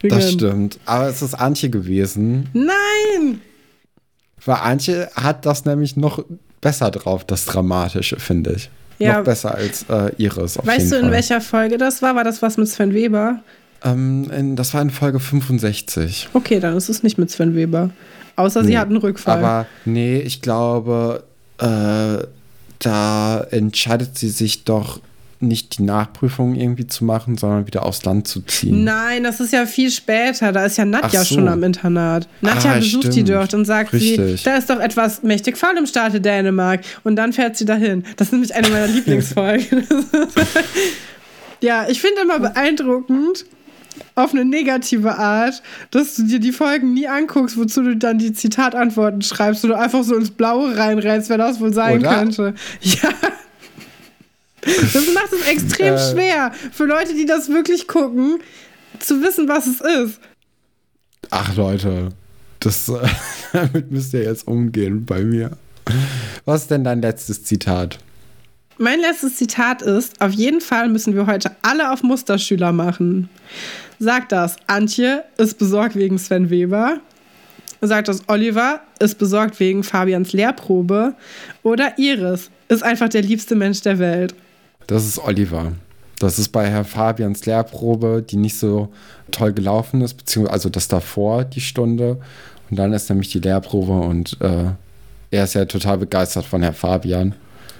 Das 0.02 0.32
stimmt. 0.32 0.80
Aber 0.86 1.10
es 1.10 1.22
ist 1.22 1.34
Antje 1.34 1.70
gewesen. 1.70 2.48
Nein! 2.54 3.42
Weil 4.46 4.56
Antje 4.56 5.10
hat 5.14 5.46
das 5.46 5.66
nämlich 5.66 5.98
noch 5.98 6.24
besser 6.62 6.90
drauf, 6.90 7.26
das 7.26 7.44
Dramatische, 7.44 8.18
finde 8.18 8.54
ich. 8.54 8.70
Ja. 9.00 9.18
Noch 9.18 9.26
besser 9.26 9.54
als 9.56 9.86
äh. 9.89 10.12
Auf 10.58 10.66
Weißt 10.66 10.91
du, 10.91 10.95
in 10.95 11.02
Fall. 11.04 11.12
welcher 11.12 11.41
Folge 11.41 11.78
das 11.78 12.02
war? 12.02 12.16
War 12.16 12.24
das 12.24 12.41
was 12.41 12.58
mit 12.58 12.68
Sven 12.68 12.93
Weber? 12.93 13.39
Ähm, 13.84 14.30
in, 14.32 14.56
das 14.56 14.74
war 14.74 14.82
in 14.82 14.89
Folge 14.89 15.20
65. 15.20 16.30
Okay, 16.34 16.60
dann 16.60 16.76
ist 16.76 16.89
es 16.89 17.04
nicht 17.04 17.18
mit 17.18 17.30
Sven 17.30 17.56
Weber. 17.56 17.91
Außer 18.36 18.64
sie 18.64 18.72
Nee, 18.72 18.78
hat 18.78 18.88
einen 18.88 18.98
Rückfall. 18.98 19.38
Aber 19.38 19.66
nee, 19.86 20.20
ich 20.20 20.41
glaube, 20.41 21.24
äh, 21.60 22.18
da 22.80 23.48
entscheidet 23.52 24.18
sie 24.18 24.30
sich 24.30 24.64
doch 24.64 25.00
nicht 25.40 25.78
die 25.78 25.84
Nachprüfung 25.84 26.56
irgendwie 26.56 26.88
zu 26.88 27.06
machen, 27.06 27.38
sondern 27.38 27.68
wieder 27.68 27.86
aufs 27.86 28.04
Land 28.06 28.28
zu 28.28 28.42
ziehen. 28.42 28.84
Nein, 28.84 29.24
das 29.24 29.40
ist 29.40 29.54
ja 29.54 29.66
viel 29.66 29.92
später. 29.92 30.52
Da 30.52 30.66
ist 30.66 30.78
ja 30.78 30.86
Nadja 30.86 31.24
so. 31.24 31.36
schon 31.36 31.48
am 31.48 31.64
Internat. 31.64 32.28
Nadja 32.42 32.72
Ah, 32.72 32.76
besucht 32.80 33.06
die 33.08 33.12
stimmt. 33.12 33.30
dort 33.30 33.54
und 33.54 33.66
sagt 33.66 33.94
Richtig. 33.94 34.40
sie, 34.40 34.44
da 34.46 34.56
ist 34.58 34.70
doch 34.70 34.80
etwas 34.80 35.24
mächtig 35.24 35.58
faul 35.58 35.78
im 35.78 35.86
Staate 35.86 36.22
Dänemark. 36.22 36.82
Und 37.04 37.16
dann 37.18 37.34
fährt 37.34 37.56
sie 37.58 37.66
dahin. 37.66 38.04
Das 38.18 38.28
ist 38.28 38.32
nämlich 38.34 38.56
eine 38.56 38.68
meiner 38.70 38.88
Lieblingsfolgen. 38.94 39.86
ja, 41.62 41.88
ich 41.90 42.02
finde 42.02 42.22
immer 42.22 42.40
beeindruckend, 42.40 43.46
auf 44.16 44.32
eine 44.34 44.46
negative 44.46 45.18
Art, 45.18 45.62
dass 45.92 46.16
du 46.16 46.24
dir 46.24 46.40
die 46.40 46.52
Folgen 46.52 46.94
nie 46.94 47.08
anguckst, 47.08 47.58
wozu 47.58 47.82
du 47.84 47.96
dann 47.96 48.18
die 48.20 48.34
Zitatantworten 48.34 49.22
schreibst 49.22 49.64
du 49.64 49.74
einfach 49.74 50.04
so 50.04 50.16
ins 50.16 50.32
Blaue 50.32 50.76
reinrennst, 50.78 51.30
wer 51.30 51.38
das 51.38 51.60
wohl 51.60 51.74
sein 51.74 52.00
Oder? 52.00 52.16
könnte. 52.16 52.54
Ja. 52.82 53.10
Das 54.93 55.13
macht 55.13 55.34
es 55.34 55.47
extrem 55.47 55.95
Äh. 55.95 56.11
schwer 56.11 56.51
für 56.72 56.86
Leute, 56.86 57.13
die 57.13 57.26
das 57.26 57.49
wirklich 57.49 57.88
gucken, 57.88 58.39
zu 58.99 59.22
wissen, 59.22 59.47
was 59.47 59.68
es 59.68 59.82
ist. 59.82 60.20
Ach 61.30 61.55
Leute, 61.55 62.09
das, 62.59 62.91
damit 63.53 63.91
müsst 63.91 64.13
ihr 64.13 64.24
jetzt 64.24 64.47
umgehen 64.47 65.05
bei 65.05 65.24
mir. 65.24 65.51
Was 66.45 66.63
ist 66.63 66.72
denn 66.72 66.84
dein 66.84 67.01
letztes 67.01 67.43
Zitat? 67.43 67.99
Mein 68.78 68.99
letztes 68.99 69.38
Zitat 69.38 69.82
ist: 69.82 70.22
Auf 70.22 70.32
jeden 70.34 70.61
Fall 70.61 70.89
müssen 70.89 71.15
wir 71.15 71.26
heute 71.26 71.55
alle 71.61 71.91
auf 71.91 72.03
Musterschüler 72.03 72.72
machen. 72.72 73.30
Sagt 73.99 74.32
das 74.32 74.57
Antje, 74.68 75.24
ist 75.38 75.57
besorgt 75.57 75.95
wegen 75.95 76.20
Sven 76.20 76.49
Weber. 76.49 76.99
Sagt 77.82 78.07
das 78.07 78.28
Oliver, 78.28 78.82
ist 78.99 79.18
besorgt 79.18 79.59
wegen 79.59 79.84
Fabians 79.84 80.34
Lehrprobe. 80.34 81.15
Oder 81.63 81.97
Iris, 81.97 82.49
ist 82.70 82.84
einfach 82.84 83.09
der 83.09 83.22
liebste 83.22 83.55
Mensch 83.55 83.82
der 83.82 83.97
Welt. 83.99 84.36
Das 84.88 85.06
ist 85.06 85.20
Oliver. 85.20 85.74
Das 86.20 86.40
ist 86.40 86.50
bei 86.50 86.68
Herr 86.70 86.84
Fabians 86.86 87.46
Lehrprobe, 87.46 88.26
die 88.28 88.38
nicht 88.38 88.58
so 88.58 88.90
toll 89.32 89.54
gelaufen 89.54 90.02
ist, 90.02 90.16
beziehungsweise 90.16 90.54
also 90.54 90.70
das 90.70 90.88
davor, 90.88 91.44
die 91.44 91.62
Stunde. 91.62 92.18
Und 92.70 92.78
dann 92.80 92.92
ist 92.94 93.10
nämlich 93.10 93.30
die 93.30 93.40
Lehrprobe 93.40 93.94
und 93.94 94.38
äh, 94.42 94.72
er 95.30 95.44
ist 95.44 95.54
ja 95.54 95.66
total 95.66 96.00
begeistert 96.00 96.46
von 96.46 96.64
Herr 96.64 96.74
Fabian. 96.74 97.36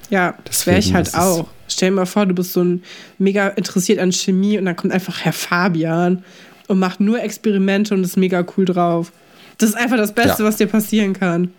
Ja, 0.10 0.36
das 0.46 0.68
wäre 0.68 0.78
ich 0.80 0.94
halt 0.94 1.14
auch. 1.16 1.48
Stell 1.68 1.90
dir 1.90 1.96
mal 1.96 2.06
vor, 2.06 2.26
du 2.26 2.34
bist 2.36 2.54
so 2.54 2.64
ein 2.64 2.84
mega 3.18 3.50
interessiert 3.50 4.00
an 4.00 4.12
Chemie 4.12 4.58
und 4.58 4.66
dann 4.66 4.76
kommt 4.76 4.94
einfach 4.94 5.26
Herr 5.26 5.34
Fabian 5.34 6.24
und 6.68 6.80
macht 6.80 7.00
nur 7.00 7.22
Experimente 7.22 7.94
und 7.94 8.04
ist 8.04 8.18
mega 8.18 8.46
cool 8.56 8.66
drauf. 8.66 9.12
Das 9.58 9.70
ist 9.70 9.76
einfach 9.76 9.98
das 9.98 10.14
Beste, 10.14 10.44
Ja. 10.44 10.48
was 10.48 10.58
dir 10.58 10.68
passieren 10.68 11.14
kann. 11.14 11.52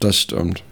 Das 0.00 0.16
stimmt. 0.16 0.62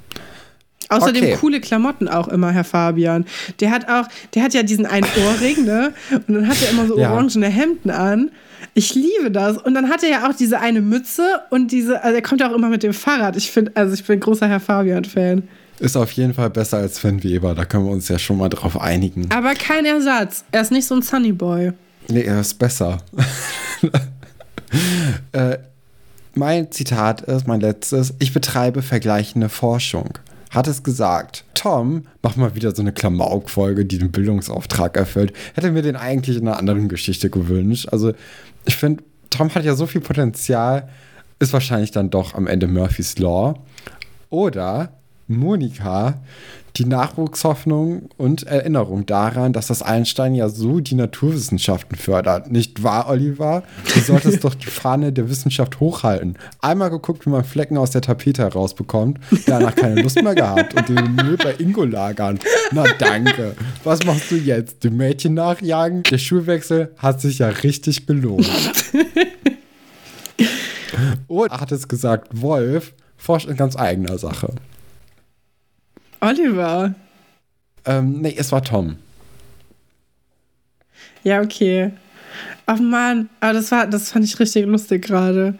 Außerdem 0.90 1.22
Okay. 1.24 1.36
coole 1.40 1.60
Klamotten 1.60 2.08
auch 2.08 2.28
immer, 2.28 2.50
Herr 2.50 2.64
Fabian. 2.64 3.24
Der 3.60 3.70
hat 3.70 3.88
auch, 3.88 4.06
der 4.34 4.42
hat 4.42 4.52
ja 4.54 4.62
diesen 4.62 4.86
einen 4.86 5.06
Ohrring, 5.26 5.64
ne? 5.64 5.92
Und 6.10 6.34
dann 6.34 6.48
hat 6.48 6.56
er 6.62 6.70
immer 6.70 6.86
so 6.86 6.98
Ja. 6.98 7.12
orangene 7.12 7.46
Hemden 7.48 7.90
an. 7.90 8.30
Ich 8.74 8.94
liebe 8.94 9.30
das. 9.30 9.56
Und 9.56 9.74
dann 9.74 9.88
hat 9.88 10.02
er 10.02 10.10
ja 10.10 10.28
auch 10.28 10.34
diese 10.34 10.60
eine 10.60 10.80
Mütze 10.80 11.40
und 11.50 11.72
diese, 11.72 12.02
also 12.04 12.14
er 12.14 12.22
kommt 12.22 12.40
ja 12.40 12.50
auch 12.50 12.54
immer 12.54 12.68
mit 12.68 12.82
dem 12.82 12.92
Fahrrad. 12.92 13.36
Ich 13.36 13.50
finde, 13.50 13.72
also 13.74 13.94
ich 13.94 14.04
bin 14.04 14.20
großer 14.20 14.48
Herr 14.48 14.60
Fabian-Fan. 14.60 15.44
Ist 15.78 15.96
auf 15.96 16.12
jeden 16.12 16.34
Fall 16.34 16.50
besser 16.50 16.76
als 16.76 16.96
Sven 16.96 17.22
Weber, 17.24 17.54
da 17.54 17.64
können 17.64 17.86
wir 17.86 17.92
uns 17.92 18.06
ja 18.08 18.18
schon 18.18 18.36
mal 18.36 18.50
drauf 18.50 18.78
einigen. 18.78 19.28
Aber 19.30 19.54
kein 19.54 19.86
Ersatz. 19.86 20.44
Er 20.52 20.60
ist 20.60 20.72
nicht 20.72 20.86
so 20.86 20.94
ein 20.94 21.00
Sunnyboy. 21.02 21.72
Nee, 22.08 22.22
er 22.22 22.40
ist 22.40 22.58
besser. 22.58 22.98
äh, 25.32 25.56
mein 26.34 26.70
Zitat 26.70 27.22
ist, 27.22 27.46
mein 27.46 27.60
letztes, 27.60 28.14
ich 28.18 28.32
betreibe 28.32 28.82
vergleichende 28.82 29.48
Forschung. 29.48 30.10
Hat 30.50 30.66
es 30.66 30.82
gesagt. 30.82 31.44
Tom, 31.54 32.04
mach 32.22 32.36
mal 32.36 32.54
wieder 32.54 32.74
so 32.74 32.82
eine 32.82 32.92
Klamauk-Folge, 32.92 33.84
die 33.84 33.98
den 33.98 34.10
Bildungsauftrag 34.10 34.96
erfüllt. 34.96 35.32
Hätte 35.54 35.70
mir 35.70 35.82
den 35.82 35.96
eigentlich 35.96 36.36
in 36.36 36.48
einer 36.48 36.58
anderen 36.58 36.88
Geschichte 36.88 37.30
gewünscht. 37.30 37.88
Also, 37.90 38.12
ich 38.64 38.76
finde, 38.76 39.04
Tom 39.30 39.54
hat 39.54 39.64
ja 39.64 39.74
so 39.74 39.86
viel 39.86 40.00
Potenzial, 40.00 40.88
ist 41.38 41.52
wahrscheinlich 41.52 41.92
dann 41.92 42.10
doch 42.10 42.34
am 42.34 42.46
Ende 42.46 42.66
Murphy's 42.66 43.18
Law. 43.18 43.54
Oder 44.28 44.99
Monika, 45.30 46.20
die 46.76 46.84
Nachwuchshoffnung 46.84 48.10
und 48.16 48.44
Erinnerung 48.44 49.06
daran, 49.06 49.52
dass 49.52 49.66
das 49.66 49.82
Einstein 49.82 50.34
ja 50.34 50.48
so 50.48 50.80
die 50.80 50.94
Naturwissenschaften 50.94 51.96
fördert. 51.96 52.50
Nicht 52.50 52.82
wahr, 52.82 53.08
Oliver? 53.08 53.62
Du 53.92 54.00
solltest 54.04 54.44
doch 54.44 54.54
die 54.54 54.66
Fahne 54.66 55.12
der 55.12 55.28
Wissenschaft 55.28 55.80
hochhalten. 55.80 56.36
Einmal 56.60 56.90
geguckt, 56.90 57.26
wie 57.26 57.30
man 57.30 57.44
Flecken 57.44 57.76
aus 57.76 57.90
der 57.90 58.02
Tapete 58.02 58.42
herausbekommt, 58.42 59.18
danach 59.46 59.74
keine 59.74 60.02
Lust 60.02 60.22
mehr 60.22 60.34
gehabt 60.34 60.74
und 60.74 60.88
den 60.88 61.14
Müll 61.14 61.36
bei 61.36 61.54
Ingo 61.58 61.84
lagern. 61.84 62.38
Na 62.72 62.84
danke. 62.98 63.54
Was 63.84 64.04
machst 64.04 64.30
du 64.30 64.36
jetzt? 64.36 64.84
Dem 64.84 64.96
Mädchen 64.96 65.34
nachjagen? 65.34 66.02
Der 66.04 66.18
Schulwechsel 66.18 66.94
hat 66.98 67.20
sich 67.20 67.38
ja 67.38 67.48
richtig 67.48 68.06
gelohnt. 68.06 68.48
Und 71.28 71.52
hat 71.52 71.72
es 71.72 71.86
gesagt, 71.86 72.28
Wolf 72.42 72.92
forscht 73.16 73.48
in 73.48 73.56
ganz 73.56 73.76
eigener 73.76 74.18
Sache. 74.18 74.52
Oliver. 76.20 76.94
Ähm, 77.84 78.20
nee, 78.20 78.34
es 78.36 78.52
war 78.52 78.62
Tom. 78.62 78.96
Ja, 81.22 81.40
okay. 81.40 81.92
Ach 82.66 82.78
man, 82.78 83.28
aber 83.40 83.54
das 83.54 83.70
war, 83.72 83.86
das 83.86 84.10
fand 84.10 84.24
ich 84.24 84.38
richtig 84.38 84.66
lustig 84.66 85.02
gerade. 85.06 85.54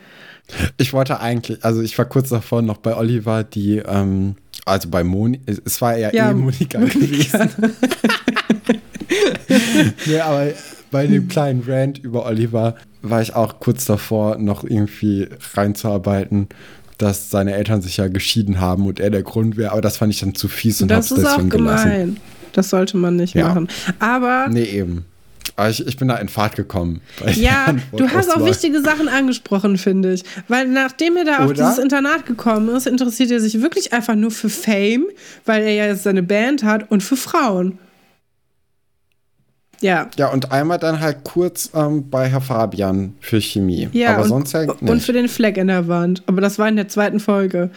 Ich 0.79 0.93
wollte 0.93 1.21
eigentlich, 1.21 1.65
also 1.65 1.81
ich 1.83 1.97
war 1.99 2.05
kurz 2.05 2.29
davor 2.31 2.63
noch 2.63 2.79
bei 2.79 2.97
Oliver, 2.97 3.45
die, 3.45 3.79
ähm, 3.79 4.37
also 4.65 4.89
bei 4.89 5.05
Moni, 5.05 5.41
es 5.47 5.81
war 5.81 5.97
ja, 5.97 6.13
Ja, 6.13 6.31
eh 6.31 6.35
Monika, 6.35 6.79
Monika. 6.79 6.99
gewesen. 6.99 7.51
nee, 10.07 10.21
aber 10.21 10.49
bei 10.91 11.07
dem 11.07 11.29
kleinen 11.29 11.63
Rant 11.67 11.99
über 11.99 12.27
Oliver 12.27 12.75
war 13.03 13.23
ich 13.23 13.35
auch 13.35 13.61
kurz 13.61 13.85
davor, 13.87 14.39
noch 14.39 14.65
irgendwie 14.65 15.29
reinzuarbeiten, 15.55 16.49
dass 17.03 17.31
seine 17.31 17.55
Eltern 17.55 17.83
sich 17.83 17.97
ja 17.97 18.09
geschieden 18.09 18.61
haben 18.61 18.87
und 18.87 19.01
er 19.01 19.11
der 19.11 19.23
Grund 19.23 19.57
wäre. 19.57 19.73
Aber 19.73 19.81
das 19.81 19.97
fand 19.97 20.13
ich 20.13 20.21
dann 20.21 20.35
zu 20.35 20.49
fies 20.49 20.81
und 20.83 20.89
das 20.91 21.11
hab's 21.11 21.21
ist 21.21 21.27
auch 21.27 21.31
deswegen 21.37 21.51
gemein. 21.51 21.77
gelassen. 21.85 22.17
Das 22.53 22.71
sollte 22.71 22.97
man 22.97 23.17
nicht 23.17 23.35
Ja. 23.35 23.49
machen. 23.49 23.69
Aber 23.99 24.49
Nee, 24.49 24.65
eben. 24.65 25.05
Aber 25.57 25.69
ich, 25.69 25.87
ich 25.87 25.97
bin 25.97 26.09
da 26.09 26.17
in 26.17 26.29
Fahrt 26.29 26.57
gekommen. 26.57 27.01
ja, 27.35 27.75
du 27.97 28.09
hast 28.09 28.35
auch 28.35 28.45
wichtige 28.47 28.81
Sachen 28.83 29.09
angesprochen, 29.09 29.77
finde 29.79 30.13
ich. 30.15 30.23
Weil 30.49 30.67
nachdem 30.69 31.17
er 31.17 31.25
da 31.25 31.39
auf 31.39 31.51
Oder? 31.51 31.55
dieses 31.65 31.79
Internat 31.79 32.25
gekommen 32.27 32.75
ist, 32.75 32.87
interessiert 32.87 33.31
er 33.31 33.41
sich 33.41 33.61
wirklich 33.61 33.93
einfach 33.93 34.15
nur 34.15 34.31
für 34.31 34.49
Fame, 34.49 35.05
weil 35.47 35.63
er 35.63 35.73
ja 35.75 35.87
jetzt 35.87 36.05
seine 36.05 36.23
Band 36.23 36.63
hat 36.65 36.91
und 36.91 37.03
für 37.03 37.17
Frauen. 37.17 37.79
Ja. 39.81 40.09
Ja, 40.19 40.29
und 40.29 40.53
einmal 40.53 40.79
dann 40.79 41.01
halt 41.01 41.25
kurz 41.25 41.71
ähm, 41.75 42.11
bei 42.11 42.29
Herr 42.29 42.41
Fabian 42.43 43.15
für 43.21 43.41
Chemie. 43.41 43.89
Ja, 43.93 44.15
Aber 44.15 44.23
und, 44.25 44.29
sonst 44.29 44.53
ja 44.53 44.67
nicht. 44.67 44.83
und 44.83 45.03
für 45.03 45.13
den 45.15 45.29
Fleck 45.29 45.57
in 45.57 45.69
der 45.69 45.89
Wand. 45.89 46.23
Aber 46.27 46.41
das 46.41 46.59
war 46.59 46.69
in 46.69 46.77
der 46.77 46.89
zweiten 46.89 47.19
Folge. 47.21 47.71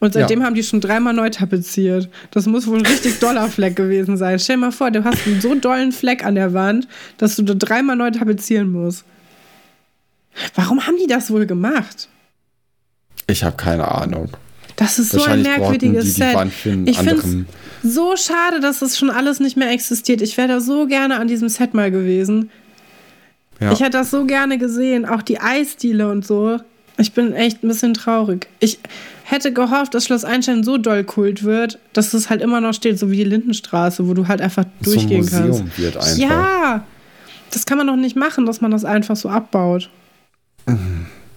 Und 0.00 0.14
seitdem 0.14 0.40
Ja. 0.40 0.46
haben 0.46 0.54
die 0.54 0.62
schon 0.62 0.80
dreimal 0.80 1.12
neu 1.12 1.28
tapeziert. 1.28 2.08
Das 2.30 2.46
muss 2.46 2.66
wohl 2.66 2.78
ein 2.78 2.86
richtig 2.86 3.18
doller 3.20 3.48
Fleck 3.48 3.76
gewesen 3.76 4.16
sein. 4.16 4.38
Stell 4.38 4.56
dir 4.56 4.60
mal 4.60 4.72
vor, 4.72 4.90
du 4.90 5.04
hast 5.04 5.26
einen 5.26 5.40
so 5.40 5.54
dollen 5.56 5.92
Fleck 5.92 6.24
an 6.24 6.34
der 6.36 6.54
Wand, 6.54 6.86
dass 7.18 7.36
du 7.36 7.42
da 7.42 7.54
dreimal 7.54 7.96
neu 7.96 8.10
tapezieren 8.10 8.70
musst. 8.72 9.04
Warum 10.54 10.86
haben 10.86 10.96
die 11.02 11.08
das 11.08 11.30
wohl 11.30 11.46
gemacht? 11.46 12.08
ich 13.26 13.44
habe 13.44 13.56
keine 13.56 13.88
Ahnung. 13.90 14.30
Das 14.78 14.98
ist 15.00 15.10
so 15.10 15.24
ein 15.24 15.42
merkwürdiges 15.42 16.04
die 16.04 16.10
Set. 16.10 16.36
Ich 16.86 16.98
finde 16.98 17.46
es 17.82 17.92
so 17.92 18.16
schade, 18.16 18.60
dass 18.60 18.78
das 18.78 18.96
schon 18.96 19.10
alles 19.10 19.40
nicht 19.40 19.56
mehr 19.56 19.70
existiert. 19.72 20.22
Ich 20.22 20.36
wäre 20.36 20.46
da 20.46 20.60
so 20.60 20.86
gerne 20.86 21.18
an 21.18 21.26
diesem 21.26 21.48
Set 21.48 21.74
mal 21.74 21.90
gewesen. 21.90 22.50
Ja. 23.60 23.72
Ich 23.72 23.80
hätte 23.80 23.98
das 23.98 24.12
so 24.12 24.24
gerne 24.24 24.56
gesehen, 24.56 25.04
auch 25.04 25.22
die 25.22 25.40
Eisdiele 25.40 26.08
und 26.08 26.24
so. 26.24 26.58
Ich 26.96 27.12
bin 27.12 27.32
echt 27.32 27.64
ein 27.64 27.68
bisschen 27.68 27.92
traurig. 27.92 28.46
Ich 28.60 28.78
hätte 29.24 29.52
gehofft, 29.52 29.94
dass 29.94 30.04
Schloss 30.04 30.24
Einstein 30.24 30.62
so 30.62 30.78
doll 30.78 31.02
kult 31.02 31.42
wird, 31.42 31.80
dass 31.92 32.14
es 32.14 32.30
halt 32.30 32.40
immer 32.40 32.60
noch 32.60 32.72
steht, 32.72 33.00
so 33.00 33.10
wie 33.10 33.16
die 33.16 33.24
Lindenstraße, 33.24 34.08
wo 34.08 34.14
du 34.14 34.28
halt 34.28 34.40
einfach 34.40 34.64
so 34.80 34.92
ein 34.92 34.94
durchgehen 34.94 35.20
Museum 35.22 35.50
kannst. 35.50 35.78
wird 35.78 35.96
einfach. 35.96 36.16
Ja, 36.16 36.84
das 37.50 37.66
kann 37.66 37.78
man 37.78 37.88
doch 37.88 37.96
nicht 37.96 38.14
machen, 38.14 38.46
dass 38.46 38.60
man 38.60 38.70
das 38.70 38.84
einfach 38.84 39.16
so 39.16 39.28
abbaut. 39.28 39.90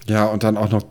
Ja, 0.08 0.26
und 0.26 0.44
dann 0.44 0.58
auch 0.58 0.70
noch 0.70 0.84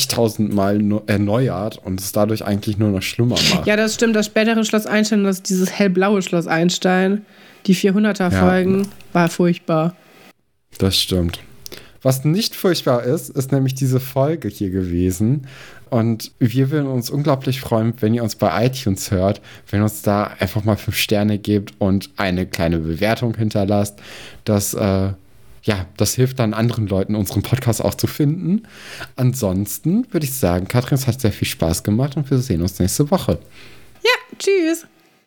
zigtausendmal 0.00 0.78
no- 0.78 1.02
erneuert 1.06 1.78
und 1.82 2.00
es 2.00 2.12
dadurch 2.12 2.44
eigentlich 2.44 2.76
nur 2.76 2.90
noch 2.90 3.00
schlimmer 3.02 3.36
macht. 3.54 3.66
Ja, 3.66 3.76
das 3.76 3.94
stimmt. 3.94 4.14
Das 4.14 4.26
spätere 4.26 4.62
Schloss 4.64 4.86
Einstein, 4.86 5.24
das 5.24 5.42
dieses 5.42 5.72
hellblaue 5.72 6.20
Schloss 6.20 6.46
Einstein, 6.46 7.24
die 7.66 7.74
400er-Folgen, 7.74 8.88
war 9.12 9.28
furchtbar. 9.28 9.96
Das 10.78 11.00
stimmt. 11.00 11.40
Was 12.02 12.24
nicht 12.24 12.54
furchtbar 12.54 13.04
ist, 13.04 13.30
ist 13.30 13.52
nämlich 13.52 13.74
diese 13.74 13.98
Folge 13.98 14.48
hier 14.48 14.70
gewesen. 14.70 15.46
Und 15.88 16.32
wir 16.38 16.70
würden 16.70 16.88
uns 16.88 17.08
unglaublich 17.10 17.60
freuen, 17.60 17.94
wenn 18.00 18.12
ihr 18.12 18.22
uns 18.22 18.36
bei 18.36 18.66
iTunes 18.66 19.10
hört, 19.10 19.40
wenn 19.70 19.80
ihr 19.80 19.84
uns 19.84 20.02
da 20.02 20.30
einfach 20.38 20.62
mal 20.64 20.76
fünf 20.76 20.96
Sterne 20.96 21.38
gebt 21.38 21.72
und 21.78 22.10
eine 22.16 22.44
kleine 22.46 22.78
Bewertung 22.78 23.34
hinterlasst. 23.36 23.98
Das, 24.44 24.74
äh, 24.74 25.12
ja, 25.66 25.86
das 25.96 26.14
hilft 26.14 26.38
dann 26.38 26.54
anderen 26.54 26.86
Leuten, 26.86 27.16
unseren 27.16 27.42
Podcast 27.42 27.84
auch 27.84 27.94
zu 27.94 28.06
finden. 28.06 28.62
Ansonsten 29.16 30.06
würde 30.12 30.24
ich 30.24 30.32
sagen, 30.32 30.68
Katrin, 30.68 30.94
es 30.94 31.06
hat 31.08 31.20
sehr 31.20 31.32
viel 31.32 31.48
Spaß 31.48 31.82
gemacht 31.82 32.16
und 32.16 32.30
wir 32.30 32.38
sehen 32.38 32.62
uns 32.62 32.78
nächste 32.78 33.10
Woche. 33.10 33.40
Ja, 34.02 34.36
tschüss. 34.38 34.86